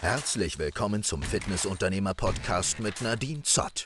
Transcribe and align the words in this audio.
Herzlich 0.00 0.60
willkommen 0.60 1.02
zum 1.02 1.22
Fitnessunternehmer-Podcast 1.22 2.78
mit 2.78 3.02
Nadine 3.02 3.42
Zott. 3.42 3.84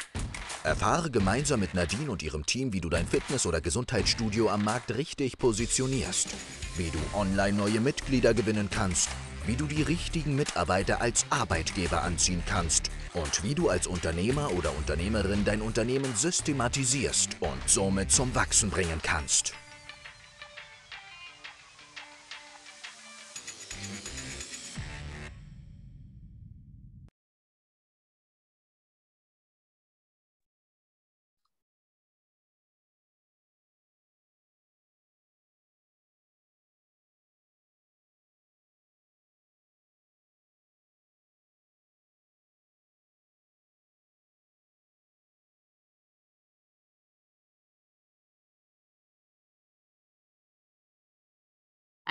Erfahre 0.63 1.11
gemeinsam 1.11 1.61
mit 1.61 1.73
Nadine 1.73 2.11
und 2.11 2.23
ihrem 2.23 2.45
Team, 2.45 2.75
wie 2.75 2.83
du 2.83 2.91
dein 2.91 3.07
Fitness- 3.07 3.47
oder 3.47 3.63
Gesundheitsstudio 3.63 4.51
am 4.51 4.63
Markt 4.63 4.95
richtig 4.95 5.39
positionierst, 5.39 6.29
wie 6.77 6.91
du 6.91 6.99
online 7.19 7.57
neue 7.57 7.81
Mitglieder 7.81 8.35
gewinnen 8.35 8.69
kannst, 8.71 9.09
wie 9.47 9.57
du 9.57 9.65
die 9.65 9.81
richtigen 9.81 10.37
Mitarbeiter 10.37 11.01
als 11.01 11.25
Arbeitgeber 11.31 12.03
anziehen 12.03 12.43
kannst 12.47 12.91
und 13.15 13.43
wie 13.43 13.55
du 13.55 13.71
als 13.71 13.87
Unternehmer 13.87 14.53
oder 14.53 14.77
Unternehmerin 14.77 15.47
dein 15.47 15.63
Unternehmen 15.63 16.15
systematisierst 16.15 17.39
und 17.41 17.63
somit 17.67 18.13
zum 18.13 18.35
Wachsen 18.35 18.69
bringen 18.69 19.01
kannst. 19.03 19.55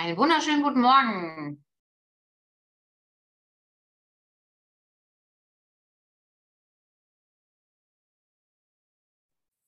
Einen 0.02 0.16
wunderschönen 0.16 0.64
guten 0.64 0.80
Morgen. 0.80 1.64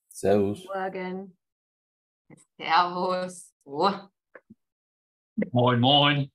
Servus. 0.09 0.65
Morgen. 0.65 1.39
Servus. 2.59 3.55
So, 3.65 4.11
Moin, 5.53 5.79
moin. 5.79 6.33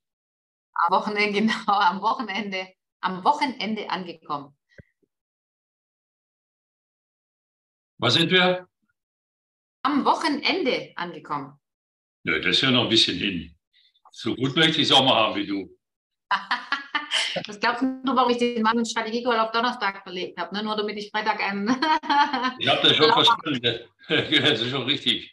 am 0.75 0.91
Wochenende, 0.91 1.33
genau, 1.41 1.73
am 1.73 2.02
Wochenende, 2.02 2.73
am 3.02 3.21
Wochenende 3.25 3.89
angekommen. 3.89 4.57
Was 7.97 8.13
sind 8.13 8.31
wir? 8.31 8.65
Am 9.83 10.05
Wochenende 10.05 10.93
angekommen. 10.95 11.59
Nö, 12.23 12.39
das 12.39 12.55
ist 12.55 12.61
ja 12.61 12.71
noch 12.71 12.83
ein 12.83 12.89
bisschen 12.89 13.17
hin. 13.17 13.58
So 14.11 14.35
gut 14.35 14.55
möchte 14.55 14.81
ich 14.81 14.89
es 14.89 14.91
auch 14.91 15.03
mal 15.03 15.15
haben 15.15 15.35
wie 15.35 15.47
du. 15.47 15.69
Das 17.45 17.59
glaubst 17.59 17.83
du 17.83 17.85
nur, 17.85 18.15
warum 18.15 18.31
ich 18.31 18.38
den 18.38 18.61
Mann 18.63 18.83
Strategiecall 18.83 19.39
auf 19.39 19.52
Donnerstag 19.52 20.02
verlegt 20.02 20.39
habe, 20.39 20.53
ne? 20.53 20.63
nur 20.63 20.75
damit 20.75 20.97
ich 20.97 21.11
Freitag 21.11 21.41
einen. 21.41 21.67
Ich 22.57 22.67
habe 22.67 22.87
das 22.87 22.95
schon 22.95 23.11
verstanden. 23.11 23.80
Das 24.09 24.61
ist 24.61 24.69
schon 24.71 24.83
richtig. 24.83 25.31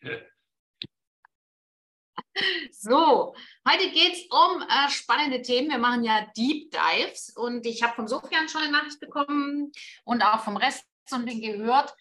So, 2.71 3.35
heute 3.67 3.91
geht 3.91 4.13
es 4.13 4.27
um 4.31 4.63
äh, 4.63 4.91
spannende 4.91 5.41
Themen. 5.41 5.71
Wir 5.71 5.79
machen 5.79 6.05
ja 6.05 6.27
Deep 6.37 6.71
Dives 6.71 7.35
und 7.35 7.65
ich 7.65 7.83
habe 7.83 7.95
vom 7.95 8.07
Sofian 8.07 8.49
schon 8.49 8.61
eine 8.61 8.73
Nachricht 8.73 9.01
bekommen 9.01 9.73
und 10.05 10.23
auch 10.23 10.41
vom 10.41 10.59
Rest 10.59 10.85
und 11.11 11.25
bin 11.25 11.41
gehört. 11.41 11.95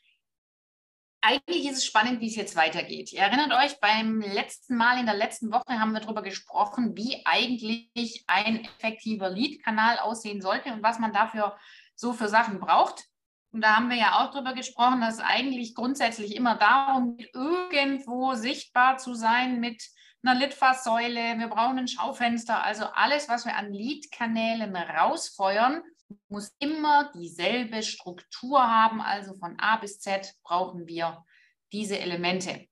Eigentlich 1.28 1.66
ist 1.66 1.78
es 1.80 1.86
spannend, 1.86 2.22
wie 2.22 2.28
es 2.28 2.36
jetzt 2.36 2.56
weitergeht. 2.56 3.12
Ihr 3.12 3.22
erinnert 3.22 3.52
euch, 3.52 3.80
beim 3.80 4.22
letzten 4.22 4.76
Mal 4.76 5.00
in 5.00 5.08
der 5.08 5.16
letzten 5.16 5.52
Woche 5.52 5.80
haben 5.80 5.92
wir 5.94 6.00
darüber 6.00 6.22
gesprochen, 6.22 6.95
wie 6.95 7.26
eigentlich 7.26 8.23
ein 8.28 8.64
effektiver 8.64 9.31
Lead-Kanal 9.31 9.98
aussehen 9.98 10.40
sollte 10.40 10.72
und 10.72 10.84
was 10.84 11.00
man 11.00 11.14
dafür 11.14 11.58
so 11.96 12.14
für 12.14 12.28
Sachen 12.28 12.59
braucht. 12.59 13.06
Und 13.52 13.62
da 13.62 13.76
haben 13.76 13.90
wir 13.90 13.98
ja 13.98 14.20
auch 14.20 14.30
darüber 14.30 14.53
gesprochen, 14.53 15.02
dass 15.02 15.16
es 15.16 15.20
eigentlich 15.20 15.74
grundsätzlich 15.74 16.36
immer 16.36 16.58
darum 16.58 17.18
geht, 17.18 17.34
irgendwo 17.34 18.36
sichtbar 18.36 19.00
zu 19.00 19.16
sein 19.16 19.59
mit 19.59 19.81
einer 20.22 20.40
Litfaßsäule. 20.40 21.40
Wir 21.40 21.47
brauchen 21.47 21.80
ein 21.80 21.88
Schaufenster. 21.88 22.63
Also 22.63 22.86
alles, 22.94 23.30
was 23.30 23.46
wir 23.46 23.56
an 23.56 23.74
Lead-Kanälen 23.74 24.75
rausfeuern, 24.75 25.81
muss 26.28 26.56
immer 26.60 27.12
dieselbe 27.14 27.84
Struktur 27.84 28.62
haben. 28.62 29.02
Also 29.02 29.34
von 29.36 29.60
A 29.60 29.78
bis 29.78 30.00
Z 30.00 30.34
brauchen 30.44 30.88
wir 30.88 31.24
diese 31.72 32.00
Elemente. 32.00 32.68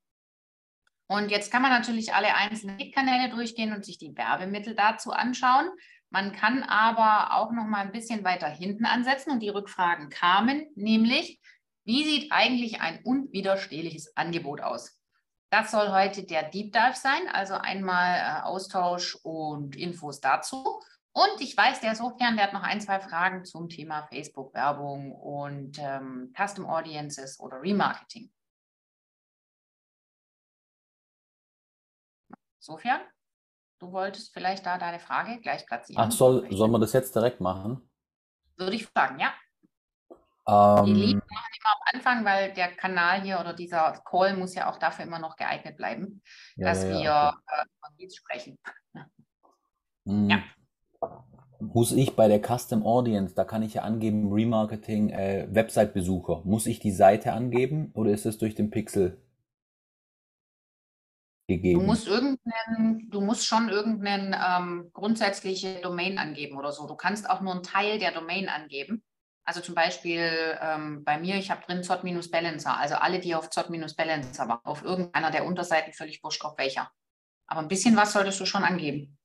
Und 1.08 1.30
jetzt 1.30 1.52
kann 1.52 1.62
man 1.62 1.72
natürlich 1.72 2.14
alle 2.14 2.34
einzelnen 2.34 2.78
Lead-Kanäle 2.78 3.30
durchgehen 3.30 3.74
und 3.74 3.86
sich 3.86 3.98
die 3.98 4.16
Werbemittel 4.16 4.76
dazu 4.76 5.12
anschauen. 5.12 5.70
Man 6.10 6.32
kann 6.32 6.64
aber 6.64 7.36
auch 7.36 7.52
noch 7.52 7.66
mal 7.66 7.82
ein 7.82 7.92
bisschen 7.92 8.24
weiter 8.24 8.48
hinten 8.48 8.86
ansetzen 8.86 9.32
und 9.32 9.40
die 9.40 9.50
Rückfragen 9.50 10.10
kamen, 10.10 10.68
nämlich, 10.76 11.40
wie 11.86 12.04
sieht 12.04 12.32
eigentlich 12.32 12.82
ein 12.82 13.02
unwiderstehliches 13.04 14.16
Angebot 14.16 14.62
aus? 14.62 15.00
Das 15.50 15.72
soll 15.72 15.92
heute 15.92 16.24
der 16.24 16.44
Deep 16.50 16.72
Dive 16.72 16.96
sein, 16.96 17.28
also 17.32 17.56
einmal 17.56 18.18
äh, 18.18 18.42
Austausch 18.44 19.16
und 19.24 19.76
Infos 19.76 20.20
dazu. 20.20 20.82
Und 21.16 21.42
ich 21.42 21.56
weiß, 21.56 21.80
der 21.82 21.96
Sofian, 21.96 22.36
der 22.36 22.48
hat 22.48 22.54
noch 22.54 22.64
ein, 22.64 22.82
zwei 22.82 23.00
Fragen 23.00 23.46
zum 23.46 23.70
Thema 23.70 24.08
Facebook-Werbung 24.08 25.12
und 25.12 25.78
ähm, 25.80 26.34
Custom 26.36 26.66
Audiences 26.66 27.40
oder 27.40 27.62
Remarketing. 27.62 28.32
Sofian, 32.60 33.02
du 33.80 33.92
wolltest 33.92 34.34
vielleicht 34.34 34.66
da 34.66 34.80
deine 34.80 35.00
Frage 35.00 35.40
gleich 35.40 35.68
platzieren. 35.68 36.04
Ach, 36.04 36.12
soll, 36.12 36.52
soll 36.52 36.70
man 36.70 36.82
das 36.82 36.94
jetzt 36.94 37.16
direkt 37.16 37.42
machen? 37.42 37.88
Würde 38.56 38.76
ich 38.76 38.88
fragen, 38.88 39.20
ja. 39.20 39.34
Die 40.46 40.92
Ähm, 40.92 40.96
Leads 40.96 41.30
machen 41.30 41.54
immer 41.58 41.72
am 41.72 41.82
Anfang, 41.94 42.26
weil 42.26 42.54
der 42.54 42.76
Kanal 42.76 43.22
hier 43.22 43.40
oder 43.40 43.54
dieser 43.54 44.02
Call 44.04 44.36
muss 44.36 44.56
ja 44.56 44.70
auch 44.70 44.78
dafür 44.78 45.06
immer 45.06 45.20
noch 45.20 45.36
geeignet 45.36 45.78
bleiben, 45.78 46.22
ja, 46.56 46.66
dass 46.66 46.84
ja, 46.84 46.90
wir 46.90 47.02
ja, 47.02 47.30
äh, 47.48 47.66
von 47.80 47.98
Leads 47.98 48.16
sprechen. 48.16 48.58
Hm. 50.06 50.30
Ja. 50.30 50.44
Muss 51.60 51.92
ich 51.94 52.16
bei 52.16 52.28
der 52.28 52.42
Custom 52.42 52.86
Audience, 52.86 53.36
da 53.36 53.46
kann 53.46 53.64
ich 53.64 53.76
ja 53.76 53.84
angeben, 53.84 54.32
Remarketing, 54.34 55.10
äh, 55.10 55.48
Website-Besucher. 55.50 56.42
Muss 56.44 56.66
ich 56.68 56.80
die 56.80 56.92
Seite 56.92 57.34
angeben 57.34 57.92
oder 57.94 58.12
ist 58.12 58.26
es 58.26 58.38
durch 58.38 58.56
den 58.56 58.70
Pixel 58.70 59.18
Du 61.48 61.56
gegeben? 61.56 61.86
musst 61.86 62.08
irgendeinen, 62.08 63.10
du 63.10 63.22
musst 63.22 63.46
schon 63.46 63.70
irgendeine 63.70 64.38
ähm, 64.38 64.90
grundsätzliche 64.94 65.82
Domain 65.82 66.18
angeben 66.18 66.58
oder 66.58 66.72
so. 66.72 66.88
Du 66.88 66.96
kannst 66.96 67.30
auch 67.30 67.42
nur 67.42 67.54
einen 67.54 67.64
Teil 67.64 68.00
der 68.00 68.12
Domain 68.12 68.50
angeben. 68.50 69.04
Also 69.46 69.60
zum 69.60 69.76
Beispiel 69.76 70.58
ähm, 70.62 71.04
bei 71.04 71.20
mir, 71.20 71.36
ich 71.36 71.52
habe 71.52 71.66
drin 71.66 71.84
Zott-Balancer, 71.84 72.78
also 72.78 72.96
alle, 72.96 73.20
die 73.20 73.36
auf 73.36 73.50
Zott-Balancer 73.50 74.48
waren, 74.48 74.62
auf 74.64 74.84
irgendeiner 74.84 75.32
der 75.32 75.46
Unterseiten, 75.46 75.92
völlig 75.92 76.24
wurscht 76.24 76.46
auf 76.46 76.58
welcher. 76.58 76.90
Aber 77.46 77.60
ein 77.60 77.68
bisschen 77.68 77.98
was 77.98 78.14
solltest 78.14 78.40
du 78.40 78.46
schon 78.46 78.64
angeben. 78.64 79.18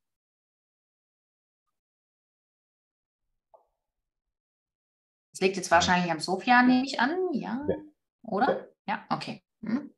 Das 5.38 5.44
liegt 5.44 5.56
jetzt 5.56 5.70
wahrscheinlich 5.70 6.10
am 6.10 6.18
Sofian, 6.18 6.66
nehme 6.66 6.84
ich 6.84 6.98
an, 6.98 7.32
ja? 7.32 7.64
Ja. 7.68 7.76
Oder? 8.22 8.68
Ja, 8.88 9.06
okay. 9.08 9.44
Hm? 9.64 9.94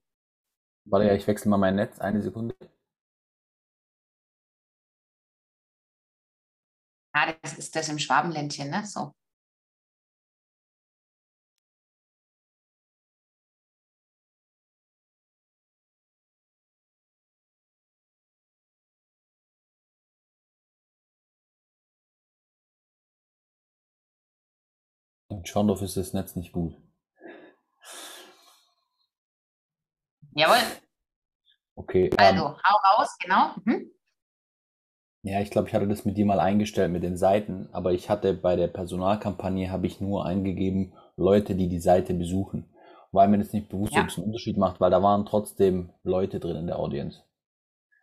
Warte, 0.84 1.14
ich 1.14 1.26
wechsle 1.26 1.48
mal 1.48 1.56
mein 1.56 1.76
Netz, 1.76 1.98
eine 1.98 2.20
Sekunde. 2.20 2.54
Ja, 7.14 7.32
das 7.40 7.56
ist 7.56 7.74
das 7.74 7.88
im 7.88 7.98
Schwabenländchen, 7.98 8.68
ne? 8.68 8.84
So. 8.84 9.14
Schorndorf 25.50 25.82
ist 25.82 25.96
das 25.96 26.12
Netz 26.12 26.36
nicht 26.36 26.52
gut. 26.52 26.74
Jawohl. 30.32 30.58
Okay, 31.74 32.06
ähm, 32.06 32.16
Also, 32.18 32.44
hau 32.44 32.76
raus, 32.96 33.16
genau. 33.20 33.50
Mhm. 33.64 33.90
ja, 35.22 35.40
ich 35.40 35.50
glaube, 35.50 35.68
ich 35.68 35.74
hatte 35.74 35.88
das 35.88 36.04
mit 36.04 36.16
dir 36.16 36.24
mal 36.26 36.40
eingestellt 36.40 36.92
mit 36.92 37.02
den 37.02 37.16
Seiten, 37.16 37.68
aber 37.72 37.92
ich 37.92 38.08
hatte 38.08 38.32
bei 38.34 38.54
der 38.56 38.68
Personalkampagne, 38.68 39.70
habe 39.70 39.86
ich 39.86 40.00
nur 40.00 40.24
eingegeben, 40.24 40.92
Leute, 41.16 41.54
die 41.54 41.68
die 41.68 41.80
Seite 41.80 42.14
besuchen. 42.14 42.72
Weil 43.12 43.26
mir 43.28 43.38
das 43.38 43.52
nicht 43.52 43.68
bewusst, 43.68 43.92
Ja. 43.94 44.02
ob 44.02 44.08
es 44.08 44.16
einen 44.18 44.26
Unterschied 44.28 44.56
macht, 44.56 44.80
weil 44.80 44.90
da 44.90 45.02
waren 45.02 45.26
trotzdem 45.26 45.92
Leute 46.04 46.38
drin 46.38 46.56
in 46.56 46.66
der 46.68 46.78
Audience. 46.78 47.22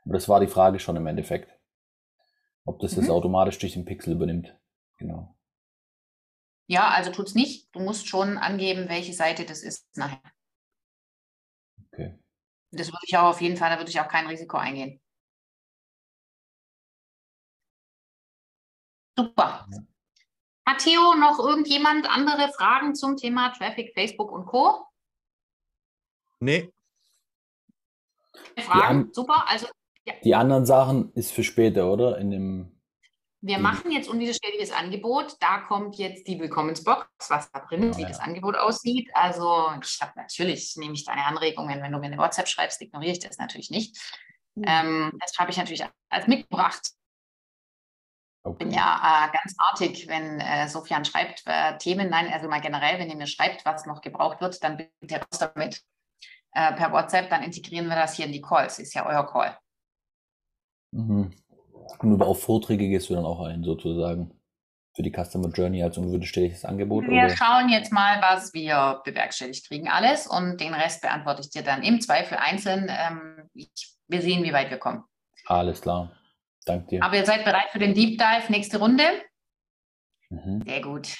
Aber 0.03 0.13
das 0.15 0.27
war 0.27 0.41
die 0.41 0.47
Frage 0.47 0.79
schon 0.79 0.97
im 0.97 1.07
Endeffekt. 1.07 1.50
Ob 2.65 2.79
das 2.79 2.95
jetzt 2.95 3.05
Mhm. 3.05 3.11
automatisch 3.11 3.57
durch 3.59 3.73
den 3.73 3.85
Pixel 3.85 4.13
übernimmt. 4.13 4.53
Genau. 4.97 5.33
Ja, 6.67 6.89
also 6.89 7.11
tut's 7.11 7.33
nicht. 7.33 7.73
Du 7.73 7.79
musst 7.79 8.07
schon 8.07 8.37
angeben, 8.37 8.89
welche 8.89 9.13
Seite 9.13 9.45
das 9.45 9.63
ist 9.63 9.87
nachher. 9.95 10.21
Okay. 11.91 12.19
Das 12.71 12.87
würde 12.87 13.05
ich 13.07 13.17
auch 13.17 13.29
auf 13.29 13.41
jeden 13.41 13.57
Fall, 13.57 13.69
da 13.69 13.77
würde 13.77 13.89
ich 13.89 13.99
auch 13.99 14.09
kein 14.09 14.27
Risiko 14.27 14.57
eingehen. 14.57 15.01
Super. 19.17 19.65
Hat 20.67 20.79
Theo 20.79 21.15
noch 21.15 21.39
irgendjemand 21.39 22.09
andere 22.09 22.51
Fragen 22.51 22.93
zum 22.93 23.15
Thema 23.15 23.49
Traffic, 23.51 23.93
Facebook 23.93 24.31
und 24.31 24.45
Co? 24.45 24.85
Nee. 26.39 26.71
Fragen? 28.59 29.11
Super. 29.13 29.45
Also 29.47 29.67
Die 30.23 30.35
anderen 30.35 30.65
Sachen 30.65 31.13
ist 31.13 31.31
für 31.31 31.43
später, 31.43 31.91
oder? 31.91 32.17
In 32.17 32.31
dem. 32.31 32.76
Wir 33.42 33.57
Mhm. 33.57 33.63
machen 33.63 33.92
jetzt 33.92 34.10
unwiderstehliches 34.10 34.72
Angebot. 34.72 35.38
Da 35.39 35.60
kommt 35.60 35.95
jetzt 35.98 36.28
die 36.28 36.39
Willkommensbox, 36.39 37.07
was 37.30 37.51
da 37.51 37.60
drin 37.60 37.84
ist, 37.84 37.98
wie 37.98 38.01
Ja. 38.04 38.07
das 38.07 38.19
Angebot 38.19 38.56
aussieht. 38.57 39.10
Also 39.13 39.72
ich 39.81 40.01
habe 40.01 40.13
natürlich, 40.16 40.75
nehme 40.78 40.94
ich 40.94 41.06
deine 41.06 41.25
Anregungen, 41.25 41.81
wenn 41.81 41.92
du 41.92 42.00
mir 42.00 42.07
eine 42.07 42.18
WhatsApp 42.18 42.48
schreibst, 42.48 42.81
ignoriere 42.81 43.12
ich 43.13 43.19
das 43.19 43.38
natürlich 43.38 43.69
nicht. 43.69 43.95
Ähm, 44.63 45.12
das 45.19 45.38
habe 45.38 45.51
ich 45.51 45.57
natürlich 45.57 45.86
als 46.10 46.28
mitgebracht. 46.28 46.92
Okay. 48.44 48.63
bin 48.63 48.72
ja 48.74 49.28
äh, 49.28 49.31
ganz 49.38 49.56
artig, 49.57 50.07
wenn 50.07 50.39
äh, 50.39 50.69
Sofian 50.69 51.04
schreibt, 51.04 51.44
äh, 51.45 51.78
Themen, 51.80 52.10
nein, 52.10 52.31
also 52.31 52.48
mal 52.48 52.62
generell, 52.62 52.98
wenn 52.98 53.10
ihr 53.10 53.18
mir 53.18 53.28
schreibt, 53.28 53.66
was 53.66 53.86
noch 53.86 54.00
gebraucht 54.01 54.39
wird, 54.39 54.63
dann 54.63 54.78
bitte 54.78 55.18
raus 55.19 55.38
damit 55.39 55.84
äh, 56.54 56.72
per 56.74 56.94
WhatsApp, 56.94 57.30
dann 57.30 57.44
integrieren 57.44 57.88
wir 57.88 57.95
das 57.98 58.16
hier 58.16 58.25
in 58.25 58.31
die 58.31 58.42
Calls, 58.42 58.80
ist 58.80 58.94
ja 58.94 59.06
euer 59.06 59.28
Call. 59.28 59.57
Mhm. 60.92 61.34
Und 62.00 62.22
auf 62.22 62.42
Vorträge 62.42 62.88
gehst 62.88 63.10
du 63.10 63.16
dann 63.16 63.25
auch 63.25 63.42
ein, 63.42 63.63
sozusagen. 63.63 64.31
Für 64.95 65.04
die 65.04 65.12
Customer 65.12 65.50
Journey 65.50 65.84
als 65.84 66.00
unwiderstehliches 66.00 66.66
Angebot? 66.66 67.04
Wir 67.04 67.25
oder? 67.25 67.30
schauen 67.30 67.69
jetzt 67.69 67.92
mal, 67.92 68.19
was 68.19 68.51
wir 68.56 69.00
bewerkstelligt 69.06 69.68
kriegen, 69.68 69.88
alles 69.88 70.25
und 70.25 70.60
den 70.60 70.74
Rest 70.74 71.04
beantworte 71.04 71.42
ich 71.42 71.51
dir 71.51 71.62
dann 71.62 71.84
im 71.84 72.01
Zweifel 72.01 72.39
einzeln. 72.39 72.89
Ähm, 72.89 73.48
ich, 73.54 73.69
wir 74.07 74.24
sehen, 74.24 74.44
wie 74.44 74.54
weit 74.54 74.72
wir 74.72 74.80
kommen. 74.80 75.04
Alles 75.45 75.81
klar. 75.81 76.12
Dank 76.66 76.88
dir. 76.88 77.04
Aber 77.04 77.16
ihr 77.16 77.28
seid 77.28 77.45
bereit 77.45 77.69
für 77.72 77.78
den 77.78 77.94
Deep 77.94 78.18
Dive, 78.18 78.51
nächste 78.51 78.80
Runde? 78.80 79.04
Mhm. 80.30 80.63
Sehr 80.66 80.81
gut. 80.81 81.16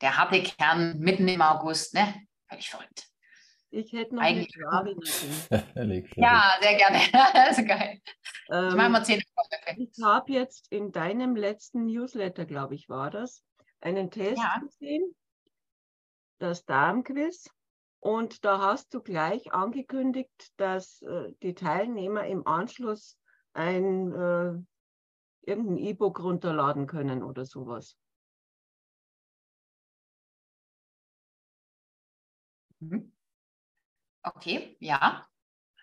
Der 0.00 0.16
harte 0.16 0.42
Kern 0.42 0.98
mitten 0.98 1.28
im 1.28 1.42
August, 1.42 1.92
ne? 1.92 2.14
Völlig 2.48 2.70
verrückt. 2.70 3.08
Ich 3.70 3.92
hätte 3.92 4.14
noch 4.14 4.22
Eigentlich- 4.22 4.54
eine 4.56 4.96
Frage. 4.96 4.96
Ja, 6.16 6.52
sehr 6.60 6.76
gerne. 6.76 6.98
das 7.34 7.58
ist 7.58 7.68
geil. 7.68 8.00
Ich 8.04 8.48
mache 8.50 8.86
Ähm, 8.86 8.92
mal 8.92 9.04
zehn 9.04 9.20
ich 9.76 10.02
habe 10.02 10.32
jetzt 10.32 10.72
in 10.72 10.90
deinem 10.90 11.36
letzten 11.36 11.84
Newsletter, 11.84 12.46
glaube 12.46 12.74
ich, 12.74 12.88
war 12.88 13.10
das, 13.10 13.44
einen 13.80 14.10
Test 14.10 14.38
Ja. 14.42 14.58
gesehen, 14.58 15.14
das 16.38 16.64
Darmquiz. 16.64 17.50
Und 18.00 18.44
da 18.44 18.60
hast 18.60 18.94
du 18.94 19.02
gleich 19.02 19.52
angekündigt, 19.52 20.52
dass 20.56 21.02
äh, 21.02 21.32
die 21.42 21.54
Teilnehmer 21.54 22.26
im 22.26 22.46
Anschluss 22.46 23.18
ein 23.52 24.12
äh, 24.12 24.52
irgendein 25.42 25.76
E-Book 25.78 26.20
runterladen 26.20 26.86
können 26.86 27.22
oder 27.22 27.44
sowas. 27.44 27.96
Mhm. 32.80 33.12
Okay, 34.36 34.76
ja. 34.80 35.26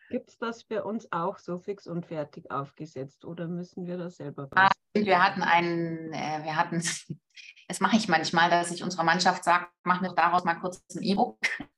Gibt 0.10 0.30
es 0.30 0.38
das 0.38 0.64
für 0.64 0.84
uns 0.84 1.12
auch 1.12 1.40
so 1.40 1.58
fix 1.58 1.88
und 1.88 2.06
fertig 2.06 2.52
aufgesetzt 2.52 3.26
oder 3.26 3.48
müssen 3.48 3.88
wir 3.88 3.98
das 3.98 4.18
selber 4.18 4.48
basteln? 4.48 4.72
Wir 4.94 5.24
hatten 5.24 5.42
einen, 5.42 6.14
äh, 6.14 6.44
wir 6.44 6.56
hatten, 6.56 6.78
das 7.68 7.80
mache 7.80 7.98
ich 7.98 8.08
manchmal, 8.08 8.50
dass 8.50 8.72
ich 8.72 8.84
unserer 8.84 9.04
Mannschaft 9.04 9.44
sage, 9.44 9.68
mach 9.84 10.02
mir 10.02 10.14
daraus 10.14 10.44
mal 10.44 10.56
kurz 10.56 10.84
ein 10.96 11.02
E-Book 11.02 11.40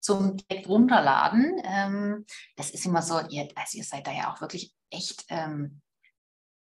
zum 0.00 0.36
direkt 0.36 0.68
runterladen. 0.68 1.60
Ähm, 1.64 2.26
das 2.56 2.70
ist 2.70 2.84
immer 2.84 3.02
so, 3.02 3.20
ihr, 3.28 3.48
also 3.54 3.78
ihr 3.78 3.84
seid 3.84 4.06
da 4.06 4.12
ja 4.12 4.32
auch 4.32 4.40
wirklich 4.40 4.74
echt 4.90 5.24
ähm, 5.28 5.80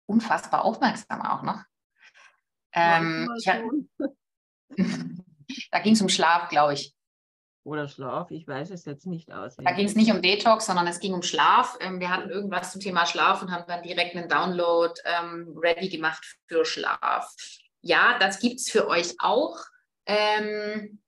unfassbar 0.05 0.65
aufmerksam 0.65 1.21
auch 1.21 1.43
noch. 1.43 1.63
Ähm, 2.73 3.29
ich 3.37 3.45
da 5.71 5.79
ging 5.79 5.93
es 5.93 6.01
um 6.01 6.09
Schlaf, 6.09 6.49
glaube 6.49 6.73
ich. 6.73 6.93
Oder 7.63 7.87
Schlaf, 7.87 8.31
ich 8.31 8.47
weiß 8.47 8.71
es 8.71 8.85
jetzt 8.85 9.05
nicht 9.05 9.29
Da 9.29 9.45
auswendig. 9.45 9.75
ging 9.75 9.85
es 9.85 9.95
nicht 9.95 10.11
um 10.11 10.21
Detox, 10.21 10.65
sondern 10.65 10.87
es 10.87 10.99
ging 10.99 11.13
um 11.13 11.21
Schlaf. 11.21 11.77
Ähm, 11.81 11.99
wir 11.99 12.09
hatten 12.09 12.29
irgendwas 12.29 12.71
zum 12.71 12.81
Thema 12.81 13.05
Schlaf 13.05 13.41
und 13.41 13.51
haben 13.51 13.65
dann 13.67 13.83
direkt 13.83 14.15
einen 14.15 14.29
Download 14.29 14.93
ähm, 15.05 15.53
ready 15.61 15.89
gemacht 15.89 16.23
für 16.47 16.65
Schlaf. 16.65 17.31
Ja, 17.81 18.17
das 18.19 18.39
gibt 18.39 18.55
es 18.59 18.69
für 18.69 18.87
euch 18.87 19.15
auch. 19.19 19.57
Ähm, 20.05 21.01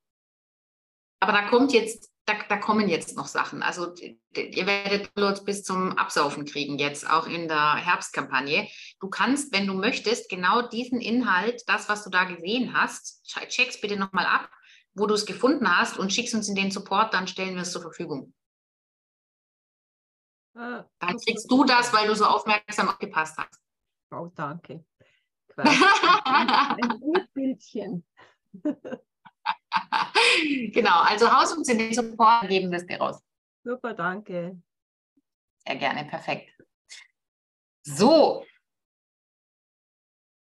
aber 1.20 1.32
da 1.32 1.48
kommt 1.50 1.72
jetzt, 1.74 2.12
da, 2.26 2.34
da 2.50 2.58
kommen 2.58 2.88
jetzt 2.90 3.16
noch 3.16 3.28
Sachen. 3.28 3.64
Also 3.64 3.94
ihr 3.96 4.66
werdet 4.68 5.10
Downloads 5.16 5.44
bis 5.46 5.64
zum 5.64 5.98
Absaufen 5.98 6.46
kriegen, 6.46 6.78
jetzt 6.78 7.10
auch 7.10 7.28
in 7.28 7.48
der 7.48 7.76
Herbstkampagne. 7.76 8.68
Du 9.00 9.10
kannst, 9.10 9.54
wenn 9.54 9.68
du 9.68 9.74
möchtest, 9.74 10.30
genau 10.30 10.62
diesen 10.64 11.00
Inhalt, 11.00 11.64
das, 11.68 11.90
was 11.90 12.04
du 12.04 12.10
da 12.10 12.26
gesehen 12.26 12.74
hast, 12.74 13.22
che- 13.26 13.48
check's 13.48 13.80
bitte 13.82 13.98
nochmal 13.98 14.26
ab, 14.26 14.50
wo 14.94 15.06
du 15.06 15.14
es 15.14 15.26
gefunden 15.26 15.68
hast 15.70 15.98
und 15.98 16.12
schickst 16.12 16.34
uns 16.36 16.50
in 16.50 16.56
den 16.56 16.72
Support, 16.72 17.14
dann 17.14 17.28
stellen 17.28 17.56
wir 17.56 17.62
es 17.62 17.72
zur 17.72 17.82
Verfügung. 17.82 18.34
Ah, 20.54 20.84
Dann 21.00 21.18
kriegst 21.18 21.50
du 21.50 21.64
das, 21.64 21.94
weil 21.94 22.08
du 22.08 22.16
so 22.16 22.26
aufmerksam 22.26 22.90
aufgepasst 22.90 23.38
hast. 23.38 23.62
Oh, 24.12 24.30
danke. 24.36 24.84
Ein 25.58 27.28
Bildchen. 27.34 28.06
genau, 30.74 31.00
also 31.02 31.32
Haus 31.32 31.54
uns 31.56 31.70
in 31.70 31.78
den 31.78 31.94
Support, 31.94 32.50
geben 32.50 32.72
das 32.72 32.86
dir 32.86 32.98
raus. 32.98 33.22
Super, 33.64 33.94
danke. 33.94 34.62
Sehr 35.66 35.76
gerne, 35.78 36.06
perfekt. 36.06 36.52
So. 37.84 38.46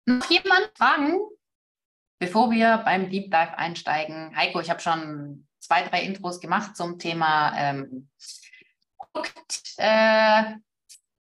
Noch 0.07 0.29
jemand 0.29 0.73
Fragen, 0.77 1.21
bevor 2.19 2.51
wir 2.51 2.79
beim 2.79 3.11
Deep 3.11 3.31
Dive 3.31 3.59
einsteigen? 3.59 4.37
Heiko, 4.37 4.61
ich 4.61 4.71
habe 4.71 4.81
schon 4.81 5.47
zwei, 5.59 5.83
drei 5.83 6.03
Intros 6.03 6.41
gemacht 6.41 6.77
zum 6.77 6.99
Thema 6.99 7.53
ähm, 7.57 8.09
Produkt, 8.99 9.75
äh, 9.79 10.55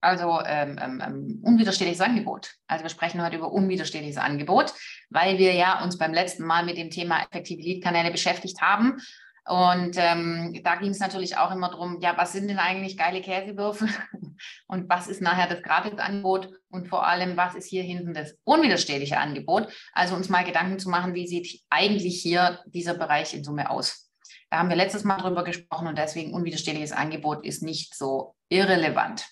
also 0.00 0.41
ähm, 0.44 0.79
ähm, 0.81 1.03
ähm, 1.05 1.41
unwiderstehliches 1.43 2.00
Angebot. 2.00 2.55
Also 2.67 2.85
wir 2.85 2.91
sprechen 2.91 3.23
heute 3.23 3.37
über 3.37 3.50
unwiderstehliches 3.50 4.19
Angebot, 4.19 4.73
weil 5.11 5.38
wir 5.38 5.55
ja 5.55 5.83
uns 5.83 5.99
beim 5.99 6.12
letzten 6.12 6.44
Mal 6.44 6.65
mit 6.65 6.77
dem 6.77 6.91
Thema 6.91 7.23
effektive 7.23 7.62
Lead-Kanäle 7.62 8.11
beschäftigt 8.11 8.61
haben. 8.61 8.99
Und 9.46 9.96
ähm, 9.96 10.60
da 10.64 10.75
ging 10.75 10.90
es 10.90 10.98
natürlich 10.98 11.37
auch 11.37 11.52
immer 11.52 11.70
darum, 11.70 12.00
ja, 12.00 12.16
was 12.16 12.32
sind 12.32 12.48
denn 12.48 12.58
eigentlich 12.58 12.98
geile 12.98 13.20
Käsewürfel 13.20 13.88
und 14.66 14.88
was 14.88 15.06
ist 15.06 15.22
nachher 15.22 15.46
das 15.46 15.62
Gratisangebot 15.62 16.50
und 16.69 16.88
vor 16.88 17.06
allem, 17.06 17.37
was 17.37 17.54
ist 17.54 17.69
hier 17.69 17.84
hinten 17.84 18.12
das 18.12 18.34
unwiderstehliche 18.43 19.19
Angebot? 19.19 19.69
Also 19.92 20.16
uns 20.16 20.28
mal 20.28 20.44
Gedanken 20.44 20.80
zu 20.80 20.90
machen, 20.90 21.14
wie 21.14 21.28
sieht 21.28 21.62
eigentlich 21.71 22.21
hier 22.21 22.59
dieser 22.66 22.94
Bereich 22.94 23.35
in 23.35 23.44
Summe 23.44 23.71
aus? 23.71 24.11
Da 24.50 24.59
haben 24.59 24.68
wir 24.68 24.76
letztes 24.76 25.04
Mal 25.04 25.18
drüber 25.18 25.44
gesprochen 25.44 25.87
und 25.87 25.97
deswegen 25.97 26.35
unwiderstehliches 26.35 26.90
Angebot 26.90 27.44
ist 27.44 27.62
nicht 27.62 27.94
so 27.94 28.35
irrelevant. 28.49 29.26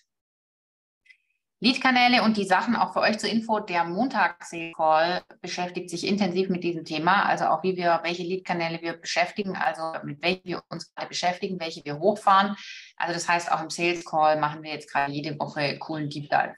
Lead-Kanäle 1.64 2.22
und 2.22 2.36
die 2.36 2.44
Sachen 2.44 2.76
auch 2.76 2.92
für 2.92 3.00
euch 3.00 3.18
zur 3.18 3.30
Info. 3.30 3.58
Der 3.58 3.84
Montags-Call 3.84 5.22
beschäftigt 5.40 5.88
sich 5.88 6.06
intensiv 6.06 6.50
mit 6.50 6.62
diesem 6.62 6.84
Thema, 6.84 7.24
also 7.24 7.46
auch 7.46 7.62
wie 7.62 7.74
wir, 7.74 8.00
welche 8.02 8.22
Lead-Kanäle 8.22 8.82
wir 8.82 8.92
beschäftigen, 8.92 9.56
also 9.56 9.98
mit 10.04 10.22
welchen 10.22 10.44
wir 10.44 10.62
uns 10.68 10.94
gerade 10.94 11.08
beschäftigen, 11.08 11.58
welche 11.58 11.82
wir 11.86 11.98
hochfahren. 11.98 12.54
Also 12.96 13.14
das 13.14 13.26
heißt, 13.26 13.50
auch 13.50 13.62
im 13.62 13.70
Sales-Call 13.70 14.38
machen 14.38 14.62
wir 14.62 14.72
jetzt 14.72 14.92
gerade 14.92 15.10
jede 15.10 15.38
Woche 15.38 15.78
coolen 15.78 16.10
Deep 16.10 16.28
Dive. 16.28 16.54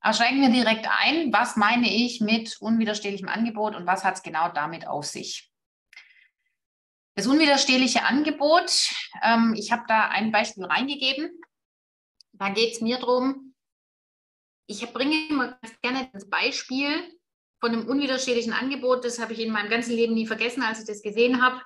Aber 0.00 0.14
steigen 0.14 0.40
wir 0.40 0.50
direkt 0.50 0.88
ein. 0.88 1.32
Was 1.32 1.54
meine 1.54 1.88
ich 1.88 2.20
mit 2.20 2.56
unwiderstehlichem 2.60 3.28
Angebot 3.28 3.76
und 3.76 3.86
was 3.86 4.02
hat 4.02 4.16
es 4.16 4.24
genau 4.24 4.48
damit 4.48 4.88
auf 4.88 5.06
sich? 5.06 5.48
Das 7.14 7.28
unwiderstehliche 7.28 8.02
Angebot, 8.02 8.92
ähm, 9.22 9.54
ich 9.56 9.70
habe 9.70 9.84
da 9.86 10.08
ein 10.08 10.32
Beispiel 10.32 10.64
reingegeben. 10.64 11.30
Da 12.32 12.48
geht 12.48 12.72
es 12.72 12.80
mir 12.80 12.98
darum, 12.98 13.49
ich 14.70 14.86
bringe 14.92 15.28
immer 15.28 15.58
ganz 15.60 15.80
gerne 15.82 16.08
das 16.12 16.30
Beispiel 16.30 16.88
von 17.58 17.72
einem 17.72 17.88
unwiderstehlichen 17.88 18.52
Angebot. 18.52 19.04
Das 19.04 19.18
habe 19.18 19.32
ich 19.32 19.40
in 19.40 19.52
meinem 19.52 19.68
ganzen 19.68 19.94
Leben 19.94 20.14
nie 20.14 20.26
vergessen, 20.26 20.62
als 20.62 20.80
ich 20.80 20.86
das 20.86 21.02
gesehen 21.02 21.42
habe. 21.42 21.60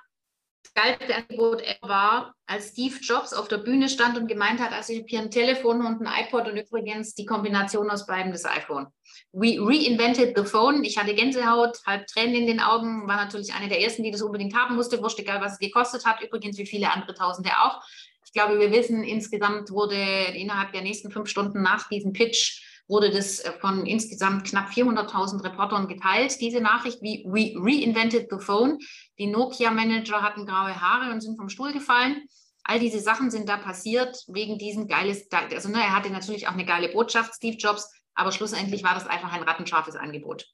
Das 0.63 0.73
geilste 0.73 1.15
Angebot 1.15 1.61
war, 1.81 2.33
als 2.47 2.69
Steve 2.69 2.95
Jobs 2.99 3.33
auf 3.33 3.47
der 3.47 3.59
Bühne 3.59 3.87
stand 3.87 4.17
und 4.17 4.27
gemeint 4.27 4.59
hat, 4.59 4.71
also 4.71 4.91
ich 4.91 4.99
habe 4.99 5.07
hier 5.07 5.19
ein 5.19 5.29
Telefon 5.29 5.85
und 5.85 6.01
ein 6.01 6.25
iPod 6.25 6.47
und 6.47 6.57
übrigens 6.57 7.13
die 7.13 7.27
Kombination 7.27 7.91
aus 7.91 8.07
beiden 8.07 8.31
das 8.31 8.45
iPhone. 8.45 8.87
We 9.31 9.59
reinvented 9.59 10.35
the 10.35 10.43
phone. 10.43 10.83
Ich 10.83 10.97
hatte 10.97 11.13
Gänsehaut, 11.13 11.77
halb 11.85 12.07
Tränen 12.07 12.33
in 12.33 12.47
den 12.47 12.59
Augen, 12.59 13.07
war 13.07 13.17
natürlich 13.17 13.53
eine 13.53 13.69
der 13.69 13.81
ersten, 13.81 14.01
die 14.01 14.09
das 14.09 14.23
unbedingt 14.23 14.55
haben 14.55 14.75
musste. 14.75 15.01
Wurscht 15.03 15.19
egal, 15.19 15.39
was 15.39 15.53
es 15.53 15.59
gekostet 15.59 16.03
hat. 16.03 16.21
Übrigens 16.23 16.57
wie 16.57 16.65
viele 16.65 16.91
andere 16.91 17.13
Tausende 17.13 17.51
auch. 17.61 17.83
Ich 18.25 18.33
glaube, 18.33 18.59
wir 18.59 18.71
wissen, 18.71 19.03
insgesamt 19.03 19.69
wurde 19.69 19.95
innerhalb 20.33 20.71
der 20.73 20.81
nächsten 20.81 21.11
fünf 21.11 21.29
Stunden 21.29 21.61
nach 21.61 21.87
diesem 21.89 22.11
Pitch 22.11 22.74
wurde 22.87 23.09
das 23.09 23.41
von 23.59 23.85
insgesamt 23.85 24.47
knapp 24.47 24.69
400.000 24.69 25.43
Reportern 25.43 25.87
geteilt, 25.87 26.39
diese 26.39 26.61
Nachricht, 26.61 27.01
wie 27.01 27.23
We 27.25 27.53
reinvented 27.55 28.27
the 28.29 28.37
phone. 28.39 28.79
Die 29.17 29.27
Nokia-Manager 29.27 30.21
hatten 30.21 30.45
graue 30.45 30.79
Haare 30.79 31.11
und 31.11 31.21
sind 31.21 31.37
vom 31.37 31.49
Stuhl 31.49 31.73
gefallen. 31.73 32.27
All 32.63 32.79
diese 32.79 32.99
Sachen 32.99 33.29
sind 33.31 33.47
da 33.47 33.57
passiert 33.57 34.23
wegen 34.27 34.57
diesem 34.57 34.87
geiles, 34.87 35.27
also 35.31 35.69
ne, 35.69 35.79
er 35.79 35.95
hatte 35.95 36.09
natürlich 36.09 36.47
auch 36.47 36.53
eine 36.53 36.65
geile 36.65 36.89
Botschaft, 36.89 37.35
Steve 37.35 37.57
Jobs, 37.57 37.91
aber 38.15 38.31
schlussendlich 38.31 38.83
war 38.83 38.95
das 38.95 39.05
einfach 39.05 39.31
ein 39.33 39.43
rattenscharfes 39.43 39.95
Angebot. 39.95 40.47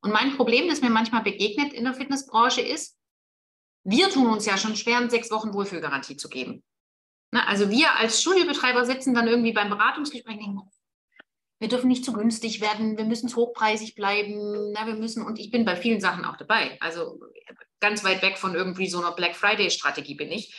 Und 0.00 0.12
mein 0.12 0.36
Problem, 0.36 0.68
das 0.68 0.80
mir 0.80 0.90
manchmal 0.90 1.22
begegnet 1.22 1.72
in 1.72 1.84
der 1.84 1.94
Fitnessbranche 1.94 2.60
ist, 2.60 2.98
wir 3.84 4.10
tun 4.10 4.26
uns 4.26 4.46
ja 4.46 4.56
schon 4.56 4.76
schwer, 4.76 5.08
sechs 5.10 5.30
Wochen 5.30 5.52
Wohlfühlgarantie 5.52 6.16
zu 6.16 6.28
geben. 6.28 6.64
Na, 7.30 7.46
also 7.46 7.70
wir 7.70 7.94
als 7.96 8.20
Studiobetreiber 8.20 8.84
sitzen 8.84 9.14
dann 9.14 9.28
irgendwie 9.28 9.52
beim 9.52 9.68
Beratungsgespräch 9.68 10.36
und 10.36 10.42
denken, 10.42 10.70
wir 11.64 11.70
dürfen 11.70 11.88
nicht 11.88 12.04
zu 12.04 12.12
günstig 12.12 12.60
werden, 12.60 12.98
wir 12.98 13.06
müssen 13.06 13.34
hochpreisig 13.34 13.94
bleiben, 13.94 14.72
na, 14.72 14.86
wir 14.86 14.96
müssen, 14.96 15.24
und 15.24 15.38
ich 15.38 15.50
bin 15.50 15.64
bei 15.64 15.76
vielen 15.76 15.98
Sachen 15.98 16.26
auch 16.26 16.36
dabei. 16.36 16.76
Also 16.78 17.18
ganz 17.80 18.04
weit 18.04 18.20
weg 18.20 18.36
von 18.36 18.54
irgendwie 18.54 18.86
so 18.86 18.98
einer 18.98 19.12
Black 19.12 19.34
Friday-Strategie 19.34 20.14
bin 20.14 20.30
ich. 20.30 20.54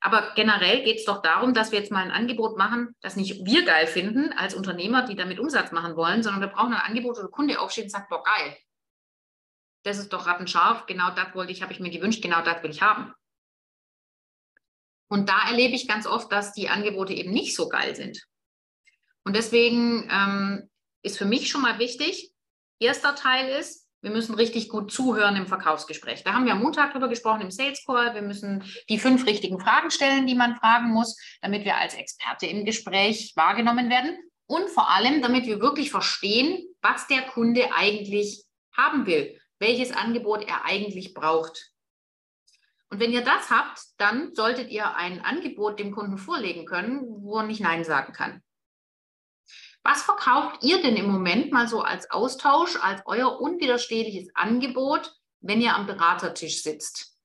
Aber 0.00 0.32
generell 0.34 0.82
geht 0.82 0.96
es 0.96 1.04
doch 1.04 1.22
darum, 1.22 1.54
dass 1.54 1.70
wir 1.70 1.78
jetzt 1.78 1.92
mal 1.92 2.02
ein 2.02 2.10
Angebot 2.10 2.58
machen, 2.58 2.96
das 3.02 3.14
nicht 3.14 3.46
wir 3.46 3.64
geil 3.64 3.86
finden 3.86 4.32
als 4.32 4.56
Unternehmer, 4.56 5.06
die 5.06 5.14
damit 5.14 5.38
Umsatz 5.38 5.70
machen 5.70 5.94
wollen, 5.94 6.24
sondern 6.24 6.40
wir 6.40 6.48
brauchen 6.48 6.74
ein 6.74 6.80
Angebot, 6.80 7.18
wo 7.18 7.20
der 7.20 7.30
Kunde 7.30 7.60
aufsteht 7.60 7.84
und 7.84 7.90
sagt, 7.90 8.08
boah, 8.08 8.24
geil. 8.24 8.56
Das 9.84 9.98
ist 9.98 10.12
doch 10.12 10.26
rattenscharf, 10.26 10.86
genau 10.86 11.10
das 11.14 11.36
wollte 11.36 11.52
ich, 11.52 11.62
habe 11.62 11.72
ich 11.72 11.78
mir 11.78 11.90
gewünscht, 11.90 12.20
genau 12.20 12.42
das 12.42 12.64
will 12.64 12.70
ich 12.70 12.82
haben. 12.82 13.14
Und 15.06 15.28
da 15.28 15.50
erlebe 15.50 15.76
ich 15.76 15.86
ganz 15.86 16.04
oft, 16.04 16.32
dass 16.32 16.52
die 16.52 16.68
Angebote 16.68 17.12
eben 17.12 17.30
nicht 17.30 17.54
so 17.54 17.68
geil 17.68 17.94
sind. 17.94 18.26
Und 19.28 19.36
deswegen 19.36 20.08
ähm, 20.10 20.70
ist 21.02 21.18
für 21.18 21.26
mich 21.26 21.50
schon 21.50 21.60
mal 21.60 21.78
wichtig, 21.78 22.32
erster 22.80 23.14
Teil 23.14 23.50
ist, 23.60 23.86
wir 24.00 24.10
müssen 24.10 24.34
richtig 24.34 24.70
gut 24.70 24.90
zuhören 24.90 25.36
im 25.36 25.46
Verkaufsgespräch. 25.46 26.24
Da 26.24 26.32
haben 26.32 26.46
wir 26.46 26.52
am 26.52 26.62
Montag 26.62 26.92
darüber 26.92 27.08
gesprochen 27.08 27.42
im 27.42 27.50
Sales 27.50 27.84
Call. 27.84 28.14
Wir 28.14 28.22
müssen 28.22 28.64
die 28.88 28.98
fünf 28.98 29.26
richtigen 29.26 29.60
Fragen 29.60 29.90
stellen, 29.90 30.26
die 30.26 30.34
man 30.34 30.56
fragen 30.56 30.88
muss, 30.88 31.14
damit 31.42 31.66
wir 31.66 31.76
als 31.76 31.92
Experte 31.92 32.46
im 32.46 32.64
Gespräch 32.64 33.34
wahrgenommen 33.36 33.90
werden. 33.90 34.16
Und 34.46 34.70
vor 34.70 34.88
allem, 34.88 35.20
damit 35.20 35.44
wir 35.44 35.60
wirklich 35.60 35.90
verstehen, 35.90 36.64
was 36.80 37.06
der 37.06 37.20
Kunde 37.20 37.68
eigentlich 37.74 38.46
haben 38.74 39.04
will, 39.04 39.38
welches 39.58 39.92
Angebot 39.92 40.48
er 40.48 40.64
eigentlich 40.64 41.12
braucht. 41.12 41.70
Und 42.88 42.98
wenn 42.98 43.12
ihr 43.12 43.24
das 43.24 43.50
habt, 43.50 43.78
dann 43.98 44.34
solltet 44.34 44.70
ihr 44.70 44.96
ein 44.96 45.20
Angebot 45.20 45.78
dem 45.78 45.90
Kunden 45.90 46.16
vorlegen 46.16 46.64
können, 46.64 47.02
wo 47.04 47.36
er 47.36 47.44
nicht 47.44 47.60
Nein 47.60 47.84
sagen 47.84 48.14
kann. 48.14 48.42
Was 49.90 50.02
verkauft 50.02 50.62
ihr 50.62 50.82
denn 50.82 50.96
im 50.96 51.10
Moment 51.10 51.50
mal 51.50 51.66
so 51.66 51.80
als 51.80 52.10
Austausch, 52.10 52.76
als 52.82 53.00
euer 53.06 53.40
unwiderstehliches 53.40 54.28
Angebot, 54.34 55.18
wenn 55.40 55.62
ihr 55.62 55.74
am 55.74 55.86
Beratertisch 55.86 56.62
sitzt? 56.62 57.18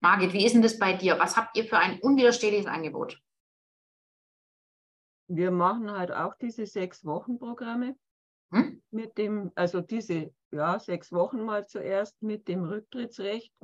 Margit, 0.00 0.32
wie 0.32 0.44
ist 0.44 0.56
denn 0.56 0.62
das 0.62 0.80
bei 0.80 0.92
dir? 0.92 1.20
Was 1.20 1.36
habt 1.36 1.56
ihr 1.56 1.66
für 1.66 1.78
ein 1.78 2.00
unwiderstehliches 2.00 2.66
Angebot? 2.66 3.22
Wir 5.28 5.52
machen 5.52 5.88
halt 5.92 6.10
auch 6.10 6.34
diese 6.34 6.66
sechs 6.66 7.04
Wochen 7.04 7.38
Programme 7.38 7.94
hm? 8.50 8.82
mit 8.90 9.16
dem, 9.16 9.52
also 9.54 9.80
diese 9.80 10.34
ja 10.50 10.80
sechs 10.80 11.12
Wochen 11.12 11.44
mal 11.44 11.68
zuerst 11.68 12.20
mit 12.24 12.48
dem 12.48 12.64
Rücktrittsrecht 12.64 13.54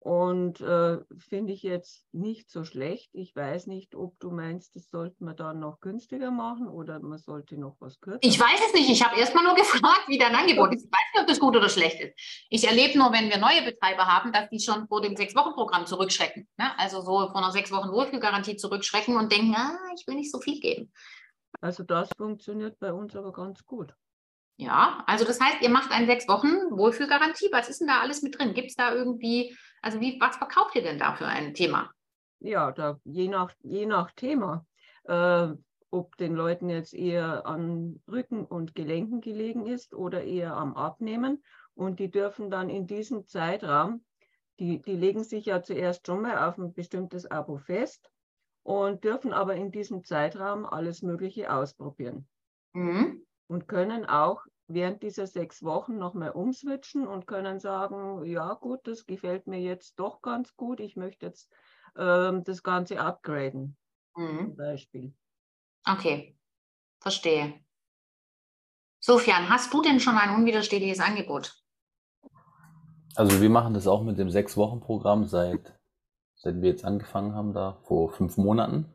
und 0.00 0.60
äh, 0.60 0.98
finde 1.18 1.52
ich 1.52 1.62
jetzt 1.62 2.06
nicht 2.12 2.50
so 2.50 2.64
schlecht. 2.64 3.10
Ich 3.14 3.34
weiß 3.34 3.66
nicht, 3.66 3.96
ob 3.96 4.18
du 4.20 4.30
meinst, 4.30 4.76
das 4.76 4.88
sollte 4.90 5.24
man 5.24 5.34
dann 5.36 5.58
noch 5.58 5.80
günstiger 5.80 6.30
machen 6.30 6.68
oder 6.68 7.00
man 7.00 7.18
sollte 7.18 7.58
noch 7.58 7.76
was 7.80 8.00
kürzer. 8.00 8.20
Ich 8.22 8.38
weiß 8.38 8.60
es 8.68 8.74
nicht. 8.74 8.90
Ich 8.90 9.04
habe 9.04 9.18
erstmal 9.18 9.44
nur 9.44 9.54
gefragt, 9.56 10.04
wie 10.06 10.18
dein 10.18 10.34
Angebot 10.34 10.72
ist. 10.72 10.84
Ich 10.84 10.90
weiß 10.90 11.14
nicht, 11.14 11.22
ob 11.22 11.26
das 11.26 11.40
gut 11.40 11.56
oder 11.56 11.68
schlecht 11.68 12.00
ist. 12.00 12.14
Ich 12.48 12.66
erlebe 12.66 12.96
nur, 12.96 13.12
wenn 13.12 13.28
wir 13.28 13.38
neue 13.38 13.62
Betreiber 13.62 14.06
haben, 14.06 14.32
dass 14.32 14.48
die 14.50 14.60
schon 14.60 14.86
vor 14.86 15.00
dem 15.00 15.16
Sechs-Wochen-Programm 15.16 15.86
zurückschrecken. 15.86 16.48
Ne? 16.56 16.78
Also 16.78 17.00
so 17.00 17.28
vor 17.28 17.36
einer 17.36 17.50
Sechs-Wochen-Wohlfühlgarantie 17.50 18.56
zurückschrecken 18.56 19.16
und 19.16 19.32
denken, 19.32 19.54
ah, 19.56 19.78
ich 19.98 20.06
will 20.06 20.14
nicht 20.14 20.30
so 20.30 20.38
viel 20.38 20.60
geben. 20.60 20.92
Also 21.60 21.82
das 21.82 22.08
funktioniert 22.16 22.78
bei 22.78 22.92
uns 22.92 23.16
aber 23.16 23.32
ganz 23.32 23.64
gut. 23.64 23.92
Ja, 24.60 25.04
also 25.06 25.24
das 25.24 25.40
heißt, 25.40 25.62
ihr 25.62 25.70
macht 25.70 25.92
eine 25.92 26.06
sechs 26.06 26.26
Wochen 26.26 26.48
Wohlfühlgarantie. 26.76 27.48
Was 27.52 27.68
ist 27.68 27.80
denn 27.80 27.86
da 27.86 28.00
alles 28.00 28.22
mit 28.22 28.36
drin? 28.36 28.54
Gibt 28.54 28.70
es 28.70 28.74
da 28.74 28.92
irgendwie, 28.92 29.56
also 29.82 30.00
wie, 30.00 30.20
was 30.20 30.36
verkauft 30.36 30.74
ihr 30.74 30.82
denn 30.82 30.98
da 30.98 31.14
für 31.14 31.26
ein 31.26 31.54
Thema? 31.54 31.92
Ja, 32.40 32.72
da, 32.72 32.98
je, 33.04 33.28
nach, 33.28 33.54
je 33.62 33.86
nach 33.86 34.10
Thema. 34.10 34.66
Äh, 35.04 35.50
ob 35.90 36.16
den 36.16 36.34
Leuten 36.34 36.68
jetzt 36.68 36.92
eher 36.92 37.46
an 37.46 38.02
Rücken 38.08 38.44
und 38.44 38.74
Gelenken 38.74 39.20
gelegen 39.20 39.64
ist 39.64 39.94
oder 39.94 40.24
eher 40.24 40.56
am 40.56 40.74
Abnehmen. 40.74 41.44
Und 41.74 42.00
die 42.00 42.10
dürfen 42.10 42.50
dann 42.50 42.68
in 42.68 42.88
diesem 42.88 43.28
Zeitraum, 43.28 44.04
die, 44.58 44.82
die 44.82 44.96
legen 44.96 45.22
sich 45.22 45.46
ja 45.46 45.62
zuerst 45.62 46.04
schon 46.04 46.22
mal 46.22 46.48
auf 46.48 46.58
ein 46.58 46.74
bestimmtes 46.74 47.30
Abo 47.30 47.58
fest 47.58 48.10
und 48.64 49.04
dürfen 49.04 49.32
aber 49.32 49.54
in 49.54 49.70
diesem 49.70 50.02
Zeitraum 50.02 50.66
alles 50.66 51.02
Mögliche 51.02 51.52
ausprobieren. 51.52 52.26
Mhm 52.72 53.22
und 53.48 53.66
können 53.66 54.06
auch 54.06 54.44
während 54.68 55.02
dieser 55.02 55.26
sechs 55.26 55.62
Wochen 55.62 55.98
nochmal 55.98 56.30
umswitchen 56.30 57.06
und 57.06 57.26
können 57.26 57.58
sagen, 57.58 58.24
ja 58.26 58.54
gut, 58.54 58.80
das 58.86 59.06
gefällt 59.06 59.46
mir 59.46 59.60
jetzt 59.60 59.98
doch 59.98 60.22
ganz 60.22 60.54
gut, 60.56 60.78
ich 60.80 60.94
möchte 60.94 61.26
jetzt 61.26 61.50
ähm, 61.96 62.44
das 62.44 62.62
Ganze 62.62 63.00
upgraden, 63.00 63.76
mhm. 64.14 64.38
zum 64.38 64.56
Beispiel. 64.56 65.14
Okay, 65.90 66.36
verstehe. 67.00 67.54
Sofian, 69.00 69.48
hast 69.48 69.72
du 69.72 69.80
denn 69.80 70.00
schon 70.00 70.16
ein 70.16 70.34
unwiderstehliches 70.34 71.00
Angebot? 71.00 71.56
Also 73.14 73.40
wir 73.40 73.50
machen 73.50 73.74
das 73.74 73.86
auch 73.86 74.02
mit 74.02 74.18
dem 74.18 74.30
Sechs-Wochen-Programm 74.30 75.24
seit, 75.26 75.78
seit 76.34 76.60
wir 76.60 76.70
jetzt 76.70 76.84
angefangen 76.84 77.34
haben, 77.34 77.52
da 77.54 77.78
vor 77.84 78.10
fünf 78.10 78.36
Monaten. 78.36 78.92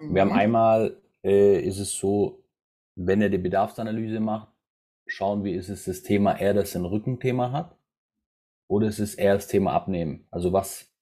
Mhm. 0.00 0.14
Wir 0.14 0.22
haben 0.22 0.30
mhm. 0.30 0.38
einmal, 0.38 1.02
äh, 1.22 1.60
ist 1.60 1.78
es 1.78 1.92
so, 1.92 2.39
wenn 3.06 3.22
er 3.22 3.30
die 3.30 3.38
Bedarfsanalyse 3.38 4.20
macht, 4.20 4.48
schauen 5.06 5.42
wir, 5.44 5.58
ist 5.58 5.68
es 5.68 5.84
das 5.84 6.02
Thema 6.02 6.38
eher, 6.38 6.54
das 6.54 6.76
ein 6.76 6.84
Rückenthema 6.84 7.50
hat 7.52 7.76
oder 8.68 8.88
ist 8.88 8.98
es 8.98 9.14
eher 9.14 9.34
das 9.34 9.48
Thema 9.48 9.72
Abnehmen? 9.72 10.26
Also 10.30 10.52
was, 10.52 10.92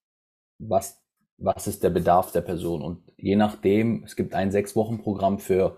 was, 0.58 1.02
was 1.38 1.66
ist 1.66 1.82
der 1.82 1.90
Bedarf 1.90 2.32
der 2.32 2.40
Person? 2.40 2.82
Und 2.82 3.12
je 3.16 3.36
nachdem, 3.36 4.04
es 4.04 4.16
gibt 4.16 4.34
ein 4.34 4.52
Sechs-Wochen-Programm 4.52 5.38
für 5.38 5.76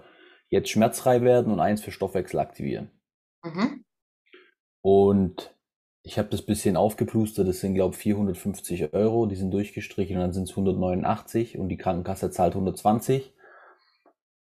jetzt 0.49 0.69
schmerzfrei 0.69 1.23
werden 1.23 1.53
und 1.53 1.61
eins 1.61 1.83
für 1.83 1.91
Stoffwechsel 1.91 2.39
aktivieren. 2.39 2.91
Mhm. 3.43 3.85
Und 4.83 5.55
ich 6.03 6.19
habe 6.19 6.29
das 6.29 6.43
bisschen 6.43 6.77
aufgeplustert, 6.77 7.49
das 7.49 7.61
sind 7.61 7.75
glaube 7.75 7.95
ich 7.95 8.01
450 8.01 8.93
Euro, 8.95 9.27
die 9.27 9.37
sind 9.37 9.53
durchgestrichen 9.53 10.17
und 10.17 10.23
dann 10.23 10.33
sind 10.33 10.45
es 10.45 10.51
189 10.51 11.59
und 11.59 11.69
die 11.69 11.77
Krankenkasse 11.77 12.31
zahlt 12.31 12.55
120. 12.55 13.33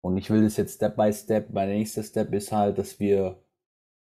Und 0.01 0.18
ich 0.18 0.29
will 0.29 0.44
das 0.44 0.58
jetzt 0.58 0.75
Step 0.75 0.96
by 0.96 1.12
Step. 1.12 1.50
Mein 1.51 1.70
nächster 1.70 2.03
Step 2.03 2.34
ist 2.34 2.51
halt, 2.51 2.77
dass 2.77 3.00
wir 3.00 3.41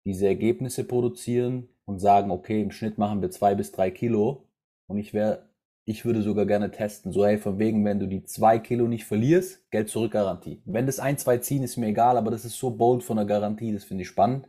diese 0.06 0.28
Ergebnisse 0.28 0.84
produzieren 0.84 1.70
und 1.86 2.00
sagen, 2.00 2.32
okay, 2.32 2.62
im 2.62 2.72
Schnitt 2.72 2.98
machen 2.98 3.22
wir 3.22 3.32
zwei 3.32 3.56
bis 3.56 3.72
drei 3.72 3.92
Kilo. 3.92 4.48
Und 4.88 4.98
ich 4.98 5.14
wäre, 5.14 5.50
ich 5.86 6.06
würde 6.06 6.22
sogar 6.22 6.46
gerne 6.46 6.72
testen. 6.72 7.12
So, 7.12 7.26
hey, 7.26 7.38
von 7.38 7.60
wegen, 7.60 7.86
wenn 7.86 8.00
du 8.00 8.08
die 8.08 8.24
zwei 8.24 8.60
Kilo 8.60 8.88
nicht 8.88 9.06
verlierst, 9.06 9.70
Geld 9.72 9.90
zurück 9.90 10.14
Garantie. 10.14 10.62
Wenn 10.66 10.88
das 10.88 11.00
ein, 11.00 11.18
zwei 11.18 11.38
ziehen, 11.38 11.64
ist 11.64 11.78
mir 11.78 11.88
egal, 11.88 12.18
aber 12.18 12.32
das 12.32 12.46
ist 12.46 12.58
so 12.58 12.72
bold 12.72 13.04
von 13.04 13.18
der 13.18 13.26
Garantie, 13.26 13.74
das 13.74 13.84
finde 13.84 14.04
ich 14.04 14.08
spannend. 14.08 14.48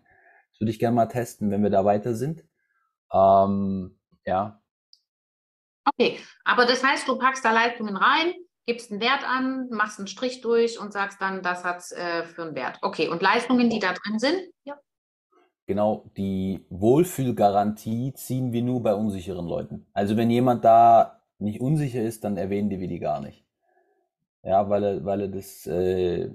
Das 0.53 0.61
würde 0.61 0.71
ich 0.71 0.79
gerne 0.79 0.97
mal 0.97 1.07
testen, 1.07 1.51
wenn 1.51 1.63
wir 1.63 1.71
da 1.71 1.85
weiter 1.85 2.15
sind. 2.15 2.45
Ähm, 3.13 3.99
ja. 4.25 4.61
Okay, 5.85 6.19
aber 6.45 6.67
das 6.67 6.83
heißt, 6.83 7.07
du 7.07 7.19
packst 7.19 7.45
da 7.45 7.53
Leistungen 7.53 7.97
rein, 7.97 8.33
gibst 8.67 8.91
einen 8.91 9.01
Wert 9.01 9.25
an, 9.25 9.69
machst 9.71 9.99
einen 9.99 10.09
Strich 10.09 10.41
durch 10.41 10.79
und 10.81 10.93
sagst 10.93 11.21
dann, 11.21 11.43
das 11.43 11.65
hat 11.65 11.79
es 11.79 11.93
äh, 11.93 12.25
für 12.25 12.43
einen 12.43 12.55
Wert. 12.55 12.79
Okay, 12.83 13.09
und 13.09 13.23
Leistungen, 13.23 13.71
die 13.71 13.79
da 13.79 13.93
drin 13.93 14.19
sind? 14.19 14.41
Ja. 14.65 14.79
Genau, 15.67 16.11
die 16.17 16.65
Wohlfühlgarantie 16.71 18.13
ziehen 18.15 18.53
wir 18.53 18.63
nur 18.63 18.83
bei 18.83 18.95
unsicheren 18.95 19.47
Leuten. 19.47 19.87
Also 19.93 20.17
wenn 20.17 20.31
jemand 20.31 20.65
da 20.65 21.23
nicht 21.39 21.61
unsicher 21.61 22.03
ist, 22.03 22.25
dann 22.25 22.37
erwähnen 22.37 22.71
wir 22.71 22.89
die 22.89 22.99
gar 22.99 23.21
nicht. 23.21 23.45
Ja, 24.43 24.69
weil 24.69 24.85
er, 24.85 25.05
weil 25.05 25.23
er 25.23 25.29
das, 25.29 25.67
äh, 25.67 26.31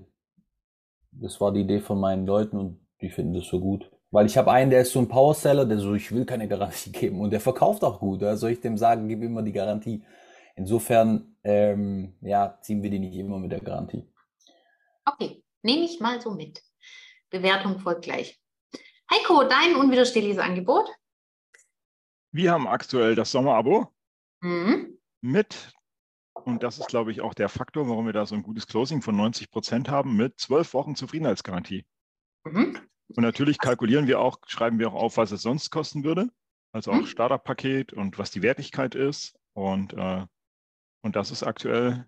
das 1.11 1.39
war 1.39 1.53
die 1.53 1.61
Idee 1.61 1.79
von 1.79 1.99
meinen 1.99 2.25
Leuten 2.25 2.57
und 2.57 2.85
die 3.01 3.09
finden 3.09 3.33
das 3.33 3.45
so 3.45 3.59
gut. 3.59 3.89
Weil 4.11 4.25
ich 4.25 4.37
habe 4.37 4.51
einen, 4.51 4.69
der 4.69 4.81
ist 4.81 4.91
so 4.91 4.99
ein 4.99 5.07
Powerseller, 5.07 5.65
der 5.65 5.79
so, 5.79 5.93
ich 5.95 6.11
will 6.11 6.25
keine 6.25 6.47
Garantie 6.47 6.91
geben 6.91 7.21
und 7.21 7.31
der 7.31 7.39
verkauft 7.39 7.83
auch 7.83 7.99
gut. 7.99 8.21
Da 8.21 8.35
soll 8.35 8.51
ich 8.51 8.61
dem 8.61 8.77
sagen, 8.77 9.07
gib 9.07 9.21
immer 9.21 9.41
die 9.41 9.53
Garantie. 9.53 10.03
Insofern, 10.55 11.30
ähm, 11.43 12.15
ja, 12.21 12.59
ziehen 12.61 12.83
wir 12.83 12.89
die 12.89 12.99
nicht 12.99 13.15
immer 13.15 13.39
mit 13.39 13.51
der 13.51 13.61
Garantie. 13.61 14.05
Okay, 15.05 15.43
nehme 15.63 15.85
ich 15.85 15.99
mal 15.99 16.21
so 16.21 16.31
mit. 16.31 16.61
Bewertung 17.29 17.79
folgt 17.79 18.03
gleich. 18.03 18.39
Heiko, 19.11 19.43
dein 19.43 19.75
unwiderstehliches 19.75 20.37
Angebot? 20.37 20.89
Wir 22.31 22.51
haben 22.51 22.67
aktuell 22.67 23.15
das 23.15 23.31
Sommerabo 23.31 23.91
mhm. 24.41 24.97
mit, 25.21 25.73
und 26.33 26.63
das 26.63 26.79
ist, 26.79 26.87
glaube 26.87 27.11
ich, 27.11 27.21
auch 27.21 27.33
der 27.33 27.49
Faktor, 27.49 27.89
warum 27.89 28.05
wir 28.05 28.13
da 28.13 28.25
so 28.25 28.35
ein 28.35 28.43
gutes 28.43 28.67
Closing 28.67 29.01
von 29.01 29.15
90 29.17 29.51
Prozent 29.51 29.89
haben, 29.89 30.15
mit 30.15 30.39
zwölf 30.39 30.73
Wochen 30.73 30.95
Zufriedenheitsgarantie. 30.95 31.85
Mhm. 32.45 32.79
Und 33.15 33.23
natürlich 33.23 33.57
kalkulieren 33.57 34.07
wir 34.07 34.19
auch, 34.19 34.39
schreiben 34.47 34.79
wir 34.79 34.89
auch 34.89 35.01
auf, 35.01 35.17
was 35.17 35.31
es 35.31 35.41
sonst 35.41 35.71
kosten 35.71 36.03
würde. 36.03 36.29
Also 36.71 36.91
auch 36.91 37.01
mhm. 37.01 37.05
Startup-Paket 37.05 37.91
und 37.91 38.17
was 38.17 38.31
die 38.31 38.41
Wertigkeit 38.41 38.95
ist. 38.95 39.37
Und 39.53 39.93
äh, 39.93 40.25
und 41.01 41.15
das 41.15 41.31
ist 41.31 41.43
aktuell 41.43 42.05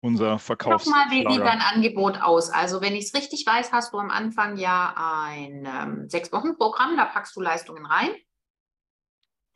unser 0.00 0.38
Verkaufs. 0.38 0.84
Guck 0.84 0.92
mal, 0.92 1.10
wie 1.10 1.28
sieht 1.28 1.40
dein 1.40 1.60
Angebot 1.60 2.20
aus? 2.20 2.50
Also, 2.50 2.80
wenn 2.80 2.94
ich 2.94 3.06
es 3.06 3.14
richtig 3.14 3.44
weiß, 3.46 3.72
hast 3.72 3.92
du 3.92 3.98
am 3.98 4.10
Anfang 4.10 4.56
ja 4.56 4.94
ein 4.96 5.66
ähm, 5.66 6.08
Sechs-Wochen-Programm, 6.08 6.96
da 6.96 7.06
packst 7.06 7.34
du 7.36 7.40
Leistungen 7.40 7.86
rein. 7.86 8.10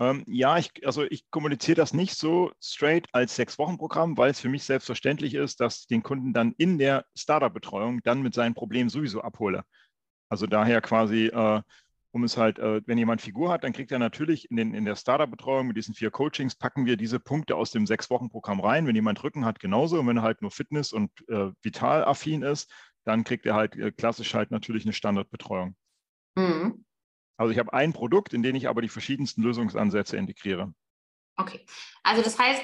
Ähm, 0.00 0.25
ja, 0.26 0.57
ich, 0.57 0.71
also 0.87 1.04
ich 1.04 1.30
kommuniziere 1.30 1.76
das 1.76 1.92
nicht 1.92 2.16
so 2.16 2.52
straight 2.59 3.07
als 3.12 3.37
Sechs-Wochen-Programm, 3.37 4.16
weil 4.16 4.30
es 4.30 4.40
für 4.40 4.49
mich 4.49 4.64
selbstverständlich 4.64 5.35
ist, 5.35 5.61
dass 5.61 5.80
ich 5.80 5.87
den 5.88 6.02
Kunden 6.02 6.33
dann 6.33 6.54
in 6.57 6.78
der 6.78 7.04
Startup-Betreuung 7.14 8.00
dann 8.02 8.23
mit 8.23 8.33
seinen 8.33 8.54
Problemen 8.54 8.88
sowieso 8.88 9.21
abhole. 9.21 9.62
Also 10.30 10.47
daher 10.47 10.80
quasi, 10.80 11.26
äh, 11.26 11.61
um 12.12 12.25
es 12.25 12.37
halt, 12.37 12.59
äh, 12.59 12.83
wenn 12.87 12.99
jemand 12.99 13.21
Figur 13.21 13.50
hat, 13.50 13.64
dann 13.64 13.73
kriegt 13.73 13.93
er 13.93 13.99
natürlich 13.99 14.50
in, 14.50 14.57
den, 14.57 14.75
in 14.75 14.85
der 14.85 14.97
Startup-Betreuung 14.97 15.67
mit 15.67 15.76
diesen 15.76 15.95
vier 15.95 16.11
Coachings, 16.11 16.55
packen 16.55 16.87
wir 16.87 16.97
diese 16.97 17.21
Punkte 17.21 17.57
aus 17.57 17.71
dem 17.71 17.87
Sechs-Wochen-Programm 17.87 18.61
rein. 18.61 18.87
Wenn 18.87 18.97
jemand 18.97 19.23
Rücken 19.23 19.45
hat, 19.45 19.61
genauso. 19.61 20.00
Und 20.00 20.07
wenn 20.07 20.19
er 20.19 20.23
halt 20.23 20.43
nur 20.43 20.50
Fitness- 20.50 20.93
und 20.93 21.11
äh, 21.29 21.50
vital-affin 21.62 22.43
ist, 22.43 22.73
dann 23.05 23.25
kriegt 23.25 23.47
er 23.47 23.55
halt 23.55 23.76
äh, 23.76 23.93
klassisch 23.93 24.35
halt 24.35 24.50
natürlich 24.50 24.85
eine 24.85 24.93
Standardbetreuung. 24.93 25.76
Mhm. 26.37 26.85
Also 27.37 27.52
ich 27.52 27.59
habe 27.59 27.73
ein 27.73 27.93
Produkt, 27.93 28.35
in 28.35 28.43
dem 28.43 28.55
ich 28.55 28.69
aber 28.69 28.83
die 28.83 28.88
verschiedensten 28.88 29.43
Lösungsansätze 29.43 30.17
integriere. 30.17 30.75
Okay, 31.37 31.64
also 32.02 32.23
das 32.23 32.38
heißt, 32.38 32.62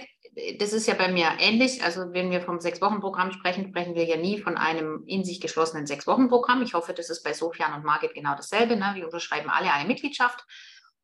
das 0.59 0.73
ist 0.73 0.87
ja 0.87 0.95
bei 0.95 1.11
mir 1.11 1.29
ähnlich. 1.39 1.83
Also 1.83 2.13
wenn 2.13 2.31
wir 2.31 2.43
vom 2.43 2.61
Sechs-Wochen-Programm 2.61 3.33
sprechen, 3.33 3.69
sprechen 3.69 3.95
wir 3.95 4.05
ja 4.05 4.17
nie 4.17 4.39
von 4.39 4.57
einem 4.57 5.03
in 5.07 5.25
sich 5.25 5.41
geschlossenen 5.41 5.87
Sechs-Wochen-Programm. 5.87 6.63
Ich 6.63 6.75
hoffe, 6.75 6.93
das 6.93 7.09
ist 7.09 7.23
bei 7.23 7.33
Sofian 7.33 7.73
und 7.75 7.85
Margit 7.85 8.15
genau 8.15 8.35
dasselbe. 8.35 8.77
Ne? 8.77 8.93
Wir 8.95 9.07
unterschreiben 9.07 9.49
alle 9.49 9.73
eine 9.73 9.89
Mitgliedschaft 9.89 10.45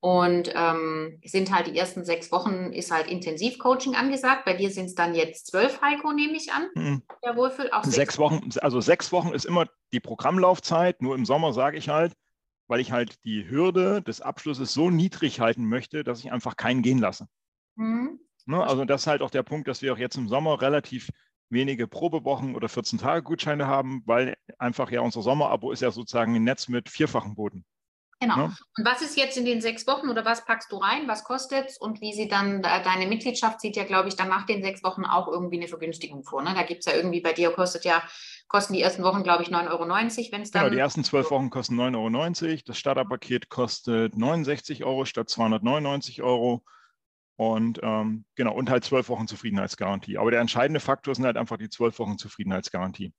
und 0.00 0.52
ähm, 0.54 1.20
sind 1.24 1.54
halt 1.54 1.68
die 1.68 1.78
ersten 1.78 2.04
sechs 2.04 2.32
Wochen 2.32 2.72
ist 2.72 2.90
halt 2.90 3.06
Intensivcoaching 3.06 3.94
angesagt. 3.94 4.44
Bei 4.44 4.52
dir 4.52 4.70
sind 4.70 4.86
es 4.86 4.94
dann 4.94 5.14
jetzt 5.14 5.46
zwölf, 5.46 5.80
Heiko, 5.80 6.12
nehme 6.12 6.36
ich 6.36 6.52
an. 6.52 6.66
Mhm. 6.74 7.02
Der 7.24 7.36
Wohlfühl 7.36 7.70
auch 7.70 7.84
sechs, 7.84 7.96
sechs 7.96 8.18
Wochen. 8.18 8.50
Also 8.60 8.80
sechs 8.80 9.12
Wochen 9.12 9.32
ist 9.32 9.46
immer 9.46 9.66
die 9.92 10.00
Programmlaufzeit. 10.00 11.00
Nur 11.00 11.14
im 11.14 11.24
Sommer 11.24 11.52
sage 11.52 11.78
ich 11.78 11.88
halt, 11.88 12.12
weil 12.66 12.80
ich 12.80 12.92
halt 12.92 13.14
die 13.24 13.48
Hürde 13.48 14.02
des 14.02 14.20
Abschlusses 14.20 14.74
so 14.74 14.90
niedrig 14.90 15.40
halten 15.40 15.66
möchte, 15.66 16.02
dass 16.02 16.18
ich 16.18 16.32
einfach 16.32 16.56
keinen 16.56 16.82
gehen 16.82 16.98
lasse. 16.98 17.28
Mhm. 17.76 18.18
Ne, 18.46 18.62
also 18.62 18.84
das 18.84 19.02
ist 19.02 19.06
halt 19.06 19.22
auch 19.22 19.30
der 19.30 19.42
Punkt, 19.42 19.68
dass 19.68 19.82
wir 19.82 19.92
auch 19.92 19.98
jetzt 19.98 20.16
im 20.16 20.28
Sommer 20.28 20.60
relativ 20.60 21.10
wenige 21.48 21.86
Probewochen 21.86 22.56
oder 22.56 22.68
14 22.68 22.98
Tage 22.98 23.22
Gutscheine 23.22 23.66
haben, 23.66 24.02
weil 24.06 24.36
einfach 24.58 24.90
ja 24.90 25.00
unser 25.00 25.22
Sommerabo 25.22 25.70
ist 25.70 25.82
ja 25.82 25.90
sozusagen 25.90 26.34
ein 26.34 26.44
Netz 26.44 26.68
mit 26.68 26.88
vierfachen 26.88 27.34
Boden. 27.34 27.64
Genau. 28.22 28.36
Ja. 28.36 28.44
Und 28.44 28.86
was 28.86 29.02
ist 29.02 29.16
jetzt 29.16 29.36
in 29.36 29.44
den 29.44 29.60
sechs 29.60 29.84
Wochen 29.88 30.08
oder 30.08 30.24
was 30.24 30.44
packst 30.44 30.70
du 30.70 30.76
rein? 30.76 31.08
Was 31.08 31.24
kostet 31.24 31.66
es? 31.66 31.76
Und 31.76 32.00
wie 32.00 32.12
sieht 32.12 32.30
dann 32.30 32.62
äh, 32.62 32.82
deine 32.84 33.08
Mitgliedschaft 33.08 33.60
sieht 33.60 33.74
ja, 33.74 33.82
glaube 33.82 34.08
ich, 34.08 34.14
dann 34.14 34.28
nach 34.28 34.46
den 34.46 34.62
sechs 34.62 34.84
Wochen 34.84 35.04
auch 35.04 35.26
irgendwie 35.26 35.56
eine 35.56 35.66
Vergünstigung 35.66 36.22
vor. 36.22 36.40
Ne? 36.40 36.54
Da 36.54 36.62
gibt 36.62 36.80
es 36.80 36.86
ja 36.86 36.96
irgendwie, 36.96 37.20
bei 37.20 37.32
dir 37.32 37.50
kostet 37.50 37.84
ja, 37.84 38.00
kosten 38.46 38.74
die 38.74 38.80
ersten 38.80 39.02
Wochen, 39.02 39.24
glaube 39.24 39.42
ich, 39.42 39.48
9,90 39.48 39.70
Euro, 39.70 39.88
wenn 39.88 40.42
es 40.42 40.52
dann. 40.52 40.62
Genau, 40.62 40.72
die 40.72 40.78
ersten 40.78 41.02
zwölf 41.02 41.32
Wochen 41.32 41.50
kosten 41.50 41.74
9,90 41.80 42.46
Euro. 42.46 42.60
Das 42.64 42.78
Starterpaket 42.78 43.48
kostet 43.48 44.16
69 44.16 44.84
Euro 44.84 45.04
statt 45.04 45.28
299 45.28 46.22
Euro. 46.22 46.64
Und 47.50 47.80
ähm, 47.82 48.24
genau, 48.36 48.54
und 48.54 48.70
halt 48.70 48.84
zwölf 48.84 49.08
Wochen 49.08 49.26
Zufriedenheitsgarantie. 49.26 50.16
Aber 50.16 50.30
der 50.30 50.40
entscheidende 50.40 50.78
Faktor 50.78 51.12
sind 51.12 51.24
halt 51.24 51.36
einfach 51.36 51.56
die 51.56 51.68
zwölf 51.68 51.98
Wochen 51.98 52.16
Zufriedenheitsgarantie. 52.16 53.12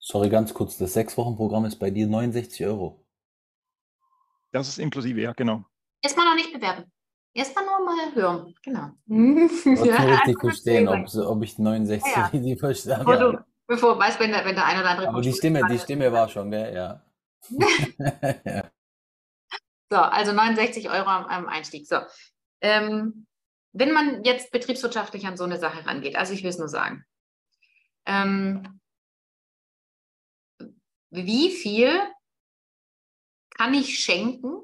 Sorry, 0.00 0.30
ganz 0.30 0.54
kurz, 0.54 0.78
das 0.78 0.94
Sechs-Wochen-Programm 0.94 1.66
ist 1.66 1.76
bei 1.76 1.90
dir 1.90 2.06
69 2.06 2.64
Euro. 2.64 3.04
Das 4.50 4.66
ist 4.68 4.78
inklusive, 4.78 5.20
ja, 5.20 5.32
genau. 5.34 5.62
Erstmal 6.00 6.24
noch 6.24 6.36
nicht 6.36 6.54
bewerben. 6.54 6.90
Erstmal 7.34 7.66
nur 7.66 7.84
mal 7.84 8.14
hören, 8.14 8.54
genau. 8.62 8.90
Ich 9.06 9.84
ja, 9.84 9.96
richtig 9.96 10.40
verstehen, 10.40 10.88
ob, 10.88 11.06
ob, 11.14 11.42
ich 11.42 11.58
69 11.58 12.02
ja, 12.06 12.20
ja. 12.20 12.26
richtig 12.28 12.60
verstehe. 12.60 12.98
Bevor, 12.98 13.16
du, 13.16 13.44
bevor 13.66 13.98
weißt, 13.98 14.20
wenn 14.20 14.30
der, 14.30 14.44
wenn 14.46 14.54
der 14.54 14.64
eine 14.64 14.80
oder 14.80 14.90
andere. 14.90 15.08
Aber 15.08 15.20
die 15.20 15.32
Stimme, 15.34 15.60
die 15.68 15.78
Stimme 15.78 16.10
war 16.12 16.28
schon, 16.30 16.50
gell? 16.50 16.74
Ja. 16.74 17.02
ja. 18.46 18.70
So, 19.90 19.98
also 20.00 20.32
69 20.32 20.90
Euro 20.90 21.08
am, 21.08 21.26
am 21.26 21.46
Einstieg. 21.46 21.86
So. 21.86 21.98
Ähm, 22.62 23.26
wenn 23.74 23.92
man 23.92 24.22
jetzt 24.22 24.52
betriebswirtschaftlich 24.52 25.26
an 25.26 25.36
so 25.36 25.44
eine 25.44 25.58
Sache 25.58 25.84
rangeht, 25.84 26.16
also 26.16 26.32
ich 26.32 26.42
will 26.42 26.50
es 26.50 26.58
nur 26.58 26.68
sagen, 26.68 27.04
ähm, 28.06 28.80
wie 31.10 31.50
viel 31.50 32.00
kann 33.50 33.74
ich 33.74 33.98
schenken, 33.98 34.62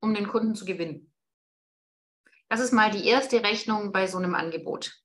um 0.00 0.14
den 0.14 0.26
Kunden 0.26 0.54
zu 0.54 0.64
gewinnen? 0.64 1.12
Das 2.48 2.60
ist 2.60 2.72
mal 2.72 2.90
die 2.90 3.06
erste 3.06 3.42
Rechnung 3.42 3.92
bei 3.92 4.06
so 4.06 4.18
einem 4.18 4.34
Angebot, 4.34 5.02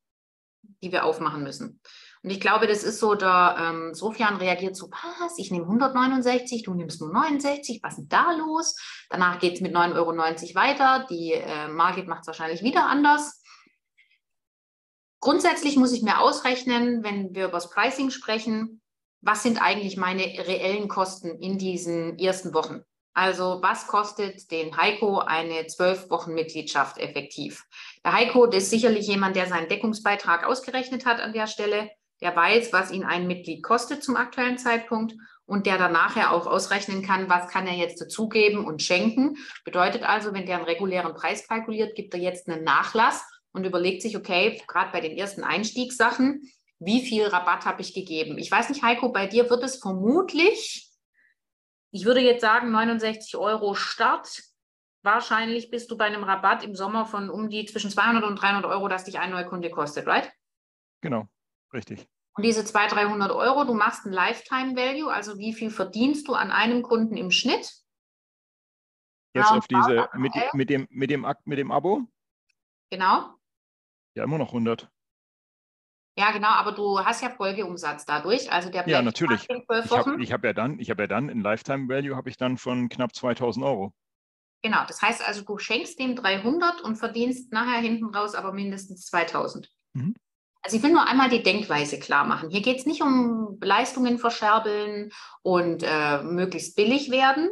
die 0.82 0.92
wir 0.92 1.04
aufmachen 1.04 1.44
müssen. 1.44 1.82
Und 2.24 2.30
ich 2.30 2.40
glaube, 2.40 2.68
das 2.68 2.84
ist 2.84 3.00
so, 3.00 3.16
der 3.16 3.56
ähm, 3.60 3.94
Sofian 3.96 4.38
reagiert 4.38 4.76
so, 4.76 4.92
was, 4.92 5.40
ich 5.40 5.50
nehme 5.50 5.66
169, 5.66 6.64
du 6.64 6.76
nimmst 6.76 7.02
nur 7.02 7.12
69, 7.12 7.80
was 7.82 7.94
ist 7.94 8.00
denn 8.00 8.10
da 8.10 8.32
los? 8.34 8.76
Danach 9.10 9.40
geht 9.40 9.56
es 9.56 9.62
mit 9.62 9.76
9,90 9.76 9.96
Euro 9.96 10.16
weiter. 10.56 11.08
Die 11.10 11.34
äh, 11.34 11.68
Margit 11.68 12.08
macht 12.08 12.22
es 12.22 12.28
wahrscheinlich 12.28 12.62
wieder 12.62 12.86
anders. 12.86 13.42
Grundsätzlich 15.20 15.78
muss 15.78 15.94
ich 15.94 16.04
mir 16.04 16.20
ausrechnen, 16.20 17.04
wenn 17.04 17.34
wir 17.34 17.46
über 17.46 17.54
das 17.54 17.70
Pricing 17.70 18.12
sprechen, 18.12 18.82
was 19.22 19.44
sind 19.44 19.62
eigentlich 19.62 19.98
meine 19.98 20.24
reellen 20.24 20.88
Kosten 20.88 21.40
in 21.40 21.58
diesen 21.58 22.18
ersten 22.18 22.54
Wochen? 22.54 22.84
Also 23.14 23.60
was 23.62 23.88
kostet 23.88 24.50
den 24.52 24.78
Heiko 24.78 25.20
eine 25.20 25.68
zwölf 25.68 26.10
Wochen 26.10 26.34
Mitgliedschaft 26.34 26.98
effektiv? 26.98 27.66
Der 28.06 28.14
Heiko 28.14 28.46
ist 28.46 28.70
sicherlich 28.70 29.08
jemand, 29.08 29.36
der 29.36 29.48
seinen 29.48 29.68
Deckungsbeitrag 29.68 30.46
ausgerechnet 30.46 31.06
hat 31.06 31.20
an 31.20 31.34
der 31.34 31.48
Stelle, 31.48 31.92
der 32.22 32.36
weiß, 32.36 32.72
was 32.72 32.92
ihn 32.92 33.04
ein 33.04 33.28
Mitglied 33.28 33.64
kostet 33.64 34.04
zum 34.04 34.16
aktuellen 34.16 34.58
Zeitpunkt 34.58 35.16
und 35.46 35.66
der 35.66 35.78
dann 35.78 35.92
nachher 35.92 36.32
auch 36.32 36.48
ausrechnen 36.48 37.04
kann, 37.04 37.30
was 37.30 37.50
kann 37.50 37.68
er 37.68 37.74
jetzt 37.74 38.00
dazugeben 38.00 38.66
und 38.66 38.82
schenken. 38.82 39.38
Bedeutet 39.66 40.04
also, 40.04 40.34
wenn 40.34 40.46
der 40.46 40.58
einen 40.58 40.66
regulären 40.66 41.14
Preis 41.14 41.48
kalkuliert, 41.48 41.96
gibt 41.96 42.14
er 42.14 42.20
jetzt 42.20 42.48
einen 42.48 42.64
Nachlass 42.64 43.26
und 43.52 43.66
überlegt 43.66 44.02
sich, 44.02 44.16
okay, 44.16 44.62
gerade 44.68 44.92
bei 44.92 45.02
den 45.02 45.18
ersten 45.18 45.44
Einstiegssachen, 45.44 46.50
wie 46.80 47.02
viel 47.02 47.26
Rabatt 47.26 47.66
habe 47.66 47.82
ich 47.82 47.94
gegeben? 47.94 48.38
Ich 48.38 48.50
weiß 48.50 48.70
nicht, 48.70 48.82
Heiko, 48.82 49.12
bei 49.12 49.28
dir 49.28 49.50
wird 49.50 49.64
es 49.64 49.78
vermutlich, 49.78 50.90
ich 51.92 52.06
würde 52.06 52.22
jetzt 52.22 52.42
sagen, 52.42 52.72
69 52.72 53.36
Euro 53.36 53.76
Start. 53.76 54.44
Wahrscheinlich 55.04 55.70
bist 55.70 55.92
du 55.92 55.98
bei 55.98 56.06
einem 56.06 56.24
Rabatt 56.24 56.64
im 56.64 56.76
Sommer 56.76 57.06
von 57.06 57.30
um 57.30 57.50
die 57.50 57.66
zwischen 57.66 57.92
200 57.92 58.24
und 58.24 58.36
300 58.36 58.66
Euro, 58.66 58.88
das 58.88 59.04
dich 59.04 59.20
ein 59.20 59.32
neuer 59.32 59.44
Kunde 59.44 59.70
kostet, 59.70 60.08
right? 60.08 60.32
Genau, 61.02 61.28
richtig. 61.74 62.08
Und 62.34 62.46
diese 62.46 62.64
200, 62.64 62.98
300 62.98 63.32
Euro, 63.32 63.66
du 63.66 63.74
machst 63.74 64.06
ein 64.06 64.14
Lifetime 64.14 64.76
Value, 64.76 65.12
also 65.12 65.38
wie 65.38 65.54
viel 65.54 65.70
verdienst 65.70 66.28
du 66.28 66.34
an 66.34 66.52
einem 66.52 66.82
Kunden 66.82 67.18
im 67.18 67.32
Schnitt? 67.32 67.72
Jetzt 69.34 69.52
auf 69.52 69.68
diese, 69.68 70.10
mit, 70.14 70.34
mit, 70.54 70.70
dem, 70.70 70.88
mit, 70.90 71.10
dem, 71.10 71.28
mit 71.46 71.60
dem 71.60 71.72
Abo? 71.72 72.04
Genau. 72.90 73.34
Ja, 74.16 74.26
immer 74.26 74.38
noch 74.38 74.50
100. 74.50 74.90
Ja, 76.18 76.32
genau, 76.32 76.50
aber 76.50 76.74
du 76.74 77.00
hast 77.00 77.22
ja 77.22 77.30
Folgeumsatz 77.30 78.06
dadurch. 78.06 78.52
Also 78.52 78.70
der 78.70 78.88
ja, 78.88 79.02
natürlich. 79.02 79.48
Ich 79.50 79.92
habe 79.92 80.18
hab 80.20 80.44
ja 80.44 80.54
dann, 80.54 80.80
ich 80.80 80.90
habe 80.90 81.04
ja 81.04 81.08
dann 81.08 81.30
in 81.30 81.42
Lifetime 81.42 81.88
Value 81.88 82.16
habe 82.16 82.30
ich 82.30 82.36
dann 82.36 82.58
von 82.58 82.90
knapp 82.90 83.16
2000 83.16 83.66
Euro. 83.66 83.94
Genau, 84.62 84.84
das 84.86 85.02
heißt 85.02 85.26
also, 85.28 85.44
du 85.44 85.58
schenkst 85.58 85.98
dem 86.00 86.16
300 86.16 86.82
und 86.82 86.98
verdienst 86.98 87.52
nachher 87.52 87.80
hinten 87.80 88.14
raus 88.14 88.36
aber 88.36 88.52
mindestens 88.52 89.06
2000. 89.06 89.72
Mhm. 89.94 90.16
Also 90.64 90.78
ich 90.78 90.84
will 90.84 90.92
nur 90.92 91.08
einmal 91.08 91.30
die 91.30 91.44
Denkweise 91.44 92.00
klar 92.00 92.24
machen. 92.24 92.50
Hier 92.50 92.62
geht 92.62 92.78
es 92.78 92.86
nicht 92.86 93.02
um 93.02 93.58
Leistungen 93.62 94.20
verscherbeln 94.20 95.12
und 95.42 95.84
äh, 95.84 96.22
möglichst 96.22 96.76
billig 96.76 97.10
werden, 97.10 97.50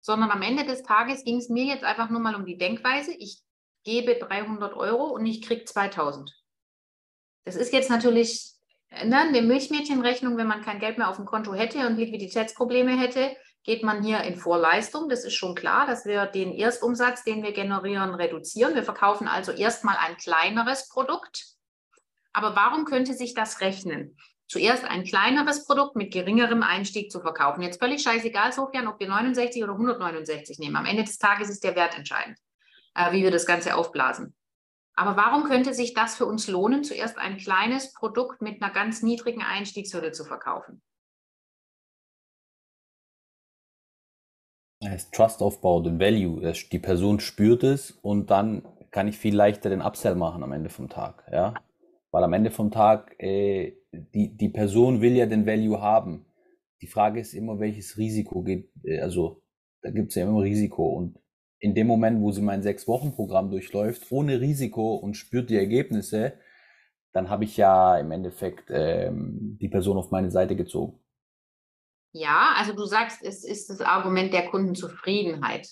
sondern 0.00 0.30
am 0.30 0.42
Ende 0.42 0.64
des 0.64 0.82
Tages 0.82 1.24
ging 1.24 1.36
es 1.36 1.48
mir 1.48 1.64
jetzt 1.64 1.84
einfach 1.84 2.10
nur 2.10 2.20
mal 2.20 2.34
um 2.34 2.44
die 2.44 2.58
Denkweise. 2.58 3.12
Ich 3.12 3.40
gebe 3.84 4.16
300 4.16 4.74
Euro 4.74 5.04
und 5.04 5.26
ich 5.26 5.42
kriege 5.42 5.64
2000. 5.64 6.32
Das 7.44 7.54
ist 7.54 7.72
jetzt 7.72 7.88
natürlich 7.88 8.52
ne, 8.90 9.18
eine 9.20 9.42
Milchmädchenrechnung, 9.42 10.36
wenn 10.36 10.48
man 10.48 10.62
kein 10.62 10.80
Geld 10.80 10.98
mehr 10.98 11.08
auf 11.08 11.16
dem 11.16 11.26
Konto 11.26 11.54
hätte 11.54 11.86
und 11.86 11.96
Liquiditätsprobleme 11.96 12.98
hätte, 12.98 13.36
geht 13.62 13.84
man 13.84 14.02
hier 14.02 14.22
in 14.22 14.36
Vorleistung. 14.36 15.08
Das 15.08 15.24
ist 15.24 15.34
schon 15.34 15.54
klar, 15.54 15.86
dass 15.86 16.04
wir 16.04 16.26
den 16.26 16.52
Erstumsatz, 16.52 17.22
den 17.22 17.42
wir 17.42 17.52
generieren, 17.52 18.14
reduzieren. 18.14 18.74
Wir 18.74 18.82
verkaufen 18.82 19.28
also 19.28 19.52
erstmal 19.52 19.96
ein 19.98 20.16
kleineres 20.16 20.88
Produkt 20.88 21.59
aber 22.32 22.56
warum 22.56 22.84
könnte 22.84 23.14
sich 23.14 23.34
das 23.34 23.60
rechnen? 23.60 24.16
Zuerst 24.48 24.84
ein 24.84 25.04
kleineres 25.04 25.64
Produkt 25.64 25.94
mit 25.94 26.12
geringerem 26.12 26.62
Einstieg 26.62 27.12
zu 27.12 27.20
verkaufen. 27.20 27.62
Jetzt 27.62 27.78
völlig 27.78 28.02
scheißegal, 28.02 28.52
Sofian, 28.52 28.88
ob 28.88 28.98
wir 28.98 29.08
69 29.08 29.62
oder 29.62 29.72
169 29.72 30.58
nehmen. 30.58 30.76
Am 30.76 30.86
Ende 30.86 31.04
des 31.04 31.18
Tages 31.18 31.48
ist 31.48 31.62
der 31.62 31.76
Wert 31.76 31.96
entscheidend, 31.96 32.36
äh, 32.94 33.12
wie 33.12 33.22
wir 33.22 33.30
das 33.30 33.46
Ganze 33.46 33.76
aufblasen. 33.76 34.34
Aber 34.94 35.16
warum 35.16 35.44
könnte 35.44 35.72
sich 35.72 35.94
das 35.94 36.16
für 36.16 36.26
uns 36.26 36.48
lohnen, 36.48 36.82
zuerst 36.84 37.16
ein 37.16 37.38
kleines 37.38 37.92
Produkt 37.92 38.42
mit 38.42 38.60
einer 38.60 38.72
ganz 38.72 39.02
niedrigen 39.02 39.42
Einstiegshürde 39.42 40.12
zu 40.12 40.24
verkaufen? 40.24 40.82
Es 44.80 45.04
ist 45.04 45.12
Trustaufbau, 45.12 45.82
den 45.82 46.00
Value. 46.00 46.52
Die 46.72 46.78
Person 46.78 47.20
spürt 47.20 47.62
es 47.62 47.92
und 48.02 48.30
dann 48.30 48.66
kann 48.90 49.08
ich 49.08 49.16
viel 49.16 49.36
leichter 49.36 49.70
den 49.70 49.82
Upsell 49.82 50.16
machen 50.16 50.42
am 50.42 50.52
Ende 50.52 50.70
vom 50.70 50.88
Tag. 50.88 51.24
Ja? 51.30 51.54
Weil 52.10 52.24
am 52.24 52.32
Ende 52.32 52.50
vom 52.50 52.70
Tag, 52.70 53.14
äh, 53.18 53.76
die, 53.92 54.36
die 54.36 54.48
Person 54.48 55.00
will 55.00 55.16
ja 55.16 55.26
den 55.26 55.46
Value 55.46 55.80
haben. 55.80 56.26
Die 56.80 56.86
Frage 56.86 57.20
ist 57.20 57.34
immer, 57.34 57.60
welches 57.60 57.96
Risiko 57.98 58.42
geht, 58.42 58.70
äh, 58.84 59.00
also 59.00 59.42
da 59.82 59.90
gibt 59.90 60.08
es 60.08 60.16
ja 60.16 60.24
immer 60.24 60.42
Risiko. 60.42 60.88
Und 60.88 61.18
in 61.58 61.74
dem 61.74 61.86
Moment, 61.86 62.20
wo 62.20 62.32
sie 62.32 62.42
mein 62.42 62.62
Sechs-Wochen-Programm 62.62 63.50
durchläuft, 63.50 64.10
ohne 64.10 64.40
Risiko 64.40 64.94
und 64.94 65.14
spürt 65.14 65.50
die 65.50 65.56
Ergebnisse, 65.56 66.34
dann 67.12 67.28
habe 67.28 67.44
ich 67.44 67.56
ja 67.56 67.98
im 67.98 68.10
Endeffekt 68.12 68.70
ähm, 68.70 69.58
die 69.60 69.68
Person 69.68 69.98
auf 69.98 70.10
meine 70.10 70.30
Seite 70.30 70.56
gezogen. 70.56 71.00
Ja, 72.12 72.54
also 72.56 72.72
du 72.72 72.84
sagst, 72.84 73.22
es 73.22 73.44
ist 73.44 73.70
das 73.70 73.80
Argument 73.80 74.32
der 74.32 74.48
Kundenzufriedenheit. 74.48 75.68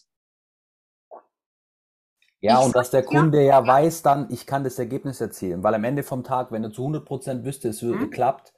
Ja, 2.41 2.61
ich 2.61 2.67
und 2.67 2.77
dass 2.77 2.91
der 2.91 3.03
Kunde 3.03 3.43
ja, 3.43 3.61
ja, 3.61 3.67
weiß 3.67 4.03
dann, 4.03 4.29
ich 4.31 4.47
kann 4.47 4.63
das 4.65 4.79
Ergebnis 4.79 5.21
erzielen, 5.21 5.63
weil 5.63 5.75
am 5.75 5.85
Ende 5.85 6.03
vom 6.03 6.23
Tag, 6.23 6.53
wenn 6.53 6.63
er 6.63 6.71
zu 6.71 6.83
100 6.83 7.05
Prozent 7.05 7.45
wüsste, 7.45 7.69
es 7.69 7.83
würde, 7.83 8.07
mhm. 8.07 8.11
klappt 8.11 8.53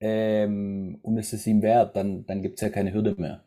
ähm, 0.00 0.98
und 1.02 1.18
es 1.18 1.32
ist 1.32 1.46
ihm 1.46 1.62
wert, 1.62 1.96
dann, 1.96 2.26
dann 2.26 2.42
gibt 2.42 2.56
es 2.56 2.62
ja 2.62 2.70
keine 2.70 2.92
Hürde 2.92 3.14
mehr. 3.16 3.44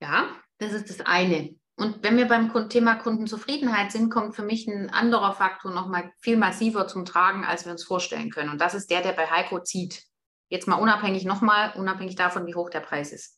Ja, 0.00 0.28
das 0.58 0.72
ist 0.72 0.90
das 0.90 1.06
eine. 1.06 1.56
Und 1.76 2.02
wenn 2.02 2.16
wir 2.16 2.26
beim 2.26 2.52
Thema 2.68 2.96
Kundenzufriedenheit 2.96 3.92
sind, 3.92 4.10
kommt 4.10 4.34
für 4.34 4.42
mich 4.42 4.66
ein 4.66 4.90
anderer 4.90 5.32
Faktor 5.32 5.72
nochmal 5.72 6.10
viel 6.18 6.36
massiver 6.36 6.88
zum 6.88 7.04
Tragen, 7.04 7.44
als 7.44 7.64
wir 7.64 7.72
uns 7.72 7.84
vorstellen 7.84 8.30
können. 8.30 8.50
Und 8.50 8.60
das 8.60 8.74
ist 8.74 8.90
der, 8.90 9.00
der 9.00 9.12
bei 9.12 9.30
Heiko 9.30 9.60
zieht. 9.60 10.04
Jetzt 10.48 10.66
mal 10.66 10.76
unabhängig 10.76 11.24
nochmal, 11.24 11.72
unabhängig 11.76 12.16
davon, 12.16 12.46
wie 12.46 12.54
hoch 12.54 12.70
der 12.70 12.80
Preis 12.80 13.12
ist. 13.12 13.37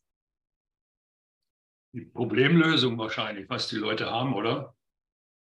Die 1.93 2.05
Problemlösung 2.05 2.99
wahrscheinlich, 2.99 3.49
was 3.49 3.69
die 3.69 3.77
Leute 3.77 4.11
haben, 4.11 4.35
oder? 4.35 4.77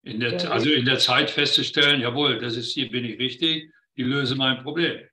In 0.04 0.20
der, 0.20 0.38
ja. 0.38 0.50
Also 0.50 0.70
in 0.70 0.86
der 0.86 0.98
Zeit 0.98 1.30
festzustellen, 1.30 2.02
jawohl, 2.02 2.40
das 2.40 2.56
ist 2.56 2.72
hier 2.72 2.90
bin 2.90 3.06
ich 3.06 3.20
richtig, 3.20 3.72
die 3.98 4.04
löse 4.04 4.36
mein 4.36 4.64
Problem. 4.64 5.08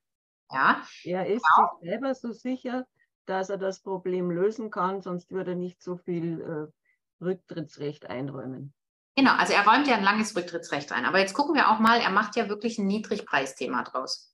Ja. 0.51 0.83
Er 1.05 1.27
ist 1.27 1.45
genau. 1.57 1.79
sich 1.81 1.91
selber 1.91 2.15
so 2.15 2.33
sicher, 2.33 2.87
dass 3.27 3.51
er 3.51 3.59
das 3.59 3.83
Problem 3.83 4.31
lösen 4.31 4.71
kann, 4.71 5.03
sonst 5.03 5.31
würde 5.31 5.53
er 5.53 5.57
nicht 5.57 5.83
so 5.83 5.99
viel 5.99 6.41
äh, 6.41 7.25
Rücktrittsrecht 7.25 8.07
einräumen. 8.07 8.73
Genau, 9.17 9.33
also 9.33 9.53
er 9.53 9.67
räumt 9.67 9.89
ja 9.89 9.97
ein 9.97 10.05
langes 10.05 10.37
Rücktrittsrecht 10.37 10.93
ein. 10.93 11.05
Aber 11.05 11.19
jetzt 11.19 11.35
gucken 11.35 11.55
wir 11.55 11.71
auch 11.71 11.81
mal, 11.81 12.01
er 12.01 12.11
macht 12.11 12.37
ja 12.37 12.49
wirklich 12.49 12.79
ein 12.79 12.87
Niedrigpreisthema 12.87 13.83
draus. 13.83 14.33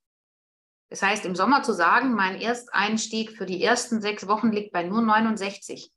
Das 0.90 1.02
heißt, 1.02 1.24
im 1.24 1.34
Sommer 1.34 1.62
zu 1.62 1.72
sagen, 1.72 2.12
mein 2.12 2.40
Ersteinstieg 2.40 3.32
für 3.32 3.46
die 3.46 3.64
ersten 3.64 4.00
sechs 4.00 4.28
Wochen 4.28 4.52
liegt 4.52 4.72
bei 4.72 4.84
nur 4.84 5.00
69. 5.00 5.90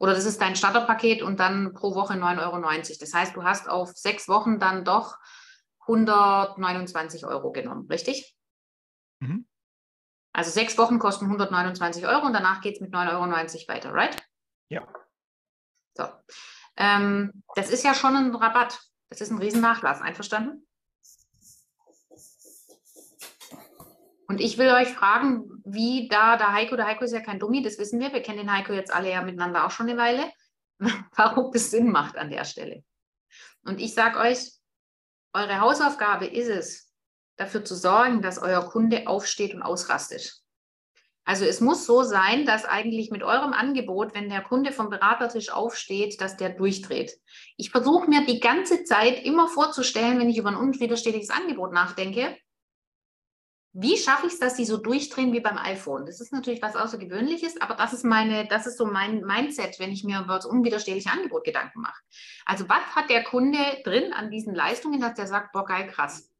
Oder 0.00 0.14
das 0.14 0.24
ist 0.24 0.40
dein 0.40 0.56
Starterpaket 0.56 1.20
und 1.20 1.38
dann 1.40 1.74
pro 1.74 1.94
Woche 1.94 2.14
9,90 2.14 2.40
Euro. 2.40 2.98
Das 3.00 3.14
heißt, 3.14 3.36
du 3.36 3.44
hast 3.44 3.68
auf 3.68 3.90
sechs 3.92 4.28
Wochen 4.28 4.58
dann 4.58 4.82
doch 4.82 5.18
129 5.82 7.26
Euro 7.26 7.52
genommen, 7.52 7.86
richtig? 7.88 8.34
Mhm. 9.20 9.46
Also 10.32 10.50
sechs 10.50 10.78
Wochen 10.78 10.98
kosten 10.98 11.26
129 11.26 12.06
Euro 12.06 12.24
und 12.24 12.32
danach 12.32 12.62
geht 12.62 12.76
es 12.76 12.80
mit 12.80 12.94
9,90 12.94 13.12
Euro 13.12 13.68
weiter, 13.68 13.92
right? 13.92 14.16
Ja. 14.70 14.88
So. 15.94 16.04
Ähm, 16.76 17.42
das 17.54 17.68
ist 17.68 17.84
ja 17.84 17.94
schon 17.94 18.16
ein 18.16 18.34
Rabatt. 18.34 18.80
Das 19.10 19.20
ist 19.20 19.30
ein 19.30 19.38
Riesennachlass. 19.38 20.00
Einverstanden? 20.00 20.66
Und 24.30 24.40
ich 24.40 24.58
will 24.58 24.68
euch 24.68 24.90
fragen, 24.90 25.60
wie 25.64 26.06
da 26.06 26.36
der 26.36 26.52
Heiko, 26.52 26.76
der 26.76 26.86
Heiko 26.86 27.02
ist 27.02 27.10
ja 27.10 27.18
kein 27.18 27.40
Dummi, 27.40 27.64
das 27.64 27.78
wissen 27.78 27.98
wir, 27.98 28.12
wir 28.12 28.22
kennen 28.22 28.38
den 28.38 28.52
Heiko 28.52 28.72
jetzt 28.72 28.94
alle 28.94 29.10
ja 29.10 29.22
miteinander 29.22 29.66
auch 29.66 29.72
schon 29.72 29.88
eine 29.88 29.98
Weile, 29.98 30.30
warum 31.16 31.50
das 31.50 31.72
Sinn 31.72 31.90
macht 31.90 32.16
an 32.16 32.30
der 32.30 32.44
Stelle. 32.44 32.84
Und 33.64 33.80
ich 33.80 33.92
sage 33.92 34.20
euch, 34.20 34.52
eure 35.32 35.60
Hausaufgabe 35.60 36.26
ist 36.26 36.46
es, 36.46 36.92
dafür 37.38 37.64
zu 37.64 37.74
sorgen, 37.74 38.22
dass 38.22 38.38
euer 38.38 38.68
Kunde 38.68 39.08
aufsteht 39.08 39.52
und 39.52 39.62
ausrastet. 39.62 40.32
Also 41.24 41.44
es 41.44 41.60
muss 41.60 41.84
so 41.84 42.04
sein, 42.04 42.46
dass 42.46 42.64
eigentlich 42.64 43.10
mit 43.10 43.24
eurem 43.24 43.52
Angebot, 43.52 44.14
wenn 44.14 44.28
der 44.28 44.42
Kunde 44.42 44.70
vom 44.70 44.90
Beratertisch 44.90 45.50
aufsteht, 45.50 46.20
dass 46.20 46.36
der 46.36 46.50
durchdreht. 46.50 47.18
Ich 47.56 47.72
versuche 47.72 48.08
mir 48.08 48.24
die 48.24 48.38
ganze 48.38 48.84
Zeit 48.84 49.24
immer 49.24 49.48
vorzustellen, 49.48 50.20
wenn 50.20 50.30
ich 50.30 50.38
über 50.38 50.50
ein 50.50 50.56
unwiderstehliches 50.56 51.30
Angebot 51.30 51.72
nachdenke, 51.72 52.36
wie 53.72 53.96
schaffe 53.96 54.26
ich 54.26 54.32
es, 54.32 54.40
dass 54.40 54.56
sie 54.56 54.64
so 54.64 54.78
durchdrehen 54.78 55.32
wie 55.32 55.40
beim 55.40 55.56
iPhone? 55.56 56.04
Das 56.04 56.20
ist 56.20 56.32
natürlich 56.32 56.60
was 56.60 56.74
Außergewöhnliches, 56.74 57.60
aber 57.60 57.74
das 57.74 57.92
ist 57.92 58.04
meine, 58.04 58.46
das 58.48 58.66
ist 58.66 58.76
so 58.76 58.84
mein 58.84 59.20
Mindset, 59.20 59.78
wenn 59.78 59.92
ich 59.92 60.02
mir 60.02 60.20
über 60.20 60.36
das 60.36 60.46
unwiderstehliche 60.46 61.10
Angebot 61.10 61.44
Gedanken 61.44 61.80
mache. 61.80 62.00
Also 62.44 62.68
was 62.68 62.82
hat 62.96 63.10
der 63.10 63.22
Kunde 63.22 63.58
drin 63.84 64.12
an 64.12 64.30
diesen 64.30 64.54
Leistungen, 64.54 65.00
dass 65.00 65.14
der 65.14 65.28
sagt, 65.28 65.52
boah, 65.52 65.64
geil, 65.64 65.86
krass. 65.86 66.30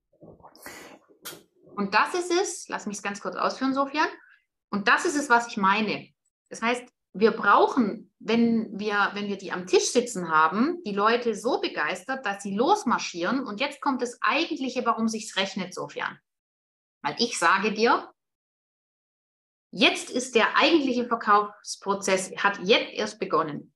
Und 1.76 1.94
das 1.94 2.14
ist 2.14 2.32
es, 2.32 2.68
lass 2.68 2.86
mich 2.86 2.96
es 2.96 3.02
ganz 3.02 3.20
kurz 3.20 3.36
ausführen, 3.36 3.74
Sofian. 3.74 4.08
Und 4.70 4.88
das 4.88 5.04
ist 5.04 5.16
es, 5.16 5.30
was 5.30 5.46
ich 5.46 5.56
meine. 5.56 6.08
Das 6.48 6.62
heißt, 6.62 6.84
wir 7.12 7.30
brauchen, 7.30 8.12
wenn 8.18 8.78
wir, 8.78 9.10
wenn 9.14 9.28
wir 9.28 9.38
die 9.38 9.52
am 9.52 9.66
Tisch 9.66 9.92
sitzen 9.92 10.30
haben, 10.30 10.82
die 10.84 10.92
Leute 10.92 11.34
so 11.34 11.60
begeistert, 11.60 12.26
dass 12.26 12.42
sie 12.42 12.54
losmarschieren. 12.56 13.44
Und 13.44 13.60
jetzt 13.60 13.80
kommt 13.80 14.02
das 14.02 14.18
Eigentliche, 14.20 14.84
warum 14.84 15.08
sich 15.08 15.34
rechnet, 15.36 15.74
Sofian. 15.74 16.18
Weil 17.02 17.16
ich 17.18 17.38
sage 17.38 17.72
dir, 17.72 18.12
jetzt 19.70 20.10
ist 20.10 20.34
der 20.34 20.56
eigentliche 20.56 21.06
Verkaufsprozess, 21.06 22.32
hat 22.36 22.60
jetzt 22.62 22.92
erst 22.92 23.18
begonnen, 23.18 23.72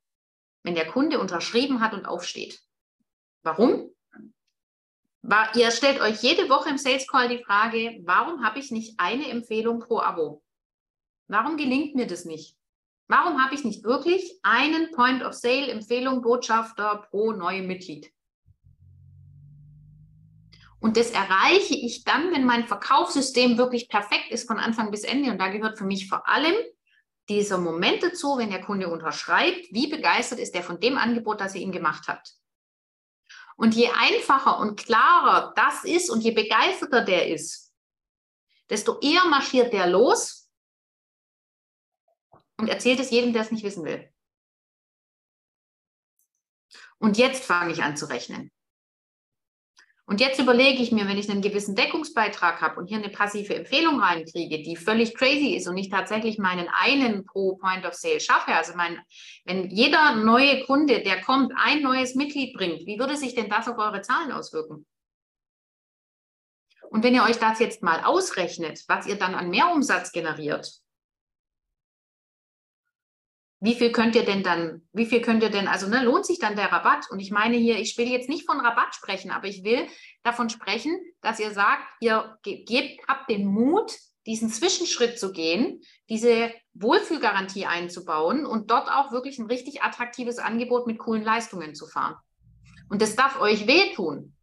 wenn 0.63 0.75
der 0.75 0.91
Kunde 0.91 1.19
unterschrieben 1.19 1.81
hat 1.81 1.95
und 1.95 2.07
aufsteht. 2.07 2.61
Warum? 3.43 3.91
War, 5.23 5.57
ihr 5.57 5.71
stellt 5.71 6.01
euch 6.01 6.23
jede 6.23 6.51
Woche 6.51 6.69
im 6.69 6.79
Sales 6.79 7.07
Call 7.07 7.29
die 7.29 7.43
Frage, 7.43 8.01
warum 8.05 8.45
habe 8.45 8.59
ich 8.59 8.71
nicht 8.71 9.01
eine 9.01 9.29
Empfehlung 9.31 9.81
pro 9.81 10.01
Abo? 10.01 10.43
Warum 11.29 11.57
gelingt 11.57 11.95
mir 11.95 12.07
das 12.07 12.27
nicht? 12.27 12.59
Warum 13.07 13.43
habe 13.43 13.55
ich 13.55 13.65
nicht 13.65 13.85
wirklich 13.85 14.39
einen 14.43 14.91
Point 14.93 15.23
of 15.23 15.33
Sale 15.33 15.69
Empfehlung 15.69 16.21
Botschafter 16.21 17.07
pro 17.11 17.33
neue 17.33 17.63
Mitglied? 17.63 18.13
Und 20.85 20.99
das 20.99 21.13
erreiche 21.13 21.75
ich 21.75 22.05
dann, 22.05 22.31
wenn 22.31 22.45
mein 22.45 22.69
Verkaufssystem 22.69 23.57
wirklich 23.57 23.89
perfekt 23.89 24.31
ist 24.31 24.47
von 24.47 24.59
Anfang 24.59 24.91
bis 24.91 25.03
Ende. 25.03 25.31
Und 25.31 25.39
da 25.39 25.49
gehört 25.49 25.79
für 25.79 25.87
mich 25.87 26.11
vor 26.11 26.29
allem 26.29 26.55
dieser 27.31 27.57
Moment 27.57 28.03
dazu, 28.03 28.37
wenn 28.37 28.51
der 28.51 28.61
Kunde 28.61 28.89
unterschreibt, 28.89 29.73
wie 29.73 29.87
begeistert 29.87 30.41
ist 30.41 30.55
er 30.55 30.63
von 30.63 30.81
dem 30.81 30.99
Angebot, 30.99 31.41
das 31.41 31.55
ihr 31.55 31.63
ihm 31.63 31.73
gemacht 31.73 32.07
habt. 32.07 32.35
Und 33.57 33.75
je 33.75 33.89
einfacher 33.99 34.59
und 34.59 34.79
klarer 34.79 35.55
das 35.57 35.85
ist 35.85 36.11
und 36.11 36.21
je 36.21 36.33
begeisterter 36.33 37.01
der 37.01 37.29
ist, 37.29 37.73
desto 38.69 39.01
eher 39.01 39.25
marschiert 39.25 39.73
der 39.73 39.87
los 39.87 40.51
und 42.59 42.69
erzählt 42.69 43.01
es 43.01 43.11
jedem, 43.11 43.33
der 43.33 43.41
es 43.41 43.51
nicht 43.51 43.65
wissen 43.65 43.87
will. 43.87 44.13
Und 46.99 47.17
jetzt 47.17 47.43
fange 47.43 47.73
ich 47.73 47.83
an 47.83 47.97
zu 47.97 48.05
rechnen. 48.05 48.54
Und 50.07 50.21
jetzt 50.21 50.39
überlege 50.39 50.83
ich 50.83 50.93
mir, 50.93 51.09
wenn 51.09 51.17
ich 51.17 51.31
einen 51.31 51.41
gewissen 51.41 51.75
Deckungsbeitrag 51.75 52.61
habe 52.61 52.79
und 52.79 52.89
hier 52.89 52.99
eine 52.99 53.09
passive 53.09 53.55
Empfehlung 53.55 54.01
reinkriege, 54.01 54.63
die 54.63 54.77
völlig 54.77 55.15
crazy 55.15 55.57
ist 55.57 55.67
und 55.67 55.79
ich 55.79 55.89
tatsächlich 55.89 56.37
meinen 56.39 56.69
einen 56.69 57.25
pro 57.25 57.57
Point 57.57 57.87
of 57.87 57.95
Sale 57.95 58.21
schaffe, 58.21 58.53
also 58.53 58.75
mein, 58.77 59.01
wenn 59.47 59.71
jeder 59.71 60.17
neue 60.17 60.63
Kunde, 60.65 61.03
der 61.03 61.23
kommt, 61.23 61.53
ein 61.57 61.83
neues 61.83 62.15
Mitglied 62.15 62.55
bringt, 62.55 62.87
wie 62.87 62.99
würde 62.99 63.17
sich 63.17 63.35
denn 63.35 63.49
das 63.49 63.67
auf 63.67 63.79
eure 63.79 64.03
Zahlen 64.03 64.31
auswirken? 64.31 64.85
Und 66.91 67.03
wenn 67.03 67.15
ihr 67.15 67.25
euch 67.25 67.39
das 67.39 67.59
jetzt 67.59 67.83
mal 67.83 68.05
ausrechnet, 68.05 68.85
was 68.87 69.07
ihr 69.07 69.17
dann 69.17 69.35
an 69.35 69.49
Mehrumsatz 69.49 70.13
generiert, 70.13 70.84
wie 73.65 73.75
viel 73.75 73.93
könnt 73.93 74.15
ihr 74.15 74.27
denn 74.27 74.43
dann, 74.43 74.83
wie 74.93 75.07
viel 75.07 75.23
könnt 75.23 75.43
ihr 75.43 75.49
denn, 75.49 75.69
also 75.69 75.89
ne, 75.89 76.05
lohnt 76.05 76.27
sich 76.27 76.39
dann 76.39 76.55
der 76.55 76.71
Rabatt? 76.71 77.11
Und 77.11 77.19
ich 77.21 77.31
meine 77.31 77.57
hier, 77.57 77.79
ich 77.79 77.97
will 77.97 78.07
jetzt 78.09 78.29
nicht 78.29 78.45
von 78.45 78.61
Rabatt 78.61 78.95
sprechen, 78.95 79.31
aber 79.31 79.47
ich 79.47 79.65
will 79.65 79.87
davon 80.23 80.51
sprechen, 80.51 81.01
dass 81.23 81.41
ihr 81.41 81.51
sagt, 81.51 81.83
ihr 82.01 82.37
gebt, 82.43 83.01
habt 83.09 83.31
den 83.31 83.47
Mut, 83.47 83.91
diesen 84.27 84.51
Zwischenschritt 84.51 85.19
zu 85.19 85.33
gehen, 85.33 85.81
diese 86.11 86.53
Wohlfühlgarantie 86.75 87.65
einzubauen 87.65 88.45
und 88.45 88.71
dort 88.71 88.91
auch 88.91 89.13
wirklich 89.13 89.39
ein 89.39 89.47
richtig 89.47 89.83
attraktives 89.83 90.39
Angebot 90.39 90.87
mit 90.87 90.99
coolen 90.99 91.25
Leistungen 91.25 91.75
zu 91.75 91.87
fahren. 91.87 92.17
Und 92.91 93.01
das 93.01 93.17
darf 93.17 93.41
euch 93.41 93.67
wehtun. 93.67 94.37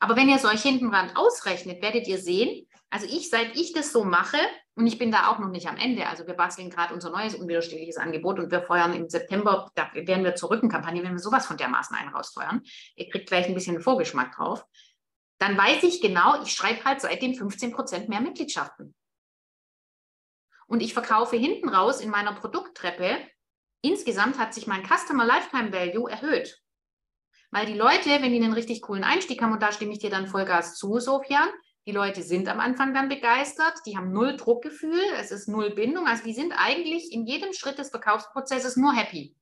Aber 0.00 0.16
wenn 0.16 0.28
ihr 0.28 0.36
es 0.36 0.44
euch 0.44 0.62
hinten 0.62 0.92
ausrechnet, 1.14 1.82
werdet 1.82 2.08
ihr 2.08 2.18
sehen, 2.18 2.66
also 2.90 3.06
ich, 3.06 3.30
seit 3.30 3.56
ich 3.56 3.72
das 3.72 3.92
so 3.92 4.04
mache, 4.04 4.38
und 4.74 4.86
ich 4.86 4.98
bin 4.98 5.12
da 5.12 5.28
auch 5.28 5.38
noch 5.38 5.50
nicht 5.50 5.68
am 5.68 5.76
Ende, 5.76 6.06
also 6.08 6.26
wir 6.26 6.34
basteln 6.34 6.70
gerade 6.70 6.92
unser 6.92 7.10
neues 7.10 7.34
unwiderstehliches 7.34 7.96
Angebot 7.96 8.38
und 8.38 8.50
wir 8.50 8.62
feuern 8.62 8.94
im 8.94 9.08
September, 9.08 9.70
da 9.74 9.90
werden 9.94 10.24
wir 10.24 10.34
zur 10.34 10.50
Rückenkampagne, 10.50 11.02
wenn 11.02 11.12
wir 11.12 11.18
sowas 11.18 11.46
von 11.46 11.56
dermaßen 11.56 11.96
einen 11.96 12.10
rausfeuern, 12.10 12.62
ihr 12.96 13.08
kriegt 13.08 13.28
gleich 13.28 13.46
ein 13.46 13.54
bisschen 13.54 13.80
Vorgeschmack 13.80 14.34
drauf, 14.34 14.64
dann 15.38 15.56
weiß 15.56 15.84
ich 15.84 16.00
genau, 16.00 16.42
ich 16.42 16.52
schreibe 16.52 16.84
halt 16.84 17.00
seitdem 17.00 17.34
15 17.34 17.72
Prozent 17.72 18.08
mehr 18.08 18.20
Mitgliedschaften. 18.20 18.94
Und 20.66 20.82
ich 20.82 20.92
verkaufe 20.92 21.36
hinten 21.36 21.68
raus 21.68 22.00
in 22.00 22.10
meiner 22.10 22.34
Produkttreppe, 22.34 23.18
insgesamt 23.82 24.38
hat 24.38 24.52
sich 24.52 24.66
mein 24.66 24.84
Customer 24.84 25.24
Lifetime 25.24 25.72
Value 25.72 26.10
erhöht. 26.10 26.60
Weil 27.50 27.66
die 27.66 27.74
Leute, 27.74 28.08
wenn 28.22 28.32
die 28.32 28.42
einen 28.42 28.52
richtig 28.52 28.82
coolen 28.82 29.02
Einstieg 29.02 29.42
haben, 29.42 29.52
und 29.52 29.62
da 29.62 29.72
stimme 29.72 29.92
ich 29.92 29.98
dir 29.98 30.10
dann 30.10 30.28
Vollgas 30.28 30.76
zu, 30.76 31.00
Sofian, 31.00 31.48
Die 31.86 31.92
Leute 31.92 32.22
sind 32.22 32.48
am 32.48 32.60
Anfang 32.60 32.92
dann 32.92 33.08
begeistert, 33.08 33.74
die 33.86 33.96
haben 33.96 34.12
null 34.12 34.36
Druckgefühl, 34.36 35.00
es 35.18 35.30
ist 35.30 35.48
null 35.48 35.70
Bindung. 35.70 36.06
Also 36.06 36.24
die 36.24 36.34
sind 36.34 36.52
eigentlich 36.52 37.12
in 37.12 37.26
jedem 37.26 37.52
Schritt 37.52 37.78
des 37.78 37.90
Verkaufsprozesses 37.90 38.76
nur 38.76 38.92
happy. 38.92 39.34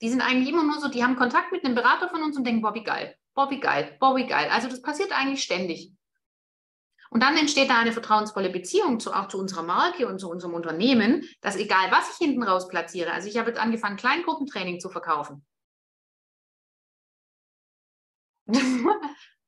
Die 0.00 0.08
sind 0.08 0.22
eigentlich 0.22 0.48
immer 0.48 0.64
nur 0.64 0.80
so, 0.80 0.88
die 0.88 1.04
haben 1.04 1.16
Kontakt 1.16 1.52
mit 1.52 1.64
einem 1.64 1.74
Berater 1.74 2.08
von 2.08 2.22
uns 2.22 2.36
und 2.36 2.44
denken, 2.44 2.62
wie 2.74 2.82
geil, 2.82 3.16
wie 3.50 3.60
geil, 3.60 3.96
wie 4.00 4.26
geil. 4.26 4.48
Also 4.50 4.68
das 4.68 4.82
passiert 4.82 5.12
eigentlich 5.12 5.42
ständig. 5.42 5.92
Und 7.10 7.22
dann 7.22 7.36
entsteht 7.36 7.68
da 7.68 7.78
eine 7.78 7.92
vertrauensvolle 7.92 8.48
Beziehung 8.48 8.98
zu, 8.98 9.12
auch 9.12 9.28
zu 9.28 9.38
unserer 9.38 9.62
Marke 9.62 10.08
und 10.08 10.18
zu 10.18 10.30
unserem 10.30 10.54
Unternehmen, 10.54 11.28
dass 11.42 11.56
egal, 11.56 11.90
was 11.92 12.10
ich 12.10 12.16
hinten 12.16 12.42
raus 12.42 12.68
platziere, 12.68 13.12
also 13.12 13.28
ich 13.28 13.36
habe 13.36 13.50
jetzt 13.50 13.60
angefangen, 13.60 13.98
Kleingruppentraining 13.98 14.80
zu 14.80 14.88
verkaufen. 14.88 15.44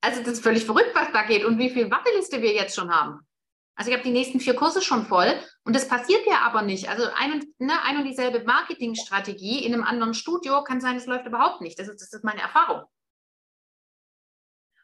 Also 0.05 0.21
das 0.21 0.35
ist 0.35 0.43
völlig 0.43 0.67
verrückt, 0.67 0.91
was 0.95 1.11
da 1.13 1.23
geht 1.23 1.45
und 1.45 1.59
wie 1.59 1.71
viel 1.71 1.91
Warteliste 1.91 2.43
wir 2.43 2.53
jetzt 2.53 2.77
schon 2.77 2.95
haben. 2.95 3.27
Also 3.75 3.91
ich 3.91 3.97
habe 3.97 4.07
die 4.07 4.13
nächsten 4.13 4.39
vier 4.39 4.55
Kurse 4.55 4.83
schon 4.83 5.07
voll 5.07 5.35
und 5.65 5.75
das 5.75 5.89
passiert 5.89 6.27
ja 6.27 6.41
aber 6.43 6.61
nicht. 6.61 6.89
Also 6.89 7.05
ein 7.17 7.33
und, 7.33 7.61
ne, 7.61 7.81
ein 7.83 7.97
und 7.97 8.05
dieselbe 8.05 8.45
Marketingstrategie 8.45 9.65
in 9.65 9.73
einem 9.73 9.83
anderen 9.83 10.13
Studio 10.13 10.63
kann 10.63 10.81
sein, 10.81 10.97
es 10.97 11.07
läuft 11.07 11.27
überhaupt 11.27 11.63
nicht. 11.63 11.79
Das 11.79 11.89
ist, 11.89 12.03
das 12.03 12.13
ist 12.13 12.23
meine 12.23 12.43
Erfahrung. 12.43 12.83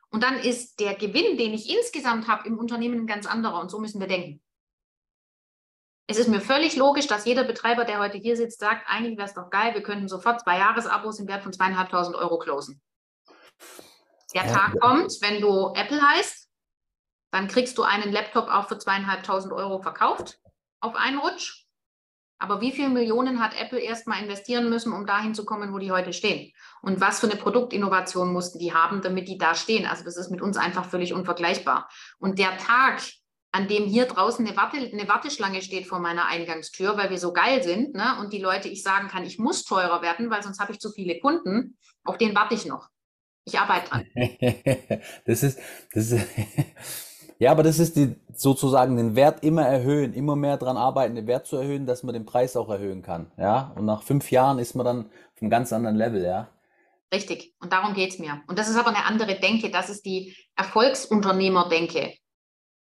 Und 0.08 0.24
dann 0.24 0.38
ist 0.40 0.80
der 0.80 0.94
Gewinn, 0.94 1.36
den 1.36 1.52
ich 1.52 1.68
insgesamt 1.68 2.26
habe 2.26 2.48
im 2.48 2.58
Unternehmen, 2.58 3.00
ein 3.00 3.06
ganz 3.06 3.26
anderer. 3.26 3.60
Und 3.60 3.70
so 3.70 3.78
müssen 3.78 4.00
wir 4.00 4.08
denken. 4.08 4.42
Es 6.08 6.18
ist 6.18 6.28
mir 6.28 6.40
völlig 6.40 6.74
logisch, 6.76 7.06
dass 7.06 7.26
jeder 7.26 7.44
Betreiber, 7.44 7.84
der 7.84 8.00
heute 8.00 8.16
hier 8.16 8.36
sitzt, 8.36 8.58
sagt, 8.58 8.88
eigentlich 8.88 9.18
wäre 9.18 9.28
es 9.28 9.34
doch 9.34 9.50
geil, 9.50 9.74
wir 9.74 9.82
könnten 9.82 10.08
sofort 10.08 10.40
zwei 10.40 10.58
Jahresabos 10.58 11.20
im 11.20 11.28
Wert 11.28 11.44
von 11.44 11.52
zweieinhalbtausend 11.52 12.16
Euro 12.16 12.38
closen. 12.38 12.80
Der 14.34 14.46
Tag 14.46 14.78
kommt, 14.80 15.12
wenn 15.20 15.40
du 15.40 15.72
Apple 15.74 16.00
heißt, 16.00 16.48
dann 17.32 17.48
kriegst 17.48 17.78
du 17.78 17.82
einen 17.82 18.12
Laptop 18.12 18.48
auch 18.48 18.68
für 18.68 18.78
zweieinhalbtausend 18.78 19.52
Euro 19.52 19.80
verkauft 19.80 20.38
auf 20.80 20.94
einen 20.96 21.18
Rutsch. 21.18 21.66
Aber 22.42 22.62
wie 22.62 22.72
viele 22.72 22.88
Millionen 22.88 23.38
hat 23.38 23.54
Apple 23.60 23.78
erstmal 23.78 24.22
investieren 24.22 24.70
müssen, 24.70 24.94
um 24.94 25.04
dahin 25.06 25.34
zu 25.34 25.44
kommen, 25.44 25.74
wo 25.74 25.78
die 25.78 25.92
heute 25.92 26.14
stehen? 26.14 26.52
Und 26.80 27.00
was 27.00 27.20
für 27.20 27.26
eine 27.26 27.36
Produktinnovation 27.36 28.32
mussten 28.32 28.58
die 28.58 28.72
haben, 28.72 29.02
damit 29.02 29.28
die 29.28 29.36
da 29.36 29.54
stehen? 29.54 29.86
Also 29.86 30.04
das 30.04 30.16
ist 30.16 30.30
mit 30.30 30.40
uns 30.40 30.56
einfach 30.56 30.86
völlig 30.86 31.12
unvergleichbar. 31.12 31.90
Und 32.18 32.38
der 32.38 32.56
Tag, 32.56 33.02
an 33.52 33.68
dem 33.68 33.84
hier 33.84 34.06
draußen 34.06 34.46
eine, 34.46 34.56
Warte, 34.56 34.78
eine 34.78 35.06
Warteschlange 35.06 35.60
steht 35.60 35.86
vor 35.86 35.98
meiner 35.98 36.26
Eingangstür, 36.26 36.96
weil 36.96 37.10
wir 37.10 37.18
so 37.18 37.34
geil 37.34 37.62
sind 37.62 37.94
ne? 37.94 38.16
und 38.20 38.32
die 38.32 38.40
Leute, 38.40 38.68
ich 38.68 38.82
sagen 38.82 39.08
kann, 39.08 39.24
ich 39.24 39.38
muss 39.38 39.64
teurer 39.64 40.00
werden, 40.00 40.30
weil 40.30 40.42
sonst 40.42 40.60
habe 40.60 40.72
ich 40.72 40.80
zu 40.80 40.90
viele 40.90 41.20
Kunden, 41.20 41.76
auf 42.04 42.16
den 42.16 42.34
warte 42.34 42.54
ich 42.54 42.64
noch. 42.64 42.88
Ich 43.52 43.58
arbeite 43.58 43.90
dran. 43.90 44.06
das 45.26 45.42
ist, 45.42 45.58
das 45.92 46.12
ist 46.12 46.26
Ja, 47.40 47.52
aber 47.52 47.62
das 47.62 47.78
ist 47.78 47.96
die, 47.96 48.16
sozusagen 48.34 48.98
den 48.98 49.16
Wert 49.16 49.42
immer 49.42 49.62
erhöhen, 49.62 50.12
immer 50.12 50.36
mehr 50.36 50.58
daran 50.58 50.76
arbeiten, 50.76 51.14
den 51.14 51.26
Wert 51.26 51.46
zu 51.46 51.56
erhöhen, 51.56 51.86
dass 51.86 52.02
man 52.02 52.12
den 52.12 52.26
Preis 52.26 52.54
auch 52.54 52.68
erhöhen 52.68 53.00
kann. 53.00 53.32
Ja, 53.38 53.72
und 53.76 53.86
nach 53.86 54.02
fünf 54.02 54.30
Jahren 54.30 54.58
ist 54.58 54.74
man 54.74 54.84
dann 54.84 55.06
auf 55.06 55.40
einem 55.40 55.50
ganz 55.50 55.72
anderen 55.72 55.96
Level, 55.96 56.22
ja. 56.22 56.50
Richtig, 57.12 57.54
und 57.58 57.72
darum 57.72 57.94
geht 57.94 58.10
es 58.10 58.18
mir. 58.18 58.42
Und 58.46 58.58
das 58.58 58.68
ist 58.68 58.76
aber 58.76 58.90
eine 58.90 59.06
andere 59.06 59.40
Denke, 59.40 59.70
das 59.70 59.88
ist 59.88 60.04
die 60.04 60.36
Erfolgsunternehmer-Denke. 60.54 62.12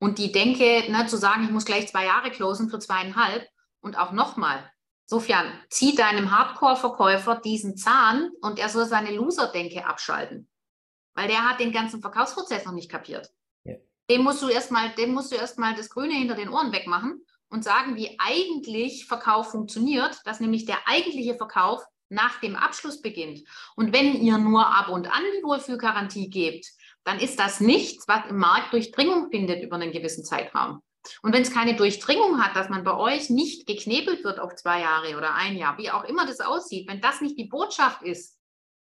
Und 0.01 0.17
die 0.17 0.33
Denke, 0.33 0.91
ne, 0.91 1.07
zu 1.07 1.15
sagen, 1.15 1.45
ich 1.45 1.51
muss 1.51 1.63
gleich 1.63 1.87
zwei 1.87 2.03
Jahre 2.03 2.29
closen 2.29 2.69
für 2.69 2.79
zweieinhalb 2.79 3.47
und 3.79 3.97
auch 3.97 4.11
nochmal, 4.11 4.69
Sofian, 5.05 5.51
zieh 5.69 5.95
deinem 5.95 6.31
Hardcore-Verkäufer 6.31 7.35
diesen 7.35 7.77
Zahn 7.77 8.31
und 8.41 8.59
er 8.59 8.69
soll 8.69 8.85
seine 8.85 9.11
Loser-Denke 9.11 9.85
abschalten. 9.85 10.47
Weil 11.13 11.27
der 11.27 11.47
hat 11.47 11.59
den 11.59 11.71
ganzen 11.71 12.01
Verkaufsprozess 12.01 12.65
noch 12.65 12.73
nicht 12.73 12.89
kapiert. 12.89 13.31
Dem 14.09 14.23
musst 14.23 14.41
du 14.41 14.49
erstmal, 14.49 14.93
dem 14.95 15.13
musst 15.13 15.31
du 15.31 15.35
erstmal 15.35 15.75
das 15.75 15.89
Grüne 15.89 16.13
hinter 16.13 16.35
den 16.35 16.49
Ohren 16.49 16.73
wegmachen 16.73 17.21
und 17.49 17.63
sagen, 17.63 17.95
wie 17.95 18.17
eigentlich 18.19 19.05
Verkauf 19.05 19.51
funktioniert, 19.51 20.19
dass 20.25 20.39
nämlich 20.39 20.65
der 20.65 20.87
eigentliche 20.87 21.35
Verkauf 21.35 21.83
nach 22.09 22.39
dem 22.41 22.55
Abschluss 22.55 23.01
beginnt. 23.01 23.43
Und 23.75 23.93
wenn 23.93 24.21
ihr 24.21 24.37
nur 24.37 24.67
ab 24.67 24.89
und 24.89 25.07
an 25.07 25.23
die 25.37 25.43
Wohlfühlgarantie 25.43 26.29
gebt, 26.29 26.67
dann 27.03 27.19
ist 27.19 27.39
das 27.39 27.59
nichts, 27.59 28.07
was 28.07 28.29
im 28.29 28.37
Markt 28.37 28.73
Durchdringung 28.73 29.29
findet 29.29 29.63
über 29.63 29.75
einen 29.75 29.91
gewissen 29.91 30.23
Zeitraum. 30.23 30.81
Und 31.21 31.33
wenn 31.33 31.41
es 31.41 31.53
keine 31.53 31.75
Durchdringung 31.75 32.43
hat, 32.43 32.55
dass 32.55 32.69
man 32.69 32.83
bei 32.83 32.95
euch 32.95 33.29
nicht 33.29 33.67
geknebelt 33.67 34.23
wird 34.23 34.39
auf 34.39 34.55
zwei 34.55 34.81
Jahre 34.81 35.17
oder 35.17 35.35
ein 35.35 35.57
Jahr, 35.57 35.77
wie 35.77 35.91
auch 35.91 36.03
immer 36.05 36.25
das 36.25 36.39
aussieht, 36.39 36.87
wenn 36.87 37.01
das 37.01 37.21
nicht 37.21 37.37
die 37.37 37.45
Botschaft 37.45 38.01
ist, 38.03 38.37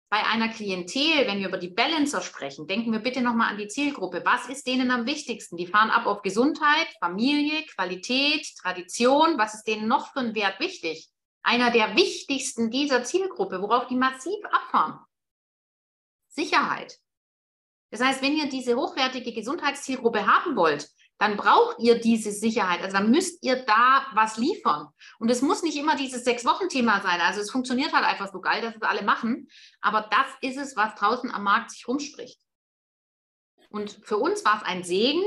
bei 0.10 0.24
einer 0.26 0.48
Klientel, 0.48 1.28
wenn 1.28 1.40
wir 1.40 1.50
über 1.50 1.58
die 1.58 1.68
Balancer 1.68 2.22
sprechen, 2.22 2.66
denken 2.66 2.94
wir 2.94 3.00
bitte 3.00 3.22
nochmal 3.22 3.52
an 3.52 3.58
die 3.58 3.68
Zielgruppe. 3.68 4.22
Was 4.24 4.48
ist 4.48 4.66
denen 4.66 4.90
am 4.90 5.06
wichtigsten? 5.06 5.58
Die 5.58 5.68
fahren 5.68 5.90
ab 5.90 6.06
auf 6.06 6.22
Gesundheit, 6.22 6.88
Familie, 7.00 7.66
Qualität, 7.66 8.48
Tradition. 8.58 9.38
Was 9.38 9.54
ist 9.54 9.66
denen 9.66 9.88
noch 9.88 10.14
für 10.14 10.20
ein 10.20 10.34
Wert 10.34 10.60
wichtig? 10.62 11.10
Einer 11.44 11.72
der 11.72 11.96
wichtigsten 11.96 12.72
dieser 12.72 13.04
Zielgruppe, 13.04 13.62
worauf 13.62 13.88
die 13.88 13.96
massiv 13.96 14.38
abfahren. 14.46 15.00
Sicherheit. 16.30 16.98
Das 17.90 18.02
heißt, 18.02 18.22
wenn 18.22 18.36
ihr 18.36 18.50
diese 18.50 18.76
hochwertige 18.76 19.34
Gesundheitszielgruppe 19.34 20.26
haben 20.26 20.56
wollt, 20.56 20.90
dann 21.20 21.36
braucht 21.36 21.80
ihr 21.80 22.00
diese 22.00 22.32
Sicherheit. 22.32 22.82
Also 22.82 22.98
dann 22.98 23.10
müsst 23.10 23.44
ihr 23.44 23.66
da 23.66 24.06
was 24.14 24.38
liefern. 24.38 24.88
Und 25.20 25.30
es 25.30 25.42
muss 25.42 25.64
nicht 25.64 25.78
immer 25.78 25.96
dieses 25.96 26.24
Sechs-Wochen-Thema 26.24 27.02
sein. 27.02 27.20
Also 27.22 27.42
es 27.42 27.50
funktioniert 27.50 27.94
halt 27.94 28.06
einfach 28.06 28.32
so 28.32 28.40
geil, 28.40 28.62
dass 28.62 28.76
es 28.76 28.82
alle 28.84 29.02
machen. 29.02 29.48
Aber 29.82 30.10
das 30.12 30.28
ist 30.42 30.58
es, 30.58 30.76
was 30.76 30.96
draußen 30.96 31.32
am 31.32 31.44
Markt 31.44 31.72
sich 31.72 31.88
rumspricht. 31.88 32.40
Und 33.70 34.00
für 34.04 34.18
uns 34.18 34.46
war 34.46 34.58
es 34.58 34.64
ein 34.64 34.84
Segen, 34.84 35.24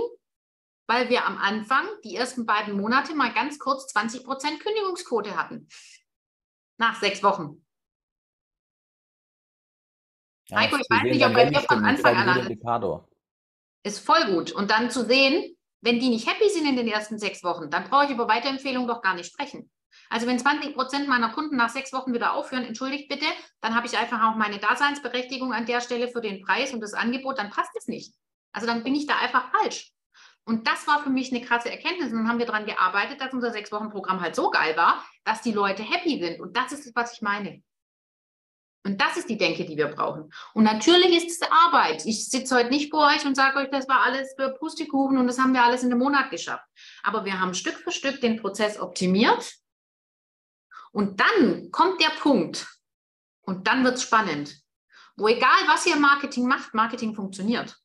weil 0.86 1.08
wir 1.08 1.26
am 1.26 1.38
Anfang 1.38 1.86
die 2.04 2.14
ersten 2.14 2.46
beiden 2.46 2.76
Monate 2.76 3.14
mal 3.14 3.32
ganz 3.32 3.58
kurz 3.58 3.88
20 3.88 4.24
Prozent 4.24 4.60
Kündigungsquote 4.60 5.36
hatten. 5.36 5.68
Nach 6.78 6.98
sechs 7.00 7.22
Wochen. 7.22 7.64
Ja, 10.48 10.58
Heiko, 10.58 10.76
ich 10.76 10.88
weiß 10.88 11.02
nicht, 11.02 11.24
ob 11.24 11.34
bei 11.34 11.46
dir 11.46 11.60
von 11.60 11.84
Anfang 11.84 12.16
an 12.16 13.06
ist 13.82 14.04
voll 14.04 14.24
gut. 14.26 14.52
Und 14.52 14.70
dann 14.70 14.90
zu 14.90 15.04
sehen, 15.04 15.56
wenn 15.80 16.00
die 16.00 16.08
nicht 16.08 16.28
happy 16.28 16.48
sind 16.48 16.66
in 16.66 16.76
den 16.76 16.88
ersten 16.88 17.18
sechs 17.18 17.42
Wochen, 17.42 17.70
dann 17.70 17.84
brauche 17.84 18.06
ich 18.06 18.10
über 18.10 18.28
Weiterempfehlungen 18.28 18.88
doch 18.88 19.02
gar 19.02 19.14
nicht 19.14 19.32
sprechen. 19.32 19.70
Also 20.08 20.26
wenn 20.26 20.38
20 20.38 20.74
Prozent 20.74 21.08
meiner 21.08 21.30
Kunden 21.30 21.56
nach 21.56 21.68
sechs 21.68 21.92
Wochen 21.92 22.12
wieder 22.12 22.34
aufhören, 22.34 22.64
entschuldigt 22.64 23.08
bitte, 23.08 23.26
dann 23.60 23.74
habe 23.74 23.86
ich 23.86 23.96
einfach 23.96 24.22
auch 24.22 24.36
meine 24.36 24.58
Daseinsberechtigung 24.58 25.52
an 25.52 25.66
der 25.66 25.80
Stelle 25.80 26.08
für 26.08 26.20
den 26.20 26.42
Preis 26.42 26.72
und 26.72 26.80
das 26.80 26.94
Angebot, 26.94 27.38
dann 27.38 27.50
passt 27.50 27.76
es 27.76 27.86
nicht. 27.86 28.14
Also 28.52 28.66
dann 28.66 28.82
bin 28.82 28.94
ich 28.94 29.06
da 29.06 29.18
einfach 29.18 29.50
falsch. 29.52 29.92
Und 30.44 30.66
das 30.66 30.86
war 30.86 31.02
für 31.02 31.10
mich 31.10 31.32
eine 31.32 31.44
krasse 31.44 31.70
Erkenntnis. 31.70 32.10
Und 32.10 32.18
dann 32.18 32.28
haben 32.28 32.38
wir 32.38 32.46
daran 32.46 32.66
gearbeitet, 32.66 33.20
dass 33.20 33.32
unser 33.32 33.52
Sechs-Wochen-Programm 33.52 34.20
halt 34.20 34.34
so 34.34 34.50
geil 34.50 34.76
war, 34.76 35.04
dass 35.24 35.42
die 35.42 35.52
Leute 35.52 35.82
happy 35.82 36.18
sind. 36.18 36.40
Und 36.40 36.56
das 36.56 36.72
ist 36.72 36.86
es, 36.86 36.96
was 36.96 37.14
ich 37.14 37.22
meine. 37.22 37.62
Und 38.82 39.00
das 39.00 39.18
ist 39.18 39.28
die 39.28 39.36
Denke, 39.36 39.66
die 39.66 39.76
wir 39.76 39.88
brauchen. 39.88 40.32
Und 40.54 40.64
natürlich 40.64 41.14
ist 41.14 41.42
es 41.42 41.50
Arbeit. 41.50 42.06
Ich 42.06 42.28
sitze 42.28 42.56
heute 42.56 42.70
nicht 42.70 42.90
vor 42.90 43.06
euch 43.08 43.26
und 43.26 43.34
sage 43.34 43.58
euch, 43.58 43.70
das 43.70 43.88
war 43.88 44.00
alles 44.00 44.34
für 44.38 44.54
Pustekuchen 44.54 45.18
und 45.18 45.26
das 45.26 45.38
haben 45.38 45.52
wir 45.52 45.62
alles 45.62 45.82
in 45.82 45.90
einem 45.90 45.98
Monat 45.98 46.30
geschafft. 46.30 46.64
Aber 47.02 47.24
wir 47.24 47.38
haben 47.38 47.54
Stück 47.54 47.74
für 47.74 47.92
Stück 47.92 48.20
den 48.20 48.40
Prozess 48.40 48.80
optimiert. 48.80 49.54
Und 50.92 51.20
dann 51.20 51.70
kommt 51.70 52.00
der 52.00 52.10
Punkt. 52.20 52.66
Und 53.42 53.66
dann 53.66 53.84
wird 53.84 53.96
es 53.96 54.02
spannend. 54.02 54.56
Wo 55.16 55.28
egal, 55.28 55.66
was 55.66 55.86
ihr 55.86 55.96
Marketing 55.96 56.46
macht, 56.46 56.72
Marketing 56.72 57.14
funktioniert. 57.14 57.76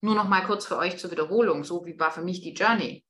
Nur 0.00 0.16
noch 0.16 0.28
mal 0.28 0.44
kurz 0.44 0.66
für 0.66 0.76
euch 0.76 0.98
zur 0.98 1.12
Wiederholung. 1.12 1.62
So 1.62 1.86
wie 1.86 1.98
war 1.98 2.10
für 2.10 2.22
mich 2.22 2.40
die 2.40 2.54
Journey 2.54 3.04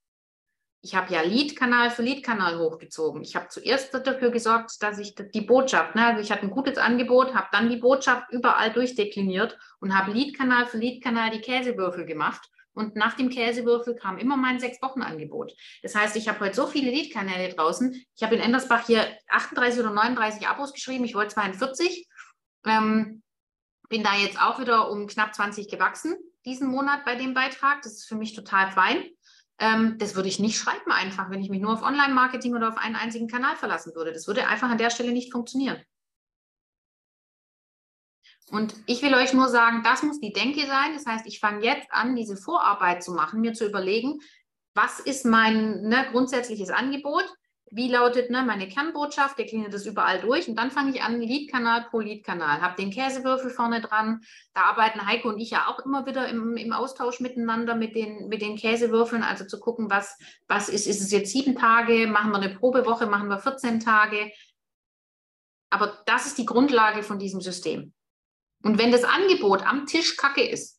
ich 0.84 0.96
habe 0.96 1.14
ja 1.14 1.22
Lead-Kanal 1.22 1.90
für 1.90 2.02
Lead-Kanal 2.02 2.58
hochgezogen. 2.58 3.22
Ich 3.22 3.36
habe 3.36 3.48
zuerst 3.48 3.94
dafür 3.94 4.30
gesorgt, 4.30 4.82
dass 4.82 4.98
ich 4.98 5.14
die 5.14 5.40
Botschaft, 5.40 5.94
ne, 5.94 6.06
also 6.06 6.20
ich 6.20 6.32
hatte 6.32 6.42
ein 6.42 6.50
gutes 6.50 6.76
Angebot, 6.76 7.34
habe 7.34 7.46
dann 7.52 7.70
die 7.70 7.76
Botschaft 7.76 8.32
überall 8.32 8.72
durchdekliniert 8.72 9.56
und 9.78 9.96
habe 9.96 10.10
Lead-Kanal 10.10 10.66
für 10.66 10.78
Lead-Kanal 10.78 11.30
die 11.30 11.40
Käsewürfel 11.40 12.04
gemacht. 12.04 12.50
Und 12.74 12.96
nach 12.96 13.14
dem 13.14 13.28
Käsewürfel 13.28 13.94
kam 13.94 14.18
immer 14.18 14.36
mein 14.36 14.58
Sechs-Wochen-Angebot. 14.58 15.52
Das 15.82 15.94
heißt, 15.94 16.16
ich 16.16 16.28
habe 16.28 16.40
heute 16.40 16.56
so 16.56 16.66
viele 16.66 16.90
Lead-Kanäle 16.90 17.54
draußen. 17.54 17.94
Ich 18.16 18.22
habe 18.22 18.34
in 18.34 18.40
Endersbach 18.40 18.86
hier 18.86 19.06
38 19.28 19.78
oder 19.78 19.90
39 19.90 20.48
Abos 20.48 20.72
geschrieben. 20.72 21.04
Ich 21.04 21.14
wollte 21.14 21.34
42. 21.34 22.08
Ähm, 22.66 23.22
bin 23.88 24.02
da 24.02 24.16
jetzt 24.16 24.40
auch 24.40 24.58
wieder 24.58 24.90
um 24.90 25.06
knapp 25.06 25.34
20 25.34 25.68
gewachsen 25.68 26.16
diesen 26.44 26.68
Monat 26.68 27.04
bei 27.04 27.14
dem 27.14 27.34
Beitrag. 27.34 27.82
Das 27.82 27.92
ist 27.92 28.08
für 28.08 28.16
mich 28.16 28.34
total 28.34 28.70
fein. 28.70 29.04
Ähm, 29.62 29.96
das 29.98 30.16
würde 30.16 30.28
ich 30.28 30.40
nicht 30.40 30.58
schreiben 30.58 30.90
einfach, 30.90 31.30
wenn 31.30 31.40
ich 31.40 31.48
mich 31.48 31.60
nur 31.60 31.72
auf 31.72 31.82
Online-Marketing 31.82 32.56
oder 32.56 32.66
auf 32.66 32.76
einen 32.76 32.96
einzigen 32.96 33.28
Kanal 33.28 33.54
verlassen 33.54 33.94
würde. 33.94 34.12
Das 34.12 34.26
würde 34.26 34.48
einfach 34.48 34.68
an 34.68 34.76
der 34.76 34.90
Stelle 34.90 35.12
nicht 35.12 35.30
funktionieren. 35.30 35.80
Und 38.50 38.74
ich 38.86 39.02
will 39.02 39.14
euch 39.14 39.32
nur 39.32 39.48
sagen, 39.48 39.84
das 39.84 40.02
muss 40.02 40.18
die 40.18 40.32
Denke 40.32 40.66
sein. 40.66 40.94
Das 40.94 41.06
heißt, 41.06 41.26
ich 41.28 41.38
fange 41.38 41.64
jetzt 41.64 41.86
an, 41.92 42.16
diese 42.16 42.36
Vorarbeit 42.36 43.04
zu 43.04 43.12
machen, 43.12 43.40
mir 43.40 43.52
zu 43.52 43.64
überlegen, 43.64 44.18
was 44.74 44.98
ist 44.98 45.24
mein 45.24 45.82
ne, 45.82 46.08
grundsätzliches 46.10 46.70
Angebot, 46.70 47.24
wie 47.74 47.88
lautet 47.88 48.30
ne, 48.30 48.42
meine 48.42 48.68
Kernbotschaft, 48.68 49.38
dekline 49.38 49.70
das 49.70 49.86
überall 49.86 50.20
durch 50.20 50.46
und 50.46 50.56
dann 50.56 50.70
fange 50.70 50.90
ich 50.90 51.02
an, 51.02 51.22
Leadkanal 51.22 51.86
pro 51.88 52.00
Leadkanal, 52.00 52.60
habe 52.60 52.76
den 52.76 52.90
Käsewürfel 52.90 53.50
vorne 53.50 53.80
dran. 53.80 54.20
Da 54.52 54.64
arbeiten 54.64 55.06
Heiko 55.06 55.30
und 55.30 55.38
ich 55.38 55.50
ja 55.50 55.68
auch 55.68 55.78
immer 55.78 56.04
wieder 56.04 56.28
im, 56.28 56.58
im 56.58 56.72
Austausch 56.74 57.20
miteinander 57.20 57.74
mit 57.74 57.94
den, 57.94 58.28
mit 58.28 58.42
den 58.42 58.56
Käsewürfeln, 58.56 59.22
also 59.22 59.46
zu 59.46 59.58
gucken, 59.58 59.88
was, 59.88 60.18
was 60.48 60.68
ist, 60.68 60.86
ist 60.86 61.00
es 61.00 61.10
jetzt 61.12 61.32
sieben 61.32 61.56
Tage, 61.56 62.06
machen 62.06 62.30
wir 62.30 62.40
eine 62.40 62.54
Probewoche, 62.54 63.06
machen 63.06 63.28
wir 63.28 63.38
14 63.38 63.80
Tage. 63.80 64.30
Aber 65.70 66.02
das 66.04 66.26
ist 66.26 66.36
die 66.36 66.46
Grundlage 66.46 67.02
von 67.02 67.18
diesem 67.18 67.40
System. 67.40 67.94
Und 68.62 68.78
wenn 68.78 68.92
das 68.92 69.04
Angebot 69.04 69.66
am 69.66 69.86
Tisch 69.86 70.18
kacke 70.18 70.46
ist, 70.46 70.78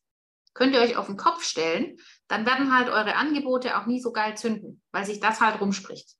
könnt 0.53 0.75
ihr 0.75 0.81
euch 0.81 0.95
auf 0.95 1.07
den 1.07 1.17
Kopf 1.17 1.43
stellen, 1.43 1.97
dann 2.27 2.45
werden 2.45 2.71
halt 2.71 2.89
eure 2.89 3.15
Angebote 3.15 3.79
auch 3.79 3.87
nie 3.87 3.99
so 3.99 4.11
geil 4.11 4.37
zünden, 4.37 4.83
weil 4.91 5.05
sich 5.05 5.19
das 5.19 5.41
halt 5.41 5.59
rumspricht. 5.59 6.15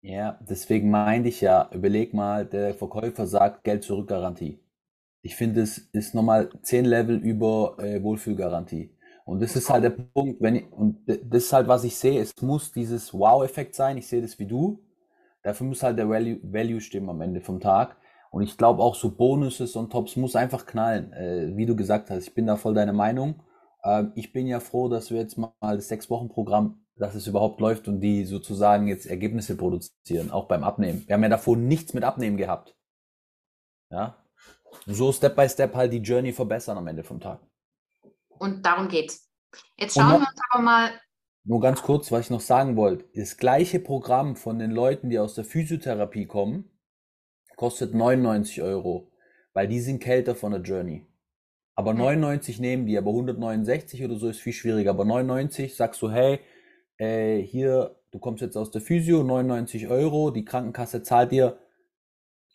Ja, 0.00 0.38
deswegen 0.48 0.90
meinte 0.90 1.28
ich 1.28 1.40
ja, 1.40 1.68
überleg 1.72 2.14
mal, 2.14 2.46
der 2.46 2.74
Verkäufer 2.74 3.26
sagt 3.26 3.64
Geld 3.64 3.82
zurück 3.82 4.08
Garantie. 4.08 4.60
Ich 5.22 5.36
finde, 5.36 5.62
es 5.62 5.78
ist 5.92 6.14
nochmal 6.14 6.50
zehn 6.62 6.84
Level 6.84 7.16
über 7.18 7.76
äh, 7.78 8.02
Wohlfühlgarantie. 8.02 8.90
Und 9.26 9.42
das 9.42 9.56
ist 9.56 9.70
halt 9.70 9.84
der 9.84 9.90
Punkt, 9.90 10.40
wenn 10.42 10.56
ich, 10.56 10.72
und 10.72 10.98
das 11.06 11.44
ist 11.44 11.52
halt, 11.52 11.68
was 11.68 11.84
ich 11.84 11.96
sehe, 11.96 12.20
es 12.20 12.32
muss 12.42 12.72
dieses 12.72 13.14
Wow-Effekt 13.14 13.74
sein. 13.74 13.98
Ich 13.98 14.08
sehe 14.08 14.22
das 14.22 14.38
wie 14.38 14.46
du. 14.46 14.80
Dafür 15.42 15.66
muss 15.66 15.82
halt 15.82 15.98
der 15.98 16.08
Value, 16.08 16.38
Value 16.42 16.80
stimmen 16.80 17.10
am 17.10 17.20
Ende 17.20 17.40
vom 17.40 17.60
Tag. 17.60 17.96
Und 18.30 18.42
ich 18.42 18.56
glaube 18.58 18.82
auch 18.82 18.94
so 18.94 19.16
Bonuses 19.16 19.76
und 19.76 19.90
Tops 19.92 20.16
muss 20.16 20.36
einfach 20.36 20.66
knallen. 20.66 21.12
Äh, 21.12 21.56
wie 21.56 21.66
du 21.66 21.76
gesagt 21.76 22.10
hast, 22.10 22.24
ich 22.28 22.34
bin 22.34 22.46
da 22.46 22.56
voll 22.56 22.74
deiner 22.74 22.92
Meinung. 22.92 23.42
Ähm, 23.84 24.12
ich 24.14 24.32
bin 24.32 24.46
ja 24.46 24.60
froh, 24.60 24.88
dass 24.88 25.10
wir 25.10 25.18
jetzt 25.18 25.38
mal 25.38 25.52
das 25.60 25.88
Sechs-Wochen-Programm 25.88 26.80
dass 26.98 27.14
es 27.14 27.26
überhaupt 27.26 27.60
läuft 27.60 27.88
und 27.88 28.00
die 28.00 28.24
sozusagen 28.24 28.88
jetzt 28.88 29.06
Ergebnisse 29.06 29.56
produzieren, 29.56 30.30
auch 30.30 30.48
beim 30.48 30.64
Abnehmen. 30.64 31.04
Wir 31.06 31.14
haben 31.14 31.22
ja 31.22 31.28
davor 31.28 31.56
nichts 31.56 31.94
mit 31.94 32.04
Abnehmen 32.04 32.36
gehabt. 32.36 32.76
Ja. 33.90 34.22
So 34.86 35.12
Step 35.12 35.36
by 35.36 35.48
Step 35.48 35.74
halt 35.74 35.92
die 35.92 35.98
Journey 35.98 36.32
verbessern 36.32 36.76
am 36.76 36.86
Ende 36.86 37.04
vom 37.04 37.20
Tag. 37.20 37.40
Und 38.28 38.64
darum 38.66 38.88
geht's. 38.88 39.30
Jetzt 39.76 39.94
schauen 39.94 40.08
noch, 40.08 40.20
wir 40.20 40.28
uns 40.28 40.40
aber 40.50 40.62
mal. 40.62 40.90
Nur 41.44 41.60
ganz 41.60 41.82
kurz, 41.82 42.12
was 42.12 42.26
ich 42.26 42.30
noch 42.30 42.40
sagen 42.40 42.76
wollte. 42.76 43.06
Das 43.14 43.36
gleiche 43.38 43.80
Programm 43.80 44.36
von 44.36 44.58
den 44.58 44.70
Leuten, 44.70 45.08
die 45.08 45.18
aus 45.18 45.34
der 45.34 45.44
Physiotherapie 45.44 46.26
kommen, 46.26 46.70
kostet 47.56 47.94
99 47.94 48.62
Euro, 48.62 49.10
weil 49.54 49.68
die 49.68 49.80
sind 49.80 50.02
kälter 50.02 50.34
von 50.34 50.52
der 50.52 50.60
Journey. 50.60 51.06
Aber 51.74 51.94
99 51.94 52.58
nehmen 52.58 52.86
die, 52.86 52.98
aber 52.98 53.10
169 53.10 54.04
oder 54.04 54.16
so 54.16 54.28
ist 54.28 54.40
viel 54.40 54.52
schwieriger. 54.52 54.90
Aber 54.90 55.04
99 55.04 55.76
sagst 55.76 56.02
du, 56.02 56.10
hey, 56.10 56.40
äh, 56.98 57.38
hier, 57.38 57.96
du 58.10 58.18
kommst 58.18 58.42
jetzt 58.42 58.56
aus 58.56 58.70
der 58.70 58.80
Physio, 58.80 59.22
99 59.22 59.88
Euro, 59.88 60.30
die 60.30 60.44
Krankenkasse 60.44 61.02
zahlt 61.02 61.32
dir 61.32 61.58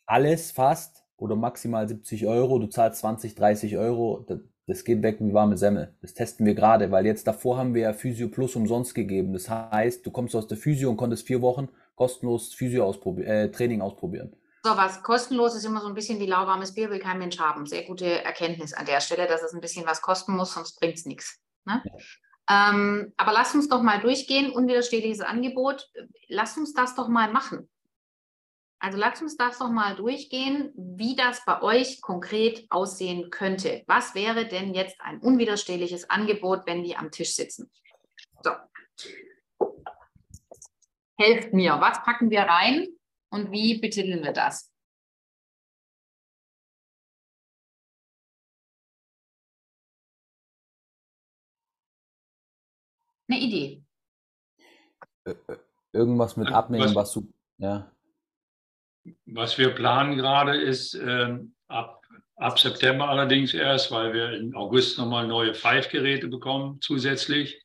alles 0.06 0.52
fast 0.52 1.04
oder 1.18 1.36
maximal 1.36 1.88
70 1.88 2.28
Euro, 2.28 2.60
du 2.60 2.68
zahlst 2.68 3.00
20, 3.00 3.36
30 3.36 3.78
Euro, 3.78 4.26
das, 4.28 4.40
das 4.68 4.84
geht 4.84 5.02
weg 5.02 5.18
wie 5.20 5.34
warme 5.34 5.58
Semmel. 5.58 5.96
Das 6.02 6.14
testen 6.14 6.46
wir 6.46 6.56
gerade, 6.56 6.92
weil 6.92 7.06
jetzt 7.06 7.28
davor 7.28 7.58
haben 7.58 7.74
wir 7.74 7.82
ja 7.84 7.94
Physio 7.94 8.30
Plus 8.30 8.56
umsonst 8.56 8.96
gegeben. 8.96 9.34
Das 9.34 9.50
heißt, 9.50 10.06
du 10.06 10.12
kommst 10.12 10.36
aus 10.36 10.48
der 10.48 10.58
Physio 10.58 10.90
und 10.90 10.98
konntest 10.98 11.26
vier 11.26 11.42
Wochen 11.42 11.70
kostenlos 11.96 12.54
Physio 12.54 12.86
ausprobieren, 12.86 13.28
äh, 13.28 13.52
Training 13.52 13.82
ausprobieren. 13.82 14.36
So, 14.66 14.78
was 14.78 15.04
kostenlos 15.04 15.56
ist 15.56 15.66
immer 15.66 15.82
so 15.82 15.88
ein 15.88 15.94
bisschen 15.94 16.20
wie 16.20 16.26
lauwarmes 16.26 16.74
Bier 16.74 16.90
will 16.90 17.00
kein 17.00 17.20
Mensch 17.20 17.38
haben. 17.38 17.66
Sehr 17.66 17.84
gute 17.84 18.24
Erkenntnis 18.24 18.74
an 18.74 18.86
der 18.86 19.02
Stelle, 19.02 19.28
dass 19.28 19.44
es 19.44 19.54
ein 19.54 19.60
bisschen 19.60 19.86
was 19.86 20.02
kosten 20.02 20.36
muss, 20.36 20.54
sonst 20.54 20.80
bringt 20.80 20.96
es 20.96 21.06
nichts. 21.06 21.42
Ne? 21.66 21.82
Ja. 21.84 21.92
Ähm, 22.50 23.14
aber 23.18 23.32
lasst 23.32 23.56
uns 23.56 23.70
doch 23.70 23.82
mal 23.82 24.02
durchgehen, 24.02 24.52
unwiderstehliches 24.52 25.22
Angebot. 25.22 25.90
Lasst 26.28 26.58
uns 26.58 26.74
das 26.74 26.96
doch 26.96 27.08
mal 27.08 27.32
machen. 27.32 27.70
Also 28.80 28.98
lasst 28.98 29.22
uns 29.22 29.38
das 29.38 29.60
doch 29.60 29.70
mal 29.70 29.96
durchgehen, 29.96 30.74
wie 30.76 31.16
das 31.16 31.46
bei 31.46 31.62
euch 31.62 32.02
konkret 32.02 32.66
aussehen 32.70 33.30
könnte. 33.30 33.84
Was 33.88 34.14
wäre 34.14 34.46
denn 34.46 34.74
jetzt 34.74 35.00
ein 35.00 35.20
unwiderstehliches 35.20 36.10
Angebot, 36.10 36.64
wenn 36.66 36.84
die 36.84 36.98
am 36.98 37.10
Tisch 37.10 37.34
sitzen? 37.34 37.72
So. 38.44 38.52
Helft 41.18 41.54
mir, 41.54 41.80
was 41.80 42.04
packen 42.04 42.30
wir 42.30 42.42
rein 42.42 42.88
und 43.30 43.52
wie 43.52 43.80
betiteln 43.80 44.22
wir 44.22 44.34
das? 44.34 44.73
Eine 53.34 53.44
Idee. 53.44 53.84
Irgendwas 55.92 56.38
mit 56.38 56.52
Abnehmen, 56.52 56.86
was, 56.86 56.96
was 56.96 57.14
du, 57.14 57.34
ja. 57.58 57.92
Was 59.26 59.58
wir 59.58 59.70
planen 59.72 60.18
gerade 60.18 60.60
ist, 60.60 60.96
äh, 60.96 61.38
ab, 61.68 62.02
ab 62.36 62.60
September 62.60 63.10
allerdings 63.10 63.54
erst, 63.54 63.92
weil 63.92 64.14
wir 64.14 64.32
im 64.34 64.56
August 64.56 64.98
nochmal 64.98 65.28
neue 65.28 65.54
Five-Geräte 65.54 66.28
bekommen 66.28 66.80
zusätzlich 66.82 67.62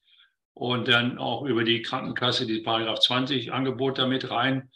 und 0.55 0.89
dann 0.89 1.19
auch 1.19 1.45
über 1.45 1.65
die 1.65 1.83
Krankenkasse 1.83 2.47
die 2.47 2.61
Paragraph 2.61 3.01
20 3.01 3.53
Angebot 3.53 3.99
damit 3.99 4.31
rein 4.31 4.71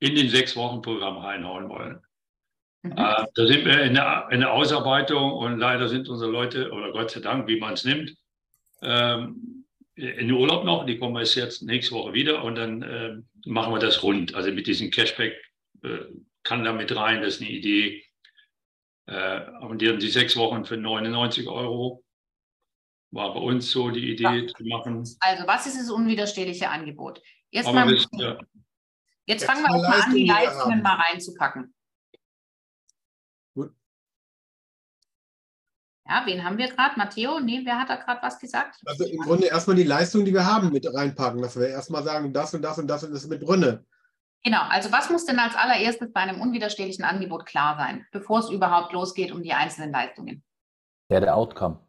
in 0.00 0.14
den 0.14 0.28
sechs 0.28 0.56
Wochen 0.56 0.82
Programm 0.82 1.18
reinhauen 1.18 1.68
wollen. 1.68 2.00
Mhm. 2.82 2.92
Äh, 2.92 3.26
da 3.34 3.46
sind 3.46 3.64
wir 3.64 3.82
in 3.82 3.94
der, 3.94 4.28
in 4.30 4.40
der, 4.40 4.52
Ausarbeitung 4.52 5.32
und 5.32 5.58
leider 5.58 5.88
sind 5.88 6.08
unsere 6.08 6.30
Leute, 6.30 6.70
oder 6.70 6.92
Gott 6.92 7.10
sei 7.10 7.20
Dank, 7.20 7.46
wie 7.48 7.58
man 7.58 7.74
es 7.74 7.84
nimmt, 7.84 8.14
ähm, 8.82 9.57
in 9.98 10.28
den 10.28 10.32
Urlaub 10.32 10.64
noch. 10.64 10.86
Die 10.86 10.98
kommen 10.98 11.22
jetzt 11.22 11.62
nächste 11.62 11.94
Woche 11.94 12.12
wieder 12.12 12.44
und 12.44 12.54
dann 12.54 12.82
äh, 12.82 13.16
machen 13.46 13.72
wir 13.72 13.80
das 13.80 14.02
rund. 14.02 14.34
Also 14.34 14.52
mit 14.52 14.66
diesem 14.66 14.90
Cashback 14.90 15.34
äh, 15.82 15.98
kann 16.44 16.64
da 16.64 16.72
mit 16.72 16.94
rein, 16.94 17.22
das 17.22 17.34
ist 17.34 17.40
eine 17.40 17.50
Idee. 17.50 18.04
Äh, 19.06 19.40
und 19.60 19.82
die, 19.82 19.98
die 19.98 20.08
sechs 20.08 20.36
Wochen 20.36 20.64
für 20.64 20.76
99 20.76 21.48
Euro 21.48 22.04
war 23.10 23.34
bei 23.34 23.40
uns 23.40 23.70
so 23.70 23.90
die 23.90 24.12
Idee 24.12 24.24
ja. 24.24 24.46
zu 24.46 24.64
machen. 24.64 25.08
Also 25.20 25.46
was 25.46 25.66
ist 25.66 25.80
das 25.80 25.90
unwiderstehliche 25.90 26.68
Angebot? 26.68 27.20
Jetzt, 27.50 27.72
mal, 27.72 27.92
das, 27.92 28.06
ja. 28.12 28.38
jetzt 29.26 29.44
fangen 29.44 29.62
wir 29.62 29.70
mal 29.70 30.02
an, 30.02 30.14
die 30.14 30.26
Leistungen 30.26 30.82
mal 30.82 30.96
reinzupacken. 30.96 31.74
Ja, 36.08 36.22
wen 36.24 36.42
haben 36.42 36.56
wir 36.56 36.68
gerade? 36.68 36.96
Matteo? 36.96 37.38
Nee, 37.38 37.60
wer 37.64 37.78
hat 37.78 37.90
da 37.90 37.96
gerade 37.96 38.22
was 38.22 38.38
gesagt? 38.38 38.80
Also 38.86 39.04
im 39.04 39.18
Grunde 39.18 39.46
erstmal 39.46 39.76
die 39.76 39.82
Leistung, 39.82 40.24
die 40.24 40.32
wir 40.32 40.46
haben, 40.46 40.72
mit 40.72 40.86
reinpacken, 40.92 41.42
dass 41.42 41.58
wir 41.58 41.68
erstmal 41.68 42.02
sagen, 42.02 42.32
das 42.32 42.54
und 42.54 42.62
das 42.62 42.78
und 42.78 42.88
das 42.88 43.04
und 43.04 43.12
das 43.12 43.26
mit 43.26 43.46
drinne. 43.46 43.84
Genau, 44.42 44.62
also 44.70 44.90
was 44.90 45.10
muss 45.10 45.26
denn 45.26 45.38
als 45.38 45.54
allererstes 45.54 46.10
bei 46.12 46.20
einem 46.20 46.40
unwiderstehlichen 46.40 47.04
Angebot 47.04 47.44
klar 47.44 47.76
sein, 47.76 48.06
bevor 48.10 48.38
es 48.38 48.48
überhaupt 48.48 48.92
losgeht 48.92 49.32
um 49.32 49.42
die 49.42 49.52
einzelnen 49.52 49.92
Leistungen? 49.92 50.42
Ja, 51.10 51.20
der 51.20 51.36
Outcome. 51.36 51.86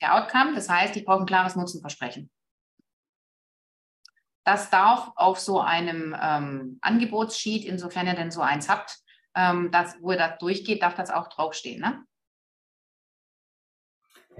Der 0.00 0.16
Outcome, 0.16 0.54
das 0.54 0.68
heißt, 0.68 0.96
ich 0.96 1.04
brauche 1.04 1.20
ein 1.20 1.26
klares 1.26 1.54
Nutzenversprechen. 1.54 2.30
Das 4.44 4.70
darf 4.70 5.12
auf 5.14 5.38
so 5.38 5.60
einem 5.60 6.16
ähm, 6.20 6.78
Angebotssheet, 6.80 7.64
insofern 7.64 8.08
ihr 8.08 8.14
denn 8.14 8.32
so 8.32 8.40
eins 8.40 8.68
habt, 8.68 8.98
ähm, 9.36 9.70
das, 9.70 9.94
wo 10.00 10.10
ihr 10.10 10.18
das 10.18 10.38
durchgeht, 10.38 10.82
darf 10.82 10.94
das 10.94 11.10
auch 11.10 11.28
draufstehen. 11.28 11.80
Ne? 11.80 12.04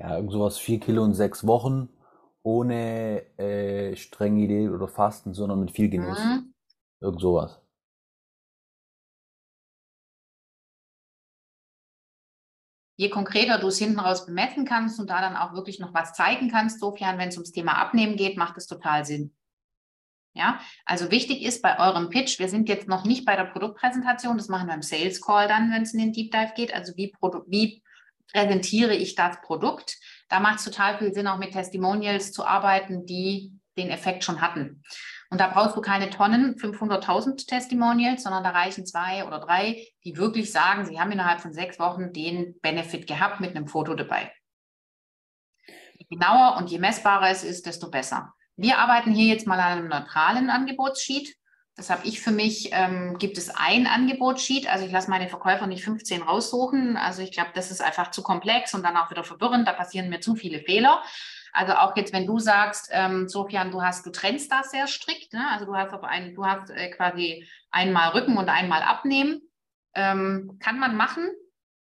Ja, 0.03 0.17
irgend 0.17 0.33
sowas 0.33 0.59
vier 0.59 0.81
Kilo 0.81 1.05
in 1.05 1.15
sechs 1.15 1.47
Wochen, 1.47 1.89
ohne 2.43 3.23
äh, 3.39 3.95
strenge 3.95 4.43
Idee 4.43 4.69
oder 4.69 4.89
Fasten, 4.89 5.33
sondern 5.33 5.61
mit 5.61 5.71
viel 5.71 5.89
Genuss. 5.89 6.19
Mhm. 6.19 6.53
Irgend 7.01 7.21
sowas. 7.21 7.61
Je 12.97 13.11
konkreter 13.11 13.59
du 13.59 13.69
es 13.69 13.79
hinten 13.79 14.01
raus 14.01 14.27
bemessen 14.27 14.65
kannst 14.65 14.99
und 14.99 15.09
da 15.09 15.21
dann 15.21 15.37
auch 15.37 15.55
wirklich 15.55 15.79
noch 15.79 15.95
was 15.95 16.15
zeigen 16.15 16.51
kannst, 16.51 16.81
sofern, 16.81 17.19
wenn 17.19 17.29
es 17.29 17.37
ums 17.37 17.53
Thema 17.53 17.75
Abnehmen 17.75 18.17
geht, 18.17 18.37
macht 18.37 18.57
es 18.57 18.67
total 18.67 19.05
Sinn. 19.05 19.33
Ja, 20.35 20.61
also 20.85 21.13
wichtig 21.13 21.43
ist 21.43 21.63
bei 21.63 21.79
eurem 21.79 22.09
Pitch, 22.11 22.41
wir 22.41 22.49
sind 22.49 22.69
jetzt 22.69 22.89
noch 22.89 23.05
nicht 23.05 23.25
bei 23.25 23.37
der 23.37 23.45
Produktpräsentation, 23.45 24.37
das 24.37 24.49
machen 24.49 24.67
wir 24.67 24.75
im 24.75 24.83
Sales 24.83 25.21
Call 25.21 25.47
dann, 25.47 25.71
wenn 25.71 25.83
es 25.83 25.93
in 25.95 26.01
den 26.01 26.13
Deep 26.13 26.33
Dive 26.33 26.53
geht. 26.57 26.75
Also 26.75 26.97
wie, 26.97 27.13
wie 27.47 27.83
präsentiere 28.31 28.95
ich 28.95 29.15
das 29.15 29.41
Produkt. 29.41 29.99
Da 30.29 30.41
macht 30.41 30.59
es 30.59 30.65
total 30.65 30.99
viel 30.99 31.13
Sinn, 31.13 31.27
auch 31.27 31.39
mit 31.39 31.53
Testimonials 31.53 32.33
zu 32.33 32.45
arbeiten, 32.45 33.07
die 33.07 33.53
den 33.77 33.91
Effekt 33.91 34.25
schon 34.25 34.41
hatten. 34.41 34.83
Und 35.31 35.41
da 35.41 35.49
brauchst 35.49 35.77
du 35.77 35.81
keine 35.81 36.11
Tonnen, 36.11 36.57
500.000 36.57 37.47
Testimonials, 37.47 38.23
sondern 38.23 38.45
da 38.45 38.51
reichen 38.51 38.85
zwei 38.85 39.25
oder 39.27 39.41
drei, 39.41 39.87
die 40.05 40.19
wirklich 40.19 40.53
sagen, 40.53 40.85
sie 40.85 41.01
haben 41.01 41.11
innerhalb 41.11 41.41
von 41.41 41.55
sechs 41.55 41.79
Wochen 41.79 42.13
den 42.13 42.61
Benefit 42.61 43.07
gehabt 43.07 43.41
mit 43.41 43.57
einem 43.57 43.67
Foto 43.67 43.95
dabei. 43.95 44.31
Je 45.95 46.07
genauer 46.11 46.59
und 46.59 46.71
je 46.71 46.79
messbarer 46.79 47.31
es 47.31 47.45
ist, 47.45 47.65
desto 47.65 47.91
besser. 47.91 48.35
Wir 48.57 48.77
arbeiten 48.77 49.13
hier 49.13 49.33
jetzt 49.33 49.47
mal 49.47 49.59
an 49.59 49.79
einem 49.79 49.89
neutralen 49.89 50.51
Angebotssheet. 50.51 51.35
Das 51.75 51.89
habe 51.89 52.07
ich 52.07 52.21
für 52.21 52.33
mich, 52.33 52.69
ähm, 52.73 53.17
gibt 53.19 53.39
es 53.39 53.49
ein 53.49 53.87
Angebotssheet. 53.87 54.71
Also 54.71 54.85
ich 54.85 54.93
lasse 54.93 55.09
meine 55.09 55.29
Verkäufer 55.29 55.67
nicht 55.67 55.85
15 55.85 56.23
raussuchen. 56.23 56.99
Also 56.99 57.23
ich 57.23 57.33
glaube, 57.33 57.51
das 57.55 57.71
ist 57.71 57.81
einfach 57.81 58.11
zu 58.11 58.23
komplex 58.23 58.75
und 58.75 58.83
dann 58.83 58.97
auch 58.97 59.11
wieder 59.11 59.25
verwirrend. 59.25 59.67
Da 59.67 59.73
passieren 59.73 60.11
mir 60.11 60.21
zu 60.21 60.35
viele 60.35 60.61
Fehler. 60.61 61.03
Also 61.53 61.75
auch 61.75 61.97
jetzt, 61.97 62.13
wenn 62.13 62.27
du 62.27 62.39
sagst, 62.39 62.89
ähm, 62.93 63.29
Sofian, 63.29 63.71
du 63.71 63.83
hast, 63.83 64.07
du 64.07 64.11
trennst 64.11 64.51
das 64.51 64.71
sehr 64.71 64.87
strikt, 64.87 65.35
ne? 65.35 65.47
also 65.51 65.67
du 65.67 65.77
hast 65.77 65.93
auf 65.93 66.03
einen, 66.03 66.35
du 66.35 66.47
hast 66.47 66.71
äh, 66.71 66.91
quasi 66.91 67.47
einmal 67.71 68.11
Rücken 68.11 68.39
und 68.39 68.49
einmal 68.49 68.83
abnehmen. 68.83 69.43
Ähm, 69.95 70.57
kann 70.61 70.79
man 70.79 70.97
machen, 70.97 71.29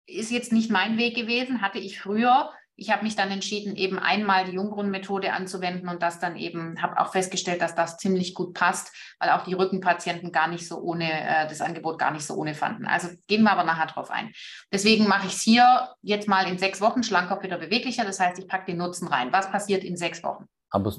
ist 0.05 0.29
jetzt 0.29 0.53
nicht 0.53 0.69
mein 0.69 0.97
Weg 0.97 1.15
gewesen, 1.15 1.61
hatte 1.61 1.79
ich 1.79 1.99
früher 1.99 2.51
ich 2.77 2.91
habe 2.91 3.03
mich 3.03 3.15
dann 3.15 3.31
entschieden, 3.31 3.75
eben 3.75 3.97
einmal 3.97 4.45
die 4.45 4.51
Jungbrunnenmethode 4.51 5.31
anzuwenden 5.31 5.87
und 5.87 6.01
das 6.01 6.19
dann 6.19 6.35
eben, 6.35 6.81
habe 6.81 6.99
auch 6.99 7.11
festgestellt, 7.13 7.61
dass 7.61 7.73
das 7.73 7.97
ziemlich 7.97 8.33
gut 8.33 8.53
passt, 8.53 8.93
weil 9.19 9.29
auch 9.29 9.45
die 9.45 9.53
Rückenpatienten 9.53 10.31
gar 10.31 10.47
nicht 10.49 10.67
so 10.67 10.79
ohne, 10.79 11.09
äh, 11.09 11.47
das 11.47 11.61
Angebot 11.61 11.97
gar 11.97 12.11
nicht 12.11 12.25
so 12.25 12.35
ohne 12.35 12.53
fanden. 12.53 12.85
Also 12.85 13.07
gehen 13.27 13.43
wir 13.43 13.51
aber 13.51 13.63
nachher 13.63 13.87
drauf 13.87 14.11
ein. 14.11 14.33
Deswegen 14.73 15.07
mache 15.07 15.27
ich 15.27 15.33
es 15.33 15.41
hier 15.41 15.89
jetzt 16.01 16.27
mal 16.27 16.47
in 16.47 16.57
sechs 16.57 16.81
Wochen 16.81 17.03
schlanker, 17.03 17.41
wieder 17.41 17.57
beweglicher. 17.57 18.03
Das 18.03 18.19
heißt, 18.19 18.39
ich 18.39 18.47
packe 18.47 18.65
den 18.65 18.77
Nutzen 18.77 19.07
rein. 19.07 19.31
Was 19.31 19.49
passiert 19.49 19.83
in 19.83 19.95
sechs 19.95 20.21
Wochen? 20.23 20.45
Aber, 20.69 20.93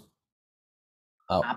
ah, 1.28 1.56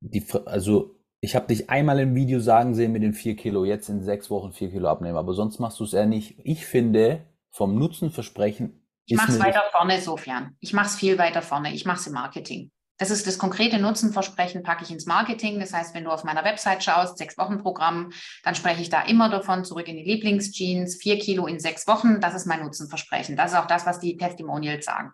die, 0.00 0.24
also 0.46 0.96
ich 1.20 1.36
habe 1.36 1.46
dich 1.46 1.70
einmal 1.70 2.00
im 2.00 2.14
Video 2.14 2.40
sagen 2.40 2.74
sehen 2.74 2.92
mit 2.92 3.02
den 3.02 3.14
vier 3.14 3.36
Kilo, 3.36 3.64
jetzt 3.64 3.88
in 3.88 4.02
sechs 4.02 4.30
Wochen 4.30 4.52
vier 4.52 4.70
Kilo 4.70 4.88
abnehmen, 4.88 5.16
aber 5.16 5.32
sonst 5.32 5.60
machst 5.60 5.78
du 5.78 5.84
es 5.84 5.94
eher 5.94 6.06
nicht. 6.06 6.38
Ich 6.42 6.66
finde, 6.66 7.24
vom 7.50 7.78
Nutzenversprechen 7.78 8.83
ich 9.06 9.16
mache 9.16 9.32
es 9.32 9.40
weiter 9.40 9.62
vorne, 9.70 10.00
Sofian. 10.00 10.56
Ich 10.60 10.72
mache 10.72 10.86
es 10.86 10.96
viel 10.96 11.18
weiter 11.18 11.42
vorne. 11.42 11.74
Ich 11.74 11.84
mache 11.84 11.98
es 11.98 12.06
im 12.06 12.14
Marketing. 12.14 12.70
Das 12.98 13.10
ist 13.10 13.26
das 13.26 13.38
konkrete 13.38 13.78
Nutzenversprechen, 13.78 14.62
packe 14.62 14.84
ich 14.84 14.90
ins 14.90 15.06
Marketing. 15.06 15.58
Das 15.58 15.72
heißt, 15.72 15.94
wenn 15.94 16.04
du 16.04 16.10
auf 16.10 16.22
meiner 16.22 16.44
Website 16.44 16.84
schaust, 16.84 17.18
sechs 17.18 17.36
Wochen 17.36 17.58
Programm, 17.58 18.12
dann 18.44 18.54
spreche 18.54 18.82
ich 18.82 18.88
da 18.88 19.02
immer 19.02 19.28
davon, 19.28 19.64
zurück 19.64 19.88
in 19.88 19.96
die 19.96 20.04
Lieblingsjeans, 20.04 20.96
vier 20.96 21.18
Kilo 21.18 21.46
in 21.46 21.58
sechs 21.58 21.88
Wochen. 21.88 22.20
Das 22.20 22.34
ist 22.34 22.46
mein 22.46 22.62
Nutzenversprechen. 22.62 23.36
Das 23.36 23.52
ist 23.52 23.58
auch 23.58 23.66
das, 23.66 23.84
was 23.84 23.98
die 23.98 24.16
Testimonials 24.16 24.84
sagen. 24.84 25.12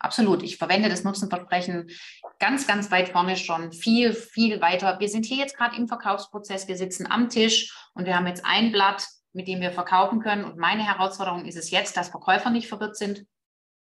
Absolut. 0.00 0.42
Ich 0.42 0.56
verwende 0.56 0.88
das 0.88 1.04
Nutzenversprechen 1.04 1.90
ganz, 2.38 2.66
ganz 2.66 2.90
weit 2.90 3.10
vorne 3.10 3.36
schon, 3.36 3.70
viel, 3.70 4.12
viel 4.12 4.60
weiter. 4.60 4.98
Wir 4.98 5.08
sind 5.08 5.26
hier 5.26 5.36
jetzt 5.36 5.56
gerade 5.56 5.76
im 5.76 5.86
Verkaufsprozess. 5.86 6.66
Wir 6.66 6.76
sitzen 6.76 7.06
am 7.08 7.28
Tisch 7.28 7.76
und 7.94 8.06
wir 8.06 8.16
haben 8.16 8.26
jetzt 8.26 8.44
ein 8.44 8.72
Blatt 8.72 9.06
mit 9.32 9.48
dem 9.48 9.60
wir 9.60 9.72
verkaufen 9.72 10.20
können. 10.20 10.44
Und 10.44 10.56
meine 10.56 10.84
Herausforderung 10.84 11.44
ist 11.44 11.56
es 11.56 11.70
jetzt, 11.70 11.96
dass 11.96 12.08
Verkäufer 12.08 12.50
nicht 12.50 12.68
verwirrt 12.68 12.96
sind 12.96 13.26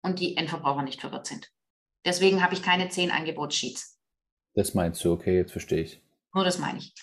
und 0.01 0.19
die 0.19 0.37
Endverbraucher 0.37 0.83
nicht 0.83 1.01
verwirrt 1.01 1.27
sind. 1.27 1.51
Deswegen 2.05 2.43
habe 2.43 2.53
ich 2.53 2.61
keine 2.61 2.89
zehn 2.89 3.11
Angebotssheets. 3.11 3.99
Das 4.53 4.73
meinst 4.73 5.03
du, 5.03 5.11
okay, 5.11 5.37
jetzt 5.37 5.51
verstehe 5.51 5.81
ich. 5.81 6.01
Nur 6.33 6.45
das 6.45 6.59
meine 6.59 6.79
ich. 6.79 6.93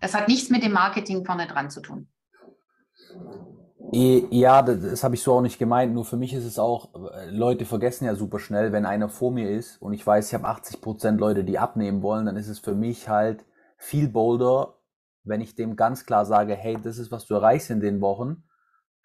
Das 0.00 0.14
hat 0.14 0.28
nichts 0.28 0.50
mit 0.50 0.62
dem 0.62 0.72
Marketing 0.72 1.24
vorne 1.24 1.46
dran 1.46 1.70
zu 1.70 1.80
tun. 1.80 2.08
Ja, 3.92 4.62
das, 4.62 4.80
das 4.80 5.04
habe 5.04 5.14
ich 5.14 5.22
so 5.22 5.34
auch 5.34 5.40
nicht 5.40 5.58
gemeint. 5.58 5.94
Nur 5.94 6.04
für 6.04 6.16
mich 6.16 6.32
ist 6.32 6.44
es 6.44 6.58
auch, 6.58 6.94
äh, 7.12 7.30
Leute 7.30 7.64
vergessen 7.64 8.04
ja 8.04 8.14
super 8.14 8.38
schnell, 8.38 8.72
wenn 8.72 8.84
einer 8.84 9.08
vor 9.08 9.30
mir 9.30 9.50
ist 9.50 9.80
und 9.80 9.92
ich 9.92 10.06
weiß, 10.06 10.28
ich 10.28 10.34
habe 10.34 10.48
80 10.48 10.80
Prozent 10.80 11.20
Leute, 11.20 11.44
die 11.44 11.58
abnehmen 11.58 12.02
wollen, 12.02 12.26
dann 12.26 12.36
ist 12.36 12.48
es 12.48 12.58
für 12.58 12.74
mich 12.74 13.08
halt 13.08 13.44
viel 13.76 14.08
bolder, 14.08 14.75
wenn 15.26 15.40
ich 15.40 15.54
dem 15.54 15.76
ganz 15.76 16.06
klar 16.06 16.24
sage, 16.24 16.54
hey, 16.54 16.76
das 16.82 16.98
ist, 16.98 17.10
was 17.10 17.26
du 17.26 17.34
erreichst 17.34 17.70
in 17.70 17.80
den 17.80 18.00
Wochen. 18.00 18.44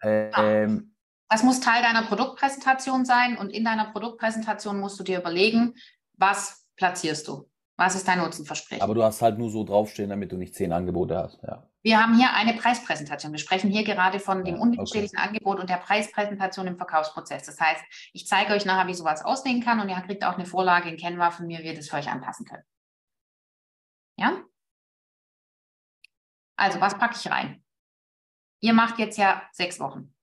Ähm, 0.02 0.94
das 1.28 1.42
muss 1.42 1.60
Teil 1.60 1.82
deiner 1.82 2.02
Produktpräsentation 2.02 3.04
sein 3.04 3.38
und 3.38 3.50
in 3.50 3.64
deiner 3.64 3.92
Produktpräsentation 3.92 4.78
musst 4.78 4.98
du 5.00 5.04
dir 5.04 5.20
überlegen, 5.20 5.74
was 6.14 6.66
platzierst 6.76 7.26
du? 7.28 7.48
Was 7.76 7.94
ist 7.94 8.06
dein 8.06 8.18
Nutzenversprechen? 8.18 8.82
Aber 8.82 8.94
du 8.94 9.02
hast 9.02 9.22
halt 9.22 9.38
nur 9.38 9.50
so 9.50 9.64
draufstehen, 9.64 10.10
damit 10.10 10.30
du 10.30 10.36
nicht 10.36 10.54
zehn 10.54 10.72
Angebote 10.72 11.16
hast. 11.16 11.42
Ja. 11.42 11.66
Wir 11.82 12.00
haben 12.00 12.16
hier 12.16 12.32
eine 12.34 12.52
Preispräsentation. 12.52 13.32
Wir 13.32 13.38
sprechen 13.38 13.70
hier 13.70 13.82
gerade 13.82 14.20
von 14.20 14.44
dem 14.44 14.56
ja, 14.56 14.60
unterschiedlichen 14.60 15.16
okay. 15.16 15.28
Angebot 15.28 15.58
und 15.58 15.68
der 15.68 15.78
Preispräsentation 15.78 16.66
im 16.68 16.76
Verkaufsprozess. 16.76 17.44
Das 17.44 17.58
heißt, 17.58 17.82
ich 18.12 18.26
zeige 18.26 18.52
euch 18.52 18.64
nachher, 18.64 18.86
wie 18.86 18.94
sowas 18.94 19.24
aussehen 19.24 19.62
kann 19.64 19.80
und 19.80 19.88
ihr 19.88 20.00
kriegt 20.02 20.24
auch 20.24 20.34
eine 20.34 20.46
Vorlage 20.46 20.88
in 20.90 20.96
Canva 20.96 21.30
von 21.30 21.46
mir, 21.46 21.60
wie 21.60 21.68
ihr 21.68 21.74
das 21.74 21.88
für 21.88 21.96
euch 21.96 22.08
anpassen 22.08 22.46
könnt. 22.46 22.62
Ja? 24.16 24.42
Also, 26.62 26.80
was 26.80 26.96
packe 26.96 27.16
ich 27.16 27.28
rein? 27.28 27.60
Ihr 28.60 28.72
macht 28.72 29.00
jetzt 29.00 29.18
ja 29.18 29.42
sechs 29.50 29.80
Wochen. 29.80 30.14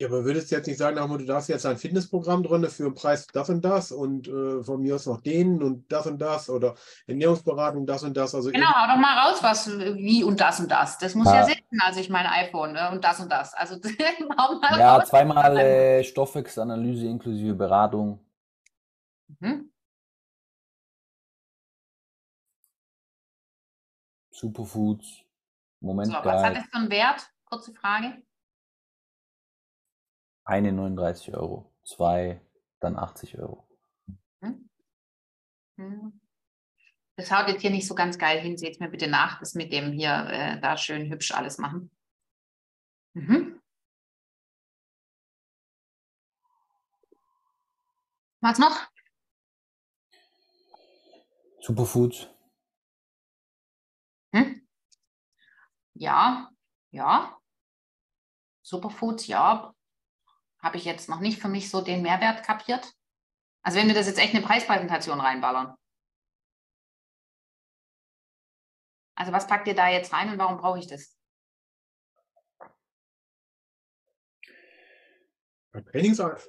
Ja, 0.00 0.08
aber 0.08 0.24
würdest 0.24 0.50
du 0.50 0.54
jetzt 0.54 0.66
nicht 0.66 0.78
sagen, 0.78 0.96
du 0.96 1.24
darfst 1.26 1.50
jetzt 1.50 1.66
ein 1.66 1.76
Fitnessprogramm 1.76 2.42
drin 2.42 2.64
für 2.70 2.84
einen 2.84 2.94
Preis 2.94 3.26
das 3.26 3.50
und 3.50 3.62
das 3.62 3.92
und 3.92 4.26
äh, 4.26 4.62
von 4.62 4.80
mir 4.80 4.94
aus 4.94 5.04
noch 5.04 5.20
den 5.20 5.62
und 5.62 5.92
das 5.92 6.06
und 6.06 6.18
das 6.18 6.48
oder 6.48 6.76
Ernährungsberatung 7.06 7.84
das 7.84 8.04
und 8.04 8.16
das. 8.16 8.34
Also 8.34 8.50
genau, 8.52 8.68
hau 8.68 8.94
doch 8.94 9.00
mal 9.00 9.28
raus, 9.28 9.42
was 9.42 9.68
wie 9.78 10.24
und 10.24 10.40
das 10.40 10.60
und 10.60 10.70
das. 10.70 10.96
Das 10.96 11.14
muss 11.14 11.26
ja, 11.26 11.40
ja 11.40 11.44
sitzen, 11.44 11.78
also 11.84 12.00
ich 12.00 12.08
mein 12.08 12.26
iPhone 12.26 12.72
ne? 12.72 12.90
und 12.90 13.04
das 13.04 13.20
und 13.20 13.30
das. 13.30 13.52
Also 13.52 13.76
ja, 14.78 14.96
raus. 14.96 15.08
zweimal 15.08 15.58
äh, 15.58 16.04
Stoffwechselanalyse 16.04 17.06
inklusive 17.06 17.52
Beratung. 17.52 18.24
Mhm. 19.40 19.70
Superfoods. 24.38 25.24
Moment. 25.80 26.12
So, 26.12 26.14
was 26.14 26.42
hat 26.42 26.56
das 26.56 26.64
für 26.66 26.74
einen 26.74 26.90
Wert? 26.90 27.28
Kurze 27.44 27.72
Frage. 27.74 28.22
Eine 30.44 30.72
39 30.72 31.34
Euro, 31.34 31.74
zwei, 31.84 32.40
dann 32.80 32.96
80 32.96 33.38
Euro. 33.38 33.68
Hm. 34.40 34.70
Hm. 35.76 36.20
Das 37.16 37.32
haut 37.32 37.48
jetzt 37.48 37.62
hier 37.62 37.70
nicht 37.70 37.86
so 37.86 37.94
ganz 37.94 38.16
geil 38.16 38.38
hin. 38.38 38.56
Seht 38.56 38.80
mir 38.80 38.88
bitte 38.88 39.08
nach, 39.08 39.40
das 39.40 39.54
mit 39.54 39.72
dem 39.72 39.92
hier 39.92 40.26
äh, 40.30 40.60
da 40.60 40.76
schön 40.76 41.10
hübsch 41.10 41.32
alles 41.32 41.58
machen. 41.58 41.90
Mhm. 43.14 43.60
Was 48.40 48.58
noch? 48.58 48.88
Superfoods. 51.60 52.28
Hm? 54.32 54.66
Ja, 55.98 56.50
ja. 56.92 57.36
Superfoods, 58.62 59.26
ja. 59.26 59.74
Habe 60.62 60.76
ich 60.76 60.84
jetzt 60.84 61.08
noch 61.08 61.20
nicht 61.20 61.40
für 61.40 61.48
mich 61.48 61.70
so 61.70 61.80
den 61.80 62.02
Mehrwert 62.02 62.44
kapiert. 62.44 62.92
Also 63.62 63.78
wenn 63.78 63.88
wir 63.88 63.94
das 63.94 64.06
jetzt 64.06 64.18
echt 64.18 64.34
eine 64.34 64.44
Preispräsentation 64.44 65.20
reinballern. 65.20 65.74
Also 69.16 69.32
was 69.32 69.48
packt 69.48 69.66
ihr 69.66 69.74
da 69.74 69.88
jetzt 69.88 70.12
rein 70.12 70.30
und 70.30 70.38
warum 70.38 70.58
brauche 70.58 70.78
ich 70.78 70.86
das? 70.86 71.16
Trainingsart. 75.90 76.46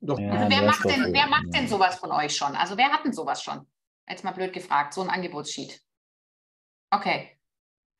Doch. 0.00 0.18
Ja, 0.18 0.32
also 0.32 0.50
wer 0.50 0.62
macht, 0.62 0.84
denn, 0.84 1.12
wer 1.12 1.26
macht 1.26 1.54
denn 1.54 1.68
sowas 1.68 1.98
von 1.98 2.12
euch 2.12 2.36
schon? 2.36 2.54
Also 2.56 2.76
wer 2.76 2.90
hat 2.92 3.04
denn 3.04 3.12
sowas 3.12 3.42
schon? 3.42 3.66
Jetzt 4.08 4.24
mal 4.24 4.32
blöd 4.32 4.52
gefragt, 4.52 4.92
so 4.94 5.02
ein 5.02 5.10
Angebotssheet. 5.10 5.82
Okay. 6.90 7.39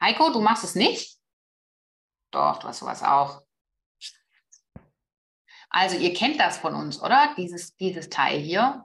Heiko, 0.01 0.31
du 0.33 0.41
machst 0.41 0.65
es 0.65 0.75
nicht? 0.75 1.19
Doch, 2.31 2.59
du 2.59 2.69
hast 2.69 2.79
sowas 2.79 3.03
auch. 3.03 3.43
Also 5.69 5.97
ihr 5.97 6.15
kennt 6.15 6.41
das 6.41 6.59
von 6.59 6.75
uns, 6.75 7.01
oder? 7.01 7.35
Dieses, 7.37 7.77
dieses 7.77 8.09
Teil 8.09 8.41
hier, 8.41 8.85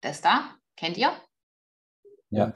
das 0.00 0.20
da, 0.20 0.54
kennt 0.76 0.96
ihr? 0.96 1.18
Ja. 2.30 2.52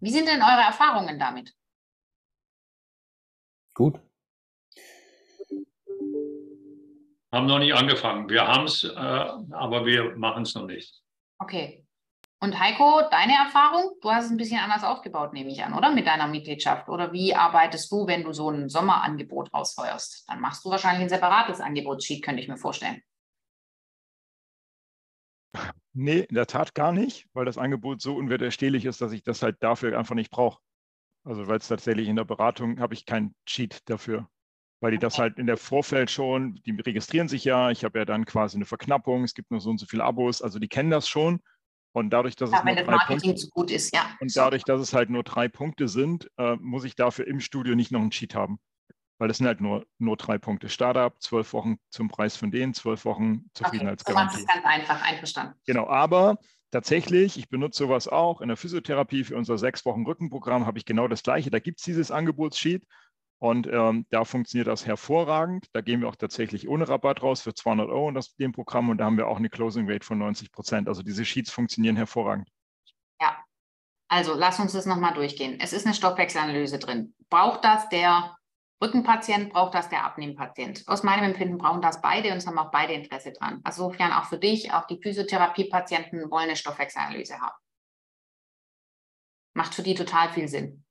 Wie 0.00 0.10
sind 0.10 0.26
denn 0.26 0.42
eure 0.42 0.62
Erfahrungen 0.62 1.18
damit? 1.18 1.56
Gut. 3.74 4.05
Haben 7.36 7.48
noch 7.48 7.58
nicht 7.58 7.74
angefangen. 7.74 8.30
Wir 8.30 8.48
haben 8.48 8.64
es, 8.64 8.82
äh, 8.82 8.96
aber 8.96 9.84
wir 9.84 10.16
machen 10.16 10.44
es 10.44 10.54
noch 10.54 10.64
nicht. 10.64 11.02
Okay. 11.38 11.84
Und 12.40 12.58
Heiko, 12.58 13.02
deine 13.10 13.34
Erfahrung? 13.34 13.90
Du 14.00 14.10
hast 14.10 14.24
es 14.24 14.30
ein 14.30 14.38
bisschen 14.38 14.58
anders 14.58 14.84
aufgebaut, 14.84 15.34
nehme 15.34 15.50
ich 15.50 15.62
an, 15.62 15.74
oder? 15.74 15.90
Mit 15.90 16.06
deiner 16.06 16.28
Mitgliedschaft. 16.28 16.88
Oder 16.88 17.12
wie 17.12 17.34
arbeitest 17.34 17.92
du, 17.92 18.06
wenn 18.06 18.24
du 18.24 18.32
so 18.32 18.48
ein 18.48 18.70
Sommerangebot 18.70 19.52
rausfeuerst? 19.52 20.26
Dann 20.30 20.40
machst 20.40 20.64
du 20.64 20.70
wahrscheinlich 20.70 21.02
ein 21.02 21.08
separates 21.10 21.60
Angebotssheet, 21.60 22.24
könnte 22.24 22.40
ich 22.40 22.48
mir 22.48 22.56
vorstellen. 22.56 23.02
Nee, 25.92 26.20
in 26.20 26.34
der 26.36 26.46
Tat 26.46 26.74
gar 26.74 26.92
nicht, 26.92 27.26
weil 27.34 27.44
das 27.44 27.58
Angebot 27.58 28.00
so 28.00 28.16
unwiderstehlich 28.16 28.86
ist, 28.86 29.02
dass 29.02 29.12
ich 29.12 29.22
das 29.22 29.42
halt 29.42 29.62
dafür 29.62 29.98
einfach 29.98 30.14
nicht 30.14 30.30
brauche. 30.30 30.58
Also 31.22 31.48
weil 31.48 31.58
es 31.58 31.68
tatsächlich 31.68 32.08
in 32.08 32.16
der 32.16 32.24
Beratung 32.24 32.80
habe 32.80 32.94
ich 32.94 33.04
kein 33.04 33.34
Cheat 33.44 33.80
dafür 33.90 34.26
weil 34.86 34.92
die 34.92 34.98
das 34.98 35.18
halt 35.18 35.36
in 35.40 35.48
der 35.48 35.56
Vorfeld 35.56 36.12
schon, 36.12 36.60
die 36.64 36.70
registrieren 36.70 37.26
sich 37.26 37.42
ja, 37.42 37.72
ich 37.72 37.82
habe 37.82 37.98
ja 37.98 38.04
dann 38.04 38.24
quasi 38.24 38.56
eine 38.56 38.66
Verknappung, 38.66 39.24
es 39.24 39.34
gibt 39.34 39.50
nur 39.50 39.60
so 39.60 39.68
und 39.68 39.78
so 39.78 39.86
viele 39.86 40.04
Abos, 40.04 40.42
also 40.42 40.60
die 40.60 40.68
kennen 40.68 40.92
das 40.92 41.08
schon. 41.08 41.40
Und 41.90 42.10
dadurch, 42.10 42.36
dass 42.36 42.52
ja, 42.52 42.58
es 42.58 42.64
nur 42.64 42.74
drei 42.76 43.04
Punkte, 43.04 43.34
zu 43.34 43.50
gut 43.50 43.72
ist, 43.72 43.92
ja. 43.92 44.08
Und 44.20 44.36
dadurch, 44.36 44.62
dass 44.62 44.80
es 44.80 44.92
halt 44.92 45.10
nur 45.10 45.24
drei 45.24 45.48
Punkte 45.48 45.88
sind, 45.88 46.30
äh, 46.38 46.54
muss 46.60 46.84
ich 46.84 46.94
dafür 46.94 47.26
im 47.26 47.40
Studio 47.40 47.74
nicht 47.74 47.90
noch 47.90 48.00
einen 48.00 48.12
Cheat 48.12 48.36
haben. 48.36 48.60
Weil 49.18 49.26
das 49.26 49.38
sind 49.38 49.48
halt 49.48 49.60
nur, 49.60 49.84
nur 49.98 50.16
drei 50.16 50.38
Punkte. 50.38 50.68
Startup, 50.68 51.20
zwölf 51.20 51.52
Wochen 51.52 51.78
zum 51.90 52.06
Preis 52.06 52.36
von 52.36 52.52
denen, 52.52 52.72
zwölf 52.72 53.04
Wochen 53.04 53.46
Zufriedenheitsgarantie. 53.54 54.36
Okay, 54.36 54.46
das 54.46 54.56
ist 54.56 54.62
ganz 54.62 54.88
einfach, 54.88 55.04
einverstanden. 55.04 55.54
Genau, 55.66 55.88
aber 55.88 56.38
tatsächlich, 56.70 57.38
ich 57.38 57.48
benutze 57.48 57.82
sowas 57.82 58.06
auch 58.06 58.40
in 58.40 58.46
der 58.46 58.56
Physiotherapie 58.56 59.24
für 59.24 59.36
unser 59.36 59.58
sechs 59.58 59.84
Wochen 59.84 60.06
Rückenprogramm, 60.06 60.64
habe 60.64 60.78
ich 60.78 60.84
genau 60.84 61.08
das 61.08 61.24
gleiche. 61.24 61.50
Da 61.50 61.58
gibt 61.58 61.80
es 61.80 61.84
dieses 61.84 62.12
Angebotssheet 62.12 62.86
und 63.38 63.66
ähm, 63.66 64.06
da 64.10 64.24
funktioniert 64.24 64.66
das 64.66 64.86
hervorragend. 64.86 65.66
Da 65.72 65.82
gehen 65.82 66.00
wir 66.00 66.08
auch 66.08 66.16
tatsächlich 66.16 66.68
ohne 66.68 66.88
Rabatt 66.88 67.22
raus 67.22 67.42
für 67.42 67.52
200 67.52 67.88
Euro 67.88 68.08
in 68.08 68.14
das, 68.14 68.34
dem 68.36 68.52
Programm 68.52 68.88
und 68.88 68.98
da 68.98 69.04
haben 69.04 69.18
wir 69.18 69.28
auch 69.28 69.36
eine 69.36 69.50
Closing 69.50 69.90
Rate 69.90 70.06
von 70.06 70.18
90 70.18 70.52
Prozent. 70.52 70.88
Also 70.88 71.02
diese 71.02 71.24
Sheets 71.24 71.50
funktionieren 71.50 71.96
hervorragend. 71.96 72.48
Ja, 73.20 73.36
also 74.08 74.34
lass 74.34 74.58
uns 74.58 74.72
das 74.72 74.86
nochmal 74.86 75.12
durchgehen. 75.12 75.58
Es 75.60 75.74
ist 75.74 75.84
eine 75.84 75.94
Stoffwechselanalyse 75.94 76.78
drin. 76.78 77.14
Braucht 77.28 77.62
das 77.64 77.88
der 77.90 78.34
Rückenpatient, 78.82 79.52
braucht 79.52 79.74
das 79.74 79.90
der 79.90 80.04
Abnehmpatient? 80.04 80.84
Aus 80.86 81.02
meinem 81.02 81.24
Empfinden 81.24 81.58
brauchen 81.58 81.82
das 81.82 82.00
beide 82.00 82.32
und 82.32 82.38
es 82.38 82.46
haben 82.46 82.58
auch 82.58 82.70
beide 82.70 82.94
Interesse 82.94 83.32
dran. 83.32 83.60
Also 83.64 83.84
insofern 83.84 84.12
auch 84.12 84.24
für 84.24 84.38
dich, 84.38 84.72
auch 84.72 84.86
die 84.86 85.00
Physiotherapiepatienten 85.02 86.30
wollen 86.30 86.44
eine 86.44 86.56
Stoffwechselanalyse 86.56 87.38
haben. 87.38 87.56
Macht 89.54 89.74
für 89.74 89.82
die 89.82 89.94
total 89.94 90.30
viel 90.30 90.48
Sinn. 90.48 90.85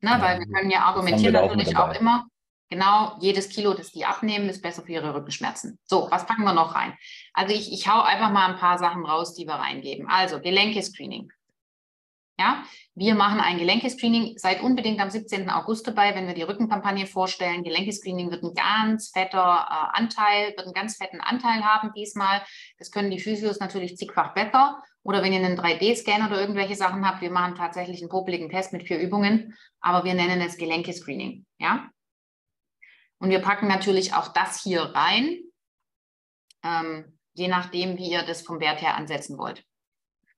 Ne, 0.00 0.10
ja, 0.10 0.22
weil 0.22 0.38
wir 0.38 0.46
können 0.46 0.70
ja 0.70 0.80
argumentieren 0.80 1.34
natürlich 1.34 1.76
auch, 1.76 1.90
auch 1.90 1.94
immer, 1.94 2.26
genau, 2.70 3.16
jedes 3.20 3.48
Kilo, 3.50 3.74
das 3.74 3.92
die 3.92 4.04
abnehmen, 4.04 4.48
ist 4.48 4.62
besser 4.62 4.82
für 4.82 4.92
ihre 4.92 5.14
Rückenschmerzen. 5.14 5.78
So, 5.84 6.08
was 6.10 6.26
packen 6.26 6.44
wir 6.44 6.54
noch 6.54 6.74
rein? 6.74 6.94
Also 7.34 7.54
ich, 7.54 7.72
ich 7.72 7.88
hau 7.88 8.00
einfach 8.00 8.30
mal 8.30 8.50
ein 8.50 8.58
paar 8.58 8.78
Sachen 8.78 9.04
raus, 9.04 9.34
die 9.34 9.46
wir 9.46 9.54
reingeben. 9.54 10.08
Also 10.08 10.40
Gelenke-Screening. 10.40 11.30
Ja, 12.40 12.64
wir 12.94 13.14
machen 13.14 13.38
ein 13.38 13.58
Gelenkescreening. 13.58 14.38
Seid 14.38 14.62
unbedingt 14.62 14.98
am 14.98 15.10
17. 15.10 15.50
August 15.50 15.86
dabei, 15.86 16.14
wenn 16.14 16.26
wir 16.26 16.32
die 16.32 16.42
Rückenkampagne 16.42 17.06
vorstellen. 17.06 17.64
Gelenkescreening 17.64 18.30
wird 18.30 18.42
ein 18.42 18.54
ganz 18.54 19.10
fetter 19.10 19.38
äh, 19.38 19.98
Anteil, 19.98 20.48
wird 20.56 20.64
einen 20.64 20.72
ganz 20.72 20.96
fetten 20.96 21.20
Anteil 21.20 21.62
haben 21.62 21.92
diesmal. 21.92 22.40
Das 22.78 22.90
können 22.90 23.10
die 23.10 23.20
Physios 23.20 23.60
natürlich 23.60 23.98
zigfach 23.98 24.32
besser. 24.32 24.82
Oder 25.02 25.22
wenn 25.22 25.32
ihr 25.32 25.38
einen 25.38 25.58
3D-Scan 25.58 26.26
oder 26.26 26.40
irgendwelche 26.40 26.76
Sachen 26.76 27.06
habt, 27.06 27.22
wir 27.22 27.30
machen 27.30 27.54
tatsächlich 27.54 28.00
einen 28.00 28.10
popeligen 28.10 28.50
Test 28.50 28.72
mit 28.72 28.86
vier 28.86 28.98
Übungen, 28.98 29.56
aber 29.80 30.04
wir 30.04 30.14
nennen 30.14 30.40
es 30.40 30.58
Gelenkescreening. 30.58 31.46
Ja? 31.58 31.90
Und 33.18 33.30
wir 33.30 33.40
packen 33.40 33.68
natürlich 33.68 34.14
auch 34.14 34.28
das 34.28 34.62
hier 34.62 34.82
rein, 34.82 35.38
ähm, 36.62 37.18
je 37.32 37.48
nachdem, 37.48 37.96
wie 37.96 38.10
ihr 38.10 38.22
das 38.22 38.42
vom 38.42 38.60
Wert 38.60 38.82
her 38.82 38.96
ansetzen 38.96 39.38
wollt. 39.38 39.64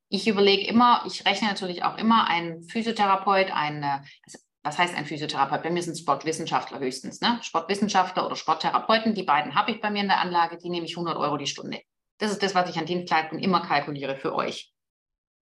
Ich 0.08 0.28
überlege 0.28 0.66
immer, 0.66 1.02
ich 1.06 1.24
rechne 1.24 1.48
natürlich 1.48 1.84
auch 1.84 1.96
immer 1.96 2.28
einen 2.28 2.62
Physiotherapeut, 2.64 3.50
eine, 3.50 4.04
also 4.24 4.38
was 4.62 4.78
heißt 4.78 4.94
ein 4.94 5.06
Physiotherapeut? 5.06 5.62
Bei 5.62 5.70
mir 5.70 5.82
sind 5.82 5.98
Sportwissenschaftler 5.98 6.78
höchstens, 6.78 7.20
ne? 7.20 7.40
Sportwissenschaftler 7.42 8.26
oder 8.26 8.36
Sporttherapeuten, 8.36 9.14
die 9.14 9.24
beiden 9.24 9.54
habe 9.54 9.72
ich 9.72 9.80
bei 9.80 9.90
mir 9.90 10.02
in 10.02 10.08
der 10.08 10.20
Anlage, 10.20 10.58
die 10.58 10.70
nehme 10.70 10.86
ich 10.86 10.96
100 10.96 11.16
Euro 11.16 11.36
die 11.36 11.46
Stunde. 11.46 11.80
Das 12.22 12.30
ist 12.30 12.40
das, 12.40 12.54
was 12.54 12.70
ich 12.70 12.78
an 12.78 12.86
Dienstleistungen 12.86 13.42
immer 13.42 13.62
kalkuliere 13.62 14.14
für 14.14 14.32
euch. 14.32 14.72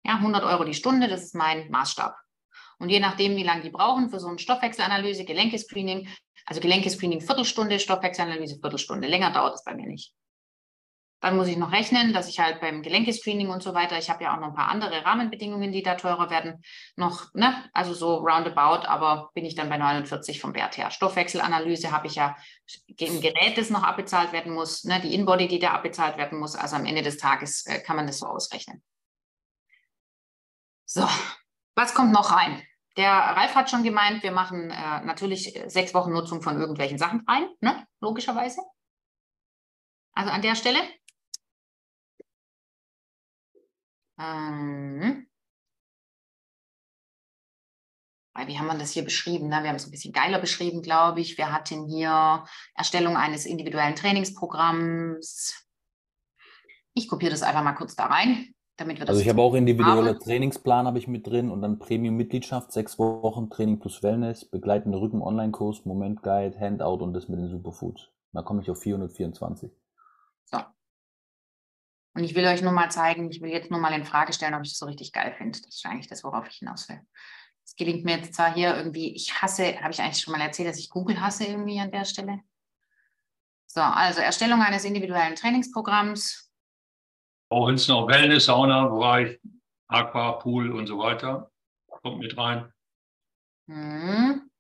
Ja, 0.06 0.16
100 0.16 0.46
Euro 0.46 0.64
die 0.64 0.74
Stunde, 0.74 1.10
das 1.10 1.22
ist 1.22 1.36
mein 1.36 1.70
Maßstab. 1.70 2.16
Und 2.80 2.88
je 2.88 3.02
nachdem, 3.02 3.36
wie 3.36 3.44
lange 3.44 3.62
die 3.62 3.72
brauchen 3.72 4.10
für 4.10 4.22
so 4.22 4.30
eine 4.30 4.40
Stoffwechselanalyse, 4.40 5.26
Gelenkescreening, 5.26 6.08
also 6.46 6.62
Gelenkescreening 6.62 7.20
Viertelstunde, 7.20 7.78
Stoffwechselanalyse 7.78 8.60
Viertelstunde. 8.62 9.10
Länger 9.10 9.32
dauert 9.32 9.56
es 9.56 9.66
bei 9.66 9.76
mir 9.76 9.86
nicht. 9.86 10.14
Dann 11.22 11.38
muss 11.38 11.48
ich 11.48 11.56
noch 11.56 11.72
rechnen, 11.72 12.14
dass 12.14 12.28
ich 12.28 12.40
halt 12.40 12.60
beim 12.62 12.82
Gelenkescreening 12.82 13.50
und 13.50 13.62
so 13.62 13.76
weiter, 13.76 13.98
ich 13.98 14.10
habe 14.10 14.24
ja 14.24 14.34
auch 14.34 14.40
noch 14.40 14.50
ein 14.50 14.56
paar 14.56 14.70
andere 14.70 15.06
Rahmenbedingungen, 15.06 15.72
die 15.72 15.84
da 15.84 15.94
teurer 15.94 16.32
werden, 16.32 16.64
noch, 16.96 17.32
ne, 17.36 17.54
also 17.74 17.94
so 17.94 18.16
roundabout, 18.16 18.88
aber 18.88 19.30
bin 19.36 19.46
ich 19.46 19.54
dann 19.54 19.70
bei 19.70 19.78
49 19.78 20.42
vom 20.42 20.56
Wert 20.56 20.78
her. 20.78 20.90
Stoffwechselanalyse 20.90 21.92
habe 21.92 22.08
ich 22.08 22.16
ja 22.16 22.36
ein 23.00 23.22
Gerät, 23.22 23.56
das 23.58 23.70
noch 23.70 23.84
abbezahlt 23.84 24.34
werden 24.34 24.52
muss, 24.52 24.84
ne, 24.84 25.00
die 25.00 25.14
Inbody, 25.14 25.48
die 25.48 25.60
da 25.60 25.72
abbezahlt 25.72 26.18
werden 26.18 26.40
muss. 26.40 26.56
Also 26.56 26.76
am 26.76 26.86
Ende 26.86 27.04
des 27.04 27.18
Tages 27.18 27.68
äh, 27.68 27.80
kann 27.80 27.96
man 27.96 28.08
das 28.08 28.18
so 28.18 28.26
ausrechnen. 28.26 28.82
So, 30.86 31.08
was 31.76 31.94
kommt 31.94 32.12
noch 32.12 32.32
rein? 32.32 32.64
Der 32.98 33.12
Ralf 33.12 33.56
hat 33.56 33.70
schon 33.70 33.84
gemeint, 33.84 34.24
wir 34.24 34.32
machen 34.32 34.72
äh, 34.72 35.02
natürlich 35.06 35.58
sechs 35.68 35.94
Wochen 35.94 36.12
Nutzung 36.12 36.42
von 36.42 36.60
irgendwelchen 36.60 36.98
Sachen 36.98 37.24
rein, 37.28 37.48
ne? 37.62 37.86
logischerweise. 38.02 38.62
Also 40.14 40.32
an 40.32 40.42
der 40.42 40.56
Stelle 40.56 40.80
Ähm, 44.22 45.28
wie 48.48 48.58
haben 48.58 48.68
wir 48.68 48.78
das 48.78 48.92
hier 48.92 49.04
beschrieben? 49.04 49.48
Ne? 49.48 49.62
Wir 49.62 49.70
haben 49.70 49.76
es 49.76 49.86
ein 49.86 49.92
bisschen 49.92 50.14
geiler 50.14 50.40
beschrieben, 50.40 50.82
glaube 50.82 51.22
ich. 51.22 51.38
Wir 51.38 51.52
hatten 51.52 51.86
hier 51.88 52.44
Erstellung 52.76 53.18
eines 53.18 53.46
individuellen 53.46 53.96
Trainingsprogramms. 53.96 55.68
Ich 56.94 57.08
kopiere 57.08 57.32
das 57.32 57.44
einfach 57.44 57.64
mal 57.64 57.74
kurz 57.74 57.96
da 57.96 58.08
rein, 58.08 58.54
damit 58.78 59.00
wir 59.00 59.06
das. 59.06 59.10
Also 59.10 59.22
ich 59.22 59.30
habe 59.30 59.42
auch 59.42 59.54
individueller 59.54 60.18
Trainingsplan 60.18 60.86
habe 60.86 60.98
ich 60.98 61.08
mit 61.08 61.28
drin 61.28 61.50
und 61.50 61.62
dann 61.62 61.80
Premium-Mitgliedschaft, 61.80 62.72
sechs 62.72 63.00
Wochen 63.00 63.50
Training 63.50 63.80
plus 63.80 64.04
Wellness, 64.04 64.46
begleitende 64.46 65.00
Rücken-Online-Kurs, 65.00 65.86
Moment-Guide, 65.86 66.60
Handout 66.60 67.04
und 67.04 67.14
das 67.14 67.30
mit 67.30 67.40
den 67.40 67.50
Superfoods. 67.50 68.10
Da 68.34 68.42
komme 68.42 68.62
ich 68.62 68.70
auf 68.70 68.82
424. 68.82 69.72
So, 70.46 70.58
und 72.14 72.24
ich 72.24 72.36
will 72.36 72.46
euch 72.46 72.62
nur 72.62 72.72
mal 72.72 72.90
zeigen, 72.92 73.30
ich 73.32 73.42
will 73.42 73.52
jetzt 73.52 73.72
nur 73.72 73.80
mal 73.80 73.94
in 73.94 74.06
Frage 74.06 74.34
stellen, 74.34 74.54
ob 74.54 74.64
ich 74.64 74.72
das 74.72 74.80
so 74.80 74.86
richtig 74.86 75.14
geil 75.14 75.34
finde. 75.38 75.60
Das 75.60 75.76
ist 75.76 75.86
eigentlich 75.86 76.08
das, 76.08 76.24
worauf 76.24 76.48
ich 76.48 76.58
hinaus 76.58 76.90
will. 76.90 77.00
Es 77.64 77.76
gelingt 77.76 78.04
mir 78.04 78.18
jetzt 78.18 78.34
zwar 78.34 78.54
hier 78.54 78.76
irgendwie, 78.76 79.16
ich 79.16 79.42
hasse, 79.42 79.80
habe 79.82 79.92
ich 79.92 80.02
eigentlich 80.02 80.22
schon 80.22 80.34
mal 80.34 80.42
erzählt, 80.42 80.68
dass 80.68 80.80
ich 80.80 80.90
Google 80.90 81.22
hasse 81.22 81.46
irgendwie 81.46 81.80
an 81.80 81.92
der 81.92 82.06
Stelle. 82.06 82.42
So, 83.66 83.80
also 83.80 84.20
Erstellung 84.20 84.62
eines 84.62 84.84
individuellen 84.84 85.36
Trainingsprogramms. 85.36 86.52
Auch 87.50 87.70
ins 87.70 87.88
noch 87.88 88.08
Wellness, 88.08 88.46
Sauna-Bereich, 88.46 89.40
Aqua, 89.88 90.34
Pool 90.34 90.72
und 90.72 90.88
so 90.88 90.98
weiter. 90.98 91.50
Kommt 91.88 92.20
mit 92.20 92.38
rein. 92.38 92.72
Hm. 93.68 94.51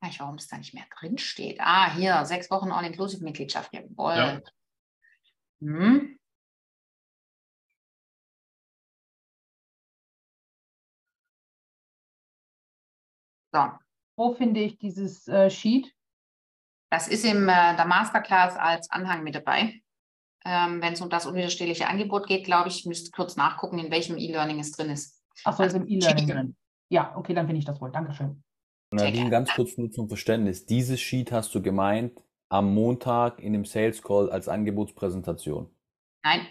Gar 0.00 0.08
nicht, 0.08 0.20
warum 0.20 0.36
es 0.36 0.48
da 0.48 0.58
nicht 0.58 0.74
mehr 0.74 0.86
drin 0.98 1.18
steht. 1.18 1.58
Ah, 1.60 1.92
hier, 1.94 2.24
sechs 2.24 2.50
Wochen 2.50 2.72
All-Inclusive-Mitgliedschaft. 2.72 3.72
Jawohl. 3.72 4.14
Ja. 4.14 4.40
Hm. 5.60 6.18
So. 13.52 13.70
Wo 14.18 14.34
finde 14.34 14.60
ich 14.60 14.78
dieses 14.78 15.28
äh, 15.28 15.50
Sheet? 15.50 15.94
Das 16.90 17.08
ist 17.08 17.24
im 17.24 17.48
äh, 17.48 17.76
der 17.76 17.84
Masterclass 17.86 18.56
als 18.56 18.90
Anhang 18.90 19.22
mit 19.24 19.34
dabei. 19.34 19.82
Ähm, 20.44 20.80
Wenn 20.80 20.92
es 20.92 21.00
um 21.00 21.10
das 21.10 21.26
unwiderstehliche 21.26 21.88
Angebot 21.88 22.26
geht, 22.26 22.44
glaube 22.44 22.68
ich, 22.68 22.86
müsst 22.86 23.12
kurz 23.12 23.36
nachgucken, 23.36 23.78
in 23.78 23.90
welchem 23.90 24.16
E-Learning 24.16 24.60
es 24.60 24.72
drin 24.72 24.90
ist. 24.90 25.22
Achso, 25.44 25.62
also, 25.62 25.76
ist 25.76 25.82
im 25.82 25.88
E-Learning 25.88 26.28
drin. 26.28 26.56
Ja, 26.88 27.16
okay, 27.16 27.34
dann 27.34 27.46
finde 27.46 27.58
ich 27.58 27.64
das 27.64 27.80
wohl. 27.80 27.90
Dankeschön. 27.90 28.42
Nadine, 28.90 29.30
ganz 29.30 29.52
kurz 29.52 29.76
nur 29.76 29.90
zum 29.90 30.08
Verständnis. 30.08 30.66
Dieses 30.66 31.00
Sheet 31.00 31.32
hast 31.32 31.54
du 31.54 31.62
gemeint 31.62 32.22
am 32.48 32.72
Montag 32.72 33.40
in 33.40 33.52
dem 33.52 33.64
Sales 33.64 34.02
Call 34.02 34.30
als 34.30 34.48
Angebotspräsentation? 34.48 35.70
Nein. 36.22 36.46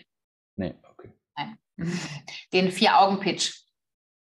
Nee, 0.57 0.75
okay. 0.91 1.11
Nein. 1.38 1.57
Den 2.53 2.71
Vier-Augen-Pitch. 2.71 3.53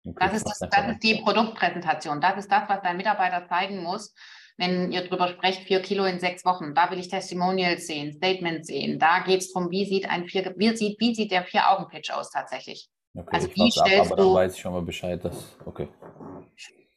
Okay, 0.04 0.16
das, 0.18 0.34
ist 0.34 0.44
das, 0.44 0.58
das 0.58 0.92
ist 0.92 1.02
die 1.04 1.22
Produktpräsentation. 1.22 2.20
Das 2.20 2.36
ist 2.36 2.50
das, 2.50 2.68
was 2.68 2.82
dein 2.82 2.96
Mitarbeiter 2.96 3.46
zeigen 3.48 3.82
muss, 3.82 4.12
wenn 4.56 4.90
ihr 4.90 5.06
darüber 5.06 5.28
sprecht, 5.28 5.62
vier 5.62 5.80
Kilo 5.80 6.04
in 6.04 6.18
sechs 6.18 6.44
Wochen. 6.44 6.74
Da 6.74 6.90
will 6.90 6.98
ich 6.98 7.08
Testimonials 7.08 7.86
sehen, 7.86 8.12
Statements 8.12 8.66
sehen. 8.66 8.98
Da 8.98 9.20
geht 9.20 9.40
es 9.40 9.52
darum, 9.52 9.70
wie 9.70 9.84
sieht 9.84 10.10
ein 10.10 10.26
vier, 10.26 10.54
wie 10.56 10.76
sieht, 10.76 11.00
wie 11.00 11.14
sieht 11.14 11.30
der 11.30 11.44
Vier-Augen-Pitch 11.44 12.10
aus 12.10 12.30
tatsächlich. 12.30 12.88
Okay, 13.14 13.28
also 13.30 13.48
wie 13.54 13.70
stellst 13.70 14.12
ab, 14.12 14.18
aber 14.18 14.22
du, 14.22 14.28
dann 14.28 14.34
weiß 14.34 14.54
ich 14.56 14.60
schon 14.60 14.72
mal 14.72 14.82
Bescheid, 14.82 15.24
dass, 15.24 15.56
okay. 15.64 15.88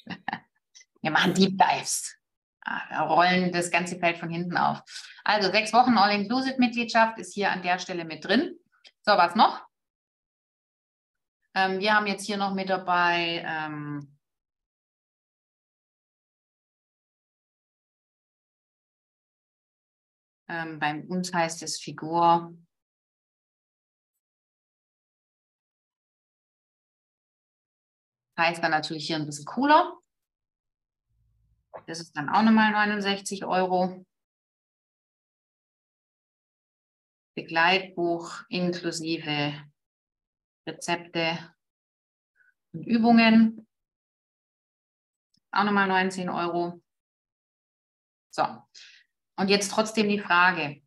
Wir 1.06 1.12
machen 1.12 1.36
Deep 1.36 1.56
Dives. 1.56 2.18
Ah, 2.62 2.82
wir 2.90 3.14
rollen 3.14 3.52
das 3.52 3.70
ganze 3.70 4.00
Feld 4.00 4.18
von 4.18 4.28
hinten 4.28 4.58
auf. 4.58 4.82
Also 5.24 5.52
sechs 5.52 5.72
Wochen 5.72 6.00
All-Inclusive-Mitgliedschaft 6.00 7.20
ist 7.20 7.36
hier 7.36 7.52
an 7.52 7.62
der 7.62 7.78
Stelle 7.78 8.06
mit 8.06 8.26
drin. 8.26 8.58
So, 9.04 9.12
was 9.12 9.36
noch? 9.36 9.64
Ähm, 11.54 11.80
wir 11.80 11.94
haben 11.94 12.08
jetzt 12.08 12.26
hier 12.26 12.38
noch 12.38 12.56
mit 12.56 12.70
dabei 12.72 13.44
ähm, 13.46 14.18
ähm, 20.50 20.80
bei 20.80 21.04
uns 21.04 21.32
heißt 21.32 21.62
es 21.62 21.80
Figur. 21.80 22.58
Heißt 28.40 28.64
dann 28.64 28.72
natürlich 28.72 29.06
hier 29.06 29.18
ein 29.18 29.28
bisschen 29.28 29.46
cooler. 29.46 30.00
Das 31.88 32.00
ist 32.00 32.16
dann 32.16 32.30
auch 32.30 32.42
nochmal 32.42 32.72
69 32.72 33.46
Euro. 33.46 34.06
Begleitbuch 37.36 38.44
inklusive 38.50 39.62
Rezepte 40.68 41.54
und 42.74 42.88
Übungen. 42.88 43.68
Auch 45.52 45.64
nochmal 45.64 45.88
19 45.88 46.30
Euro. 46.30 46.82
So, 48.32 48.44
und 49.38 49.50
jetzt 49.50 49.72
trotzdem 49.72 50.10
die 50.10 50.20
Frage. 50.20 50.82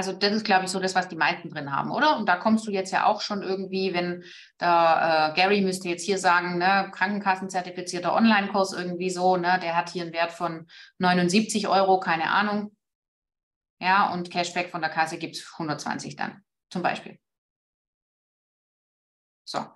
Also 0.00 0.14
das 0.14 0.32
ist, 0.32 0.46
glaube 0.46 0.64
ich, 0.64 0.70
so 0.70 0.80
das, 0.80 0.94
was 0.94 1.08
die 1.08 1.16
meisten 1.16 1.50
drin 1.50 1.76
haben, 1.76 1.90
oder? 1.90 2.16
Und 2.16 2.26
da 2.26 2.36
kommst 2.36 2.66
du 2.66 2.70
jetzt 2.70 2.90
ja 2.90 3.04
auch 3.04 3.20
schon 3.20 3.42
irgendwie, 3.42 3.92
wenn 3.92 4.24
der 4.58 5.34
äh, 5.34 5.36
Gary 5.38 5.60
müsste 5.60 5.90
jetzt 5.90 6.06
hier 6.06 6.16
sagen, 6.16 6.56
ne, 6.56 6.90
Krankenkassenzertifizierter 6.90 8.14
Online-Kurs 8.14 8.72
irgendwie 8.72 9.10
so, 9.10 9.36
ne, 9.36 9.58
der 9.62 9.76
hat 9.76 9.90
hier 9.90 10.04
einen 10.04 10.14
Wert 10.14 10.32
von 10.32 10.66
79 10.96 11.68
Euro, 11.68 12.00
keine 12.00 12.30
Ahnung. 12.30 12.74
Ja, 13.78 14.10
und 14.14 14.30
Cashback 14.30 14.70
von 14.70 14.80
der 14.80 14.88
Kasse 14.88 15.18
gibt 15.18 15.36
es 15.36 15.46
120 15.52 16.16
dann, 16.16 16.44
zum 16.70 16.80
Beispiel. 16.80 17.18
So. 19.44 19.66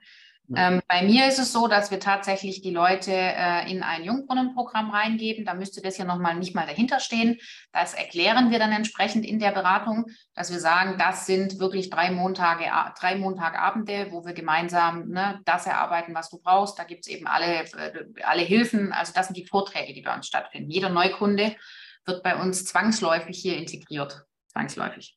Ähm, 0.54 0.82
bei 0.88 1.02
mir 1.02 1.26
ist 1.26 1.38
es 1.38 1.52
so, 1.52 1.68
dass 1.68 1.90
wir 1.90 2.00
tatsächlich 2.00 2.60
die 2.60 2.70
Leute 2.70 3.12
äh, 3.12 3.70
in 3.70 3.82
ein 3.82 4.04
Jungbrunnenprogramm 4.04 4.90
reingeben. 4.90 5.46
Da 5.46 5.54
müsste 5.54 5.80
das 5.80 5.96
ja 5.96 6.04
nochmal 6.04 6.34
nicht 6.34 6.54
mal 6.54 6.66
dahinter 6.66 7.00
stehen. 7.00 7.38
Das 7.72 7.94
erklären 7.94 8.50
wir 8.50 8.58
dann 8.58 8.72
entsprechend 8.72 9.24
in 9.24 9.38
der 9.38 9.52
Beratung, 9.52 10.06
dass 10.34 10.52
wir 10.52 10.60
sagen, 10.60 10.98
das 10.98 11.24
sind 11.24 11.60
wirklich 11.60 11.88
drei 11.88 12.10
Montage, 12.10 12.64
drei 13.00 13.16
Montagabende, 13.16 14.08
wo 14.10 14.26
wir 14.26 14.34
gemeinsam 14.34 15.08
ne, 15.08 15.40
das 15.46 15.66
erarbeiten, 15.66 16.14
was 16.14 16.28
du 16.28 16.38
brauchst. 16.38 16.78
Da 16.78 16.84
gibt 16.84 17.06
es 17.06 17.08
eben 17.08 17.26
alle, 17.26 17.62
äh, 17.62 18.04
alle 18.22 18.42
Hilfen. 18.42 18.92
Also 18.92 19.14
das 19.14 19.28
sind 19.28 19.38
die 19.38 19.46
Vorträge, 19.46 19.94
die 19.94 20.02
bei 20.02 20.14
uns 20.14 20.26
stattfinden. 20.26 20.70
Jeder 20.70 20.90
Neukunde 20.90 21.56
wird 22.04 22.22
bei 22.22 22.36
uns 22.36 22.66
zwangsläufig 22.66 23.38
hier 23.38 23.56
integriert. 23.56 24.26
Zwangsläufig. 24.48 25.16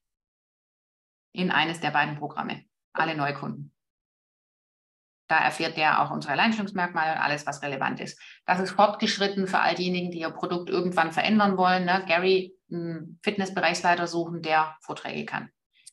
In 1.34 1.52
eines 1.52 1.82
der 1.82 1.92
beiden 1.92 2.18
Programme. 2.18 2.64
Alle 2.94 3.16
Neukunden. 3.16 3.74
Da 5.28 5.40
erfährt 5.40 5.78
der 5.78 6.02
auch 6.02 6.12
unsere 6.12 6.34
Alleinstellungsmerkmale 6.34 7.14
und 7.14 7.18
alles, 7.18 7.46
was 7.46 7.62
relevant 7.62 8.00
ist. 8.00 8.20
Das 8.46 8.60
ist 8.60 8.72
fortgeschritten 8.72 9.48
für 9.48 9.60
all 9.60 9.76
diejenigen, 9.76 10.12
die 10.12 10.20
ihr 10.20 10.30
Produkt 10.30 10.70
irgendwann 10.70 11.12
verändern 11.12 11.58
wollen. 11.58 11.86
Ne? 11.86 12.04
Gary, 12.08 12.56
einen 12.72 13.20
Fitnessbereichsleiter 13.24 14.08
suchen, 14.08 14.42
der 14.42 14.76
Vorträge 14.82 15.26
kann. 15.26 15.50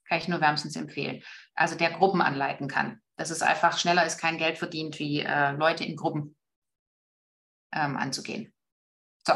Kann 0.08 0.18
ich 0.18 0.28
nur 0.28 0.40
wärmstens 0.40 0.76
empfehlen. 0.76 1.22
Also 1.54 1.76
der 1.76 1.90
Gruppen 1.90 2.20
anleiten 2.20 2.68
kann. 2.68 3.00
Das 3.16 3.30
ist 3.30 3.42
einfach 3.42 3.78
schneller, 3.78 4.06
ist 4.06 4.18
kein 4.18 4.38
Geld 4.38 4.58
verdient, 4.58 4.98
wie 4.98 5.20
äh, 5.20 5.52
Leute 5.52 5.84
in 5.84 5.96
Gruppen 5.96 6.36
ähm, 7.72 7.96
anzugehen. 7.96 8.52
So, 9.26 9.34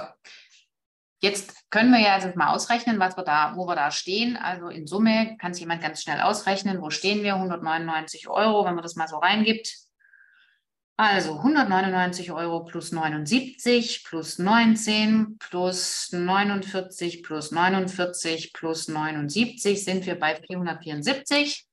Jetzt 1.21 1.69
können 1.71 1.91
wir 1.91 1.99
ja 1.99 2.15
also 2.15 2.31
mal 2.37 2.55
ausrechnen, 2.55 3.01
was 3.01 3.17
wir 3.17 3.25
da, 3.25 3.55
wo 3.57 3.67
wir 3.67 3.75
da 3.75 3.91
stehen. 3.91 4.37
Also 4.37 4.69
in 4.69 4.87
Summe 4.87 5.37
kann 5.39 5.51
es 5.51 5.59
jemand 5.59 5.83
ganz 5.83 6.01
schnell 6.01 6.21
ausrechnen, 6.21 6.81
wo 6.81 6.91
stehen 6.91 7.25
wir? 7.25 7.35
199 7.35 8.29
Euro, 8.29 8.65
wenn 8.65 8.75
man 8.75 8.85
das 8.85 8.95
mal 8.95 9.09
so 9.09 9.19
reingibt. 9.19 9.88
Also 11.01 11.35
199 11.37 12.33
Euro 12.33 12.65
plus 12.65 12.91
79 12.91 14.03
plus 14.03 14.41
19 14.41 15.39
plus 15.39 16.11
49 16.11 17.23
plus 17.23 17.53
49 17.53 18.53
plus 18.53 18.89
79 18.89 19.85
sind 19.85 20.07
wir 20.07 20.19
bei 20.19 20.35
474 20.35 21.69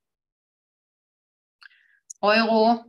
Euro. 2.22 2.84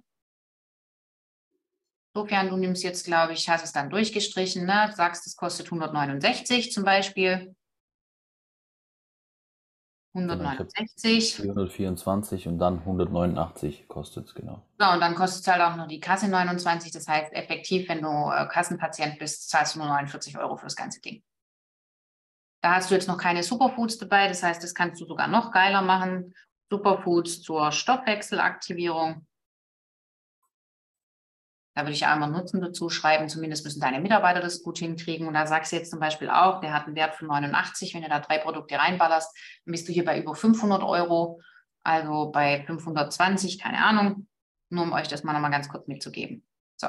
Sofern 2.14 2.50
du 2.50 2.58
nimmst 2.58 2.82
jetzt, 2.82 3.06
glaube 3.06 3.32
ich, 3.32 3.48
hast 3.48 3.64
es 3.64 3.72
dann 3.72 3.88
durchgestrichen, 3.88 4.66
ne? 4.66 4.92
sagst, 4.94 5.26
es 5.26 5.36
kostet 5.36 5.68
169 5.68 6.70
zum 6.70 6.84
Beispiel. 6.84 7.56
169. 10.16 11.36
424 11.36 12.48
und 12.48 12.58
dann 12.58 12.78
189 12.78 13.86
kostet 13.88 14.28
es, 14.28 14.34
genau. 14.34 14.62
So, 14.78 14.88
und 14.88 15.00
dann 15.00 15.14
kostet 15.14 15.42
es 15.42 15.48
halt 15.48 15.60
auch 15.60 15.76
nur 15.76 15.86
die 15.86 16.00
Kasse 16.00 16.28
29. 16.28 16.90
Das 16.92 17.06
heißt, 17.06 17.32
effektiv, 17.32 17.88
wenn 17.88 18.02
du 18.02 18.08
äh, 18.08 18.46
Kassenpatient 18.48 19.18
bist, 19.18 19.50
zahlst 19.50 19.74
du 19.74 19.80
nur 19.80 19.88
49 19.88 20.38
Euro 20.38 20.56
für 20.56 20.66
das 20.66 20.76
ganze 20.76 21.00
Ding. 21.00 21.22
Da 22.62 22.76
hast 22.76 22.90
du 22.90 22.94
jetzt 22.94 23.08
noch 23.08 23.18
keine 23.18 23.42
Superfoods 23.42 23.98
dabei. 23.98 24.28
Das 24.28 24.42
heißt, 24.42 24.62
das 24.62 24.74
kannst 24.74 25.00
du 25.00 25.06
sogar 25.06 25.28
noch 25.28 25.52
geiler 25.52 25.82
machen. 25.82 26.34
Superfoods 26.70 27.42
zur 27.42 27.70
Stoffwechselaktivierung. 27.70 29.25
Da 31.76 31.82
würde 31.82 31.92
ich 31.92 32.06
einmal 32.06 32.30
Nutzen 32.30 32.62
dazu 32.62 32.88
schreiben. 32.88 33.28
Zumindest 33.28 33.62
müssen 33.66 33.80
deine 33.80 34.00
Mitarbeiter 34.00 34.40
das 34.40 34.62
gut 34.62 34.78
hinkriegen. 34.78 35.28
Und 35.28 35.34
da 35.34 35.46
sagst 35.46 35.72
du 35.72 35.76
jetzt 35.76 35.90
zum 35.90 36.00
Beispiel 36.00 36.30
auch, 36.30 36.62
der 36.62 36.72
hat 36.72 36.86
einen 36.86 36.96
Wert 36.96 37.14
von 37.14 37.28
89. 37.28 37.92
Wenn 37.94 38.00
du 38.00 38.08
da 38.08 38.18
drei 38.18 38.38
Produkte 38.38 38.78
reinballerst, 38.78 39.36
dann 39.66 39.72
bist 39.72 39.86
du 39.86 39.92
hier 39.92 40.06
bei 40.06 40.18
über 40.18 40.34
500 40.34 40.82
Euro. 40.82 41.42
Also 41.82 42.30
bei 42.32 42.64
520, 42.64 43.58
keine 43.60 43.84
Ahnung. 43.84 44.26
Nur 44.70 44.84
um 44.84 44.94
euch 44.94 45.08
das 45.08 45.22
mal 45.22 45.34
nochmal 45.34 45.50
ganz 45.50 45.68
kurz 45.68 45.86
mitzugeben. 45.86 46.46
So. 46.76 46.88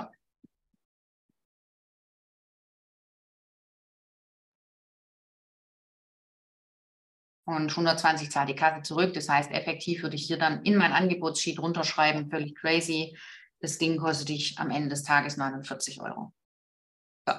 Und 7.44 7.70
120 7.70 8.32
zahlt 8.32 8.48
die 8.48 8.56
Kasse 8.56 8.84
zurück. 8.84 9.14
Das 9.14 9.28
heißt, 9.28 9.52
effektiv 9.52 10.02
würde 10.02 10.16
ich 10.16 10.26
hier 10.26 10.40
dann 10.40 10.64
in 10.64 10.78
mein 10.78 10.94
Angebotssheet 10.94 11.60
runterschreiben, 11.60 12.30
völlig 12.30 12.56
crazy. 12.56 13.18
Das 13.60 13.78
Ding 13.78 13.98
kostet 13.98 14.30
dich 14.30 14.60
am 14.60 14.70
Ende 14.70 14.90
des 14.90 15.04
Tages 15.04 15.38
49 15.38 16.02
Euro. 16.02 16.34
So. 17.28 17.34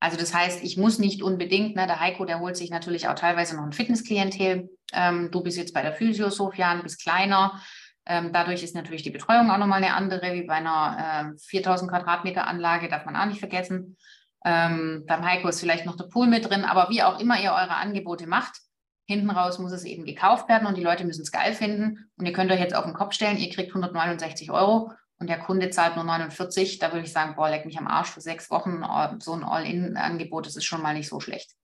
Also 0.00 0.16
das 0.16 0.34
heißt, 0.34 0.62
ich 0.62 0.76
muss 0.76 0.98
nicht 0.98 1.22
unbedingt, 1.22 1.74
ne, 1.74 1.86
der 1.86 2.00
Heiko, 2.00 2.24
der 2.24 2.40
holt 2.40 2.56
sich 2.56 2.70
natürlich 2.70 3.08
auch 3.08 3.14
teilweise 3.14 3.56
noch 3.56 3.64
ein 3.64 3.72
Fitnessklientel. 3.72 4.70
Ähm, 4.92 5.30
du 5.30 5.42
bist 5.42 5.56
jetzt 5.56 5.74
bei 5.74 5.82
der 5.82 5.94
Physio, 5.94 6.30
Sofian, 6.30 6.82
bist 6.82 7.02
kleiner. 7.02 7.60
Ähm, 8.06 8.32
dadurch 8.32 8.62
ist 8.62 8.74
natürlich 8.74 9.02
die 9.02 9.10
Betreuung 9.10 9.50
auch 9.50 9.58
nochmal 9.58 9.82
eine 9.82 9.94
andere, 9.94 10.32
wie 10.34 10.44
bei 10.44 10.54
einer 10.54 11.34
äh, 11.34 11.38
4000 11.38 11.90
Quadratmeter 11.90 12.46
Anlage, 12.46 12.88
darf 12.88 13.04
man 13.04 13.16
auch 13.16 13.26
nicht 13.26 13.40
vergessen. 13.40 13.96
Ähm, 14.44 15.04
beim 15.06 15.24
Heiko 15.24 15.48
ist 15.48 15.60
vielleicht 15.60 15.84
noch 15.84 15.96
der 15.96 16.04
Pool 16.04 16.26
mit 16.26 16.48
drin, 16.48 16.64
aber 16.64 16.88
wie 16.90 17.02
auch 17.02 17.18
immer 17.20 17.40
ihr 17.40 17.50
eure 17.50 17.76
Angebote 17.76 18.26
macht, 18.26 18.60
Hinten 19.08 19.30
raus 19.30 19.58
muss 19.58 19.72
es 19.72 19.84
eben 19.84 20.04
gekauft 20.04 20.50
werden 20.50 20.68
und 20.68 20.76
die 20.76 20.82
Leute 20.82 21.04
müssen 21.04 21.22
es 21.22 21.32
geil 21.32 21.54
finden. 21.54 22.10
Und 22.18 22.26
ihr 22.26 22.34
könnt 22.34 22.52
euch 22.52 22.60
jetzt 22.60 22.74
auf 22.74 22.84
den 22.84 22.92
Kopf 22.92 23.14
stellen, 23.14 23.38
ihr 23.38 23.48
kriegt 23.48 23.70
169 23.70 24.50
Euro 24.50 24.92
und 25.18 25.30
der 25.30 25.38
Kunde 25.38 25.70
zahlt 25.70 25.96
nur 25.96 26.04
49. 26.04 26.78
Da 26.78 26.92
würde 26.92 27.06
ich 27.06 27.12
sagen, 27.12 27.34
boah, 27.34 27.48
leck 27.48 27.64
mich 27.64 27.78
am 27.78 27.86
Arsch 27.86 28.10
für 28.10 28.20
sechs 28.20 28.50
Wochen. 28.50 28.84
Oh, 28.84 29.18
so 29.18 29.32
ein 29.32 29.44
All-In-Angebot, 29.44 30.44
das 30.44 30.56
ist 30.56 30.66
schon 30.66 30.82
mal 30.82 30.92
nicht 30.92 31.08
so 31.08 31.20
schlecht. 31.20 31.54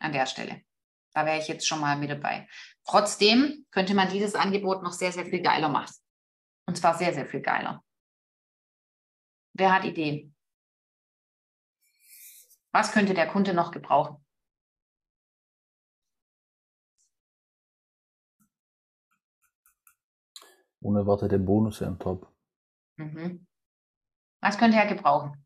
An 0.00 0.12
der 0.12 0.26
Stelle. 0.26 0.60
Da 1.14 1.24
wäre 1.24 1.38
ich 1.38 1.48
jetzt 1.48 1.66
schon 1.66 1.80
mal 1.80 1.96
mit 1.96 2.10
dabei. 2.10 2.46
Trotzdem 2.84 3.64
könnte 3.70 3.94
man 3.94 4.10
dieses 4.10 4.34
Angebot 4.34 4.82
noch 4.82 4.92
sehr, 4.92 5.12
sehr 5.12 5.24
viel 5.24 5.40
geiler 5.40 5.70
machen. 5.70 5.94
Und 6.66 6.76
zwar 6.76 6.94
sehr, 6.94 7.14
sehr 7.14 7.26
viel 7.26 7.40
geiler. 7.40 7.82
Wer 9.54 9.74
hat 9.74 9.84
Ideen? 9.84 10.36
Was 12.70 12.92
könnte 12.92 13.14
der 13.14 13.28
Kunde 13.28 13.54
noch 13.54 13.70
gebrauchen? 13.70 14.22
Unerwartete 20.80 21.38
Bonus 21.38 21.82
on 21.82 21.98
top. 21.98 22.32
Mhm. 22.96 23.46
Was 24.40 24.58
könnte 24.58 24.76
er 24.76 24.86
gebrauchen? 24.86 25.44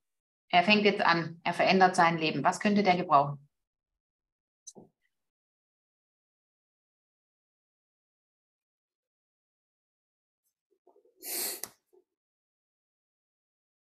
Er 0.51 0.63
fängt 0.63 0.85
jetzt 0.85 1.01
an, 1.01 1.41
er 1.45 1.55
verändert 1.55 1.97
sein 1.97 2.19
Leben. 2.19 2.45
Was 2.45 2.61
könnte 2.61 2.83
der 2.83 2.97
gebrauchen? 2.97 3.49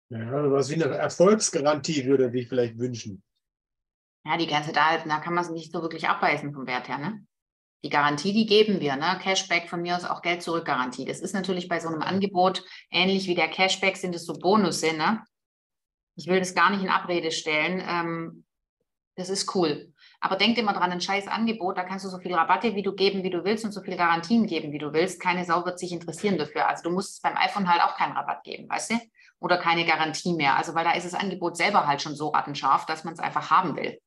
Ja, 0.08 0.50
was 0.50 0.70
wie 0.70 0.74
eine 0.74 0.94
Erfolgsgarantie 0.94 2.06
würde 2.06 2.24
er 2.24 2.30
sich 2.30 2.48
vielleicht 2.48 2.78
wünschen. 2.78 3.22
Ja, 4.24 4.36
die 4.36 4.46
ganze 4.46 4.72
da, 4.72 4.98
da 4.98 5.20
kann 5.20 5.34
man 5.34 5.44
es 5.44 5.50
nicht 5.50 5.72
so 5.72 5.82
wirklich 5.82 6.08
abbeißen 6.08 6.52
vom 6.52 6.66
Wert 6.66 6.88
her, 6.88 6.98
ne? 6.98 7.26
Die 7.84 7.90
Garantie, 7.90 8.32
die 8.32 8.46
geben 8.46 8.80
wir, 8.80 8.96
ne? 8.96 9.18
Cashback 9.22 9.68
von 9.68 9.82
mir 9.82 9.96
aus 9.96 10.04
auch 10.04 10.22
Geld 10.22 10.42
zurück 10.42 10.64
Garantie. 10.64 11.04
Das 11.04 11.20
ist 11.20 11.34
natürlich 11.34 11.68
bei 11.68 11.78
so 11.78 11.88
einem 11.88 12.02
Angebot 12.02 12.64
ähnlich 12.90 13.26
wie 13.28 13.34
der 13.34 13.48
Cashback 13.48 13.96
sind 13.96 14.14
es 14.14 14.24
so 14.24 14.32
Bonusse, 14.32 14.94
ne? 14.94 15.22
Ich 16.16 16.26
will 16.26 16.38
das 16.38 16.54
gar 16.54 16.70
nicht 16.70 16.82
in 16.82 16.88
Abrede 16.88 17.30
stellen. 17.30 17.82
Ähm, 17.86 18.44
das 19.16 19.30
ist 19.30 19.54
cool. 19.54 19.92
Aber 20.20 20.36
denk 20.36 20.58
immer 20.58 20.72
dran, 20.72 20.92
ein 20.92 21.00
scheiß 21.00 21.26
Angebot, 21.26 21.78
da 21.78 21.84
kannst 21.84 22.04
du 22.04 22.08
so 22.08 22.18
viel 22.18 22.34
Rabatte, 22.34 22.74
wie 22.74 22.82
du 22.82 22.94
geben, 22.94 23.22
wie 23.22 23.30
du 23.30 23.44
willst 23.44 23.64
und 23.64 23.72
so 23.72 23.80
viele 23.80 23.96
Garantien 23.96 24.46
geben, 24.46 24.72
wie 24.72 24.78
du 24.78 24.92
willst. 24.92 25.20
Keine 25.20 25.44
Sau 25.44 25.64
wird 25.64 25.78
sich 25.78 25.92
interessieren 25.92 26.38
dafür. 26.38 26.68
Also 26.68 26.82
du 26.82 26.90
musst 26.90 27.22
beim 27.22 27.36
iPhone 27.36 27.70
halt 27.70 27.82
auch 27.82 27.96
keinen 27.96 28.16
Rabatt 28.16 28.42
geben, 28.44 28.68
weißt 28.68 28.92
du? 28.92 28.94
Oder 29.38 29.58
keine 29.58 29.84
Garantie 29.84 30.34
mehr. 30.34 30.56
Also 30.56 30.74
weil 30.74 30.84
da 30.84 30.92
ist 30.92 31.06
das 31.06 31.14
Angebot 31.14 31.56
selber 31.56 31.86
halt 31.86 32.02
schon 32.02 32.14
so 32.14 32.28
rattenscharf, 32.28 32.86
dass 32.86 33.04
man 33.04 33.14
es 33.14 33.20
einfach 33.20 33.50
haben 33.50 33.76
will. 33.76 33.98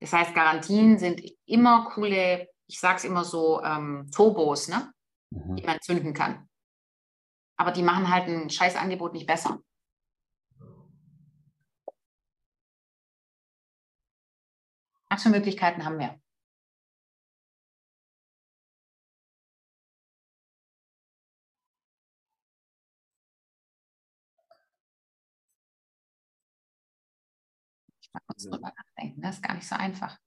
Das 0.00 0.12
heißt, 0.12 0.34
Garantien 0.34 0.98
sind 0.98 1.22
immer 1.44 1.90
coole, 1.90 2.48
ich 2.66 2.80
sage 2.80 2.96
es 2.96 3.04
immer 3.04 3.24
so, 3.24 3.62
ähm, 3.62 4.10
Turbos, 4.10 4.68
ne? 4.68 4.92
Mhm. 5.30 5.56
die 5.56 5.62
man 5.62 5.80
zünden 5.80 6.14
kann. 6.14 6.48
Aber 7.56 7.70
die 7.70 7.82
machen 7.82 8.10
halt 8.10 8.26
ein 8.26 8.50
scheiß 8.50 8.76
Angebot 8.76 9.12
nicht 9.12 9.26
besser. 9.26 9.60
Was 15.10 15.22
für 15.22 15.28
Möglichkeiten 15.28 15.84
haben 15.84 15.98
wir? 15.98 16.20
Kurz 28.40 28.50
drüber 28.50 28.72
nachdenken, 28.76 29.20
das 29.20 29.36
ist 29.36 29.42
gar 29.42 29.54
nicht 29.54 29.68
so 29.68 29.76
einfach. 29.76 30.18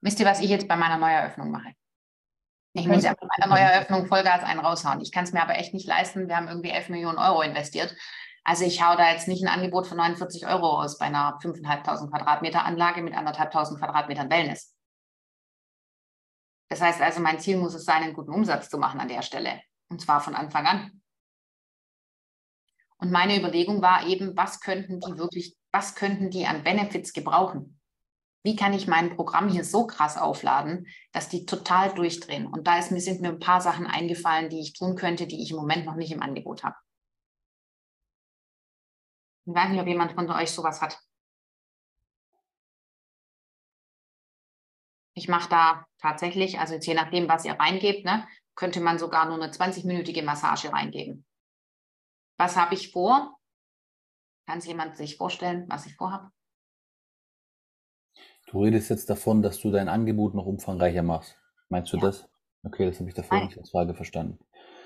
Wisst 0.00 0.20
ihr, 0.20 0.26
was 0.26 0.40
ich 0.40 0.48
jetzt 0.50 0.68
bei 0.68 0.76
meiner 0.76 0.98
Neueröffnung 0.98 1.50
mache? 1.50 1.74
Ich 2.74 2.86
muss 2.86 3.02
ja 3.02 3.14
bei 3.14 3.26
meiner 3.26 3.54
Neueröffnung 3.54 4.06
Vollgas 4.06 4.44
einen 4.44 4.60
raushauen. 4.60 5.00
Ich 5.00 5.10
kann 5.10 5.24
es 5.24 5.32
mir 5.32 5.42
aber 5.42 5.56
echt 5.56 5.74
nicht 5.74 5.86
leisten. 5.86 6.28
Wir 6.28 6.36
haben 6.36 6.48
irgendwie 6.48 6.70
11 6.70 6.90
Millionen 6.90 7.18
Euro 7.18 7.42
investiert. 7.42 7.94
Also 8.44 8.64
ich 8.64 8.82
hau 8.82 8.96
da 8.96 9.10
jetzt 9.10 9.28
nicht 9.28 9.42
ein 9.42 9.48
Angebot 9.48 9.86
von 9.86 9.96
49 9.96 10.46
Euro 10.46 10.80
aus 10.80 10.98
bei 10.98 11.06
einer 11.06 11.38
5.500 11.42 12.08
Quadratmeter 12.10 12.64
Anlage 12.64 13.02
mit 13.02 13.14
1.500 13.14 13.78
Quadratmetern 13.78 14.30
Wellness. 14.30 14.75
Das 16.68 16.80
heißt 16.80 17.00
also, 17.00 17.20
mein 17.20 17.38
Ziel 17.38 17.58
muss 17.58 17.74
es 17.74 17.84
sein, 17.84 18.02
einen 18.02 18.14
guten 18.14 18.32
Umsatz 18.32 18.68
zu 18.68 18.78
machen 18.78 19.00
an 19.00 19.08
der 19.08 19.22
Stelle. 19.22 19.60
Und 19.88 20.00
zwar 20.00 20.20
von 20.20 20.34
Anfang 20.34 20.66
an. 20.66 21.02
Und 22.98 23.12
meine 23.12 23.38
Überlegung 23.38 23.82
war 23.82 24.06
eben, 24.06 24.36
was 24.36 24.60
könnten 24.60 25.00
die 25.00 25.18
wirklich, 25.18 25.56
was 25.70 25.94
könnten 25.94 26.30
die 26.30 26.46
an 26.46 26.64
Benefits 26.64 27.12
gebrauchen? 27.12 27.78
Wie 28.42 28.56
kann 28.56 28.72
ich 28.72 28.86
mein 28.86 29.16
Programm 29.16 29.48
hier 29.48 29.64
so 29.64 29.86
krass 29.86 30.16
aufladen, 30.16 30.86
dass 31.12 31.28
die 31.28 31.46
total 31.46 31.92
durchdrehen? 31.94 32.46
Und 32.46 32.66
da 32.66 32.78
ist, 32.78 32.88
sind 32.88 33.20
mir 33.20 33.30
ein 33.30 33.40
paar 33.40 33.60
Sachen 33.60 33.86
eingefallen, 33.86 34.50
die 34.50 34.60
ich 34.60 34.72
tun 34.72 34.96
könnte, 34.96 35.26
die 35.26 35.42
ich 35.42 35.50
im 35.50 35.56
Moment 35.56 35.84
noch 35.84 35.96
nicht 35.96 36.12
im 36.12 36.22
Angebot 36.22 36.64
habe. 36.64 36.76
Ich 39.46 39.54
weiß 39.54 39.70
nicht, 39.70 39.80
ob 39.80 39.86
jemand 39.86 40.12
von 40.12 40.30
euch 40.30 40.50
sowas 40.50 40.80
hat. 40.80 40.98
Ich 45.16 45.28
mache 45.28 45.48
da 45.48 45.86
tatsächlich, 45.98 46.60
also 46.60 46.74
je 46.74 46.92
nachdem, 46.92 47.26
was 47.26 47.46
ihr 47.46 47.54
reingebt, 47.54 48.04
ne, 48.04 48.28
könnte 48.54 48.80
man 48.80 48.98
sogar 48.98 49.24
nur 49.24 49.42
eine 49.42 49.50
20-minütige 49.50 50.22
Massage 50.22 50.70
reingeben. 50.70 51.24
Was 52.38 52.56
habe 52.56 52.74
ich 52.74 52.92
vor? 52.92 53.34
Kann 54.46 54.60
sich 54.60 54.68
jemand 54.68 54.96
sich 54.98 55.16
vorstellen, 55.16 55.64
was 55.68 55.86
ich 55.86 55.96
vorhabe? 55.96 56.30
Du 58.46 58.62
redest 58.62 58.90
jetzt 58.90 59.08
davon, 59.08 59.42
dass 59.42 59.58
du 59.58 59.70
dein 59.70 59.88
Angebot 59.88 60.34
noch 60.34 60.44
umfangreicher 60.44 61.02
machst. 61.02 61.40
Meinst 61.70 61.92
du 61.94 61.96
ja. 61.96 62.04
das? 62.04 62.28
Okay, 62.62 62.84
das 62.84 63.00
habe 63.00 63.08
ich 63.08 63.14
davor 63.14 63.38
Nein. 63.38 63.46
nicht 63.46 63.58
als 63.58 63.70
Frage 63.70 63.94
verstanden. 63.94 64.38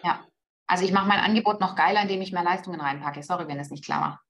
Ja, 0.04 0.24
also 0.68 0.84
ich 0.84 0.92
mache 0.92 1.08
mein 1.08 1.18
Angebot 1.18 1.60
noch 1.60 1.74
geiler, 1.74 2.02
indem 2.02 2.22
ich 2.22 2.30
mehr 2.30 2.44
Leistungen 2.44 2.80
reinpacke. 2.80 3.22
Sorry, 3.24 3.48
wenn 3.48 3.58
es 3.58 3.70
nicht 3.70 3.84
klar 3.84 4.00
macht. 4.00 4.20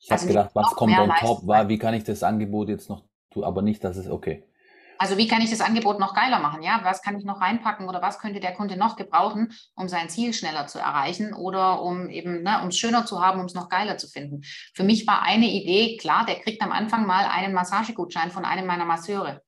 Ich 0.00 0.10
also 0.10 0.22
habe 0.22 0.32
gedacht, 0.32 0.54
was 0.54 0.74
kommt 0.74 0.98
on 0.98 1.10
top? 1.10 1.46
War, 1.46 1.68
wie 1.68 1.78
kann 1.78 1.94
ich 1.94 2.04
das 2.04 2.22
Angebot 2.22 2.70
jetzt 2.70 2.88
noch 2.88 3.04
tun? 3.36 3.44
Aber 3.44 3.62
nicht, 3.62 3.84
dass 3.84 3.96
es 3.96 4.08
okay. 4.08 4.44
Also 4.98 5.18
wie 5.18 5.28
kann 5.28 5.42
ich 5.42 5.50
das 5.50 5.60
Angebot 5.60 5.98
noch 5.98 6.14
geiler 6.14 6.38
machen? 6.38 6.62
Ja, 6.62 6.80
was 6.82 7.02
kann 7.02 7.18
ich 7.18 7.24
noch 7.24 7.40
reinpacken 7.40 7.88
oder 7.88 8.02
was 8.02 8.18
könnte 8.18 8.40
der 8.40 8.54
Kunde 8.54 8.76
noch 8.76 8.96
gebrauchen, 8.96 9.52
um 9.74 9.88
sein 9.88 10.08
Ziel 10.08 10.32
schneller 10.32 10.66
zu 10.66 10.78
erreichen 10.78 11.34
oder 11.34 11.82
um 11.82 12.08
eben, 12.08 12.42
ne, 12.42 12.60
um 12.62 12.68
es 12.68 12.78
schöner 12.78 13.04
zu 13.04 13.20
haben, 13.20 13.40
um 13.40 13.46
es 13.46 13.54
noch 13.54 13.68
geiler 13.68 13.98
zu 13.98 14.08
finden? 14.08 14.42
Für 14.74 14.84
mich 14.84 15.06
war 15.06 15.22
eine 15.22 15.46
Idee, 15.46 15.96
klar, 15.98 16.24
der 16.24 16.40
kriegt 16.40 16.62
am 16.62 16.72
Anfang 16.72 17.06
mal 17.06 17.26
einen 17.26 17.52
Massagegutschein 17.52 18.30
von 18.30 18.44
einem 18.44 18.66
meiner 18.66 18.84
Masseure. 18.84 19.42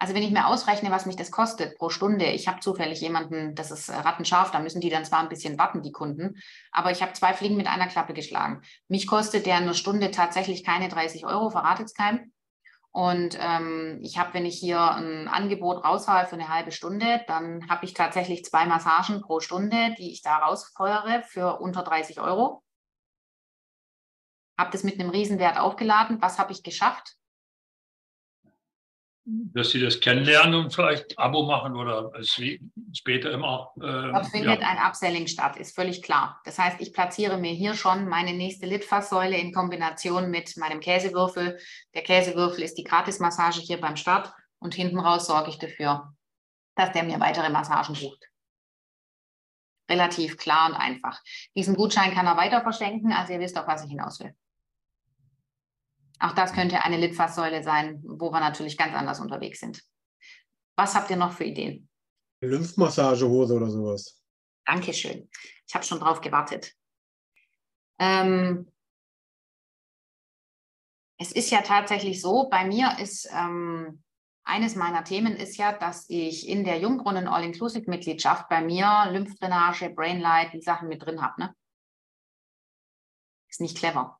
Also 0.00 0.14
wenn 0.14 0.22
ich 0.22 0.30
mir 0.30 0.46
ausrechne, 0.46 0.92
was 0.92 1.06
mich 1.06 1.16
das 1.16 1.32
kostet 1.32 1.76
pro 1.76 1.90
Stunde, 1.90 2.26
ich 2.26 2.46
habe 2.46 2.60
zufällig 2.60 3.00
jemanden, 3.00 3.56
das 3.56 3.72
ist 3.72 3.90
rattenscharf, 3.90 4.52
da 4.52 4.60
müssen 4.60 4.80
die 4.80 4.90
dann 4.90 5.04
zwar 5.04 5.18
ein 5.20 5.28
bisschen 5.28 5.58
warten, 5.58 5.82
die 5.82 5.90
Kunden, 5.90 6.36
aber 6.70 6.92
ich 6.92 7.02
habe 7.02 7.14
zwei 7.14 7.34
Fliegen 7.34 7.56
mit 7.56 7.66
einer 7.66 7.88
Klappe 7.88 8.14
geschlagen. 8.14 8.62
Mich 8.86 9.08
kostet 9.08 9.44
der 9.44 9.56
eine 9.56 9.74
Stunde 9.74 10.12
tatsächlich 10.12 10.62
keine 10.62 10.88
30 10.88 11.26
Euro, 11.26 11.50
verratet 11.50 11.86
es 11.86 11.94
keinem. 11.94 12.32
Und 12.92 13.38
ähm, 13.40 14.00
ich 14.02 14.18
habe, 14.18 14.34
wenn 14.34 14.46
ich 14.46 14.58
hier 14.58 14.80
ein 14.80 15.28
Angebot 15.28 15.84
raushaue 15.84 16.26
für 16.26 16.34
eine 16.34 16.48
halbe 16.48 16.72
Stunde, 16.72 17.22
dann 17.26 17.68
habe 17.68 17.84
ich 17.84 17.94
tatsächlich 17.94 18.44
zwei 18.44 18.66
Massagen 18.66 19.20
pro 19.20 19.40
Stunde, 19.40 19.94
die 19.98 20.10
ich 20.10 20.22
da 20.22 20.38
rausfeuere 20.38 21.22
für 21.22 21.60
unter 21.60 21.82
30 21.82 22.20
Euro. 22.20 22.62
Habe 24.58 24.70
das 24.72 24.82
mit 24.82 24.98
einem 24.98 25.10
Riesenwert 25.10 25.58
aufgeladen. 25.58 26.20
Was 26.20 26.38
habe 26.38 26.52
ich 26.52 26.62
geschafft? 26.62 27.14
Dass 29.28 29.70
sie 29.70 29.80
das 29.80 30.00
kennenlernen 30.00 30.54
und 30.54 30.74
vielleicht 30.74 31.18
Abo 31.18 31.44
machen 31.44 31.76
oder 31.76 32.10
es 32.18 32.40
später 32.94 33.30
immer. 33.30 33.72
Äh, 33.76 34.12
Dort 34.12 34.26
findet 34.28 34.60
ja. 34.60 34.68
ein 34.68 34.78
Upselling 34.78 35.26
statt, 35.26 35.56
ist 35.58 35.74
völlig 35.74 36.02
klar. 36.02 36.40
Das 36.44 36.58
heißt, 36.58 36.80
ich 36.80 36.94
platziere 36.94 37.36
mir 37.36 37.52
hier 37.52 37.74
schon 37.74 38.08
meine 38.08 38.32
nächste 38.32 38.66
Litfaßsäule 38.66 39.36
in 39.36 39.52
Kombination 39.52 40.30
mit 40.30 40.56
meinem 40.56 40.80
Käsewürfel. 40.80 41.58
Der 41.94 42.02
Käsewürfel 42.02 42.64
ist 42.64 42.78
die 42.78 42.84
Gratismassage 42.84 43.60
hier 43.60 43.80
beim 43.80 43.96
Start 43.96 44.32
und 44.60 44.74
hinten 44.74 44.98
raus 44.98 45.26
sorge 45.26 45.50
ich 45.50 45.58
dafür, 45.58 46.14
dass 46.74 46.92
der 46.92 47.02
mir 47.02 47.20
weitere 47.20 47.50
Massagen 47.50 47.94
bucht. 47.94 48.24
Relativ 49.90 50.38
klar 50.38 50.70
und 50.70 50.74
einfach. 50.74 51.20
Diesen 51.54 51.76
Gutschein 51.76 52.14
kann 52.14 52.26
er 52.26 52.36
weiter 52.36 52.62
verschenken, 52.62 53.12
also 53.12 53.34
ihr 53.34 53.40
wisst, 53.40 53.58
auf 53.58 53.66
was 53.66 53.84
ich 53.84 53.90
hinaus 53.90 54.20
will. 54.20 54.34
Auch 56.20 56.32
das 56.32 56.52
könnte 56.52 56.82
eine 56.82 56.96
Litfaßsäule 56.96 57.62
sein, 57.62 58.02
wo 58.04 58.30
wir 58.30 58.40
natürlich 58.40 58.76
ganz 58.76 58.94
anders 58.94 59.20
unterwegs 59.20 59.60
sind. 59.60 59.82
Was 60.76 60.94
habt 60.94 61.10
ihr 61.10 61.16
noch 61.16 61.32
für 61.32 61.44
Ideen? 61.44 61.88
Lymphmassagehose 62.40 63.54
oder 63.54 63.70
sowas. 63.70 64.22
Dankeschön. 64.64 65.28
Ich 65.66 65.74
habe 65.74 65.84
schon 65.84 66.00
drauf 66.00 66.20
gewartet. 66.20 66.74
Ähm, 67.98 68.70
es 71.18 71.32
ist 71.32 71.50
ja 71.50 71.62
tatsächlich 71.62 72.20
so, 72.20 72.48
bei 72.48 72.64
mir 72.64 72.98
ist 73.00 73.28
ähm, 73.32 74.02
eines 74.44 74.76
meiner 74.76 75.04
Themen 75.04 75.36
ist 75.36 75.56
ja, 75.56 75.72
dass 75.72 76.08
ich 76.08 76.48
in 76.48 76.64
der 76.64 76.78
Jungbrunnen 76.78 77.28
All-Inclusive-Mitgliedschaft 77.28 78.48
bei 78.48 78.62
mir 78.62 79.08
Lymphdrainage, 79.10 79.90
Brainlight, 79.90 80.52
die 80.52 80.62
Sachen 80.62 80.88
mit 80.88 81.04
drin 81.04 81.20
habe. 81.20 81.40
Ne? 81.40 81.54
Ist 83.50 83.60
nicht 83.60 83.76
clever. 83.76 84.17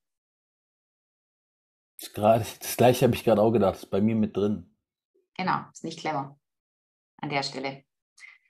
Gerade, 2.14 2.44
das 2.60 2.76
gleiche 2.76 3.04
habe 3.04 3.14
ich 3.14 3.24
gerade 3.24 3.42
auch 3.42 3.52
gedacht, 3.52 3.76
ist 3.76 3.90
bei 3.90 4.00
mir 4.00 4.14
mit 4.14 4.36
drin. 4.36 4.74
Genau, 5.36 5.60
ist 5.72 5.84
nicht 5.84 6.00
clever 6.00 6.38
an 7.18 7.30
der 7.30 7.42
Stelle. 7.42 7.84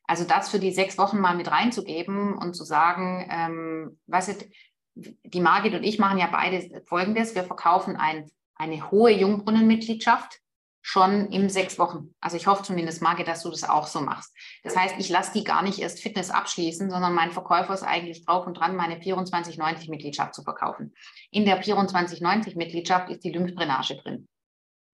Also 0.05 0.25
das 0.25 0.49
für 0.49 0.59
die 0.59 0.73
sechs 0.73 0.97
Wochen 0.97 1.19
mal 1.19 1.37
mit 1.37 1.51
reinzugeben 1.51 2.37
und 2.37 2.55
zu 2.55 2.65
sagen, 2.65 3.29
ähm, 3.31 4.01
was 4.07 4.29
ist, 4.29 4.47
die 4.95 5.41
Margit 5.41 5.75
und 5.75 5.85
ich 5.85 5.99
machen 5.99 6.19
ja 6.19 6.29
beide 6.33 6.83
Folgendes. 6.87 7.35
Wir 7.35 7.45
verkaufen 7.45 7.97
ein, 7.97 8.31
eine 8.55 8.91
hohe 8.91 9.13
Jungbrunnenmitgliedschaft 9.13 10.41
schon 10.81 11.27
in 11.31 11.51
sechs 11.51 11.79
Wochen. 11.79 12.15
Also 12.21 12.37
ich 12.37 12.47
hoffe 12.47 12.63
zumindest, 12.63 13.03
Marge, 13.03 13.25
dass 13.25 13.43
du 13.43 13.51
das 13.51 13.69
auch 13.69 13.87
so 13.87 14.01
machst. 14.01 14.35
Das 14.63 14.77
heißt, 14.77 14.95
ich 14.99 15.09
lasse 15.09 15.33
die 15.33 15.45
gar 15.45 15.63
nicht 15.63 15.79
erst 15.79 16.01
Fitness 16.01 16.31
abschließen, 16.31 16.91
sondern 16.91 17.15
mein 17.15 17.31
Verkäufer 17.31 17.75
ist 17.75 17.83
eigentlich 17.83 18.25
drauf 18.25 18.47
und 18.47 18.55
dran, 18.55 18.77
meine 18.77 18.99
2490-Mitgliedschaft 18.99 20.35
zu 20.35 20.43
verkaufen. 20.43 20.95
In 21.31 21.45
der 21.45 21.63
2490-Mitgliedschaft 21.63 23.11
ist 23.11 23.25
die 23.25 23.33
Lymphdrainage 23.33 23.97
drin. 23.97 24.29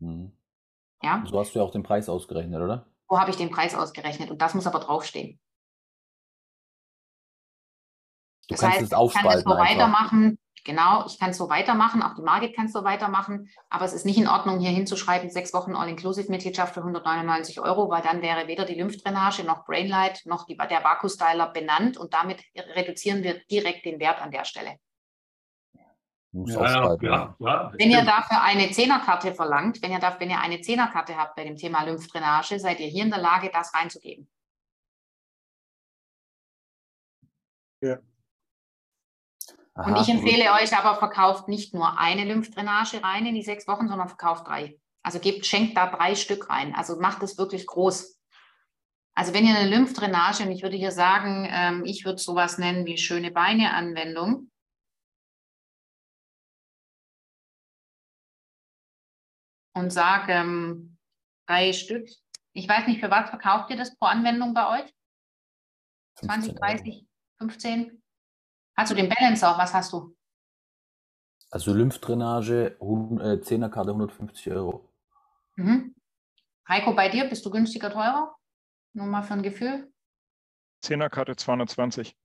Mhm. 0.01 0.33
Ja? 1.03 1.23
So 1.31 1.39
hast 1.39 1.55
du 1.55 1.59
ja 1.59 1.65
auch 1.65 1.71
den 1.71 1.83
Preis 1.83 2.09
ausgerechnet, 2.09 2.61
oder? 2.61 2.87
So 3.09 3.21
habe 3.21 3.31
ich 3.31 3.37
den 3.37 3.51
Preis 3.51 3.75
ausgerechnet 3.75 4.31
und 4.31 4.41
das 4.41 4.55
muss 4.55 4.67
aber 4.67 4.81
draufstehen. 4.81 5.39
Du 8.49 8.55
das 8.55 8.61
kannst 8.61 8.77
heißt, 8.77 8.87
es 8.87 8.93
aufspalten. 8.93 9.39
Ich 9.39 9.45
kann 9.45 9.57
das 9.57 9.69
so 9.69 9.75
weitermachen. 9.75 10.39
Genau, 10.65 11.05
ich 11.07 11.19
kann 11.19 11.31
es 11.31 11.37
so 11.37 11.51
weitermachen, 11.51 12.03
auch 12.03 12.15
die 12.15 12.23
Margit 12.23 12.57
kann 12.57 12.67
es 12.67 12.73
so 12.73 12.85
weitermachen, 12.85 13.51
aber 13.69 13.85
es 13.85 13.93
ist 13.93 14.07
nicht 14.07 14.17
in 14.17 14.27
Ordnung, 14.27 14.61
hier 14.61 14.71
hinzuschreiben, 14.71 15.29
sechs 15.29 15.53
Wochen 15.53 15.77
All-Inclusive-Mitgliedschaft 15.77 16.73
für 16.73 16.81
199 16.81 17.61
Euro, 17.61 17.91
weil 17.91 18.01
dann 18.01 18.23
wäre 18.23 18.47
weder 18.47 18.65
die 18.65 18.75
Lymphdrainage 18.75 19.45
noch 19.45 19.67
Brainlight 19.67 20.23
noch 20.25 20.47
die, 20.47 20.57
der 20.57 20.83
Vakustyler 20.83 21.49
benannt 21.49 21.99
und 21.99 22.15
damit 22.15 22.43
reduzieren 22.75 23.23
wir 23.23 23.43
direkt 23.51 23.85
den 23.85 24.01
Wert 24.01 24.23
an 24.23 24.31
der 24.31 24.47
Stelle. 24.47 24.79
Ja, 26.33 26.97
ja, 27.01 27.37
ja, 27.39 27.73
wenn 27.79 27.91
ihr 27.91 28.03
dafür 28.03 28.43
eine 28.43 28.71
Zehnerkarte 28.71 29.35
verlangt, 29.35 29.81
wenn 29.83 29.93
ihr, 29.93 30.01
dafür, 30.01 30.21
wenn 30.21 30.31
ihr 30.31 30.41
eine 30.41 30.61
Zehnerkarte 30.63 31.17
habt 31.17 31.37
bei 31.37 31.45
dem 31.45 31.57
Thema 31.57 31.85
Lymphdrainage, 31.85 32.59
seid 32.59 32.81
ihr 32.81 32.89
hier 32.89 33.05
in 33.05 33.11
der 33.11 33.21
Lage, 33.21 33.51
das 33.53 33.73
reinzugeben. 33.75 34.29
Ja. 37.83 37.99
Aha, 39.75 39.91
und 39.91 40.01
ich 40.01 40.09
empfehle 40.09 40.45
gut. 40.45 40.63
euch 40.63 40.77
aber, 40.77 40.97
verkauft 40.97 41.49
nicht 41.49 41.75
nur 41.75 41.99
eine 41.99 42.25
Lymphdrainage 42.25 43.03
rein 43.03 43.27
in 43.27 43.35
die 43.35 43.43
sechs 43.43 43.67
Wochen, 43.67 43.89
sondern 43.89 44.09
verkauft 44.09 44.47
drei. 44.47 44.79
Also 45.03 45.19
gebt, 45.19 45.45
schenkt 45.47 45.77
da 45.77 45.91
drei 45.91 46.15
Stück 46.15 46.49
rein. 46.49 46.75
Also 46.75 46.99
macht 47.01 47.23
es 47.23 47.37
wirklich 47.37 47.67
groß. 47.67 48.21
Also 49.17 49.35
wenn 49.35 49.47
ihr 49.47 49.57
eine 49.57 49.69
Lymphdrainage, 49.69 50.45
und 50.45 50.53
ich 50.53 50.63
würde 50.63 50.77
hier 50.77 50.93
sagen, 50.93 51.49
ähm, 51.51 51.85
ich 51.85 52.05
würde 52.05 52.19
sowas 52.19 52.59
nennen 52.59 52.87
wie 52.87 52.99
schöne 52.99 53.31
Beine-Anwendung. 53.31 54.51
Und 59.77 59.93
sage 59.93 60.33
ähm, 60.33 60.97
drei 61.47 61.73
Stück. 61.73 62.09
Ich 62.53 62.69
weiß 62.69 62.87
nicht, 62.87 63.01
für 63.01 63.11
was 63.11 63.29
verkauft 63.29 63.71
ihr 63.71 63.77
das 63.77 63.97
pro 63.97 64.07
Anwendung 64.07 64.55
bei 64.55 64.83
euch? 64.83 64.95
20, 66.21 66.55
30, 66.55 67.07
15? 67.39 68.04
Hast 68.77 68.91
du 68.91 68.97
den 68.97 69.09
Balancer? 69.09 69.57
Was 69.57 69.73
hast 69.73 69.93
du? 69.93 70.17
Also 71.51 71.73
Lymphdrainage, 71.73 72.77
10er 72.81 73.69
Karte 73.69 73.91
150 73.91 74.53
Euro. 74.53 74.93
Mhm. 75.57 75.95
Heiko, 76.69 76.95
bei 76.95 77.09
dir 77.09 77.29
bist 77.29 77.47
du 77.47 77.51
günstiger, 77.51 77.91
teurer? 77.91 78.35
Nur 78.95 79.07
mal 79.07 79.23
für 79.23 79.35
ein 79.35 79.43
Gefühl. 79.43 79.93
Zehnerkarte 80.81 81.37
220. 81.37 82.17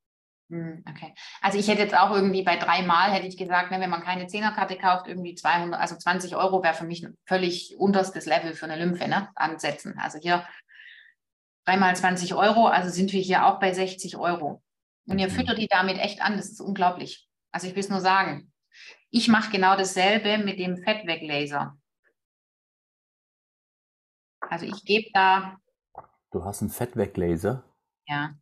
Hm, 0.50 0.84
okay. 0.90 1.14
Also 1.42 1.60
ich 1.60 1.68
hätte 1.68 1.84
jetzt 1.84 1.96
auch 1.96 2.12
irgendwie 2.12 2.44
bei 2.44 2.58
dreimal 2.58 3.12
hätte 3.12 3.28
ich 3.28 3.38
gesagt, 3.38 3.70
ne, 3.70 3.80
wenn 3.80 3.90
man 3.90 4.02
keine 4.02 4.26
Zehnerkarte 4.26 4.78
kauft, 4.78 5.08
irgendwie 5.08 5.36
200, 5.36 5.80
also 5.80 5.96
20 5.96 6.36
Euro 6.36 6.64
wäre 6.64 6.74
für 6.74 6.86
mich 6.86 7.06
ein 7.06 7.16
völlig 7.26 7.76
unterstes 7.78 8.26
Level 8.26 8.54
für 8.54 8.66
eine 8.66 8.84
Lymphe, 8.84 9.08
ne, 9.08 9.30
ansetzen. 9.36 10.00
Also 10.00 10.18
hier 10.18 10.48
dreimal 11.66 11.96
20 11.96 12.34
Euro, 12.34 12.66
also 12.66 12.90
sind 12.90 13.14
wir 13.14 13.22
hier 13.22 13.46
auch 13.46 13.60
bei 13.60 13.74
60 13.74 14.18
Euro. 14.18 14.64
Und 15.10 15.18
ihr 15.18 15.28
mhm. 15.28 15.32
füttert 15.32 15.58
die 15.58 15.68
damit 15.68 15.98
echt 15.98 16.22
an, 16.22 16.38
das 16.38 16.50
ist 16.50 16.62
unglaublich. 16.62 17.28
Also 17.52 17.68
ich 17.68 17.74
will 17.74 17.80
es 17.80 17.90
nur 17.90 18.00
sagen. 18.00 18.54
Ich 19.10 19.28
mache 19.28 19.52
genau 19.52 19.76
dasselbe 19.76 20.38
mit 20.38 20.60
dem 20.60 20.78
Fettweglaser. 20.78 21.78
Also 24.42 24.66
ich 24.68 24.86
gebe 24.86 25.10
da. 25.14 25.58
Du 26.32 26.46
hast 26.46 26.62
einen 26.62 26.70
Fettweglaser? 26.70 27.64
Ja. 28.06 28.36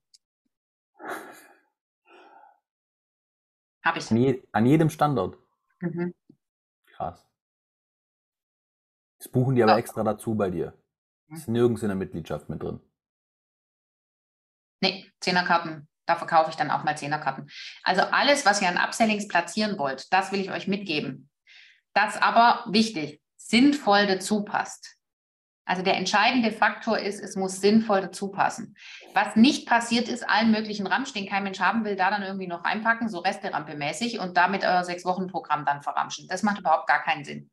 Habe 3.81 3.99
ich. 3.99 4.11
An, 4.11 4.17
je, 4.17 4.43
an, 4.51 4.65
jedem 4.65 4.89
Standort. 4.89 5.37
Mhm. 5.79 6.13
Krass. 6.87 7.25
Das 9.19 9.29
buchen 9.29 9.55
die 9.55 9.63
aber 9.63 9.75
oh. 9.75 9.77
extra 9.77 10.03
dazu 10.03 10.35
bei 10.35 10.49
dir. 10.49 10.73
Ist 11.29 11.47
nirgends 11.47 11.81
in 11.81 11.87
der 11.87 11.97
Mitgliedschaft 11.97 12.49
mit 12.49 12.61
drin. 12.61 12.81
Nee, 14.81 15.09
Zehnerkarten. 15.21 15.87
Da 16.07 16.15
verkaufe 16.15 16.49
ich 16.49 16.55
dann 16.55 16.71
auch 16.71 16.83
mal 16.83 16.97
Zehnerkarten. 16.97 17.49
Also 17.83 18.01
alles, 18.01 18.45
was 18.45 18.61
ihr 18.61 18.69
an 18.69 18.77
Upsellings 18.77 19.27
platzieren 19.27 19.77
wollt, 19.77 20.11
das 20.11 20.31
will 20.31 20.39
ich 20.39 20.51
euch 20.51 20.67
mitgeben. 20.67 21.29
Das 21.93 22.19
aber 22.19 22.65
wichtig, 22.69 23.21
sinnvoll 23.35 24.07
dazu 24.07 24.43
passt. 24.43 24.95
Also 25.65 25.83
der 25.83 25.97
entscheidende 25.97 26.51
Faktor 26.53 26.97
ist, 26.97 27.19
es 27.19 27.35
muss 27.35 27.59
sinnvoll 27.59 27.99
dazu 27.99 28.29
passen. 28.29 28.77
Was 29.13 29.35
nicht 29.35 29.67
passiert 29.67 30.07
ist, 30.07 30.27
allen 30.27 30.49
möglichen 30.49 30.87
Ramsch, 30.87 31.11
den 31.11 31.27
kein 31.27 31.43
Mensch 31.43 31.59
haben 31.59 31.83
will, 31.83 31.97
da 31.97 32.09
dann 32.09 32.23
irgendwie 32.23 32.47
noch 32.47 32.63
reinpacken, 32.63 33.09
so 33.09 33.19
Resterampe-mäßig 33.19 34.19
und 34.19 34.37
damit 34.37 34.63
euer 34.63 34.85
Sechs-Wochen-Programm 34.85 35.65
dann 35.65 35.81
verramschen. 35.81 36.29
Das 36.29 36.41
macht 36.41 36.59
überhaupt 36.59 36.87
gar 36.87 37.03
keinen 37.03 37.25
Sinn. 37.25 37.49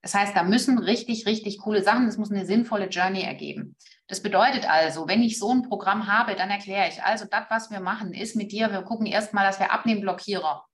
Das 0.00 0.14
heißt, 0.14 0.34
da 0.34 0.44
müssen 0.44 0.78
richtig, 0.78 1.26
richtig 1.26 1.58
coole 1.58 1.82
Sachen, 1.82 2.06
das 2.06 2.16
muss 2.16 2.30
eine 2.30 2.46
sinnvolle 2.46 2.88
Journey 2.88 3.22
ergeben. 3.22 3.76
Das 4.06 4.22
bedeutet 4.22 4.68
also, 4.68 5.08
wenn 5.08 5.22
ich 5.22 5.38
so 5.38 5.50
ein 5.50 5.62
Programm 5.62 6.06
habe, 6.06 6.36
dann 6.36 6.50
erkläre 6.50 6.88
ich, 6.88 7.02
also 7.02 7.24
das, 7.24 7.46
was 7.48 7.70
wir 7.70 7.80
machen, 7.80 8.12
ist 8.12 8.36
mit 8.36 8.52
dir, 8.52 8.70
wir 8.70 8.82
gucken 8.82 9.06
erstmal, 9.06 9.46
dass 9.46 9.58
wir 9.58 9.72
Abnehmblockierer 9.72 10.66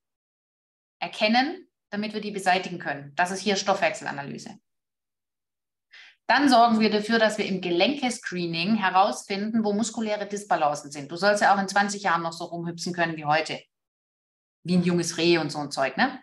erkennen, 1.00 1.68
damit 1.90 2.12
wir 2.12 2.20
die 2.20 2.32
beseitigen 2.32 2.78
können. 2.78 3.14
Das 3.14 3.30
ist 3.30 3.40
hier 3.40 3.56
Stoffwechselanalyse. 3.56 4.58
Dann 6.26 6.48
sorgen 6.48 6.78
wir 6.78 6.90
dafür, 6.90 7.18
dass 7.18 7.38
wir 7.38 7.46
im 7.46 7.60
Gelenke-Screening 7.60 8.76
herausfinden, 8.76 9.64
wo 9.64 9.72
muskuläre 9.72 10.28
Disbalancen 10.28 10.92
sind. 10.92 11.10
Du 11.10 11.16
sollst 11.16 11.42
ja 11.42 11.54
auch 11.54 11.60
in 11.60 11.66
20 11.66 12.02
Jahren 12.02 12.22
noch 12.22 12.32
so 12.32 12.44
rumhüpfen 12.44 12.92
können 12.92 13.16
wie 13.16 13.24
heute. 13.24 13.60
Wie 14.62 14.76
ein 14.76 14.84
junges 14.84 15.18
Reh 15.18 15.38
und 15.38 15.50
so 15.50 15.58
ein 15.58 15.72
Zeug, 15.72 15.96
ne? 15.96 16.22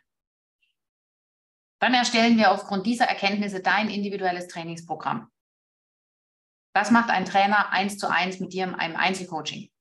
Dann 1.80 1.93
erstellen 1.93 2.38
wir 2.38 2.51
aufgrund 2.51 2.86
dieser 2.86 3.05
Erkenntnisse 3.05 3.62
dein 3.62 3.89
individuelles 3.89 4.47
Trainingsprogramm. 4.47 5.30
Das 6.78 6.91
macht 6.91 7.09
ein 7.09 7.25
Trainer 7.25 7.71
eins 7.71 7.97
zu 7.97 8.07
eins 8.07 8.39
mit 8.39 8.53
dir 8.53 8.65
in 8.65 8.75
einem 8.75 8.97
Einzelcoaching. 8.97 9.71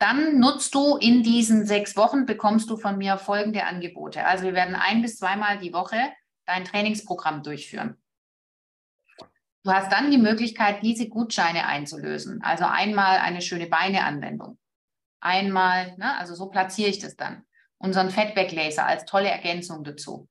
Dann 0.00 0.40
nutzt 0.40 0.74
du 0.74 0.96
in 0.96 1.22
diesen 1.22 1.64
sechs 1.66 1.96
Wochen, 1.96 2.26
bekommst 2.26 2.68
du 2.68 2.76
von 2.76 2.98
mir 2.98 3.16
folgende 3.16 3.62
Angebote. 3.62 4.24
Also 4.24 4.42
wir 4.42 4.54
werden 4.54 4.74
ein 4.74 5.00
bis 5.00 5.18
zweimal 5.18 5.60
die 5.60 5.72
Woche 5.72 6.12
dein 6.46 6.64
Trainingsprogramm 6.64 7.44
durchführen. 7.44 8.02
Du 9.62 9.70
hast 9.70 9.92
dann 9.92 10.10
die 10.10 10.18
Möglichkeit, 10.18 10.82
diese 10.82 11.08
Gutscheine 11.08 11.68
einzulösen. 11.68 12.42
Also 12.42 12.64
einmal 12.64 13.18
eine 13.18 13.40
schöne 13.40 13.68
Beineanwendung. 13.68 14.58
Einmal, 15.20 15.96
ne, 15.96 16.18
also 16.18 16.34
so 16.34 16.48
platziere 16.48 16.90
ich 16.90 16.98
das 16.98 17.14
dann. 17.14 17.46
Unseren 17.76 18.10
Feedback-Laser 18.10 18.84
als 18.84 19.04
tolle 19.04 19.28
Ergänzung 19.28 19.84
dazu. 19.84 20.28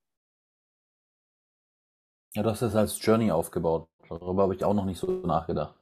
Ja, 2.36 2.43
du 2.43 2.49
hast 2.49 2.61
das 2.61 2.75
als 2.75 3.03
Journey 3.03 3.32
aufgebaut. 3.32 3.89
Darüber 4.09 4.43
habe 4.43 4.55
ich 4.55 4.63
auch 4.63 4.73
noch 4.73 4.86
nicht 4.86 4.99
so 4.99 5.07
nachgedacht. 5.07 5.75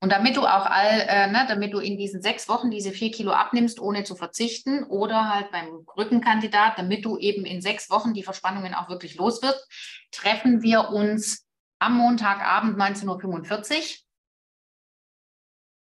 Und 0.00 0.12
damit 0.12 0.36
du 0.36 0.42
auch 0.42 0.66
all, 0.66 1.00
äh, 1.08 1.26
ne, 1.26 1.44
damit 1.48 1.74
du 1.74 1.80
in 1.80 1.98
diesen 1.98 2.22
sechs 2.22 2.48
Wochen 2.48 2.70
diese 2.70 2.92
vier 2.92 3.10
Kilo 3.10 3.32
abnimmst, 3.32 3.80
ohne 3.80 4.04
zu 4.04 4.14
verzichten, 4.14 4.84
oder 4.84 5.28
halt 5.28 5.50
beim 5.50 5.84
Rückenkandidat, 5.96 6.78
damit 6.78 7.04
du 7.04 7.18
eben 7.18 7.44
in 7.44 7.60
sechs 7.60 7.90
Wochen 7.90 8.14
die 8.14 8.22
Verspannungen 8.22 8.74
auch 8.74 8.88
wirklich 8.88 9.16
los 9.16 9.42
wirst, 9.42 9.66
treffen 10.12 10.62
wir 10.62 10.90
uns 10.90 11.48
am 11.80 11.96
Montagabend 11.96 12.78
19.45 12.78 13.76
Uhr 13.76 13.82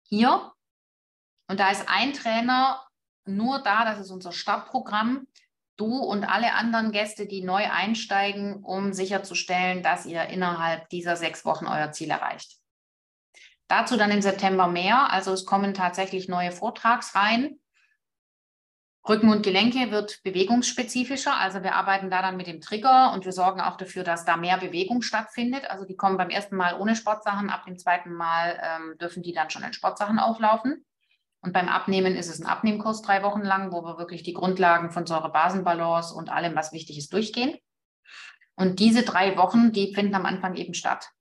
hier. 0.09 0.51
Und 1.47 1.59
da 1.59 1.69
ist 1.69 1.87
ein 1.87 2.13
Trainer 2.13 2.87
nur 3.25 3.61
da, 3.61 3.85
das 3.85 3.99
ist 3.99 4.11
unser 4.11 4.31
Startprogramm. 4.31 5.27
Du 5.77 5.97
und 5.97 6.25
alle 6.25 6.53
anderen 6.53 6.91
Gäste, 6.91 7.27
die 7.27 7.43
neu 7.43 7.69
einsteigen, 7.69 8.63
um 8.63 8.93
sicherzustellen, 8.93 9.83
dass 9.83 10.05
ihr 10.05 10.23
innerhalb 10.23 10.89
dieser 10.89 11.15
sechs 11.15 11.45
Wochen 11.45 11.67
euer 11.67 11.91
Ziel 11.91 12.09
erreicht. 12.09 12.57
Dazu 13.67 13.95
dann 13.95 14.11
im 14.11 14.21
September 14.21 14.67
mehr. 14.67 15.11
Also 15.11 15.31
es 15.33 15.45
kommen 15.45 15.73
tatsächlich 15.73 16.27
neue 16.27 16.51
Vortragsreihen. 16.51 17.59
Rücken 19.07 19.29
und 19.29 19.43
Gelenke 19.43 19.91
wird 19.91 20.21
bewegungsspezifischer. 20.23 21.37
Also 21.37 21.63
wir 21.63 21.75
arbeiten 21.75 22.09
da 22.09 22.21
dann 22.21 22.37
mit 22.37 22.47
dem 22.47 22.59
Trigger 22.59 23.13
und 23.13 23.23
wir 23.23 23.31
sorgen 23.31 23.61
auch 23.61 23.77
dafür, 23.77 24.03
dass 24.03 24.25
da 24.25 24.35
mehr 24.35 24.57
Bewegung 24.57 25.01
stattfindet. 25.01 25.69
Also 25.69 25.85
die 25.85 25.95
kommen 25.95 26.17
beim 26.17 26.29
ersten 26.29 26.57
Mal 26.57 26.77
ohne 26.79 26.95
Sportsachen, 26.95 27.49
ab 27.49 27.65
dem 27.65 27.77
zweiten 27.77 28.13
Mal 28.13 28.59
ähm, 28.61 28.97
dürfen 28.97 29.23
die 29.23 29.31
dann 29.31 29.49
schon 29.49 29.63
in 29.63 29.73
Sportsachen 29.73 30.19
auflaufen. 30.19 30.85
Und 31.41 31.53
beim 31.53 31.69
Abnehmen 31.69 32.15
ist 32.15 32.29
es 32.29 32.39
ein 32.39 32.47
Abnehmkurs 32.47 33.01
drei 33.01 33.23
Wochen 33.23 33.41
lang, 33.41 33.71
wo 33.71 33.83
wir 33.83 33.97
wirklich 33.97 34.23
die 34.23 34.33
Grundlagen 34.33 34.91
von 34.91 35.05
Säure-Basen-Balance 35.05 36.13
und 36.13 36.29
allem, 36.29 36.55
was 36.55 36.73
wichtig 36.73 36.97
ist, 36.97 37.13
durchgehen. 37.13 37.57
Und 38.55 38.79
diese 38.79 39.03
drei 39.03 39.37
Wochen, 39.37 39.71
die 39.71 39.93
finden 39.93 40.15
am 40.15 40.25
Anfang 40.25 40.55
eben 40.55 40.73
statt. 40.73 41.11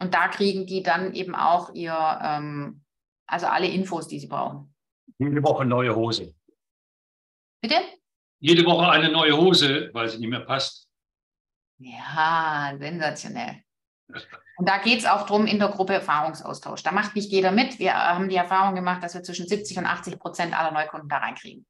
Und 0.00 0.14
da 0.14 0.28
kriegen 0.28 0.66
die 0.66 0.82
dann 0.82 1.14
eben 1.14 1.34
auch 1.34 1.74
ihr, 1.74 1.94
ähm, 2.22 2.84
also 3.26 3.46
alle 3.46 3.68
Infos, 3.68 4.08
die 4.08 4.20
sie 4.20 4.28
brauchen. 4.28 4.74
Jede 5.18 5.42
Woche 5.42 5.64
neue 5.64 5.94
Hose. 5.94 6.34
Bitte? 7.60 7.76
Jede 8.40 8.64
Woche 8.64 8.88
eine 8.88 9.10
neue 9.10 9.36
Hose, 9.36 9.90
weil 9.92 10.08
sie 10.08 10.18
nicht 10.18 10.30
mehr 10.30 10.40
passt. 10.40 10.88
Ja, 11.78 12.74
sensationell. 12.78 13.62
Und 14.56 14.68
da 14.68 14.78
geht 14.78 14.98
es 14.98 15.06
auch 15.06 15.22
darum, 15.26 15.46
in 15.46 15.58
der 15.58 15.68
Gruppe 15.68 15.94
Erfahrungsaustausch. 15.94 16.82
Da 16.82 16.92
macht 16.92 17.16
nicht 17.16 17.30
jeder 17.30 17.52
mit. 17.52 17.78
Wir 17.78 17.94
haben 17.94 18.28
die 18.28 18.36
Erfahrung 18.36 18.74
gemacht, 18.74 19.02
dass 19.02 19.14
wir 19.14 19.22
zwischen 19.22 19.48
70 19.48 19.78
und 19.78 19.86
80 19.86 20.18
Prozent 20.18 20.58
aller 20.58 20.72
Neukunden 20.72 21.08
da 21.08 21.18
reinkriegen. 21.18 21.66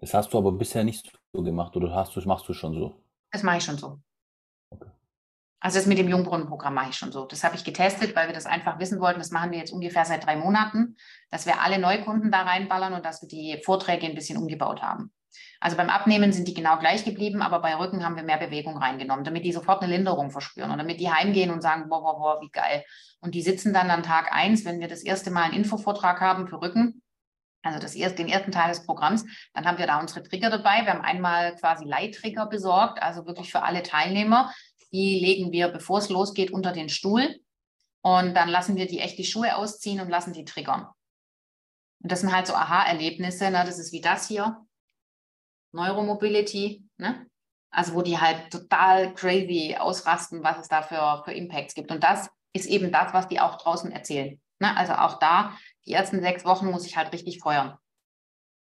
Das 0.00 0.14
hast 0.14 0.32
du 0.32 0.38
aber 0.38 0.52
bisher 0.52 0.84
nicht 0.84 1.12
so 1.32 1.42
gemacht 1.42 1.76
oder 1.76 1.94
hast 1.94 2.14
du, 2.14 2.20
machst 2.22 2.48
du 2.48 2.52
schon 2.52 2.74
so? 2.74 3.02
Das 3.30 3.42
mache 3.42 3.58
ich 3.58 3.64
schon 3.64 3.78
so. 3.78 4.00
Okay. 4.70 4.90
Also 5.60 5.78
das 5.78 5.86
mit 5.86 5.98
dem 5.98 6.08
Jungbrunnenprogramm 6.08 6.74
mache 6.74 6.90
ich 6.90 6.96
schon 6.96 7.10
so. 7.10 7.26
Das 7.26 7.42
habe 7.42 7.56
ich 7.56 7.64
getestet, 7.64 8.14
weil 8.14 8.28
wir 8.28 8.34
das 8.34 8.46
einfach 8.46 8.78
wissen 8.78 9.00
wollten. 9.00 9.18
Das 9.18 9.32
machen 9.32 9.50
wir 9.50 9.58
jetzt 9.58 9.72
ungefähr 9.72 10.04
seit 10.04 10.24
drei 10.24 10.36
Monaten, 10.36 10.96
dass 11.30 11.46
wir 11.46 11.60
alle 11.60 11.78
Neukunden 11.78 12.30
da 12.30 12.42
reinballern 12.42 12.94
und 12.94 13.04
dass 13.04 13.22
wir 13.22 13.28
die 13.28 13.60
Vorträge 13.64 14.06
ein 14.06 14.14
bisschen 14.14 14.38
umgebaut 14.38 14.82
haben. 14.82 15.12
Also 15.60 15.76
beim 15.76 15.90
Abnehmen 15.90 16.32
sind 16.32 16.46
die 16.48 16.54
genau 16.54 16.78
gleich 16.78 17.04
geblieben, 17.04 17.42
aber 17.42 17.60
bei 17.60 17.76
Rücken 17.76 18.04
haben 18.04 18.16
wir 18.16 18.22
mehr 18.22 18.38
Bewegung 18.38 18.76
reingenommen, 18.76 19.24
damit 19.24 19.44
die 19.44 19.52
sofort 19.52 19.82
eine 19.82 19.94
Linderung 19.94 20.30
verspüren 20.30 20.70
und 20.70 20.78
damit 20.78 21.00
die 21.00 21.10
heimgehen 21.10 21.50
und 21.50 21.62
sagen, 21.62 21.88
boah, 21.88 22.02
boah, 22.02 22.18
boah, 22.18 22.40
wie 22.40 22.50
geil. 22.50 22.84
Und 23.20 23.34
die 23.34 23.42
sitzen 23.42 23.72
dann 23.72 23.90
an 23.90 24.02
Tag 24.02 24.32
eins, 24.32 24.64
wenn 24.64 24.80
wir 24.80 24.88
das 24.88 25.02
erste 25.02 25.30
Mal 25.30 25.44
einen 25.44 25.54
Infovortrag 25.54 26.20
haben 26.20 26.46
für 26.46 26.60
Rücken, 26.60 27.02
also 27.62 27.80
das 27.80 27.94
erst, 27.94 28.18
den 28.18 28.28
ersten 28.28 28.52
Teil 28.52 28.68
des 28.68 28.86
Programms, 28.86 29.24
dann 29.52 29.66
haben 29.66 29.78
wir 29.78 29.86
da 29.86 30.00
unsere 30.00 30.22
Trigger 30.22 30.50
dabei. 30.50 30.84
Wir 30.84 30.92
haben 30.92 31.02
einmal 31.02 31.56
quasi 31.56 31.84
Leittrigger 31.84 32.46
besorgt, 32.46 33.02
also 33.02 33.26
wirklich 33.26 33.50
für 33.50 33.62
alle 33.62 33.82
Teilnehmer, 33.82 34.52
die 34.92 35.18
legen 35.18 35.52
wir, 35.52 35.68
bevor 35.68 35.98
es 35.98 36.08
losgeht, 36.08 36.50
unter 36.50 36.72
den 36.72 36.88
Stuhl. 36.88 37.40
Und 38.00 38.34
dann 38.34 38.48
lassen 38.48 38.76
wir 38.76 38.86
die 38.86 39.00
echt 39.00 39.18
die 39.18 39.24
Schuhe 39.24 39.56
ausziehen 39.56 40.00
und 40.00 40.08
lassen 40.08 40.32
die 40.32 40.44
triggern. 40.44 40.86
Und 42.02 42.12
das 42.12 42.20
sind 42.20 42.32
halt 42.32 42.46
so 42.46 42.54
Aha-Erlebnisse. 42.54 43.50
Ne? 43.50 43.64
Das 43.66 43.78
ist 43.78 43.92
wie 43.92 44.00
das 44.00 44.28
hier. 44.28 44.56
Neuromobility. 45.72 46.84
Ne? 46.96 47.26
Also 47.70 47.94
wo 47.94 48.02
die 48.02 48.18
halt 48.18 48.50
total 48.50 49.14
crazy 49.14 49.76
ausrasten, 49.78 50.42
was 50.42 50.58
es 50.58 50.68
da 50.68 50.82
für, 50.82 51.22
für 51.24 51.32
Impacts 51.32 51.74
gibt. 51.74 51.90
Und 51.90 52.02
das 52.02 52.30
ist 52.52 52.66
eben 52.66 52.90
das, 52.92 53.12
was 53.12 53.28
die 53.28 53.40
auch 53.40 53.58
draußen 53.58 53.92
erzählen. 53.92 54.40
Ne? 54.58 54.76
Also 54.76 54.94
auch 54.94 55.18
da, 55.18 55.56
die 55.86 55.92
ersten 55.92 56.20
sechs 56.20 56.44
Wochen 56.44 56.70
muss 56.70 56.86
ich 56.86 56.96
halt 56.96 57.12
richtig 57.12 57.40
feuern. 57.40 57.76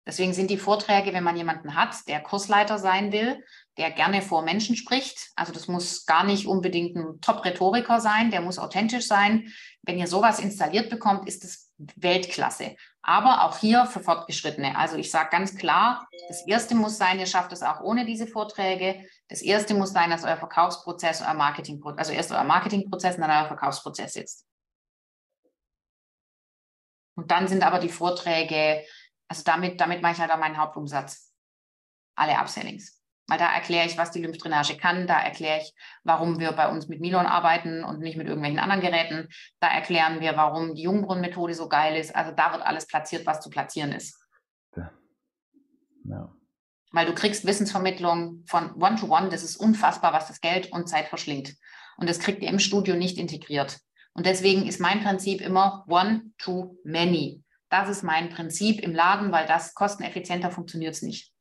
Deswegen 0.07 0.33
sind 0.33 0.51
die 0.51 0.57
Vorträge, 0.57 1.13
wenn 1.13 1.23
man 1.23 1.37
jemanden 1.37 1.75
hat, 1.75 2.09
der 2.09 2.21
Kursleiter 2.21 2.79
sein 2.79 3.13
will, 3.13 3.45
der 3.77 3.91
gerne 3.91 4.23
vor 4.23 4.43
Menschen 4.43 4.75
spricht. 4.75 5.31
Also 5.37 5.53
das 5.53 5.69
muss 5.69 6.07
gar 6.07 6.25
nicht 6.25 6.47
unbedingt 6.47 6.97
ein 6.97 7.21
Top-Rhetoriker 7.21 8.01
sein, 8.01 8.31
der 8.31 8.41
muss 8.41 8.59
authentisch 8.59 9.07
sein. 9.07 9.53
Wenn 9.83 9.99
ihr 9.99 10.07
sowas 10.07 10.41
installiert 10.41 10.91
bekommt, 10.91 11.29
ist 11.29 11.45
es 11.45 11.73
Weltklasse. 11.97 12.77
Aber 13.03 13.45
auch 13.45 13.57
hier 13.57 13.87
für 13.87 14.01
Fortgeschrittene. 14.01 14.77
Also 14.77 14.97
ich 14.97 15.11
sage 15.11 15.31
ganz 15.31 15.57
klar, 15.57 16.07
das 16.29 16.47
Erste 16.47 16.75
muss 16.75 16.99
sein, 16.99 17.19
ihr 17.19 17.27
schafft 17.27 17.53
es 17.53 17.63
auch 17.63 17.81
ohne 17.81 18.05
diese 18.05 18.27
Vorträge. 18.27 19.09
Das 19.29 19.41
Erste 19.41 19.75
muss 19.75 19.93
sein, 19.93 20.11
dass 20.11 20.25
euer 20.25 20.37
Verkaufsprozess, 20.37 21.23
euer 21.23 21.35
Marketingprozess, 21.35 21.99
also 21.99 22.13
erst 22.13 22.31
euer 22.31 22.45
Marketingprozess 22.45 23.17
und 23.17 23.23
dann 23.23 23.31
euer 23.31 23.47
Verkaufsprozess 23.47 24.13
sitzt. 24.13 24.47
Und 27.17 27.31
dann 27.31 27.49
sind 27.49 27.63
aber 27.63 27.79
die 27.79 27.89
Vorträge, 27.89 28.85
also 29.29 29.43
damit, 29.45 29.81
damit 29.81 30.03
mache 30.03 30.13
ich 30.13 30.21
halt 30.21 30.31
auch 30.31 30.39
meinen 30.39 30.59
Hauptumsatz. 30.59 31.33
Alle 32.17 32.39
Upsellings 32.39 33.00
weil 33.31 33.39
da 33.39 33.47
erkläre 33.55 33.87
ich, 33.87 33.97
was 33.97 34.11
die 34.11 34.21
Lymphdrainage 34.21 34.77
kann, 34.77 35.07
da 35.07 35.21
erkläre 35.21 35.61
ich, 35.61 35.73
warum 36.03 36.41
wir 36.41 36.51
bei 36.51 36.69
uns 36.69 36.89
mit 36.89 37.01
Milon 37.01 37.27
arbeiten 37.27 37.85
und 37.85 38.01
nicht 38.01 38.17
mit 38.17 38.27
irgendwelchen 38.27 38.59
anderen 38.59 38.83
Geräten, 38.83 39.29
da 39.61 39.69
erklären 39.69 40.21
wir, 40.21 40.37
warum 40.37 40.75
die 40.75 40.83
Jungbrunnenmethode 40.83 41.55
so 41.55 41.69
geil 41.69 41.97
ist. 41.97 42.15
Also 42.17 42.33
da 42.33 42.51
wird 42.51 42.63
alles 42.63 42.89
platziert, 42.89 43.27
was 43.27 43.41
zu 43.41 43.49
platzieren 43.49 43.93
ist. 43.93 44.19
Ja. 46.05 46.35
Weil 46.91 47.07
du 47.07 47.15
kriegst 47.15 47.47
Wissensvermittlung 47.47 48.43
von 48.49 48.73
One-to-One, 48.75 49.27
-one, 49.27 49.31
das 49.31 49.45
ist 49.45 49.57
unfassbar, 49.57 50.13
was 50.13 50.27
das 50.27 50.41
Geld 50.41 50.73
und 50.73 50.89
Zeit 50.89 51.07
verschlingt. 51.07 51.55
Und 51.99 52.09
das 52.09 52.19
kriegt 52.19 52.43
ihr 52.43 52.49
im 52.49 52.59
Studio 52.59 52.97
nicht 52.97 53.17
integriert. 53.17 53.79
Und 54.13 54.27
deswegen 54.27 54.67
ist 54.67 54.81
mein 54.81 55.05
Prinzip 55.05 55.41
immer 55.41 55.85
One-to-Many. 55.87 57.45
Das 57.69 57.89
ist 57.89 58.03
mein 58.03 58.31
Prinzip 58.31 58.81
im 58.81 58.93
Laden, 58.93 59.31
weil 59.31 59.47
das 59.47 59.75
kosteneffizienter 59.75 60.51
funktioniert 60.51 60.95
es 60.97 61.03
nicht. 61.03 61.33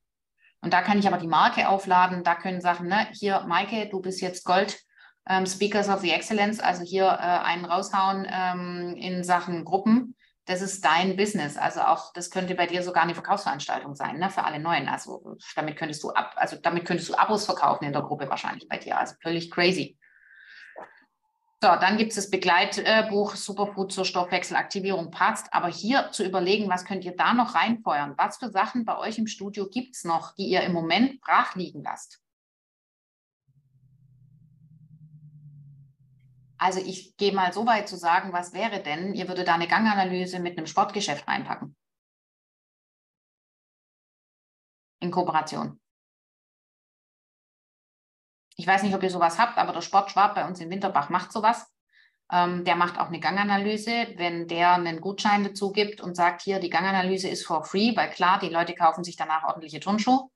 Und 0.61 0.73
da 0.73 0.81
kann 0.81 0.99
ich 0.99 1.07
aber 1.07 1.17
die 1.17 1.27
Marke 1.27 1.69
aufladen. 1.69 2.23
Da 2.23 2.35
können 2.35 2.61
Sachen, 2.61 2.87
ne, 2.87 3.07
hier, 3.11 3.45
Maike, 3.47 3.87
du 3.89 4.01
bist 4.01 4.21
jetzt 4.21 4.43
Gold 4.43 4.79
ähm, 5.27 5.45
Speakers 5.45 5.89
of 5.89 6.01
the 6.01 6.11
Excellence, 6.11 6.59
also 6.59 6.83
hier 6.83 7.05
äh, 7.05 7.45
einen 7.45 7.65
raushauen 7.65 8.27
ähm, 8.29 8.95
in 8.97 9.23
Sachen 9.23 9.63
Gruppen. 9.63 10.15
Das 10.45 10.61
ist 10.63 10.83
dein 10.83 11.15
Business. 11.15 11.57
Also 11.57 11.81
auch, 11.81 12.11
das 12.13 12.31
könnte 12.31 12.55
bei 12.55 12.65
dir 12.65 12.81
sogar 12.81 13.03
eine 13.03 13.13
Verkaufsveranstaltung 13.13 13.95
sein, 13.95 14.17
ne, 14.17 14.31
für 14.31 14.43
alle 14.43 14.59
Neuen. 14.59 14.89
Also 14.89 15.37
damit 15.55 15.77
könntest 15.77 16.03
du 16.03 16.09
ab, 16.09 16.33
also 16.35 16.57
damit 16.61 16.85
könntest 16.85 17.09
du 17.09 17.15
Abos 17.15 17.45
verkaufen 17.45 17.85
in 17.85 17.93
der 17.93 18.01
Gruppe 18.01 18.27
wahrscheinlich 18.29 18.67
bei 18.67 18.77
dir. 18.77 18.97
Also 18.97 19.13
völlig 19.21 19.51
crazy. 19.51 19.98
So, 21.61 21.67
dann 21.67 21.97
gibt 21.97 22.11
es 22.11 22.15
das 22.15 22.29
Begleitbuch 22.29 23.35
Superfood 23.35 23.91
zur 23.91 24.05
Stoffwechselaktivierung 24.05 25.11
passt. 25.11 25.53
Aber 25.53 25.67
hier 25.67 26.09
zu 26.11 26.23
überlegen, 26.23 26.69
was 26.69 26.85
könnt 26.85 27.03
ihr 27.03 27.17
da 27.17 27.33
noch 27.33 27.53
reinfeuern? 27.53 28.13
Was 28.17 28.37
für 28.37 28.49
Sachen 28.49 28.85
bei 28.85 28.97
euch 28.97 29.17
im 29.17 29.27
Studio 29.27 29.67
gibt 29.67 29.97
es 29.97 30.05
noch, 30.05 30.33
die 30.35 30.47
ihr 30.47 30.61
im 30.61 30.71
Moment 30.71 31.19
brach 31.19 31.55
liegen 31.55 31.83
lasst? 31.83 32.21
Also 36.57 36.79
ich 36.79 37.17
gehe 37.17 37.33
mal 37.33 37.51
so 37.51 37.65
weit 37.65 37.89
zu 37.89 37.97
sagen, 37.97 38.31
was 38.31 38.53
wäre 38.53 38.81
denn, 38.81 39.13
ihr 39.13 39.27
würdet 39.27 39.49
da 39.49 39.55
eine 39.55 39.67
Ganganalyse 39.67 40.39
mit 40.39 40.57
einem 40.57 40.67
Sportgeschäft 40.67 41.27
reinpacken. 41.27 41.75
In 45.01 45.11
Kooperation. 45.11 45.79
Ich 48.59 48.67
weiß 48.67 48.83
nicht, 48.83 48.93
ob 48.93 49.01
ihr 49.03 49.09
sowas 49.09 49.39
habt, 49.39 49.57
aber 49.57 49.71
der 49.71 49.79
Sportschwab 49.79 50.35
bei 50.35 50.45
uns 50.45 50.59
in 50.59 50.69
Winterbach 50.69 51.09
macht 51.09 51.31
sowas. 51.31 51.71
Ähm, 52.29 52.65
der 52.65 52.75
macht 52.75 52.99
auch 52.99 53.07
eine 53.07 53.21
Ganganalyse. 53.21 54.15
Wenn 54.17 54.49
der 54.49 54.73
einen 54.73 54.99
Gutschein 54.99 55.45
dazu 55.45 55.71
gibt 55.71 56.01
und 56.01 56.17
sagt, 56.17 56.41
hier, 56.41 56.59
die 56.59 56.69
Ganganalyse 56.69 57.29
ist 57.29 57.45
for 57.45 57.63
free, 57.63 57.95
weil 57.95 58.09
klar, 58.09 58.37
die 58.37 58.49
Leute 58.49 58.75
kaufen 58.75 59.05
sich 59.05 59.15
danach 59.15 59.45
ordentliche 59.45 59.79
Turnschuhe, 59.79 60.27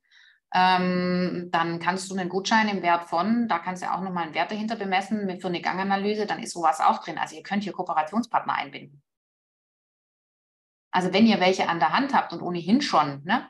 ähm, 0.53 1.49
dann 1.51 1.79
kannst 1.79 2.09
du 2.09 2.15
einen 2.15 2.29
Gutschein 2.29 2.69
im 2.69 2.81
Wert 2.81 3.09
von, 3.09 3.49
da 3.49 3.59
kannst 3.59 3.83
du 3.83 3.91
auch 3.91 3.99
nochmal 3.99 4.23
einen 4.23 4.35
Wert 4.35 4.51
dahinter 4.51 4.77
bemessen 4.77 5.41
für 5.41 5.47
eine 5.47 5.59
Ganganalyse, 5.59 6.25
dann 6.25 6.41
ist 6.41 6.53
sowas 6.53 6.79
auch 6.79 7.03
drin. 7.03 7.17
Also 7.17 7.35
ihr 7.35 7.43
könnt 7.43 7.63
hier 7.63 7.73
Kooperationspartner 7.73 8.53
einbinden. 8.53 9.03
Also 10.91 11.11
wenn 11.11 11.27
ihr 11.27 11.41
welche 11.41 11.67
an 11.67 11.79
der 11.79 11.91
Hand 11.91 12.13
habt 12.13 12.31
und 12.31 12.41
ohnehin 12.41 12.81
schon, 12.81 13.21
ne, 13.25 13.49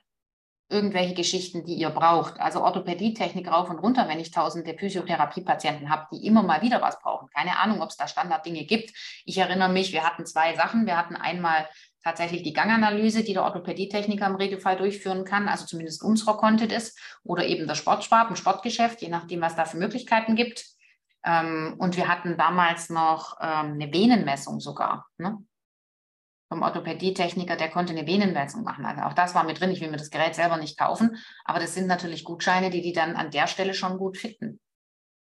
irgendwelche 0.69 1.13
Geschichten, 1.13 1.65
die 1.65 1.75
ihr 1.75 1.89
braucht. 1.89 2.39
Also 2.39 2.61
Orthopädietechnik 2.61 3.47
rauf 3.51 3.69
und 3.69 3.79
runter, 3.79 4.07
wenn 4.07 4.19
ich 4.19 4.31
tausende 4.31 4.75
Physiotherapiepatienten 4.77 5.89
habe, 5.89 6.07
die 6.11 6.25
immer 6.25 6.43
mal 6.43 6.61
wieder 6.61 6.81
was 6.81 6.99
brauchen. 6.99 7.29
Keine 7.29 7.59
Ahnung, 7.59 7.81
ob 7.81 7.89
es 7.89 7.97
da 7.97 8.07
Standarddinge 8.07 8.65
gibt. 8.65 8.91
Ich 9.25 9.37
erinnere 9.37 9.69
mich, 9.69 9.93
wir 9.93 10.03
hatten 10.03 10.25
zwei 10.25 10.55
Sachen. 10.55 10.85
Wir 10.85 10.97
hatten 10.97 11.15
einmal 11.15 11.67
tatsächlich 12.03 12.43
die 12.43 12.53
Ganganalyse, 12.53 13.23
die 13.23 13.33
der 13.33 13.43
Orthopädietechniker 13.43 14.27
im 14.27 14.35
Regelfall 14.35 14.77
durchführen 14.77 15.23
kann, 15.23 15.47
also 15.47 15.65
zumindest 15.65 16.03
unserer 16.03 16.37
konnte 16.37 16.67
das, 16.67 16.95
oder 17.23 17.45
eben 17.45 17.65
der 17.65 17.75
Sportschwab, 17.75 18.29
ein 18.29 18.35
Sportgeschäft, 18.35 19.01
je 19.01 19.09
nachdem, 19.09 19.41
was 19.41 19.55
da 19.55 19.65
für 19.65 19.77
Möglichkeiten 19.77 20.35
gibt. 20.35 20.65
Ähm, 21.25 21.75
und 21.77 21.95
wir 21.95 22.09
hatten 22.09 22.37
damals 22.37 22.89
noch 22.89 23.37
ähm, 23.39 23.73
eine 23.73 23.93
Venenmessung 23.93 24.59
sogar. 24.59 25.07
Ne? 25.17 25.37
Vom 26.53 26.61
Orthopädietechniker, 26.61 27.55
der 27.55 27.71
konnte 27.71 27.93
eine 27.93 28.05
Venenmessung 28.05 28.63
machen. 28.63 28.85
Also 28.85 29.01
auch 29.01 29.13
das 29.13 29.33
war 29.33 29.43
mit 29.43 29.59
drin. 29.59 29.71
Ich 29.71 29.81
will 29.81 29.89
mir 29.89 29.97
das 29.97 30.11
Gerät 30.11 30.35
selber 30.35 30.57
nicht 30.57 30.77
kaufen, 30.77 31.17
aber 31.45 31.59
das 31.59 31.73
sind 31.73 31.87
natürlich 31.87 32.23
Gutscheine, 32.23 32.69
die 32.69 32.83
die 32.83 32.93
dann 32.93 33.15
an 33.15 33.31
der 33.31 33.47
Stelle 33.47 33.73
schon 33.73 33.97
gut 33.97 34.19
finden. 34.19 34.59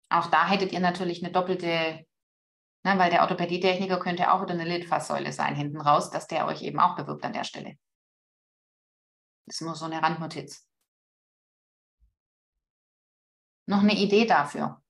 Auch 0.10 0.28
da 0.28 0.50
hättet 0.50 0.74
ihr 0.74 0.82
natürlich 0.82 1.24
eine 1.24 1.32
doppelte, 1.32 2.06
ne, 2.84 2.98
weil 2.98 3.10
der 3.10 3.22
Orthopädietechniker 3.22 4.00
könnte 4.00 4.34
auch 4.34 4.42
wieder 4.42 4.54
eine 4.54 4.66
Litfaßsäule 4.66 5.32
sein 5.32 5.56
hinten 5.56 5.80
raus, 5.80 6.12
dass 6.12 6.28
der 6.28 6.46
euch 6.46 6.62
eben 6.62 6.82
auch 6.82 6.98
bewirbt 6.98 7.24
an 7.24 7.32
der 7.32 7.46
Stelle. 7.46 7.78
Das 9.46 9.56
ist 9.56 9.62
nur 9.62 9.76
so 9.76 9.86
eine 9.86 10.04
Randnotiz. 10.04 10.68
Noch 13.66 13.80
eine 13.80 13.96
Idee 13.96 14.26
dafür. 14.26 14.84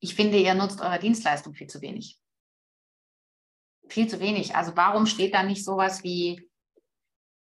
Ich 0.00 0.16
finde, 0.16 0.38
ihr 0.38 0.54
nutzt 0.54 0.80
eure 0.80 0.98
Dienstleistung 0.98 1.54
viel 1.54 1.68
zu 1.68 1.80
wenig 1.82 2.19
viel 3.92 4.08
zu 4.08 4.20
wenig. 4.20 4.56
Also 4.56 4.76
warum 4.76 5.06
steht 5.06 5.34
da 5.34 5.42
nicht 5.42 5.64
sowas 5.64 6.02
wie, 6.02 6.48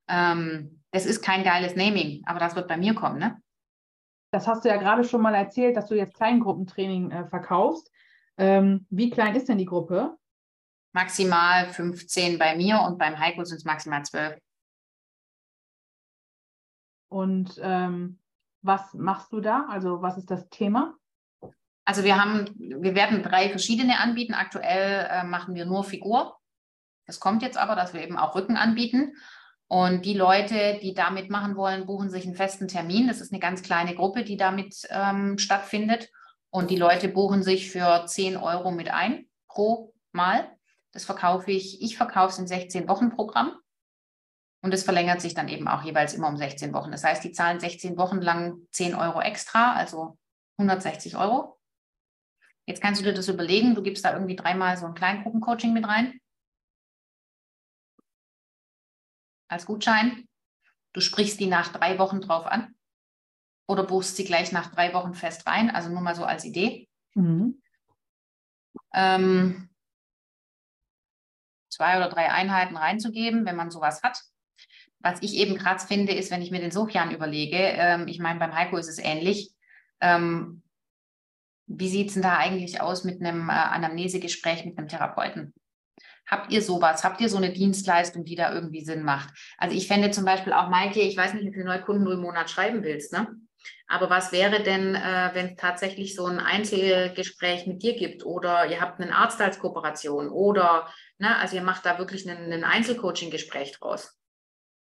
ähm, 0.08 0.82
das 0.90 1.06
ist 1.06 1.22
kein 1.22 1.44
geiles 1.44 1.76
Naming, 1.76 2.22
aber 2.26 2.38
das 2.38 2.56
wird 2.56 2.68
bei 2.68 2.76
mir 2.76 2.94
kommen, 2.94 3.18
ne? 3.18 3.40
Das 4.30 4.46
hast 4.46 4.64
du 4.64 4.68
ja 4.68 4.76
gerade 4.76 5.04
schon 5.04 5.22
mal 5.22 5.34
erzählt, 5.34 5.76
dass 5.76 5.86
du 5.86 5.94
jetzt 5.94 6.14
Kleingruppentraining 6.14 7.10
äh, 7.10 7.26
verkaufst. 7.26 7.90
Ähm, 8.36 8.86
wie 8.90 9.10
klein 9.10 9.34
ist 9.34 9.48
denn 9.48 9.58
die 9.58 9.64
Gruppe? 9.64 10.16
Maximal 10.92 11.68
15 11.68 12.38
bei 12.38 12.56
mir 12.56 12.80
und 12.80 12.98
beim 12.98 13.18
Heiko 13.18 13.44
sind 13.44 13.58
es 13.58 13.64
maximal 13.64 14.04
12. 14.04 14.38
Und 17.10 17.58
ähm, 17.62 18.18
was 18.62 18.92
machst 18.94 19.32
du 19.32 19.40
da? 19.40 19.66
Also 19.68 20.02
was 20.02 20.18
ist 20.18 20.30
das 20.30 20.48
Thema? 20.50 20.94
Also 21.84 22.04
wir 22.04 22.22
haben, 22.22 22.50
wir 22.58 22.94
werden 22.94 23.22
drei 23.22 23.48
verschiedene 23.48 23.98
anbieten. 23.98 24.34
Aktuell 24.34 25.08
äh, 25.10 25.24
machen 25.24 25.54
wir 25.54 25.64
nur 25.64 25.84
Figur. 25.84 26.37
Es 27.08 27.20
kommt 27.20 27.42
jetzt 27.42 27.56
aber, 27.56 27.74
dass 27.74 27.94
wir 27.94 28.02
eben 28.02 28.18
auch 28.18 28.34
Rücken 28.36 28.56
anbieten. 28.56 29.16
Und 29.66 30.04
die 30.04 30.14
Leute, 30.14 30.78
die 30.80 30.94
da 30.94 31.10
mitmachen 31.10 31.56
wollen, 31.56 31.86
buchen 31.86 32.10
sich 32.10 32.24
einen 32.24 32.36
festen 32.36 32.68
Termin. 32.68 33.08
Das 33.08 33.20
ist 33.20 33.32
eine 33.32 33.40
ganz 33.40 33.62
kleine 33.62 33.94
Gruppe, 33.94 34.22
die 34.22 34.36
damit 34.36 34.86
ähm, 34.90 35.36
stattfindet. 35.38 36.10
Und 36.50 36.70
die 36.70 36.76
Leute 36.76 37.08
buchen 37.08 37.42
sich 37.42 37.70
für 37.70 38.06
10 38.06 38.36
Euro 38.36 38.70
mit 38.70 38.90
ein 38.90 39.26
pro 39.48 39.92
Mal. 40.12 40.50
Das 40.92 41.04
verkaufe 41.04 41.50
ich, 41.50 41.82
ich 41.82 41.96
verkaufe 41.96 42.32
es 42.32 42.38
im 42.38 42.46
16-Wochen-Programm. 42.46 43.52
Und 44.62 44.74
es 44.74 44.82
verlängert 44.82 45.20
sich 45.20 45.34
dann 45.34 45.48
eben 45.48 45.68
auch 45.68 45.82
jeweils 45.82 46.14
immer 46.14 46.28
um 46.28 46.36
16 46.36 46.72
Wochen. 46.72 46.90
Das 46.90 47.04
heißt, 47.04 47.22
die 47.22 47.32
zahlen 47.32 47.60
16 47.60 47.96
Wochen 47.96 48.20
lang 48.20 48.66
10 48.72 48.94
Euro 48.94 49.20
extra, 49.20 49.74
also 49.74 50.18
160 50.56 51.16
Euro. 51.16 51.58
Jetzt 52.66 52.82
kannst 52.82 53.00
du 53.00 53.04
dir 53.04 53.14
das 53.14 53.28
überlegen, 53.28 53.74
du 53.74 53.82
gibst 53.82 54.04
da 54.04 54.12
irgendwie 54.12 54.36
dreimal 54.36 54.76
so 54.76 54.86
ein 54.86 54.94
Kleingruppencoaching 54.94 55.72
mit 55.72 55.86
rein. 55.86 56.20
Als 59.48 59.66
Gutschein. 59.66 60.28
Du 60.92 61.00
sprichst 61.00 61.40
die 61.40 61.46
nach 61.46 61.68
drei 61.72 61.98
Wochen 61.98 62.20
drauf 62.20 62.46
an 62.46 62.74
oder 63.66 63.84
buchst 63.84 64.16
sie 64.16 64.24
gleich 64.24 64.52
nach 64.52 64.72
drei 64.72 64.94
Wochen 64.94 65.14
fest 65.14 65.46
rein. 65.46 65.70
Also 65.70 65.90
nur 65.90 66.00
mal 66.00 66.14
so 66.14 66.24
als 66.24 66.44
Idee. 66.44 66.88
Mhm. 67.14 67.60
Ähm, 68.94 69.68
zwei 71.68 71.96
oder 71.96 72.08
drei 72.08 72.30
Einheiten 72.30 72.76
reinzugeben, 72.76 73.44
wenn 73.44 73.56
man 73.56 73.70
sowas 73.70 74.02
hat. 74.02 74.20
Was 75.00 75.22
ich 75.22 75.34
eben 75.34 75.56
krass 75.56 75.84
finde, 75.84 76.12
ist, 76.12 76.30
wenn 76.30 76.42
ich 76.42 76.50
mir 76.50 76.60
den 76.60 76.72
Sofian 76.72 77.12
überlege, 77.12 77.56
ähm, 77.56 78.08
ich 78.08 78.18
meine, 78.18 78.40
beim 78.40 78.54
Heiko 78.54 78.76
ist 78.76 78.88
es 78.88 78.98
ähnlich. 78.98 79.52
Ähm, 80.00 80.62
wie 81.66 81.88
sieht 81.88 82.08
es 82.08 82.14
denn 82.14 82.22
da 82.22 82.38
eigentlich 82.38 82.80
aus 82.80 83.04
mit 83.04 83.20
einem 83.20 83.48
äh, 83.48 83.52
Anamnesegespräch 83.52 84.64
mit 84.64 84.78
einem 84.78 84.88
Therapeuten? 84.88 85.54
Habt 86.28 86.52
ihr 86.52 86.60
sowas? 86.60 87.04
Habt 87.04 87.20
ihr 87.20 87.28
so 87.28 87.38
eine 87.38 87.52
Dienstleistung, 87.52 88.24
die 88.24 88.36
da 88.36 88.52
irgendwie 88.52 88.84
Sinn 88.84 89.02
macht? 89.02 89.30
Also 89.56 89.74
ich 89.74 89.88
fände 89.88 90.10
zum 90.10 90.24
Beispiel 90.24 90.52
auch, 90.52 90.68
Maike, 90.68 91.00
ich 91.00 91.16
weiß 91.16 91.34
nicht, 91.34 91.46
wie 91.46 91.52
viele 91.52 91.64
neue 91.64 91.80
Kunden 91.80 92.04
du 92.04 92.12
im 92.12 92.20
Monat 92.20 92.50
schreiben 92.50 92.82
willst, 92.82 93.12
ne? 93.12 93.28
Aber 93.86 94.10
was 94.10 94.32
wäre 94.32 94.62
denn, 94.62 94.94
äh, 94.94 95.30
wenn 95.32 95.46
es 95.46 95.56
tatsächlich 95.56 96.14
so 96.14 96.26
ein 96.26 96.38
Einzelgespräch 96.38 97.66
mit 97.66 97.82
dir 97.82 97.96
gibt 97.96 98.24
oder 98.24 98.66
ihr 98.66 98.80
habt 98.80 99.00
einen 99.00 99.12
Arzt 99.12 99.40
als 99.40 99.58
Kooperation 99.58 100.28
oder, 100.28 100.92
ne, 101.18 101.36
also 101.38 101.56
ihr 101.56 101.62
macht 101.62 101.86
da 101.86 101.98
wirklich 101.98 102.28
ein, 102.28 102.52
ein 102.52 102.64
Einzelcoaching-Gespräch 102.64 103.72
draus. 103.78 104.18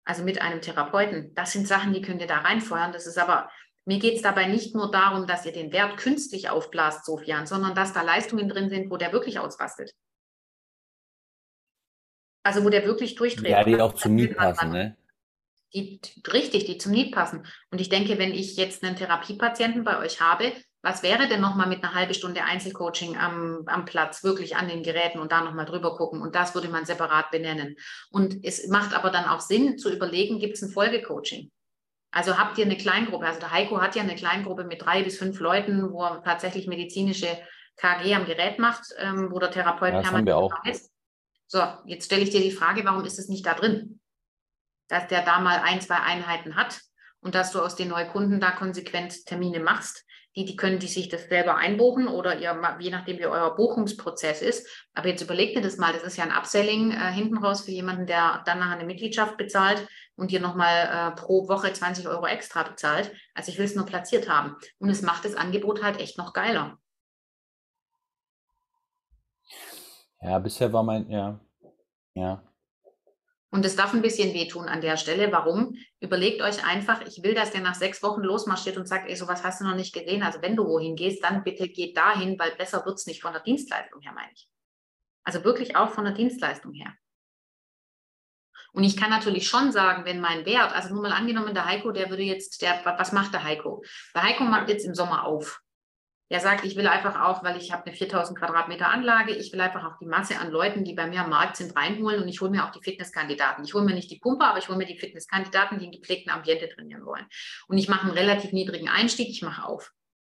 Also 0.05 0.23
mit 0.23 0.41
einem 0.41 0.61
Therapeuten. 0.61 1.33
Das 1.33 1.53
sind 1.53 1.67
Sachen, 1.67 1.93
die 1.93 2.01
könnt 2.01 2.21
ihr 2.21 2.27
da 2.27 2.39
reinfeuern. 2.39 2.91
Das 2.91 3.07
ist 3.07 3.17
aber, 3.17 3.49
mir 3.85 3.99
geht 3.99 4.15
es 4.15 4.21
dabei 4.21 4.45
nicht 4.45 4.75
nur 4.75 4.91
darum, 4.91 5.27
dass 5.27 5.45
ihr 5.45 5.53
den 5.53 5.71
Wert 5.71 5.97
künstlich 5.97 6.49
aufblast, 6.49 7.05
Sofian, 7.05 7.47
sondern 7.47 7.73
dass 7.73 7.93
da 7.93 8.01
Leistungen 8.03 8.47
drin 8.47 8.69
sind, 8.69 8.91
wo 8.91 8.97
der 8.97 9.11
wirklich 9.11 9.39
ausrastet. 9.39 9.91
Also 12.43 12.63
wo 12.63 12.69
der 12.69 12.85
wirklich 12.85 13.15
durchdreht. 13.15 13.49
Ja, 13.49 13.63
die 13.63 13.79
auch 13.79 13.93
zum 13.93 14.15
Need 14.15 14.37
passen, 14.37 14.71
ne? 14.71 14.97
Die, 15.73 15.99
richtig, 16.31 16.65
die 16.65 16.77
zum 16.77 16.91
Need 16.91 17.15
passen. 17.15 17.47
Und 17.71 17.81
ich 17.81 17.89
denke, 17.89 18.19
wenn 18.19 18.31
ich 18.31 18.57
jetzt 18.57 18.83
einen 18.83 18.95
Therapiepatienten 18.95 19.83
bei 19.83 19.97
euch 19.97 20.21
habe, 20.21 20.53
was 20.83 21.01
wäre 21.01 21.27
denn 21.29 21.41
nochmal 21.41 21.67
mit 21.67 21.83
einer 21.83 21.95
halben 21.95 22.13
Stunde 22.13 22.43
Einzelcoaching 22.43 23.17
am, 23.17 23.63
am 23.67 23.85
Platz, 23.85 24.23
wirklich 24.23 24.57
an 24.57 24.67
den 24.67 24.83
Geräten 24.83 25.19
und 25.19 25.31
da 25.31 25.41
nochmal 25.41 25.65
drüber 25.65 25.95
gucken? 25.95 26.21
Und 26.21 26.35
das 26.35 26.53
würde 26.53 26.67
man 26.67 26.85
separat 26.85 27.31
benennen. 27.31 27.77
Und 28.11 28.43
es 28.43 28.67
macht 28.67 28.93
aber 28.93 29.09
dann 29.09 29.25
auch 29.25 29.39
Sinn 29.39 29.77
zu 29.77 29.91
überlegen, 29.91 30.39
gibt 30.39 30.55
es 30.55 30.61
ein 30.61 30.69
Folgecoaching? 30.69 31.49
Also 32.11 32.37
habt 32.37 32.59
ihr 32.59 32.65
eine 32.65 32.77
Kleingruppe? 32.77 33.25
Also 33.25 33.39
der 33.39 33.51
Heiko 33.51 33.81
hat 33.81 33.95
ja 33.95 34.03
eine 34.03 34.15
Kleingruppe 34.15 34.65
mit 34.65 34.83
drei 34.83 35.01
bis 35.01 35.17
fünf 35.17 35.39
Leuten, 35.39 35.91
wo 35.91 36.03
er 36.03 36.21
tatsächlich 36.21 36.67
medizinische 36.67 37.27
KG 37.77 38.13
am 38.13 38.25
Gerät 38.25 38.59
macht, 38.59 38.83
ähm, 38.99 39.29
wo 39.31 39.39
der 39.39 39.49
Therapeut 39.49 39.93
ja, 39.93 40.01
permanent 40.01 40.53
ist. 40.65 40.92
So, 41.53 41.61
jetzt 41.85 42.05
stelle 42.05 42.23
ich 42.23 42.31
dir 42.31 42.41
die 42.41 42.49
Frage, 42.49 42.83
warum 42.83 43.05
ist 43.05 43.19
es 43.19 43.29
nicht 43.29 43.45
da 43.45 43.53
drin? 43.53 43.99
Dass 44.87 45.07
der 45.07 45.23
da 45.23 45.39
mal 45.39 45.59
ein, 45.59 45.81
zwei 45.81 45.97
Einheiten 45.97 46.55
hat 46.55 46.81
und 47.21 47.35
dass 47.35 47.51
du 47.51 47.61
aus 47.61 47.75
den 47.75 47.89
Neukunden 47.89 48.39
da 48.39 48.49
konsequent 48.49 49.27
Termine 49.27 49.59
machst. 49.59 50.03
Die, 50.35 50.45
die 50.45 50.55
können 50.55 50.79
die 50.79 50.87
sich 50.87 51.09
das 51.09 51.25
selber 51.29 51.57
einbuchen 51.57 52.07
oder 52.07 52.39
ihr, 52.39 52.59
je 52.79 52.89
nachdem, 52.89 53.19
wie 53.19 53.27
euer 53.27 53.55
Buchungsprozess 53.55 54.41
ist. 54.41 54.67
Aber 54.95 55.09
jetzt 55.09 55.21
überlegt 55.21 55.55
ihr 55.55 55.61
das 55.61 55.77
mal, 55.77 55.93
das 55.93 56.01
ist 56.01 56.17
ja 56.17 56.23
ein 56.23 56.31
Upselling 56.31 56.89
äh, 56.89 57.11
hinten 57.11 57.37
raus 57.37 57.61
für 57.61 57.71
jemanden, 57.71 58.07
der 58.07 58.41
dann 58.47 58.57
nachher 58.57 58.79
eine 58.79 58.85
Mitgliedschaft 58.85 59.37
bezahlt 59.37 59.87
und 60.15 60.31
dir 60.31 60.39
nochmal 60.39 61.11
äh, 61.11 61.15
pro 61.15 61.47
Woche 61.47 61.71
20 61.71 62.07
Euro 62.07 62.25
extra 62.25 62.63
bezahlt. 62.63 63.11
Also 63.35 63.51
ich 63.51 63.59
will 63.59 63.65
es 63.65 63.75
nur 63.75 63.85
platziert 63.85 64.27
haben. 64.27 64.55
Und 64.79 64.89
es 64.89 65.03
macht 65.03 65.23
das 65.23 65.35
Angebot 65.35 65.83
halt 65.83 65.99
echt 65.99 66.17
noch 66.17 66.33
geiler. 66.33 66.79
Ja, 70.19 70.39
bisher 70.39 70.73
war 70.73 70.81
mein, 70.81 71.07
ja, 71.11 71.39
ja. 72.15 72.43
Und 73.53 73.63
es 73.65 73.75
darf 73.75 73.93
ein 73.93 74.01
bisschen 74.01 74.33
wehtun 74.33 74.67
an 74.67 74.81
der 74.81 74.97
Stelle. 74.97 75.31
Warum? 75.31 75.77
Überlegt 75.99 76.41
euch 76.41 76.65
einfach, 76.65 77.01
ich 77.05 77.21
will, 77.21 77.35
dass 77.35 77.51
der 77.51 77.61
nach 77.61 77.75
sechs 77.75 78.01
Wochen 78.01 78.21
losmarschiert 78.21 78.77
und 78.77 78.87
sagt, 78.87 79.07
ey, 79.07 79.15
sowas 79.15 79.43
hast 79.43 79.61
du 79.61 79.65
noch 79.65 79.75
nicht 79.75 79.93
gesehen. 79.93 80.23
Also 80.23 80.41
wenn 80.41 80.55
du 80.55 80.65
wohin 80.65 80.95
gehst, 80.95 81.23
dann 81.23 81.43
bitte 81.43 81.69
geht 81.69 81.95
dahin, 81.95 82.39
weil 82.39 82.55
besser 82.55 82.83
wird 82.83 82.97
es 82.97 83.05
nicht 83.05 83.21
von 83.21 83.31
der 83.31 83.43
Dienstleistung 83.43 84.01
her, 84.01 84.11
meine 84.13 84.31
ich. 84.33 84.49
Also 85.23 85.43
wirklich 85.43 85.75
auch 85.75 85.91
von 85.91 86.03
der 86.03 86.15
Dienstleistung 86.15 86.73
her. 86.73 86.95
Und 88.73 88.83
ich 88.83 88.97
kann 88.97 89.11
natürlich 89.11 89.47
schon 89.47 89.71
sagen, 89.71 90.03
wenn 90.03 90.19
mein 90.19 90.47
Wert, 90.47 90.73
also 90.73 90.91
nur 90.91 91.03
mal 91.03 91.11
angenommen, 91.11 91.53
der 91.53 91.65
Heiko, 91.65 91.91
der 91.91 92.09
würde 92.09 92.23
jetzt, 92.23 92.63
der, 92.63 92.81
was 92.83 93.11
macht 93.11 93.33
der 93.33 93.43
Heiko? 93.43 93.83
Der 94.15 94.23
Heiko 94.23 94.45
macht 94.45 94.69
jetzt 94.69 94.83
im 94.83 94.95
Sommer 94.95 95.25
auf. 95.25 95.61
Der 96.33 96.39
sagt, 96.39 96.65
ich 96.65 96.75
will 96.75 96.87
einfach 96.87 97.21
auch, 97.21 97.43
weil 97.43 97.57
ich 97.57 97.71
habe 97.71 97.85
eine 97.85 97.95
4000 97.95 98.39
Quadratmeter 98.39 98.89
Anlage, 98.89 99.35
ich 99.35 99.53
will 99.53 99.61
einfach 99.61 99.85
auch 99.85 99.99
die 99.99 100.07
Masse 100.07 100.39
an 100.39 100.49
Leuten, 100.49 100.83
die 100.83 100.95
bei 100.95 101.05
mir 101.05 101.21
am 101.21 101.29
Markt 101.29 101.57
sind, 101.57 101.75
reinholen 101.77 102.23
und 102.23 102.27
ich 102.27 102.41
hole 102.41 102.49
mir 102.49 102.65
auch 102.65 102.71
die 102.71 102.81
Fitnesskandidaten. 102.81 103.63
Ich 103.63 103.75
hole 103.75 103.85
mir 103.85 103.93
nicht 103.93 104.09
die 104.09 104.17
Pumpe, 104.17 104.43
aber 104.43 104.57
ich 104.57 104.67
hole 104.67 104.79
mir 104.79 104.87
die 104.87 104.97
Fitnesskandidaten, 104.97 105.77
die 105.77 105.85
in 105.85 105.91
gepflegten 105.91 106.33
Ambiente 106.33 106.67
trainieren 106.69 107.05
wollen. 107.05 107.27
Und 107.67 107.77
ich 107.77 107.87
mache 107.87 108.07
einen 108.07 108.17
relativ 108.17 108.51
niedrigen 108.51 108.89
Einstieg, 108.89 109.29
ich 109.29 109.43
mache 109.43 109.63
auf. 109.63 109.91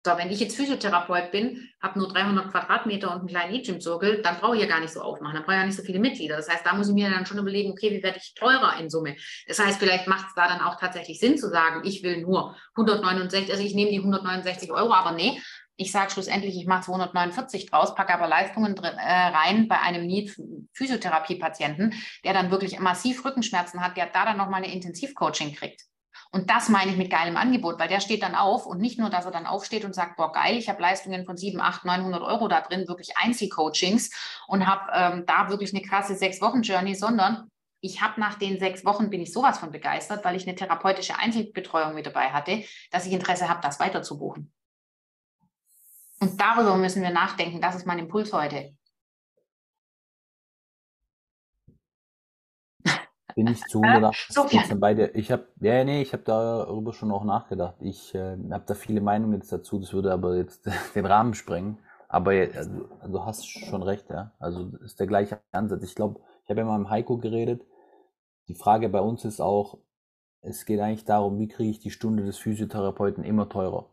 So, 0.06 0.16
wenn 0.16 0.30
ich 0.30 0.38
jetzt 0.38 0.56
Physiotherapeut 0.56 1.32
bin, 1.32 1.68
habe 1.82 1.98
nur 1.98 2.08
300 2.08 2.52
Quadratmeter 2.52 3.12
und 3.12 3.18
einen 3.18 3.26
kleinen 3.26 3.54
E-Gym-Zirkel, 3.54 4.22
dann 4.22 4.38
brauche 4.38 4.54
ich 4.54 4.62
ja 4.62 4.68
gar 4.68 4.80
nicht 4.80 4.92
so 4.92 5.00
aufmachen, 5.00 5.34
dann 5.34 5.42
brauche 5.42 5.56
ich 5.56 5.60
ja 5.60 5.66
nicht 5.66 5.76
so 5.76 5.82
viele 5.82 5.98
Mitglieder. 5.98 6.36
Das 6.36 6.48
heißt, 6.48 6.64
da 6.64 6.74
muss 6.74 6.88
ich 6.88 6.94
mir 6.94 7.10
dann 7.10 7.26
schon 7.26 7.38
überlegen, 7.38 7.72
okay, 7.72 7.90
wie 7.90 8.02
werde 8.02 8.18
ich 8.18 8.34
teurer 8.34 8.78
in 8.78 8.88
Summe? 8.88 9.16
Das 9.48 9.58
heißt, 9.58 9.80
vielleicht 9.80 10.06
macht 10.06 10.28
es 10.28 10.34
da 10.34 10.46
dann 10.46 10.60
auch 10.60 10.78
tatsächlich 10.78 11.18
Sinn 11.18 11.36
zu 11.36 11.50
sagen, 11.50 11.82
ich 11.84 12.04
will 12.04 12.22
nur 12.22 12.56
169, 12.76 13.50
also 13.50 13.64
ich 13.64 13.74
nehme 13.74 13.90
die 13.90 13.98
169 13.98 14.70
Euro, 14.70 14.94
aber 14.94 15.12
nee, 15.12 15.42
ich 15.78 15.92
sage 15.92 16.10
schlussendlich, 16.10 16.56
ich 16.56 16.66
mache 16.66 16.82
249 16.82 17.70
draus, 17.70 17.94
packe 17.94 18.12
aber 18.12 18.26
Leistungen 18.26 18.74
drin, 18.74 18.98
äh, 18.98 19.28
rein 19.28 19.68
bei 19.68 19.80
einem 19.80 20.06
Need-Physiotherapie-Patienten, 20.06 21.94
der 22.24 22.34
dann 22.34 22.50
wirklich 22.50 22.78
massiv 22.80 23.24
Rückenschmerzen 23.24 23.80
hat, 23.80 23.96
der 23.96 24.06
da 24.06 24.24
dann 24.24 24.36
nochmal 24.36 24.62
eine 24.62 24.72
Intensivcoaching 24.74 25.54
kriegt. 25.54 25.84
Und 26.32 26.50
das 26.50 26.68
meine 26.68 26.90
ich 26.90 26.96
mit 26.96 27.10
geilem 27.10 27.36
Angebot, 27.36 27.78
weil 27.78 27.88
der 27.88 28.00
steht 28.00 28.24
dann 28.24 28.34
auf 28.34 28.66
und 28.66 28.80
nicht 28.80 28.98
nur, 28.98 29.08
dass 29.08 29.24
er 29.24 29.30
dann 29.30 29.46
aufsteht 29.46 29.84
und 29.84 29.94
sagt, 29.94 30.16
boah, 30.16 30.32
geil, 30.32 30.56
ich 30.56 30.68
habe 30.68 30.82
Leistungen 30.82 31.24
von 31.24 31.36
7, 31.36 31.60
8, 31.60 31.84
900 31.84 32.22
Euro 32.22 32.48
da 32.48 32.60
drin, 32.60 32.88
wirklich 32.88 33.16
Einzelcoachings 33.16 34.10
und 34.48 34.66
habe 34.66 34.90
ähm, 34.92 35.26
da 35.26 35.48
wirklich 35.48 35.72
eine 35.72 35.82
krasse 35.82 36.16
Sechs-Wochen-Journey, 36.16 36.96
sondern 36.96 37.50
ich 37.80 38.02
habe 38.02 38.20
nach 38.20 38.34
den 38.34 38.58
sechs 38.58 38.84
Wochen 38.84 39.08
bin 39.08 39.20
ich 39.20 39.32
sowas 39.32 39.58
von 39.58 39.70
begeistert, 39.70 40.24
weil 40.24 40.34
ich 40.34 40.46
eine 40.48 40.56
therapeutische 40.56 41.16
Einzelbetreuung 41.16 41.94
mit 41.94 42.06
dabei 42.06 42.30
hatte, 42.30 42.64
dass 42.90 43.06
ich 43.06 43.12
Interesse 43.12 43.48
habe, 43.48 43.60
das 43.62 43.78
weiter 43.78 44.02
zu 44.02 44.18
buchen. 44.18 44.52
Und 46.20 46.40
darüber 46.40 46.76
müssen 46.76 47.02
wir 47.02 47.10
nachdenken. 47.10 47.60
Das 47.60 47.76
ist 47.76 47.86
mein 47.86 47.98
Impuls 47.98 48.32
heute. 48.32 48.74
Bin 53.36 53.46
ich 53.46 53.62
zu 53.66 53.80
180 53.80 54.80
bei 54.80 54.94
dir. 54.94 55.14
Ich 55.14 55.30
habe, 55.30 55.46
ja, 55.60 55.84
nee, 55.84 56.02
ich 56.02 56.12
habe 56.12 56.24
darüber 56.24 56.92
schon 56.92 57.12
auch 57.12 57.22
nachgedacht. 57.22 57.76
Ich 57.80 58.12
äh, 58.16 58.36
habe 58.50 58.64
da 58.66 58.74
viele 58.74 59.00
Meinungen 59.00 59.34
jetzt 59.34 59.52
dazu. 59.52 59.78
Das 59.78 59.92
würde 59.92 60.12
aber 60.12 60.36
jetzt 60.36 60.68
den 60.96 61.06
Rahmen 61.06 61.34
sprengen. 61.34 61.78
Aber 62.08 62.32
also, 62.32 62.88
also 63.00 63.24
hast 63.24 63.46
schon 63.46 63.82
recht, 63.82 64.10
ja. 64.10 64.32
Also 64.40 64.72
ist 64.82 64.98
der 64.98 65.06
gleiche 65.06 65.40
Ansatz. 65.52 65.84
Ich 65.84 65.94
glaube, 65.94 66.20
ich 66.42 66.50
habe 66.50 66.60
ja 66.60 66.66
mal 66.66 66.78
mit 66.78 66.90
Heiko 66.90 67.18
geredet. 67.18 67.62
Die 68.48 68.54
Frage 68.54 68.88
bei 68.88 69.00
uns 69.00 69.24
ist 69.24 69.40
auch, 69.40 69.78
es 70.40 70.64
geht 70.64 70.80
eigentlich 70.80 71.04
darum, 71.04 71.38
wie 71.38 71.48
kriege 71.48 71.70
ich 71.70 71.78
die 71.78 71.90
Stunde 71.90 72.24
des 72.24 72.38
Physiotherapeuten 72.38 73.22
immer 73.22 73.48
teurer 73.48 73.90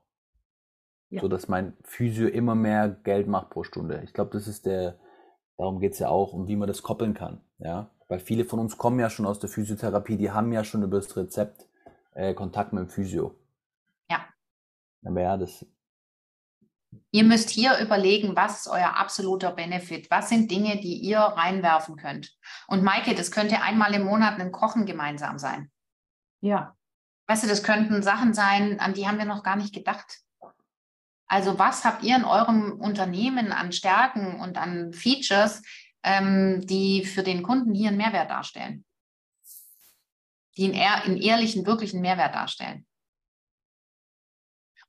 ja. 1.09 1.21
so 1.21 1.27
dass 1.27 1.47
mein 1.47 1.73
Physio 1.83 2.27
immer 2.27 2.55
mehr 2.55 2.89
Geld 2.89 3.27
macht 3.27 3.49
pro 3.49 3.63
Stunde. 3.63 4.01
Ich 4.03 4.13
glaube, 4.13 4.31
das 4.31 4.47
ist 4.47 4.65
der, 4.65 4.97
darum 5.57 5.79
geht 5.79 5.93
es 5.93 5.99
ja 5.99 6.09
auch, 6.09 6.33
um 6.33 6.47
wie 6.47 6.55
man 6.55 6.67
das 6.67 6.83
koppeln 6.83 7.13
kann. 7.13 7.41
Ja, 7.59 7.89
weil 8.07 8.19
viele 8.19 8.45
von 8.45 8.59
uns 8.59 8.77
kommen 8.77 8.99
ja 8.99 9.09
schon 9.09 9.25
aus 9.25 9.39
der 9.39 9.49
Physiotherapie, 9.49 10.17
die 10.17 10.31
haben 10.31 10.51
ja 10.51 10.63
schon 10.63 10.83
über 10.83 10.97
das 10.97 11.15
Rezept 11.15 11.67
äh, 12.13 12.33
Kontakt 12.33 12.73
mit 12.73 12.83
dem 12.83 12.89
Physio. 12.89 13.35
Ja. 14.09 14.25
Aber 15.03 15.21
ja, 15.21 15.37
das. 15.37 15.65
Ihr 17.11 17.23
müsst 17.23 17.49
hier 17.49 17.77
überlegen, 17.79 18.35
was 18.35 18.61
ist 18.61 18.67
euer 18.67 18.95
absoluter 18.95 19.51
Benefit? 19.51 20.09
Was 20.09 20.29
sind 20.29 20.49
Dinge, 20.49 20.79
die 20.79 20.97
ihr 20.97 21.19
reinwerfen 21.19 21.97
könnt? 21.97 22.37
Und 22.67 22.83
Maike, 22.83 23.15
das 23.15 23.31
könnte 23.31 23.61
einmal 23.61 23.93
im 23.93 24.03
Monat 24.03 24.39
ein 24.39 24.51
Kochen 24.51 24.85
gemeinsam 24.85 25.37
sein. 25.37 25.71
Ja. 26.41 26.75
Weißt 27.27 27.43
du, 27.43 27.47
das 27.47 27.63
könnten 27.63 28.03
Sachen 28.03 28.33
sein, 28.33 28.79
an 28.79 28.93
die 28.93 29.07
haben 29.07 29.17
wir 29.17 29.25
noch 29.25 29.43
gar 29.43 29.55
nicht 29.55 29.73
gedacht. 29.73 30.24
Also 31.27 31.57
was 31.57 31.83
habt 31.83 32.03
ihr 32.03 32.15
in 32.15 32.23
eurem 32.23 32.73
Unternehmen 32.79 33.51
an 33.51 33.71
Stärken 33.71 34.39
und 34.39 34.57
an 34.57 34.93
Features, 34.93 35.61
ähm, 36.03 36.61
die 36.65 37.03
für 37.03 37.23
den 37.23 37.41
Kunden 37.43 37.73
hier 37.73 37.89
einen 37.89 37.97
Mehrwert 37.97 38.29
darstellen? 38.29 38.85
Die 40.57 40.65
einen, 40.65 40.75
einen 40.75 41.17
ehrlichen, 41.17 41.65
wirklichen 41.65 42.01
Mehrwert 42.01 42.35
darstellen? 42.35 42.85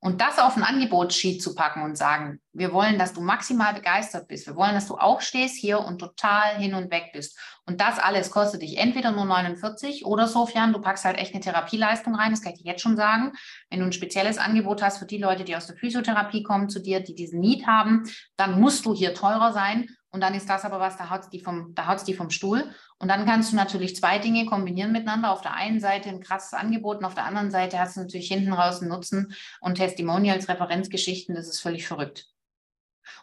Und 0.01 0.21
das 0.21 0.39
auf 0.39 0.57
ein 0.57 0.63
Angebotssheet 0.63 1.43
zu 1.43 1.55
packen 1.55 1.83
und 1.83 1.97
sagen, 1.97 2.41
wir 2.53 2.73
wollen, 2.73 2.99
dass 2.99 3.15
du 3.15 3.21
maximal 3.21 3.75
begeistert 3.75 4.29
bist. 4.29 4.47
Wir 4.47 4.55
wollen, 4.55 4.75
dass 4.75 4.87
du 4.87 4.95
aufstehst 4.95 5.57
hier 5.57 5.81
und 5.81 5.99
total 5.99 6.57
hin 6.57 6.75
und 6.75 6.91
weg 6.91 7.11
bist. 7.13 7.39
Und 7.65 7.81
das 7.81 7.99
alles 7.99 8.31
kostet 8.31 8.63
dich 8.63 8.79
entweder 8.79 9.11
nur 9.11 9.25
49 9.25 10.05
oder 10.05 10.29
Sofian, 10.29 10.73
du 10.73 10.81
packst 10.81 11.05
halt 11.05 11.19
echt 11.19 11.35
eine 11.35 11.43
Therapieleistung 11.43 12.15
rein, 12.15 12.31
das 12.31 12.43
kann 12.43 12.53
ich 12.53 12.63
dir 12.63 12.71
jetzt 12.71 12.83
schon 12.83 12.97
sagen. 12.97 13.33
Wenn 13.71 13.81
du 13.81 13.87
ein 13.87 13.93
spezielles 13.93 14.39
Angebot 14.39 14.83
hast 14.83 14.99
für 14.99 15.07
die 15.07 15.19
Leute, 15.19 15.45
die 15.45 15.57
aus 15.57 15.67
der 15.67 15.77
Physiotherapie 15.77 16.43
kommen 16.43 16.69
zu 16.69 16.81
dir, 16.81 17.01
die 17.01 17.15
diesen 17.15 17.41
Need 17.41 17.67
haben, 17.67 18.05
dann 18.37 18.61
musst 18.61 18.87
du 18.87 18.95
hier 18.95 19.15
teurer 19.15 19.53
sein. 19.53 19.89
Und 20.11 20.21
dann 20.21 20.35
ist 20.35 20.49
das 20.49 20.65
aber 20.65 20.81
was, 20.81 20.97
da 20.97 21.11
haut 21.11 21.23
es 21.23 21.29
die, 21.29 21.41
vom, 21.41 21.75
die 22.07 22.15
vom 22.15 22.31
Stuhl. 22.31 22.73
Und 22.99 23.09
dann 23.09 23.27
kannst 23.27 23.53
du 23.53 23.57
natürlich 23.57 23.97
zwei 23.97 24.19
Dinge 24.19 24.47
kombinieren 24.47 24.93
miteinander. 24.93 25.33
Auf 25.33 25.43
der 25.43 25.55
einen 25.55 25.81
Seite 25.81 26.09
ein 26.09 26.23
krasses 26.23 26.55
Angebot 26.55 26.99
und 26.99 27.05
auf 27.05 27.15
der 27.15 27.25
anderen 27.25 27.51
Seite 27.51 27.79
hast 27.79 27.97
du 27.97 28.01
natürlich 28.01 28.29
hinten 28.29 28.53
raus 28.53 28.81
einen 28.81 28.91
Nutzen 28.91 29.35
und 29.61 29.75
Testimonials, 29.75 30.49
Referenzgeschichten. 30.49 31.35
Das 31.35 31.49
ist 31.49 31.61
völlig 31.61 31.87
verrückt. 31.87 32.27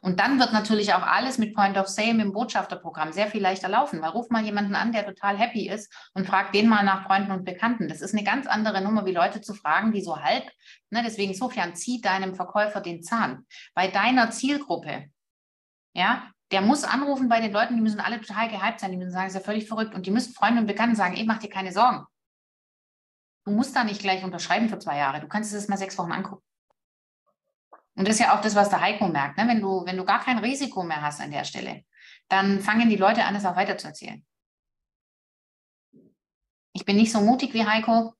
Und 0.02 0.20
dann 0.20 0.40
wird 0.40 0.54
natürlich 0.54 0.94
auch 0.94 1.04
alles 1.04 1.38
mit 1.38 1.54
Point 1.54 1.78
of 1.78 1.88
Sale 1.88 2.22
im 2.22 2.34
Botschafterprogramm 2.34 3.12
sehr 3.12 3.28
viel 3.28 3.42
leichter 3.42 3.70
laufen, 3.70 4.02
weil 4.02 4.12
ruf 4.12 4.30
mal 4.30 4.44
jemanden 4.44 4.76
an, 4.76 4.92
der 4.92 5.06
total 5.06 5.38
happy 5.38 5.70
ist 5.70 5.94
und 6.14 6.28
frag 6.28 6.52
den 6.52 6.68
mal 6.68 6.84
nach 6.84 7.06
Freunden 7.06 7.32
und 7.32 7.46
Bekannten. 7.46 7.88
Das 7.88 8.02
ist 8.02 8.14
eine 8.14 8.24
ganz 8.24 8.48
andere 8.48 8.82
Nummer, 8.82 9.06
wie 9.06 9.12
Leute 9.12 9.42
zu 9.42 9.54
fragen, 9.54 9.92
die 9.92 10.02
so 10.02 10.22
halb, 10.22 10.50
ne, 10.90 11.04
deswegen 11.06 11.34
Sofian, 11.34 11.76
zieh 11.76 12.02
deinem 12.02 12.36
Verkäufer 12.36 12.82
den 12.82 13.04
Zahn. 13.04 13.46
Bei 13.74 13.88
deiner 13.88 14.32
Zielgruppe, 14.32 15.10
ja, 15.94 16.33
der 16.54 16.62
muss 16.62 16.84
anrufen 16.84 17.30
bei 17.30 17.42
den 17.42 17.52
Leuten, 17.52 17.76
die 17.76 17.82
müssen 17.82 18.00
alle 18.00 18.22
total 18.22 18.48
gehypt 18.48 18.80
sein, 18.80 18.92
die 18.92 18.98
müssen 18.98 19.12
sagen, 19.12 19.28
ist 19.28 19.34
ja 19.34 19.40
völlig 19.40 19.68
verrückt. 19.68 19.96
Und 19.96 20.06
die 20.06 20.12
müssen 20.12 20.34
Freunde 20.34 20.62
und 20.62 20.68
Bekannten 20.68 20.96
sagen, 20.96 21.16
ey, 21.16 21.26
mach 21.26 21.40
dir 21.40 21.50
keine 21.50 21.72
Sorgen. 21.72 22.06
Du 23.46 23.52
musst 23.52 23.76
da 23.76 23.84
nicht 23.84 24.02
gleich 24.02 24.24
unterschreiben 24.24 24.70
für 24.70 24.78
zwei 24.78 24.98
Jahre. 24.98 25.20
Du 25.20 25.28
kannst 25.28 25.52
es 25.52 25.68
mal 25.68 25.78
sechs 25.78 25.98
Wochen 25.98 26.12
angucken. 26.12 26.44
Und 27.96 28.08
das 28.08 28.16
ist 28.16 28.22
ja 28.22 28.38
auch 28.38 28.42
das, 28.42 28.56
was 28.56 28.70
der 28.70 28.82
Heiko 28.82 29.08
merkt. 29.08 29.38
Ne? 29.38 29.48
Wenn, 29.48 29.62
du, 29.62 29.84
wenn 29.86 29.98
du 29.98 30.06
gar 30.06 30.20
kein 30.20 30.38
Risiko 30.38 30.84
mehr 30.84 31.02
hast 31.02 31.22
an 31.22 31.32
der 31.32 31.44
Stelle, 31.44 31.84
dann 32.30 32.60
fangen 32.60 32.90
die 32.90 32.96
Leute 32.96 33.26
an, 33.26 33.36
es 33.36 33.46
auch 33.46 33.56
weiter 33.56 33.78
zu 33.78 33.88
erzählen. 33.88 34.24
Ich 36.74 36.86
bin 36.86 36.96
nicht 36.96 37.12
so 37.12 37.20
mutig 37.22 37.54
wie 37.54 37.66
Heiko. 37.66 38.14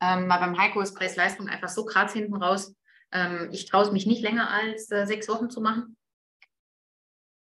Ähm, 0.00 0.30
aber 0.30 0.46
beim 0.46 0.58
Heiko 0.58 0.80
ist 0.80 0.94
Preis-Leistung 0.94 1.48
einfach 1.48 1.68
so 1.68 1.84
krass 1.84 2.12
hinten 2.12 2.36
raus. 2.36 2.74
Ähm, 3.12 3.50
ich 3.52 3.66
traue 3.66 3.84
es 3.84 3.92
mich 3.92 4.06
nicht 4.06 4.22
länger 4.22 4.50
als 4.50 4.90
äh, 4.90 5.06
sechs 5.06 5.28
Wochen 5.28 5.48
zu 5.48 5.60
machen. 5.60 5.96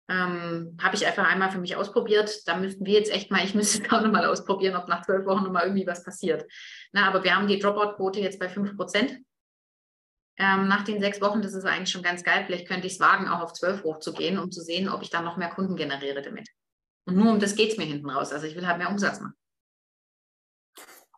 Ähm, 0.10 0.78
habe 0.82 0.96
ich 0.96 1.06
einfach 1.06 1.28
einmal 1.28 1.52
für 1.52 1.60
mich 1.60 1.76
ausprobiert. 1.76 2.48
Da 2.48 2.58
müssten 2.58 2.86
wir 2.86 2.94
jetzt 2.94 3.12
echt 3.12 3.30
mal, 3.30 3.44
ich 3.44 3.54
müsste 3.56 3.84
es 3.84 3.92
auch 3.92 4.02
nochmal 4.02 4.26
ausprobieren, 4.26 4.76
ob 4.76 4.88
nach 4.88 5.06
zwölf 5.06 5.26
Wochen 5.26 5.44
nochmal 5.44 5.64
irgendwie 5.64 5.88
was 5.88 6.04
passiert. 6.04 6.46
Na, 6.94 7.08
aber 7.08 7.24
wir 7.24 7.36
haben 7.36 7.48
die 7.48 7.60
Dropout-Quote 7.60 8.20
jetzt 8.20 8.40
bei 8.40 8.48
5%. 8.48 9.18
Ähm, 10.40 10.68
nach 10.68 10.84
den 10.84 11.02
sechs 11.02 11.20
Wochen, 11.20 11.42
das 11.42 11.54
ist 11.54 11.66
eigentlich 11.66 11.90
schon 11.90 12.04
ganz 12.04 12.24
geil. 12.24 12.44
Vielleicht 12.46 12.68
könnte 12.68 12.88
ich 12.88 12.94
es 12.94 13.00
wagen, 13.00 13.28
auch 13.28 13.42
auf 13.42 13.54
zwölf 13.54 13.84
hochzugehen, 13.84 14.38
um 14.38 14.52
zu 14.52 14.62
sehen, 14.62 14.88
ob 14.88 15.02
ich 15.02 15.10
dann 15.10 15.26
noch 15.26 15.36
mehr 15.36 15.50
Kunden 15.50 15.76
generiere 15.76 16.22
damit. 16.22 16.48
Und 17.06 17.18
nur 17.18 17.32
um 17.32 17.40
das 17.40 17.56
geht 17.56 17.72
es 17.72 17.78
mir 17.78 17.86
hinten 17.86 18.10
raus. 18.10 18.32
Also 18.32 18.46
ich 18.46 18.56
will 18.56 18.68
halt 18.68 18.78
mehr 18.78 18.90
Umsatz 18.90 19.20
machen. 19.20 19.34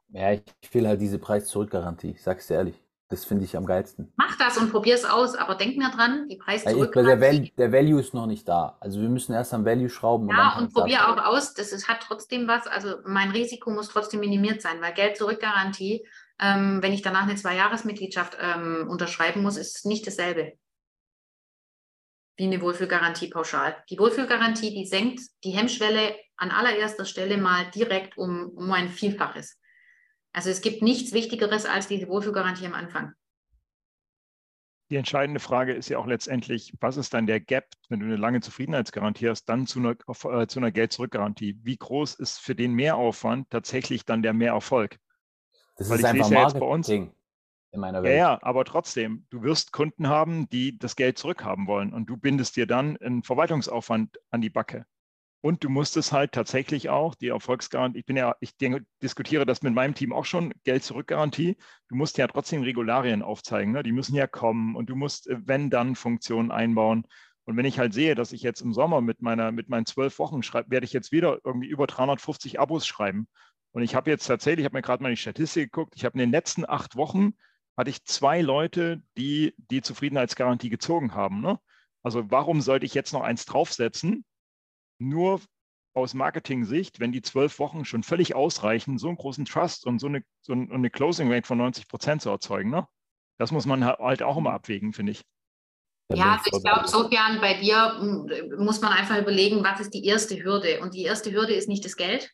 Ja, 0.08 0.32
ich 0.32 0.74
will 0.74 0.88
halt 0.88 1.02
diese 1.02 1.20
Preis-Zurück-Garantie, 1.20 2.12
ich 2.12 2.22
sag's 2.22 2.48
dir 2.48 2.56
ehrlich. 2.56 2.82
Das 3.12 3.26
finde 3.26 3.44
ich 3.44 3.58
am 3.58 3.66
geilsten. 3.66 4.14
Mach 4.18 4.38
das 4.38 4.60
und 4.60 4.70
probier 4.70 4.94
es 4.94 5.04
aus, 5.04 5.34
aber 5.34 5.56
denk 5.56 5.78
mir 5.78 5.90
dran, 5.90 6.28
die 6.30 6.38
Preis 6.38 6.64
ja, 6.64 6.72
zurück. 6.72 6.94
Der, 6.94 7.20
Val 7.20 7.50
der, 7.58 7.72
Value 7.72 8.00
ist 8.00 8.14
noch 8.14 8.28
nicht 8.28 8.48
da. 8.48 8.78
Also 8.80 9.02
wir 9.02 9.10
müssen 9.10 9.34
erst 9.34 9.52
am 9.52 9.66
Value 9.66 9.90
schrauben. 9.90 10.30
Ja, 10.30 10.58
und, 10.58 10.66
und 10.66 10.74
probier 10.74 11.10
auch 11.10 11.18
aus. 11.18 11.56
Das 11.56 11.72
ist, 11.72 11.88
hat 11.88 12.02
trotzdem 12.02 12.48
was. 12.48 12.68
Also 12.68 12.98
mein 13.06 13.32
Risiko 13.32 13.72
muss 13.72 13.90
trotzdem 13.90 14.20
minimiert 14.20 14.62
sein, 14.62 14.80
weil 14.80 14.94
Geld 14.94 15.18
zurück 15.18 15.40
Garantie, 15.40 16.06
ähm, 16.40 16.84
wenn 16.84 16.94
ich 16.94 17.02
danach 17.02 17.24
eine 17.24 17.36
Zwei-Jahres-Mitgliedschaft 17.36 18.38
ähm, 18.40 18.88
unterschreiben 18.88 19.42
muss, 19.42 19.58
ist 19.58 19.88
nicht 19.88 20.06
dasselbe 20.06 20.54
wie 22.38 22.46
eine 22.46 22.62
Wohlfühlgarantie 22.62 23.30
pauschal. 23.30 23.76
Die 23.90 24.00
Wohlfühlgarantie, 24.00 24.74
die 24.74 24.86
senkt 24.86 25.20
die 25.44 25.52
Hemmschwelle 25.52 26.16
an 26.38 26.52
allererster 26.52 27.04
Stelle 27.04 27.38
mal 27.38 27.70
direkt 27.72 28.18
um, 28.18 28.50
um 28.56 28.72
ein 28.72 28.88
Vielfaches. 28.88 29.59
Also 30.40 30.52
es 30.52 30.62
gibt 30.62 30.82
nichts 30.82 31.12
Wichtigeres 31.12 31.66
als 31.66 31.90
diese 31.90 32.08
Wohlfühlgarantie 32.08 32.66
am 32.66 32.74
Anfang. 32.74 33.12
Die 34.90 34.96
entscheidende 34.96 35.42
Frage 35.42 35.74
ist 35.74 35.90
ja 35.90 35.98
auch 35.98 36.08
letztendlich, 36.08 36.72
was 36.80 36.96
ist 36.96 37.14
dann 37.14 37.28
der 37.28 37.42
Gap, 37.42 37.66
wenn 37.90 38.00
du 38.00 38.06
eine 38.06 38.16
lange 38.16 38.40
Zufriedenheitsgarantie 38.40 39.28
hast, 39.28 39.50
dann 39.50 39.68
zu 39.68 39.80
einer, 39.80 39.98
äh, 40.08 40.48
zu 40.48 40.60
einer 40.60 40.72
Geld-Zurück-Garantie? 40.72 41.60
Wie 41.64 41.76
groß 41.76 42.16
ist 42.16 42.40
für 42.40 42.56
den 42.56 42.72
Mehraufwand 42.72 43.50
tatsächlich 43.50 44.06
dann 44.06 44.24
der 44.24 44.32
Mehrerfolg? 44.32 44.98
Das 45.76 45.90
Weil 45.90 46.00
ist 46.00 46.06
einfach 46.06 46.32
ja 46.32 46.40
Marketing 46.40 46.60
bei 46.62 46.66
uns, 46.68 46.88
in 46.88 47.12
meiner 47.74 48.02
Welt. 48.02 48.16
Ja, 48.16 48.32
ja, 48.32 48.40
aber 48.42 48.64
trotzdem, 48.64 49.26
du 49.32 49.44
wirst 49.44 49.74
Kunden 49.74 50.08
haben, 50.08 50.48
die 50.48 50.80
das 50.80 50.96
Geld 50.96 51.18
zurückhaben 51.18 51.68
wollen 51.68 51.92
und 51.92 52.06
du 52.06 52.16
bindest 52.16 52.56
dir 52.56 52.66
dann 52.66 52.96
einen 52.96 53.24
Verwaltungsaufwand 53.24 54.22
an 54.30 54.40
die 54.40 54.50
Backe. 54.50 54.86
Und 55.42 55.64
du 55.64 55.70
musst 55.70 55.96
es 55.96 56.12
halt 56.12 56.34
tatsächlich 56.34 56.90
auch, 56.90 57.16
die 57.16 57.30
Erfolgsgarantie, 57.30 58.00
ich 58.00 58.06
bin 58.06 58.18
ja, 58.18 58.36
ich 58.42 58.58
denke, 58.58 58.86
diskutiere 59.02 59.46
das 59.46 59.62
mit 59.62 59.74
meinem 59.74 59.96
Team 59.96 60.12
auch 60.12 60.26
schon, 60.26 60.54
Geld-Zurück-Garantie, 60.66 61.56
du 61.88 61.96
musst 61.96 62.18
ja 62.18 62.28
trotzdem 62.28 62.64
Regularien 62.64 63.22
aufzeigen, 63.22 63.72
ne? 63.72 63.82
die 63.82 63.94
müssen 63.94 64.16
ja 64.16 64.28
kommen 64.28 64.76
und 64.76 64.90
du 64.90 64.96
musst 64.96 65.28
äh, 65.30 65.38
Wenn-Dann-Funktionen 65.46 66.52
einbauen. 66.52 67.06
Und 67.46 67.56
wenn 67.56 67.66
ich 67.66 67.80
halt 67.80 67.94
sehe, 67.94 68.16
dass 68.16 68.34
ich 68.34 68.42
jetzt 68.42 68.62
im 68.62 68.74
Sommer 68.74 69.00
mit 69.00 69.22
meiner, 69.22 69.52
mit 69.52 69.70
meinen 69.70 69.86
zwölf 69.86 70.20
Wochen 70.20 70.44
schreibe, 70.44 70.72
werde 70.72 70.86
ich 70.86 70.94
jetzt 70.94 71.12
wieder 71.14 71.40
irgendwie 71.46 71.70
über 71.70 71.88
350 71.88 72.60
Abos 72.60 72.86
schreiben. 72.86 73.28
Und 73.72 73.82
ich 73.82 73.96
habe 73.96 74.10
jetzt 74.10 74.26
tatsächlich, 74.26 74.64
ich 74.64 74.66
habe 74.66 74.78
mir 74.78 74.82
gerade 74.82 75.02
mal 75.02 75.10
die 75.10 75.18
Statistik 75.18 75.72
geguckt, 75.72 75.94
ich 75.96 76.04
habe 76.04 76.14
in 76.14 76.20
den 76.20 76.32
letzten 76.32 76.68
acht 76.68 76.96
Wochen 76.96 77.34
hatte 77.78 77.92
ich 77.92 78.04
zwei 78.04 78.42
Leute, 78.42 79.02
die 79.18 79.54
die 79.58 79.82
Zufriedenheitsgarantie 79.82 80.70
gezogen 80.70 81.14
haben. 81.14 81.40
Ne? 81.40 81.60
Also 82.04 82.30
warum 82.30 82.60
sollte 82.60 82.86
ich 82.86 82.94
jetzt 82.94 83.14
noch 83.14 83.22
eins 83.22 83.46
draufsetzen, 83.46 84.26
nur 85.00 85.42
aus 85.94 86.14
Marketing-Sicht, 86.14 87.00
wenn 87.00 87.12
die 87.12 87.22
zwölf 87.22 87.60
Wochen 87.60 87.84
schon 87.84 88.04
völlig 88.04 88.36
ausreichen, 88.36 88.98
so 88.98 89.08
einen 89.08 89.18
großen 89.18 89.46
Trust 89.46 89.86
und 89.86 90.00
so 90.00 90.08
eine, 90.08 90.24
so 90.42 90.54
eine 90.54 90.90
Closing 90.90 91.32
Rate 91.32 91.48
von 91.48 91.58
90 91.58 91.88
Prozent 91.88 92.22
zu 92.22 92.30
erzeugen. 92.30 92.70
Ne? 92.70 92.88
Das 93.38 93.52
muss 93.52 93.66
man 93.66 93.84
halt 93.84 94.22
auch 94.22 94.38
immer 94.38 94.52
abwägen, 94.52 94.94
finde 94.94 95.14
ich. 95.14 95.24
Ja, 96.12 96.38
also 96.38 96.58
ich 96.58 96.64
glaube, 96.64 96.88
Sofian, 96.88 97.40
bei 97.40 97.56
dir 97.56 98.00
hm, 98.00 98.64
muss 98.64 98.82
man 98.82 98.94
einfach 98.94 99.20
überlegen, 99.20 99.64
was 99.64 99.80
ist 99.80 99.94
die 99.94 100.06
erste 100.06 100.44
Hürde? 100.44 100.80
Und 100.82 100.94
die 100.94 101.04
erste 101.04 101.32
Hürde 101.32 101.54
ist 101.54 101.70
nicht 101.70 101.86
das 101.86 101.96
Geld, 101.96 102.32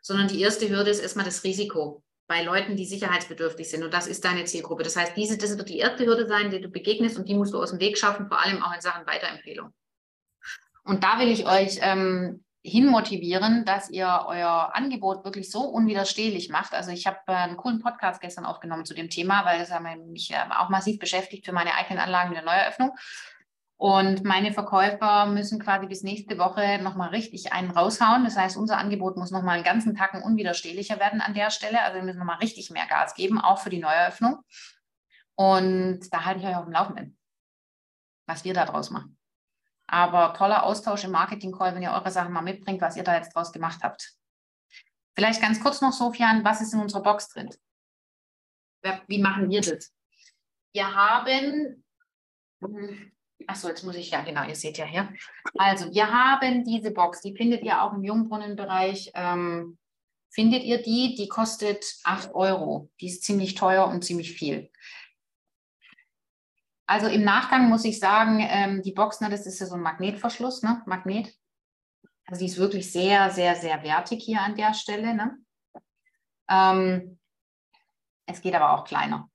sondern 0.00 0.28
die 0.28 0.40
erste 0.40 0.68
Hürde 0.68 0.90
ist 0.90 1.00
erstmal 1.00 1.24
das 1.24 1.42
Risiko 1.42 2.04
bei 2.28 2.44
Leuten, 2.44 2.76
die 2.76 2.84
sicherheitsbedürftig 2.84 3.68
sind. 3.68 3.82
Und 3.82 3.92
das 3.92 4.06
ist 4.06 4.24
deine 4.24 4.44
Zielgruppe. 4.44 4.84
Das 4.84 4.96
heißt, 4.96 5.16
diese, 5.16 5.38
das 5.38 5.56
wird 5.56 5.68
die 5.68 5.78
erste 5.78 6.06
Hürde 6.06 6.26
sein, 6.28 6.50
die 6.50 6.60
du 6.60 6.68
begegnest 6.68 7.18
und 7.18 7.28
die 7.28 7.34
musst 7.34 7.52
du 7.52 7.60
aus 7.60 7.70
dem 7.70 7.80
Weg 7.80 7.98
schaffen, 7.98 8.28
vor 8.28 8.38
allem 8.40 8.62
auch 8.62 8.74
in 8.74 8.80
Sachen 8.80 9.06
Weiterempfehlung. 9.06 9.72
Und 10.88 11.04
da 11.04 11.18
will 11.18 11.28
ich 11.28 11.46
euch 11.46 11.80
ähm, 11.82 12.42
hinmotivieren, 12.64 13.66
dass 13.66 13.90
ihr 13.90 14.24
euer 14.26 14.70
Angebot 14.74 15.22
wirklich 15.22 15.50
so 15.50 15.60
unwiderstehlich 15.60 16.48
macht. 16.48 16.72
Also 16.72 16.90
ich 16.90 17.06
habe 17.06 17.18
äh, 17.26 17.32
einen 17.32 17.58
coolen 17.58 17.80
Podcast 17.80 18.22
gestern 18.22 18.46
aufgenommen 18.46 18.86
zu 18.86 18.94
dem 18.94 19.10
Thema, 19.10 19.44
weil 19.44 19.58
das 19.58 19.70
mich 20.06 20.30
äh, 20.30 20.36
auch 20.56 20.70
massiv 20.70 20.98
beschäftigt 20.98 21.44
für 21.44 21.52
meine 21.52 21.74
eigenen 21.74 21.98
Anlagen 21.98 22.32
der 22.32 22.42
Neueröffnung. 22.42 22.92
Und 23.76 24.24
meine 24.24 24.54
Verkäufer 24.54 25.26
müssen 25.26 25.60
quasi 25.60 25.86
bis 25.86 26.02
nächste 26.02 26.38
Woche 26.38 26.80
nochmal 26.82 27.10
richtig 27.10 27.52
einen 27.52 27.70
raushauen. 27.70 28.24
Das 28.24 28.38
heißt, 28.38 28.56
unser 28.56 28.78
Angebot 28.78 29.18
muss 29.18 29.30
nochmal 29.30 29.56
einen 29.56 29.64
ganzen 29.64 29.94
Tacken 29.94 30.22
unwiderstehlicher 30.22 30.98
werden 30.98 31.20
an 31.20 31.34
der 31.34 31.50
Stelle. 31.50 31.82
Also 31.82 31.96
wir 31.96 32.02
müssen 32.02 32.18
nochmal 32.18 32.38
richtig 32.38 32.70
mehr 32.70 32.86
Gas 32.88 33.14
geben, 33.14 33.38
auch 33.38 33.58
für 33.58 33.70
die 33.70 33.78
Neueröffnung. 33.78 34.38
Und 35.34 36.00
da 36.10 36.24
halte 36.24 36.40
ich 36.40 36.46
euch 36.46 36.56
auf 36.56 36.64
dem 36.64 36.72
Laufenden, 36.72 37.18
was 38.26 38.44
wir 38.44 38.54
da 38.54 38.64
draus 38.64 38.88
machen. 38.88 39.17
Aber 39.88 40.34
toller 40.34 40.64
Austausch 40.64 41.04
im 41.04 41.12
Marketing-Call, 41.12 41.74
wenn 41.74 41.82
ihr 41.82 41.92
eure 41.92 42.10
Sachen 42.10 42.32
mal 42.32 42.42
mitbringt, 42.42 42.80
was 42.80 42.96
ihr 42.96 43.04
da 43.04 43.16
jetzt 43.16 43.34
draus 43.34 43.52
gemacht 43.52 43.80
habt. 43.82 44.14
Vielleicht 45.14 45.40
ganz 45.40 45.60
kurz 45.60 45.80
noch, 45.80 45.92
Sofian, 45.92 46.44
was 46.44 46.60
ist 46.60 46.74
in 46.74 46.80
unserer 46.80 47.02
Box 47.02 47.28
drin? 47.30 47.50
Wie 49.06 49.20
machen 49.20 49.50
wir 49.50 49.60
das? 49.60 49.92
Wir 50.72 50.94
haben, 50.94 51.82
achso, 53.46 53.68
jetzt 53.68 53.82
muss 53.82 53.96
ich, 53.96 54.10
ja 54.10 54.20
genau, 54.20 54.46
ihr 54.46 54.54
seht 54.54 54.78
ja 54.78 54.84
hier. 54.84 55.12
Also 55.56 55.92
wir 55.92 56.12
haben 56.12 56.64
diese 56.64 56.90
Box, 56.90 57.22
die 57.22 57.34
findet 57.34 57.64
ihr 57.64 57.82
auch 57.82 57.94
im 57.94 58.04
Jungbrunnenbereich. 58.04 59.10
Ähm, 59.14 59.78
findet 60.30 60.62
ihr 60.64 60.82
die? 60.82 61.14
Die 61.16 61.28
kostet 61.28 61.84
8 62.04 62.34
Euro. 62.34 62.90
Die 63.00 63.06
ist 63.06 63.24
ziemlich 63.24 63.54
teuer 63.54 63.88
und 63.88 64.04
ziemlich 64.04 64.32
viel. 64.32 64.70
Also 66.88 67.06
im 67.06 67.22
Nachgang 67.22 67.68
muss 67.68 67.84
ich 67.84 68.00
sagen, 68.00 68.40
ähm, 68.40 68.82
die 68.82 68.92
Box, 68.92 69.20
ne, 69.20 69.28
das 69.28 69.44
ist 69.44 69.60
ja 69.60 69.66
so 69.66 69.74
ein 69.74 69.82
Magnetverschluss, 69.82 70.62
ne? 70.62 70.82
Magnet. 70.86 71.34
Also 72.24 72.40
die 72.40 72.46
ist 72.46 72.56
wirklich 72.56 72.90
sehr, 72.90 73.30
sehr, 73.30 73.56
sehr 73.56 73.82
wertig 73.82 74.24
hier 74.24 74.40
an 74.40 74.56
der 74.56 74.72
Stelle. 74.72 75.14
Ne? 75.14 75.36
Ähm, 76.48 77.18
es 78.24 78.40
geht 78.40 78.54
aber 78.54 78.72
auch 78.72 78.84
kleiner. 78.84 79.28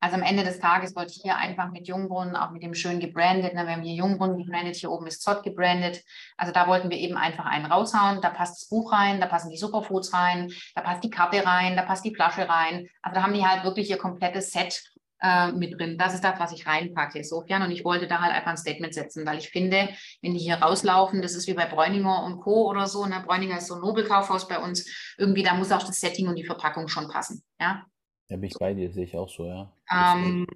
Also 0.00 0.16
am 0.16 0.22
Ende 0.22 0.44
des 0.44 0.60
Tages 0.60 0.94
wollte 0.94 1.12
ich 1.12 1.22
hier 1.22 1.36
einfach 1.36 1.70
mit 1.70 1.88
Jungbrunnen, 1.88 2.36
auch 2.36 2.50
mit 2.50 2.62
dem 2.62 2.74
schön 2.74 3.00
gebrandet, 3.00 3.54
ne? 3.54 3.66
wir 3.66 3.72
haben 3.72 3.82
hier 3.82 3.96
Jungbrunnen 3.96 4.38
gebrandet, 4.38 4.76
hier 4.76 4.92
oben 4.92 5.06
ist 5.06 5.22
Zott 5.22 5.42
gebrandet. 5.42 6.04
Also 6.36 6.52
da 6.52 6.68
wollten 6.68 6.90
wir 6.90 6.98
eben 6.98 7.16
einfach 7.16 7.46
einen 7.46 7.66
raushauen. 7.66 8.20
Da 8.20 8.28
passt 8.28 8.60
das 8.60 8.68
Buch 8.68 8.92
rein, 8.92 9.20
da 9.20 9.26
passen 9.26 9.50
die 9.50 9.56
Superfoods 9.56 10.12
rein, 10.12 10.52
da 10.74 10.82
passt 10.82 11.02
die 11.02 11.10
Karte 11.10 11.44
rein, 11.44 11.76
da 11.76 11.82
passt 11.82 12.04
die 12.04 12.14
Flasche 12.14 12.46
rein. 12.46 12.88
Also 13.00 13.14
da 13.14 13.22
haben 13.22 13.32
die 13.32 13.46
halt 13.46 13.64
wirklich 13.64 13.88
ihr 13.88 13.98
komplettes 13.98 14.52
Set 14.52 14.82
äh, 15.20 15.52
mit 15.52 15.78
drin. 15.78 15.98
Das 15.98 16.14
ist 16.14 16.24
das, 16.24 16.38
was 16.38 16.52
ich 16.52 16.66
reinpacke, 16.66 17.22
Sofian. 17.24 17.62
Und 17.62 17.70
ich 17.70 17.84
wollte 17.84 18.06
da 18.06 18.20
halt 18.20 18.34
einfach 18.34 18.52
ein 18.52 18.56
Statement 18.56 18.94
setzen, 18.94 19.26
weil 19.26 19.38
ich 19.38 19.48
finde, 19.48 19.88
wenn 20.22 20.34
die 20.34 20.40
hier 20.40 20.56
rauslaufen, 20.56 21.22
das 21.22 21.34
ist 21.34 21.46
wie 21.48 21.54
bei 21.54 21.66
Bräuninger 21.66 22.24
und 22.24 22.40
Co. 22.40 22.68
oder 22.68 22.86
so. 22.86 23.06
Ne? 23.06 23.22
Bräuninger 23.26 23.58
ist 23.58 23.68
so 23.68 23.74
ein 23.74 23.80
Nobelkaufhaus 23.80 24.48
bei 24.48 24.58
uns. 24.58 25.14
Irgendwie, 25.18 25.42
da 25.42 25.54
muss 25.54 25.72
auch 25.72 25.82
das 25.82 26.00
Setting 26.00 26.28
und 26.28 26.36
die 26.36 26.44
Verpackung 26.44 26.88
schon 26.88 27.08
passen. 27.08 27.42
Ja, 27.60 27.84
ja 28.28 28.36
bin 28.36 28.44
ich 28.44 28.58
bei 28.58 28.74
dir, 28.74 28.92
sehe 28.92 29.04
ich 29.04 29.16
auch 29.16 29.28
so, 29.28 29.46
ja. 29.46 29.72
Ähm, 29.90 30.46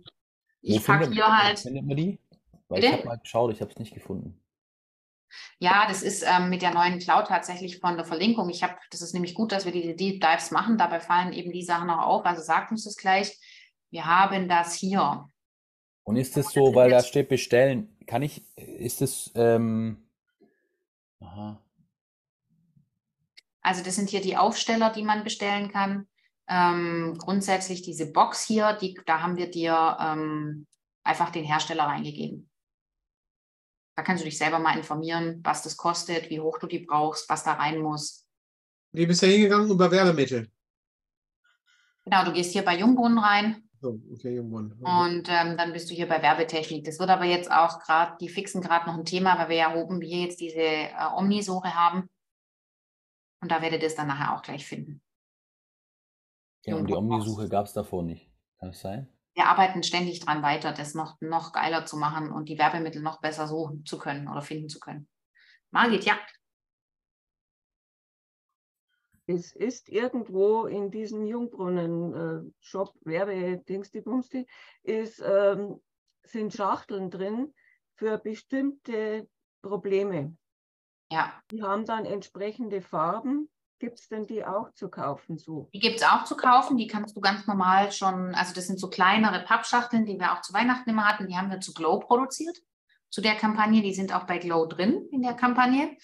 ich 0.60 0.84
packe 0.84 1.10
hier 1.10 1.26
halt. 1.26 1.58
Findet 1.58 1.84
man 1.84 1.96
die? 1.96 2.18
Weil 2.68 2.80
Bitte? 2.80 2.92
ich 2.92 2.98
habe 3.00 3.08
mal 3.08 3.18
geschaut, 3.18 3.52
ich 3.52 3.60
habe 3.60 3.70
es 3.70 3.78
nicht 3.78 3.94
gefunden. 3.94 4.38
Ja, 5.58 5.86
das 5.88 6.02
ist 6.02 6.24
ähm, 6.26 6.50
mit 6.50 6.62
der 6.62 6.74
neuen 6.74 6.98
Cloud 6.98 7.26
tatsächlich 7.26 7.78
von 7.78 7.96
der 7.96 8.04
Verlinkung. 8.04 8.50
Ich 8.50 8.62
habe, 8.62 8.74
das 8.90 9.02
ist 9.02 9.14
nämlich 9.14 9.34
gut, 9.34 9.52
dass 9.52 9.64
wir 9.64 9.72
die 9.72 9.96
Deep 9.96 10.20
Dives 10.20 10.50
machen. 10.50 10.76
Dabei 10.76 11.00
fallen 11.00 11.32
eben 11.32 11.52
die 11.52 11.62
Sachen 11.62 11.90
auch 11.90 12.06
auf. 12.06 12.26
Also 12.26 12.42
sagt 12.42 12.70
uns 12.70 12.84
das 12.84 12.96
gleich. 12.96 13.38
Wir 13.92 14.06
haben 14.06 14.48
das 14.48 14.74
hier. 14.74 15.28
Und 16.02 16.16
ist 16.16 16.36
es 16.36 16.50
so, 16.50 16.74
weil 16.74 16.90
da 16.90 17.02
steht 17.02 17.28
bestellen, 17.28 17.96
kann 18.06 18.22
ich, 18.22 18.42
ist 18.56 19.02
es, 19.02 19.30
ähm, 19.34 20.08
aha. 21.20 21.62
Also 23.60 23.84
das 23.84 23.94
sind 23.94 24.08
hier 24.08 24.22
die 24.22 24.36
Aufsteller, 24.36 24.90
die 24.90 25.04
man 25.04 25.22
bestellen 25.22 25.70
kann. 25.70 26.08
Ähm, 26.48 27.16
grundsätzlich 27.18 27.82
diese 27.82 28.10
Box 28.10 28.44
hier, 28.44 28.72
die, 28.72 28.98
da 29.06 29.20
haben 29.20 29.36
wir 29.36 29.50
dir 29.50 29.96
ähm, 30.00 30.66
einfach 31.04 31.30
den 31.30 31.44
Hersteller 31.44 31.84
reingegeben. 31.84 32.50
Da 33.94 34.02
kannst 34.02 34.22
du 34.22 34.24
dich 34.24 34.38
selber 34.38 34.58
mal 34.58 34.76
informieren, 34.76 35.40
was 35.44 35.62
das 35.62 35.76
kostet, 35.76 36.30
wie 36.30 36.40
hoch 36.40 36.58
du 36.58 36.66
die 36.66 36.80
brauchst, 36.80 37.28
was 37.28 37.44
da 37.44 37.52
rein 37.52 37.80
muss. 37.80 38.26
Wie 38.92 39.06
bist 39.06 39.22
du 39.22 39.26
hingegangen 39.26 39.70
über 39.70 39.90
Werbemittel? 39.90 40.50
Genau, 42.04 42.24
du 42.24 42.32
gehst 42.32 42.52
hier 42.52 42.64
bei 42.64 42.78
Jungbrunnen 42.78 43.18
rein, 43.18 43.68
Oh, 43.82 43.98
okay, 44.12 44.36
Jungbrunnen. 44.36 44.72
Und 44.72 45.28
ähm, 45.28 45.56
dann 45.56 45.72
bist 45.72 45.90
du 45.90 45.94
hier 45.94 46.08
bei 46.08 46.22
Werbetechnik. 46.22 46.84
Das 46.84 46.98
wird 46.98 47.10
aber 47.10 47.24
jetzt 47.24 47.50
auch 47.50 47.80
gerade, 47.80 48.16
die 48.20 48.28
fixen 48.28 48.62
gerade 48.62 48.86
noch 48.86 48.96
ein 48.96 49.04
Thema, 49.04 49.38
weil 49.38 49.48
wir 49.48 49.56
ja 49.56 49.74
oben 49.74 50.00
hier 50.00 50.20
jetzt 50.20 50.40
diese 50.40 50.60
äh, 50.60 50.92
Omni-Suche 51.16 51.74
haben. 51.74 52.08
Und 53.40 53.50
da 53.50 53.60
werdet 53.60 53.82
ihr 53.82 53.88
es 53.88 53.96
dann 53.96 54.06
nachher 54.06 54.36
auch 54.36 54.42
gleich 54.42 54.64
finden. 54.66 55.02
Ja, 56.64 56.76
und 56.76 56.88
die 56.88 56.94
Omni-Suche 56.94 57.48
gab 57.48 57.66
es 57.66 57.72
davor 57.72 58.04
nicht. 58.04 58.30
Kann 58.60 58.70
es 58.70 58.80
sein? 58.80 59.08
wir 59.34 59.46
arbeiten 59.46 59.82
ständig 59.82 60.20
dran 60.20 60.42
weiter, 60.42 60.72
das 60.72 60.94
noch, 60.94 61.20
noch 61.20 61.52
geiler 61.52 61.86
zu 61.86 61.96
machen 61.96 62.30
und 62.30 62.48
die 62.48 62.58
Werbemittel 62.58 63.02
noch 63.02 63.20
besser 63.20 63.48
suchen 63.48 63.84
zu 63.84 63.98
können 63.98 64.28
oder 64.28 64.42
finden 64.42 64.68
zu 64.68 64.78
können. 64.78 65.08
Margit, 65.70 66.04
ja. 66.04 66.18
Es 69.26 69.52
ist 69.52 69.88
irgendwo 69.88 70.66
in 70.66 70.90
diesem 70.90 71.24
Jungbrunnen-Shop, 71.26 72.94
äh, 73.04 73.10
Werbe-Dingsti-Bumsti, 73.10 74.46
ähm, 74.84 75.80
sind 76.24 76.52
Schachteln 76.52 77.10
drin 77.10 77.54
für 77.94 78.18
bestimmte 78.18 79.28
Probleme. 79.62 80.36
Ja. 81.10 81.32
Die 81.50 81.62
haben 81.62 81.84
dann 81.84 82.04
entsprechende 82.04 82.80
Farben 82.80 83.48
Gibt 83.82 83.98
es 83.98 84.06
denn 84.06 84.28
die 84.28 84.44
auch 84.44 84.72
zu 84.74 84.88
kaufen 84.88 85.38
so? 85.38 85.68
Die 85.74 85.80
gibt 85.80 85.96
es 85.96 86.04
auch 86.04 86.22
zu 86.22 86.36
kaufen. 86.36 86.76
Die 86.76 86.86
kannst 86.86 87.16
du 87.16 87.20
ganz 87.20 87.48
normal 87.48 87.90
schon, 87.90 88.32
also 88.32 88.54
das 88.54 88.68
sind 88.68 88.78
so 88.78 88.88
kleinere 88.88 89.42
Pappschachteln, 89.42 90.06
die 90.06 90.20
wir 90.20 90.32
auch 90.32 90.40
zu 90.40 90.52
Weihnachten 90.52 90.88
immer 90.88 91.08
hatten. 91.08 91.26
Die 91.26 91.36
haben 91.36 91.50
wir 91.50 91.58
zu 91.58 91.74
Glow 91.74 91.98
produziert, 91.98 92.56
zu 93.10 93.20
der 93.20 93.34
Kampagne. 93.34 93.82
Die 93.82 93.92
sind 93.92 94.14
auch 94.14 94.22
bei 94.22 94.38
Glow 94.38 94.66
drin 94.66 95.08
in 95.10 95.22
der 95.22 95.34
Kampagne. 95.34 95.96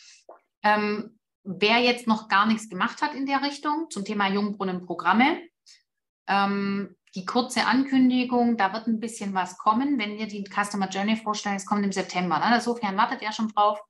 Ähm, 0.65 1.18
wer 1.49 1.79
jetzt 1.79 2.07
noch 2.07 2.29
gar 2.29 2.47
nichts 2.47 2.69
gemacht 2.69 3.01
hat 3.01 3.15
in 3.15 3.25
der 3.25 3.43
Richtung 3.43 3.87
zum 3.89 4.05
Thema 4.05 4.29
Jungbrunnenprogramme, 4.29 5.41
ähm, 6.29 6.95
die 7.15 7.25
kurze 7.25 7.65
Ankündigung, 7.65 8.59
da 8.59 8.75
wird 8.75 8.87
ein 8.87 9.01
bisschen 9.01 9.33
was 9.33 9.57
kommen, 9.57 9.99
wenn 9.99 10.19
wir 10.19 10.27
die 10.27 10.45
Customer 10.45 10.89
Journey 10.91 11.16
vorstellen. 11.16 11.57
Es 11.57 11.65
kommt 11.65 11.85
im 11.85 11.93
September. 11.93 12.39
Ne? 12.39 12.57
Insofern 12.57 12.99
wartet 12.99 13.23
ihr 13.23 13.33
schon 13.33 13.49
drauf. 13.49 13.81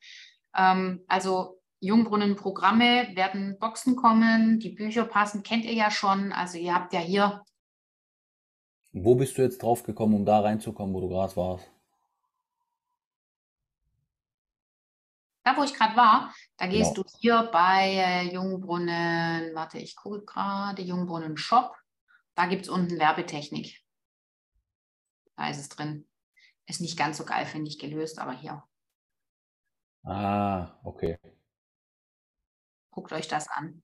Ähm, 0.56 1.04
also 1.08 1.58
Jungbrunnenprogramme 1.80 3.16
werden 3.16 3.58
Boxen 3.58 3.96
kommen, 3.96 4.60
die 4.60 4.70
Bücher 4.70 5.04
passen, 5.04 5.42
kennt 5.42 5.64
ihr 5.64 5.74
ja 5.74 5.90
schon. 5.90 6.32
Also 6.32 6.58
ihr 6.58 6.74
habt 6.74 6.92
ja 6.92 7.00
hier. 7.00 7.42
Wo 8.92 9.16
bist 9.16 9.36
du 9.36 9.42
jetzt 9.42 9.62
drauf 9.62 9.82
gekommen, 9.82 10.14
um 10.14 10.24
da 10.24 10.40
reinzukommen, 10.40 10.94
wo 10.94 11.00
du 11.00 11.08
gerade 11.08 11.34
warst? 11.36 11.68
Da, 15.48 15.56
wo 15.56 15.62
ich 15.62 15.72
gerade 15.72 15.96
war, 15.96 16.34
da 16.58 16.66
gehst 16.66 16.94
genau. 16.94 17.08
du 17.08 17.18
hier 17.20 17.48
bei 17.50 17.94
äh, 17.94 18.34
Jungbrunnen, 18.34 19.54
warte, 19.54 19.78
ich 19.78 19.96
gucke 19.96 20.22
gerade, 20.26 20.82
Jungbrunnen 20.82 21.38
Shop. 21.38 21.74
Da 22.34 22.44
gibt 22.44 22.64
es 22.64 22.68
unten 22.68 22.98
Werbetechnik. 22.98 23.82
Da 25.36 25.48
ist 25.48 25.58
es 25.58 25.70
drin. 25.70 26.06
Ist 26.66 26.82
nicht 26.82 26.98
ganz 26.98 27.16
so 27.16 27.24
geil, 27.24 27.46
finde 27.46 27.68
ich, 27.68 27.78
gelöst, 27.78 28.18
aber 28.18 28.32
hier. 28.32 28.62
Ah, 30.04 30.78
okay. 30.84 31.18
Guckt 32.90 33.14
euch 33.14 33.26
das 33.26 33.48
an. 33.48 33.82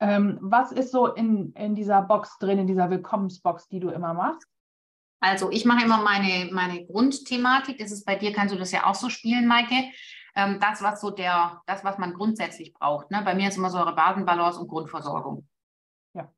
Ähm, 0.00 0.38
was 0.42 0.70
ist 0.70 0.90
so 0.90 1.14
in, 1.14 1.54
in 1.54 1.74
dieser 1.74 2.02
Box 2.02 2.36
drin, 2.38 2.58
in 2.58 2.66
dieser 2.66 2.90
Willkommensbox, 2.90 3.68
die 3.68 3.80
du 3.80 3.88
immer 3.88 4.12
machst? 4.12 4.46
Also 5.20 5.50
ich 5.50 5.64
mache 5.64 5.84
immer 5.84 6.02
meine, 6.02 6.50
meine 6.52 6.86
Grundthematik. 6.86 7.78
Das 7.78 7.90
ist 7.90 8.04
bei 8.04 8.16
dir, 8.16 8.32
kannst 8.32 8.54
du 8.54 8.58
das 8.58 8.72
ja 8.72 8.86
auch 8.86 8.94
so 8.94 9.08
spielen, 9.08 9.46
Maike. 9.46 9.90
Ähm, 10.34 10.58
das, 10.60 10.82
was 10.82 11.00
so 11.00 11.10
der, 11.10 11.62
das, 11.66 11.84
was 11.84 11.98
man 11.98 12.14
grundsätzlich 12.14 12.72
braucht. 12.72 13.10
Ne? 13.10 13.22
Bei 13.24 13.34
mir 13.34 13.48
ist 13.48 13.56
immer 13.56 13.70
so 13.70 13.78
eure 13.78 13.94
Basenbalance 13.94 14.60
und 14.60 14.68
Grundversorgung. 14.68 15.48
Ja. 16.14 16.32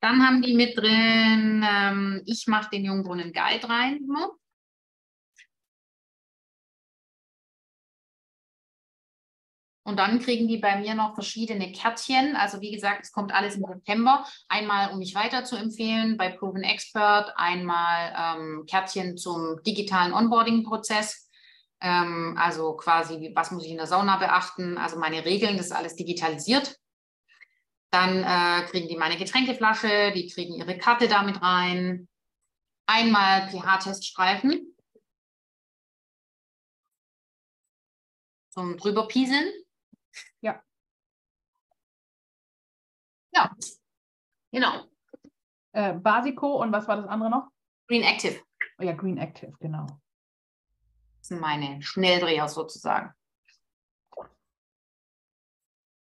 Dann 0.00 0.26
haben 0.26 0.42
die 0.42 0.54
mit 0.54 0.76
drin, 0.76 1.64
ähm, 1.68 2.22
ich 2.26 2.46
mache 2.48 2.70
den 2.70 2.84
Jungbrunnen 2.84 3.32
Guide 3.32 3.68
rein. 3.68 4.00
Ne? 4.06 4.28
Und 9.86 9.98
dann 9.98 10.18
kriegen 10.18 10.48
die 10.48 10.56
bei 10.56 10.80
mir 10.80 10.94
noch 10.94 11.14
verschiedene 11.14 11.70
Kärtchen. 11.72 12.36
Also 12.36 12.62
wie 12.62 12.70
gesagt, 12.70 13.04
es 13.04 13.12
kommt 13.12 13.32
alles 13.32 13.56
im 13.56 13.64
September. 13.66 14.24
Einmal, 14.48 14.92
um 14.92 14.98
mich 14.98 15.14
weiter 15.14 15.44
zu 15.44 15.56
empfehlen 15.56 16.16
bei 16.16 16.30
Proven 16.30 16.62
Expert, 16.62 17.32
einmal 17.36 18.14
ähm, 18.18 18.64
Kärtchen 18.66 19.18
zum 19.18 19.62
digitalen 19.62 20.14
Onboarding-Prozess. 20.14 21.30
Ähm, 21.82 22.34
also 22.40 22.74
quasi, 22.76 23.30
was 23.34 23.50
muss 23.50 23.66
ich 23.66 23.72
in 23.72 23.76
der 23.76 23.86
Sauna 23.86 24.16
beachten? 24.16 24.78
Also 24.78 24.98
meine 24.98 25.24
Regeln, 25.26 25.58
das 25.58 25.66
ist 25.66 25.72
alles 25.72 25.96
digitalisiert. 25.96 26.76
Dann 27.90 28.24
äh, 28.24 28.66
kriegen 28.66 28.88
die 28.88 28.96
meine 28.96 29.18
Getränkeflasche, 29.18 30.12
die 30.12 30.28
kriegen 30.28 30.54
ihre 30.54 30.78
Karte 30.78 31.08
damit 31.08 31.42
rein. 31.42 32.08
Einmal 32.86 33.50
pH-Teststreifen 33.50 34.74
zum 38.48 38.78
drüberpieseln. 38.78 39.52
Ja. 40.40 40.62
Ja, 43.32 43.54
genau. 44.52 44.84
Äh, 45.72 45.94
Basico 45.94 46.62
und 46.62 46.72
was 46.72 46.86
war 46.86 46.96
das 46.96 47.06
andere 47.06 47.30
noch? 47.30 47.48
Green 47.88 48.02
Active. 48.02 48.40
Oh 48.78 48.82
ja, 48.82 48.92
Green 48.92 49.18
Active, 49.18 49.52
genau. 49.58 49.86
Das 51.18 51.28
sind 51.28 51.40
meine 51.40 51.82
Schnelldreher 51.82 52.48
sozusagen. 52.48 53.12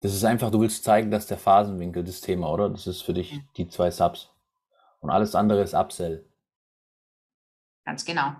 Das 0.00 0.12
ist 0.12 0.24
einfach, 0.24 0.50
du 0.50 0.60
willst 0.60 0.84
zeigen, 0.84 1.10
dass 1.10 1.26
der 1.26 1.38
Phasenwinkel 1.38 2.04
das 2.04 2.20
Thema, 2.20 2.50
oder? 2.52 2.68
Das 2.68 2.86
ist 2.86 3.00
für 3.00 3.14
dich 3.14 3.40
die 3.56 3.68
zwei 3.68 3.90
Subs. 3.90 4.30
Und 5.00 5.08
alles 5.08 5.34
andere 5.34 5.62
ist 5.62 5.72
Upsell. 5.72 6.28
Ganz 7.86 8.04
genau. 8.04 8.34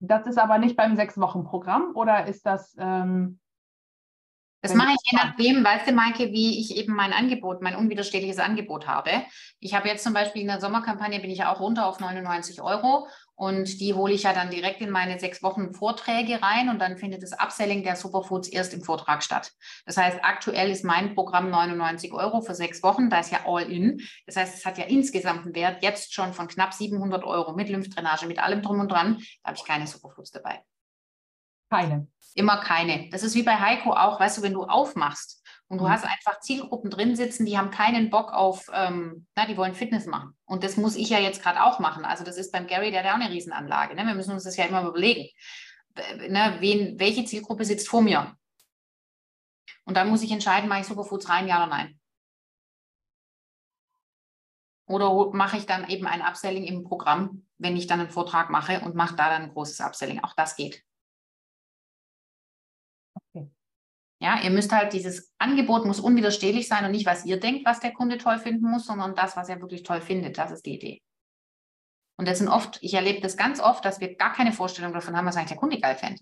Das 0.00 0.26
ist 0.26 0.38
aber 0.38 0.58
nicht 0.58 0.76
beim 0.76 0.96
Sechs-Wochen-Programm 0.96 1.92
oder 1.94 2.26
ist 2.26 2.46
das 2.46 2.74
ähm, 2.78 3.38
das 4.62 4.74
mache 4.74 4.90
ich 4.90 5.10
je 5.10 5.16
nachdem, 5.16 5.64
weißt 5.64 5.88
du, 5.88 5.92
Maike, 5.92 6.32
wie 6.32 6.60
ich 6.60 6.76
eben 6.76 6.94
mein 6.94 7.12
Angebot, 7.12 7.62
mein 7.62 7.76
unwiderstehliches 7.76 8.38
Angebot 8.38 8.86
habe. 8.86 9.10
Ich 9.58 9.74
habe 9.74 9.88
jetzt 9.88 10.04
zum 10.04 10.12
Beispiel 10.12 10.42
in 10.42 10.48
der 10.48 10.60
Sommerkampagne 10.60 11.20
bin 11.20 11.30
ich 11.30 11.38
ja 11.38 11.52
auch 11.52 11.60
runter 11.60 11.86
auf 11.86 11.98
99 11.98 12.60
Euro 12.60 13.06
und 13.34 13.80
die 13.80 13.94
hole 13.94 14.12
ich 14.12 14.24
ja 14.24 14.34
dann 14.34 14.50
direkt 14.50 14.82
in 14.82 14.90
meine 14.90 15.18
sechs 15.18 15.42
Wochen 15.42 15.72
Vorträge 15.72 16.42
rein 16.42 16.68
und 16.68 16.78
dann 16.78 16.98
findet 16.98 17.22
das 17.22 17.32
Upselling 17.32 17.82
der 17.82 17.96
Superfoods 17.96 18.48
erst 18.48 18.74
im 18.74 18.82
Vortrag 18.82 19.22
statt. 19.22 19.52
Das 19.86 19.96
heißt, 19.96 20.18
aktuell 20.22 20.70
ist 20.70 20.84
mein 20.84 21.14
Programm 21.14 21.48
99 21.48 22.12
Euro 22.12 22.42
für 22.42 22.54
sechs 22.54 22.82
Wochen, 22.82 23.08
da 23.08 23.20
ist 23.20 23.32
ja 23.32 23.40
all 23.46 23.62
in. 23.62 24.02
Das 24.26 24.36
heißt, 24.36 24.58
es 24.58 24.66
hat 24.66 24.76
ja 24.76 24.84
insgesamt 24.84 25.46
einen 25.46 25.54
Wert 25.54 25.82
jetzt 25.82 26.12
schon 26.12 26.34
von 26.34 26.48
knapp 26.48 26.74
700 26.74 27.24
Euro 27.24 27.54
mit 27.54 27.70
Lymphdrainage, 27.70 28.26
mit 28.26 28.38
allem 28.38 28.60
drum 28.60 28.80
und 28.80 28.92
dran. 28.92 29.22
Da 29.42 29.48
habe 29.48 29.56
ich 29.56 29.64
keine 29.64 29.86
Superfoods 29.86 30.32
dabei. 30.32 30.62
Keine. 31.70 32.08
Immer 32.34 32.58
keine. 32.58 33.08
Das 33.10 33.22
ist 33.22 33.34
wie 33.34 33.42
bei 33.42 33.58
Heiko 33.58 33.92
auch, 33.92 34.20
weißt 34.20 34.38
du, 34.38 34.42
wenn 34.42 34.52
du 34.52 34.64
aufmachst 34.64 35.42
und 35.68 35.78
du 35.78 35.84
mhm. 35.84 35.90
hast 35.90 36.04
einfach 36.04 36.40
Zielgruppen 36.40 36.90
drin 36.90 37.16
sitzen, 37.16 37.46
die 37.46 37.56
haben 37.56 37.70
keinen 37.70 38.10
Bock 38.10 38.32
auf, 38.32 38.66
ähm, 38.72 39.26
na, 39.36 39.46
die 39.46 39.56
wollen 39.56 39.74
Fitness 39.74 40.06
machen. 40.06 40.36
Und 40.44 40.64
das 40.64 40.76
muss 40.76 40.96
ich 40.96 41.08
ja 41.10 41.18
jetzt 41.18 41.42
gerade 41.42 41.62
auch 41.62 41.78
machen. 41.78 42.04
Also 42.04 42.24
das 42.24 42.36
ist 42.36 42.52
beim 42.52 42.66
Gary, 42.66 42.90
der 42.90 43.00
hat 43.00 43.06
ja 43.06 43.12
auch 43.12 43.20
eine 43.20 43.30
Riesenanlage. 43.30 43.94
Ne? 43.94 44.04
Wir 44.04 44.14
müssen 44.14 44.32
uns 44.32 44.44
das 44.44 44.56
ja 44.56 44.64
immer 44.64 44.84
überlegen. 44.84 45.28
Ne, 46.28 46.56
wen, 46.60 46.98
welche 46.98 47.24
Zielgruppe 47.24 47.64
sitzt 47.64 47.88
vor 47.88 48.02
mir? 48.02 48.36
Und 49.84 49.96
dann 49.96 50.08
muss 50.08 50.22
ich 50.22 50.30
entscheiden, 50.30 50.68
mache 50.68 50.80
ich 50.80 50.86
Superfoods 50.86 51.28
rein, 51.28 51.48
ja 51.48 51.56
oder 51.58 51.66
nein. 51.66 52.00
Oder 54.86 55.30
mache 55.32 55.56
ich 55.56 55.66
dann 55.66 55.88
eben 55.88 56.06
ein 56.06 56.22
Upselling 56.22 56.64
im 56.64 56.84
Programm, 56.84 57.46
wenn 57.58 57.76
ich 57.76 57.86
dann 57.86 58.00
einen 58.00 58.10
Vortrag 58.10 58.50
mache 58.50 58.80
und 58.80 58.94
mache 58.94 59.14
da 59.14 59.28
dann 59.28 59.42
ein 59.42 59.52
großes 59.52 59.80
Upselling. 59.80 60.20
Auch 60.22 60.34
das 60.34 60.56
geht. 60.56 60.84
Ja, 64.22 64.42
ihr 64.42 64.50
müsst 64.50 64.70
halt 64.70 64.92
dieses 64.92 65.32
Angebot 65.38 65.86
muss 65.86 65.98
unwiderstehlich 65.98 66.68
sein 66.68 66.84
und 66.84 66.90
nicht, 66.90 67.06
was 67.06 67.24
ihr 67.24 67.40
denkt, 67.40 67.64
was 67.64 67.80
der 67.80 67.92
Kunde 67.92 68.18
toll 68.18 68.38
finden 68.38 68.70
muss, 68.70 68.84
sondern 68.84 69.14
das, 69.14 69.34
was 69.36 69.48
er 69.48 69.60
wirklich 69.60 69.82
toll 69.82 70.02
findet. 70.02 70.36
Das 70.36 70.50
ist 70.50 70.66
die 70.66 70.74
Idee. 70.74 71.02
Und 72.18 72.28
das 72.28 72.36
sind 72.36 72.48
oft, 72.48 72.78
ich 72.82 72.92
erlebe 72.92 73.22
das 73.22 73.38
ganz 73.38 73.60
oft, 73.60 73.82
dass 73.82 73.98
wir 73.98 74.14
gar 74.16 74.34
keine 74.34 74.52
Vorstellung 74.52 74.92
davon 74.92 75.16
haben, 75.16 75.24
was 75.24 75.36
eigentlich 75.36 75.48
der 75.48 75.56
Kunde 75.56 75.80
geil 75.80 75.96
fände. 75.96 76.20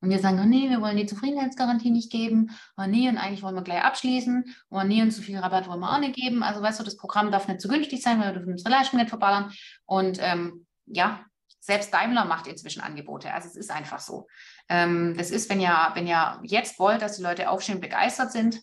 Und 0.00 0.10
wir 0.10 0.18
sagen, 0.18 0.40
oh 0.40 0.44
nee, 0.44 0.68
wir 0.70 0.80
wollen 0.80 0.96
die 0.96 1.06
Zufriedenheitsgarantie 1.06 1.90
nicht 1.90 2.10
geben. 2.10 2.50
Oh 2.76 2.86
nee, 2.86 3.08
und 3.08 3.16
eigentlich 3.16 3.42
wollen 3.42 3.54
wir 3.54 3.62
gleich 3.62 3.82
abschließen. 3.82 4.56
Oh 4.70 4.82
nee, 4.82 5.02
und 5.02 5.12
zu 5.12 5.22
viel 5.22 5.38
Rabatt 5.38 5.68
wollen 5.68 5.80
wir 5.80 5.92
auch 5.92 6.00
nicht 6.00 6.14
geben. 6.14 6.42
Also 6.42 6.62
weißt 6.62 6.80
du, 6.80 6.84
das 6.84 6.96
Programm 6.96 7.30
darf 7.30 7.46
nicht 7.46 7.60
zu 7.60 7.68
günstig 7.68 8.02
sein, 8.02 8.18
weil 8.18 8.28
wir 8.28 8.34
dürfen 8.34 8.52
unsere 8.52 8.70
Leistung 8.70 8.98
nicht 8.98 9.08
verballern. 9.08 9.52
Und 9.86 10.18
ähm, 10.20 10.66
ja, 10.86 11.24
selbst 11.60 11.92
Daimler 11.92 12.24
macht 12.24 12.46
inzwischen 12.46 12.80
Angebote. 12.80 13.32
Also 13.32 13.48
es 13.48 13.56
ist 13.56 13.70
einfach 13.70 13.98
so. 13.98 14.26
Ähm, 14.68 15.16
das 15.16 15.30
ist, 15.30 15.48
wenn 15.50 15.60
ihr, 15.60 15.90
wenn 15.94 16.06
ihr 16.06 16.38
jetzt 16.42 16.78
wollt, 16.78 17.02
dass 17.02 17.16
die 17.16 17.22
Leute 17.22 17.48
aufstehen 17.50 17.80
begeistert 17.80 18.32
sind. 18.32 18.62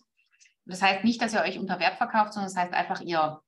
Das 0.65 0.82
heißt 0.82 1.03
nicht, 1.03 1.22
dass 1.22 1.34
ihr 1.34 1.41
euch 1.41 1.60
unter 1.60 1.80
Wert 1.80 1.98
verkauft, 1.98 2.34
sondern 2.34 2.52
das 2.52 2.57
heißt 2.61 2.73
einfach, 2.73 3.02
ihr 3.02 3.41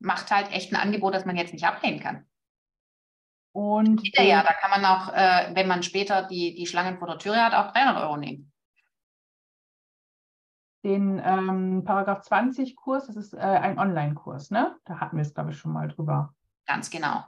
macht 0.00 0.30
halt 0.30 0.52
echt 0.52 0.72
ein 0.72 0.80
Angebot, 0.80 1.14
das 1.14 1.24
man 1.24 1.36
jetzt 1.36 1.52
nicht 1.52 1.66
ablehnen 1.66 2.00
kann. 2.00 2.26
Und 3.52 4.02
ja, 4.18 4.42
da 4.42 4.52
kann 4.52 4.70
man 4.70 4.84
auch, 4.84 5.12
äh, 5.12 5.54
wenn 5.54 5.68
man 5.68 5.84
später 5.84 6.26
die, 6.26 6.54
die 6.54 6.66
Schlangen 6.66 6.98
vor 6.98 7.06
der 7.06 7.18
Tür 7.18 7.36
hat, 7.36 7.54
auch 7.54 7.72
300 7.72 8.02
Euro 8.02 8.16
nehmen. 8.16 8.52
Den 10.82 11.22
ähm, 11.24 11.82
Paragraph 11.84 12.22
20 12.22 12.76
Kurs, 12.76 13.06
das 13.06 13.16
ist 13.16 13.32
äh, 13.32 13.38
ein 13.38 13.78
Online-Kurs, 13.78 14.50
ne? 14.50 14.76
Da 14.84 14.98
hatten 14.98 15.16
wir 15.16 15.22
es, 15.22 15.32
glaube 15.32 15.52
ich, 15.52 15.56
schon 15.56 15.72
mal 15.72 15.88
drüber. 15.88 16.34
Ganz 16.66 16.90
genau. 16.90 17.24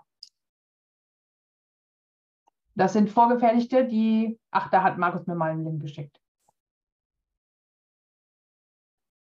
Das 2.77 2.93
sind 2.93 3.11
vorgefertigte, 3.11 3.87
die, 3.87 4.39
ach, 4.51 4.71
da 4.71 4.83
hat 4.83 4.99
Markus 4.99 5.27
mir 5.27 5.35
mal 5.35 5.51
einen 5.51 5.65
Link 5.65 5.81
geschickt. 5.81 6.21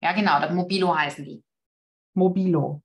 Ja, 0.01 0.11
genau, 0.11 0.39
das 0.39 0.53
Mobilo 0.53 0.95
heißen 0.95 1.23
die. 1.23 1.43
Mobilo. 2.13 2.83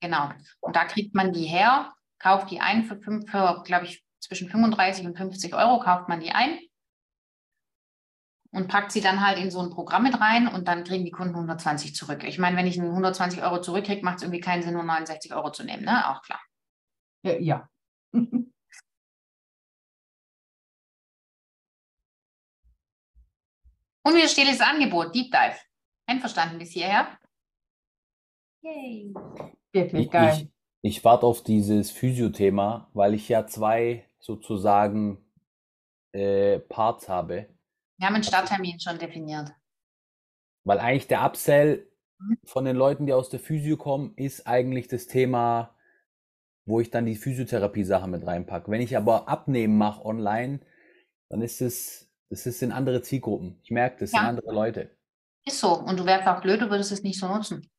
Genau. 0.00 0.30
Und 0.60 0.76
da 0.76 0.86
kriegt 0.86 1.14
man 1.14 1.32
die 1.32 1.44
her, 1.44 1.92
kauft 2.18 2.50
die 2.50 2.60
ein 2.60 2.84
für, 2.84 2.98
für 3.00 3.62
glaube 3.64 3.84
ich, 3.84 4.02
zwischen 4.18 4.48
35 4.48 5.06
und 5.06 5.16
50 5.16 5.54
Euro, 5.54 5.78
kauft 5.80 6.08
man 6.08 6.20
die 6.20 6.30
ein 6.30 6.58
und 8.50 8.68
packt 8.68 8.92
sie 8.92 9.02
dann 9.02 9.24
halt 9.24 9.38
in 9.38 9.50
so 9.50 9.60
ein 9.60 9.70
Programm 9.70 10.04
mit 10.04 10.18
rein 10.20 10.48
und 10.48 10.68
dann 10.68 10.84
kriegen 10.84 11.04
die 11.04 11.10
Kunden 11.10 11.34
120 11.34 11.94
zurück. 11.94 12.24
Ich 12.24 12.38
meine, 12.38 12.56
wenn 12.56 12.66
ich 12.66 12.80
120 12.80 13.42
Euro 13.42 13.60
zurückkriege, 13.60 14.04
macht 14.04 14.16
es 14.16 14.22
irgendwie 14.22 14.40
keinen 14.40 14.62
Sinn, 14.62 14.72
nur 14.72 14.84
69 14.84 15.34
Euro 15.34 15.52
zu 15.52 15.64
nehmen, 15.64 15.84
ne? 15.84 16.08
Auch 16.10 16.22
klar. 16.22 16.40
Ja. 17.22 17.38
ja. 17.38 17.68
Unwiderstehliches 24.08 24.62
Angebot, 24.62 25.14
Deep 25.14 25.30
Dive. 25.30 25.58
Einverstanden 26.06 26.58
bis 26.58 26.70
hierher? 26.70 27.18
Yay. 28.62 29.12
Wirklich 29.70 30.10
geil. 30.10 30.48
Ich, 30.80 30.96
ich 30.96 31.04
warte 31.04 31.26
auf 31.26 31.42
dieses 31.42 31.90
Physio-Thema, 31.90 32.90
weil 32.94 33.12
ich 33.12 33.28
ja 33.28 33.46
zwei 33.46 34.08
sozusagen 34.18 35.22
äh, 36.12 36.58
Parts 36.58 37.10
habe. 37.10 37.54
Wir 37.98 38.06
haben 38.06 38.14
einen 38.14 38.24
Starttermin 38.24 38.80
schon 38.80 38.98
definiert. 38.98 39.52
Weil 40.64 40.78
eigentlich 40.78 41.08
der 41.08 41.26
Upsell 41.26 41.90
mhm. 42.18 42.38
von 42.44 42.64
den 42.64 42.76
Leuten, 42.76 43.04
die 43.04 43.12
aus 43.12 43.28
der 43.28 43.40
Physio 43.40 43.76
kommen, 43.76 44.14
ist 44.16 44.46
eigentlich 44.46 44.88
das 44.88 45.06
Thema, 45.06 45.76
wo 46.64 46.80
ich 46.80 46.90
dann 46.90 47.04
die 47.04 47.16
Physiotherapie-Sache 47.16 48.08
mit 48.08 48.26
reinpacke. 48.26 48.70
Wenn 48.70 48.80
ich 48.80 48.96
aber 48.96 49.28
Abnehmen 49.28 49.76
mache 49.76 50.02
online, 50.06 50.60
dann 51.28 51.42
ist 51.42 51.60
es, 51.60 52.07
das 52.30 52.46
ist 52.46 52.62
in 52.62 52.72
andere 52.72 53.02
Zielgruppen. 53.02 53.58
Ich 53.62 53.70
merke, 53.70 54.00
das 54.00 54.12
ja. 54.12 54.20
sind 54.20 54.28
andere 54.28 54.52
Leute. 54.52 54.96
Ist 55.46 55.60
so. 55.60 55.78
Und 55.78 55.98
du 55.98 56.06
wärst 56.06 56.26
auch 56.26 56.40
blöd, 56.40 56.60
du 56.60 56.70
würdest 56.70 56.92
es 56.92 57.02
nicht 57.02 57.18
so 57.18 57.28
nutzen. 57.28 57.70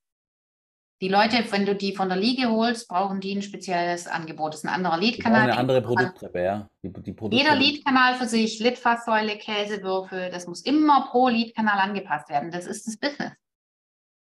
Die 1.01 1.07
Leute, 1.07 1.45
wenn 1.51 1.65
du 1.65 1.76
die 1.76 1.95
von 1.95 2.09
der 2.09 2.17
Liege 2.17 2.49
holst, 2.49 2.89
brauchen 2.89 3.21
die 3.21 3.34
ein 3.34 3.41
spezielles 3.41 4.07
Angebot. 4.07 4.53
Das 4.53 4.61
ist 4.61 4.65
ein 4.65 4.73
anderer 4.73 4.97
Leadkanal. 4.97 5.43
Eine 5.43 5.57
andere 5.57 5.81
Produkttreppe, 5.81 6.43
ja. 6.43 6.67
Die, 6.84 6.91
die 6.91 7.15
Jeder 7.31 7.55
Leadkanal 7.55 8.15
für 8.15 8.27
sich, 8.27 8.59
Litfaßsäule, 8.59 9.38
Käsewürfel, 9.38 10.30
das 10.30 10.45
muss 10.45 10.61
immer 10.61 11.07
pro 11.09 11.30
Leadkanal 11.30 11.80
angepasst 11.80 12.27
werden. 12.30 12.51
Das 12.51 12.65
ist 12.65 12.85
das 12.85 12.97
Business. 12.97 13.31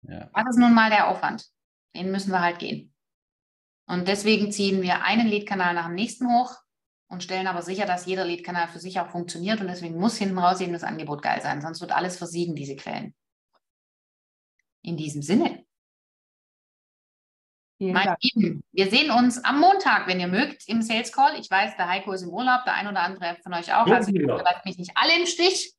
Ja. 0.01 0.29
Das 0.33 0.49
ist 0.49 0.59
nun 0.59 0.73
mal 0.73 0.89
der 0.89 1.07
Aufwand. 1.07 1.45
Den 1.95 2.11
müssen 2.11 2.31
wir 2.31 2.41
halt 2.41 2.59
gehen. 2.59 2.93
Und 3.87 4.09
deswegen 4.09 4.51
ziehen 4.51 4.81
wir 4.81 5.03
einen 5.03 5.27
Leadkanal 5.27 5.73
nach 5.73 5.85
dem 5.85 5.95
nächsten 5.95 6.27
hoch 6.27 6.53
und 7.09 7.23
stellen 7.23 7.47
aber 7.47 7.61
sicher, 7.61 7.85
dass 7.85 8.05
jeder 8.05 8.25
Leadkanal 8.25 8.67
für 8.67 8.79
sich 8.79 8.99
auch 8.99 9.09
funktioniert. 9.09 9.61
Und 9.61 9.67
deswegen 9.67 9.97
muss 9.97 10.17
hinten 10.17 10.37
raus 10.39 10.59
eben 10.59 10.73
das 10.73 10.83
Angebot 10.83 11.21
geil 11.21 11.41
sein. 11.41 11.61
Sonst 11.61 11.81
wird 11.81 11.91
alles 11.91 12.17
versiegen, 12.17 12.55
diese 12.55 12.75
Quellen. 12.75 13.15
In 14.81 14.97
diesem 14.97 15.21
Sinne. 15.21 15.65
Mein 17.79 18.15
Lieben, 18.21 18.63
wir 18.71 18.89
sehen 18.89 19.11
uns 19.11 19.43
am 19.43 19.59
Montag, 19.59 20.07
wenn 20.07 20.19
ihr 20.19 20.27
mögt, 20.27 20.67
im 20.67 20.81
Sales 20.81 21.11
Call. 21.11 21.39
Ich 21.39 21.49
weiß, 21.49 21.77
der 21.77 21.87
Heiko 21.87 22.11
ist 22.11 22.23
im 22.23 22.29
Urlaub, 22.29 22.65
der 22.65 22.73
ein 22.73 22.87
oder 22.87 23.01
andere 23.01 23.37
von 23.43 23.53
euch 23.53 23.71
auch. 23.71 23.85
Also 23.85 24.11
ihr 24.11 24.25
lasst 24.25 24.65
mich 24.65 24.79
nicht 24.79 24.91
alle 24.95 25.15
im 25.15 25.27
Stich. 25.27 25.75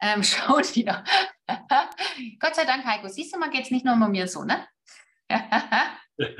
Ähm, 0.00 0.22
schaut 0.22 0.76
wieder. 0.76 1.02
Gott 2.38 2.54
sei 2.54 2.64
Dank, 2.64 2.84
Heiko. 2.84 3.08
Siehst 3.08 3.34
du 3.34 3.38
mal, 3.38 3.50
geht 3.50 3.64
es 3.64 3.72
nicht 3.72 3.84
nur 3.84 3.98
bei 3.98 4.08
mir 4.08 4.28
so, 4.28 4.44
ne? 4.44 4.68
ich 6.16 6.36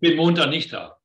bin 0.00 0.16
Montag 0.16 0.50
nicht 0.50 0.70
da. 0.70 0.97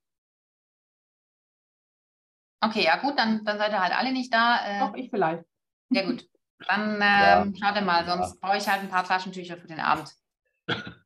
Okay, 2.65 2.83
ja 2.83 2.97
gut, 2.97 3.17
dann, 3.17 3.43
dann 3.43 3.57
seid 3.57 3.71
ihr 3.71 3.81
halt 3.81 3.97
alle 3.97 4.11
nicht 4.11 4.33
da. 4.33 4.59
Äh, 4.65 4.79
Doch, 4.79 4.93
ich 4.95 5.09
vielleicht. 5.09 5.43
Ja 5.89 6.05
gut. 6.05 6.25
Dann 6.67 6.95
ähm, 6.95 6.99
ja. 7.01 7.45
schaut 7.59 7.83
mal, 7.83 8.05
sonst 8.05 8.35
ja. 8.35 8.37
brauche 8.41 8.57
ich 8.57 8.67
halt 8.67 8.81
ein 8.81 8.89
paar 8.89 9.03
Taschentücher 9.03 9.57
für 9.57 9.67
den 9.67 9.79
Abend 9.79 10.13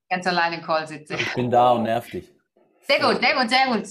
ganz 0.09 0.27
alleine 0.27 0.57
im 0.57 0.61
Call 0.61 0.87
sitze. 0.87 1.15
Ich 1.15 1.33
bin 1.33 1.51
da 1.51 1.71
und 1.71 1.83
nerv 1.83 2.09
dich. 2.09 2.31
Sehr 2.81 2.99
gut, 2.99 3.19
sehr 3.19 3.35
gut, 3.35 3.49
sehr 3.49 3.67
gut. 3.67 3.87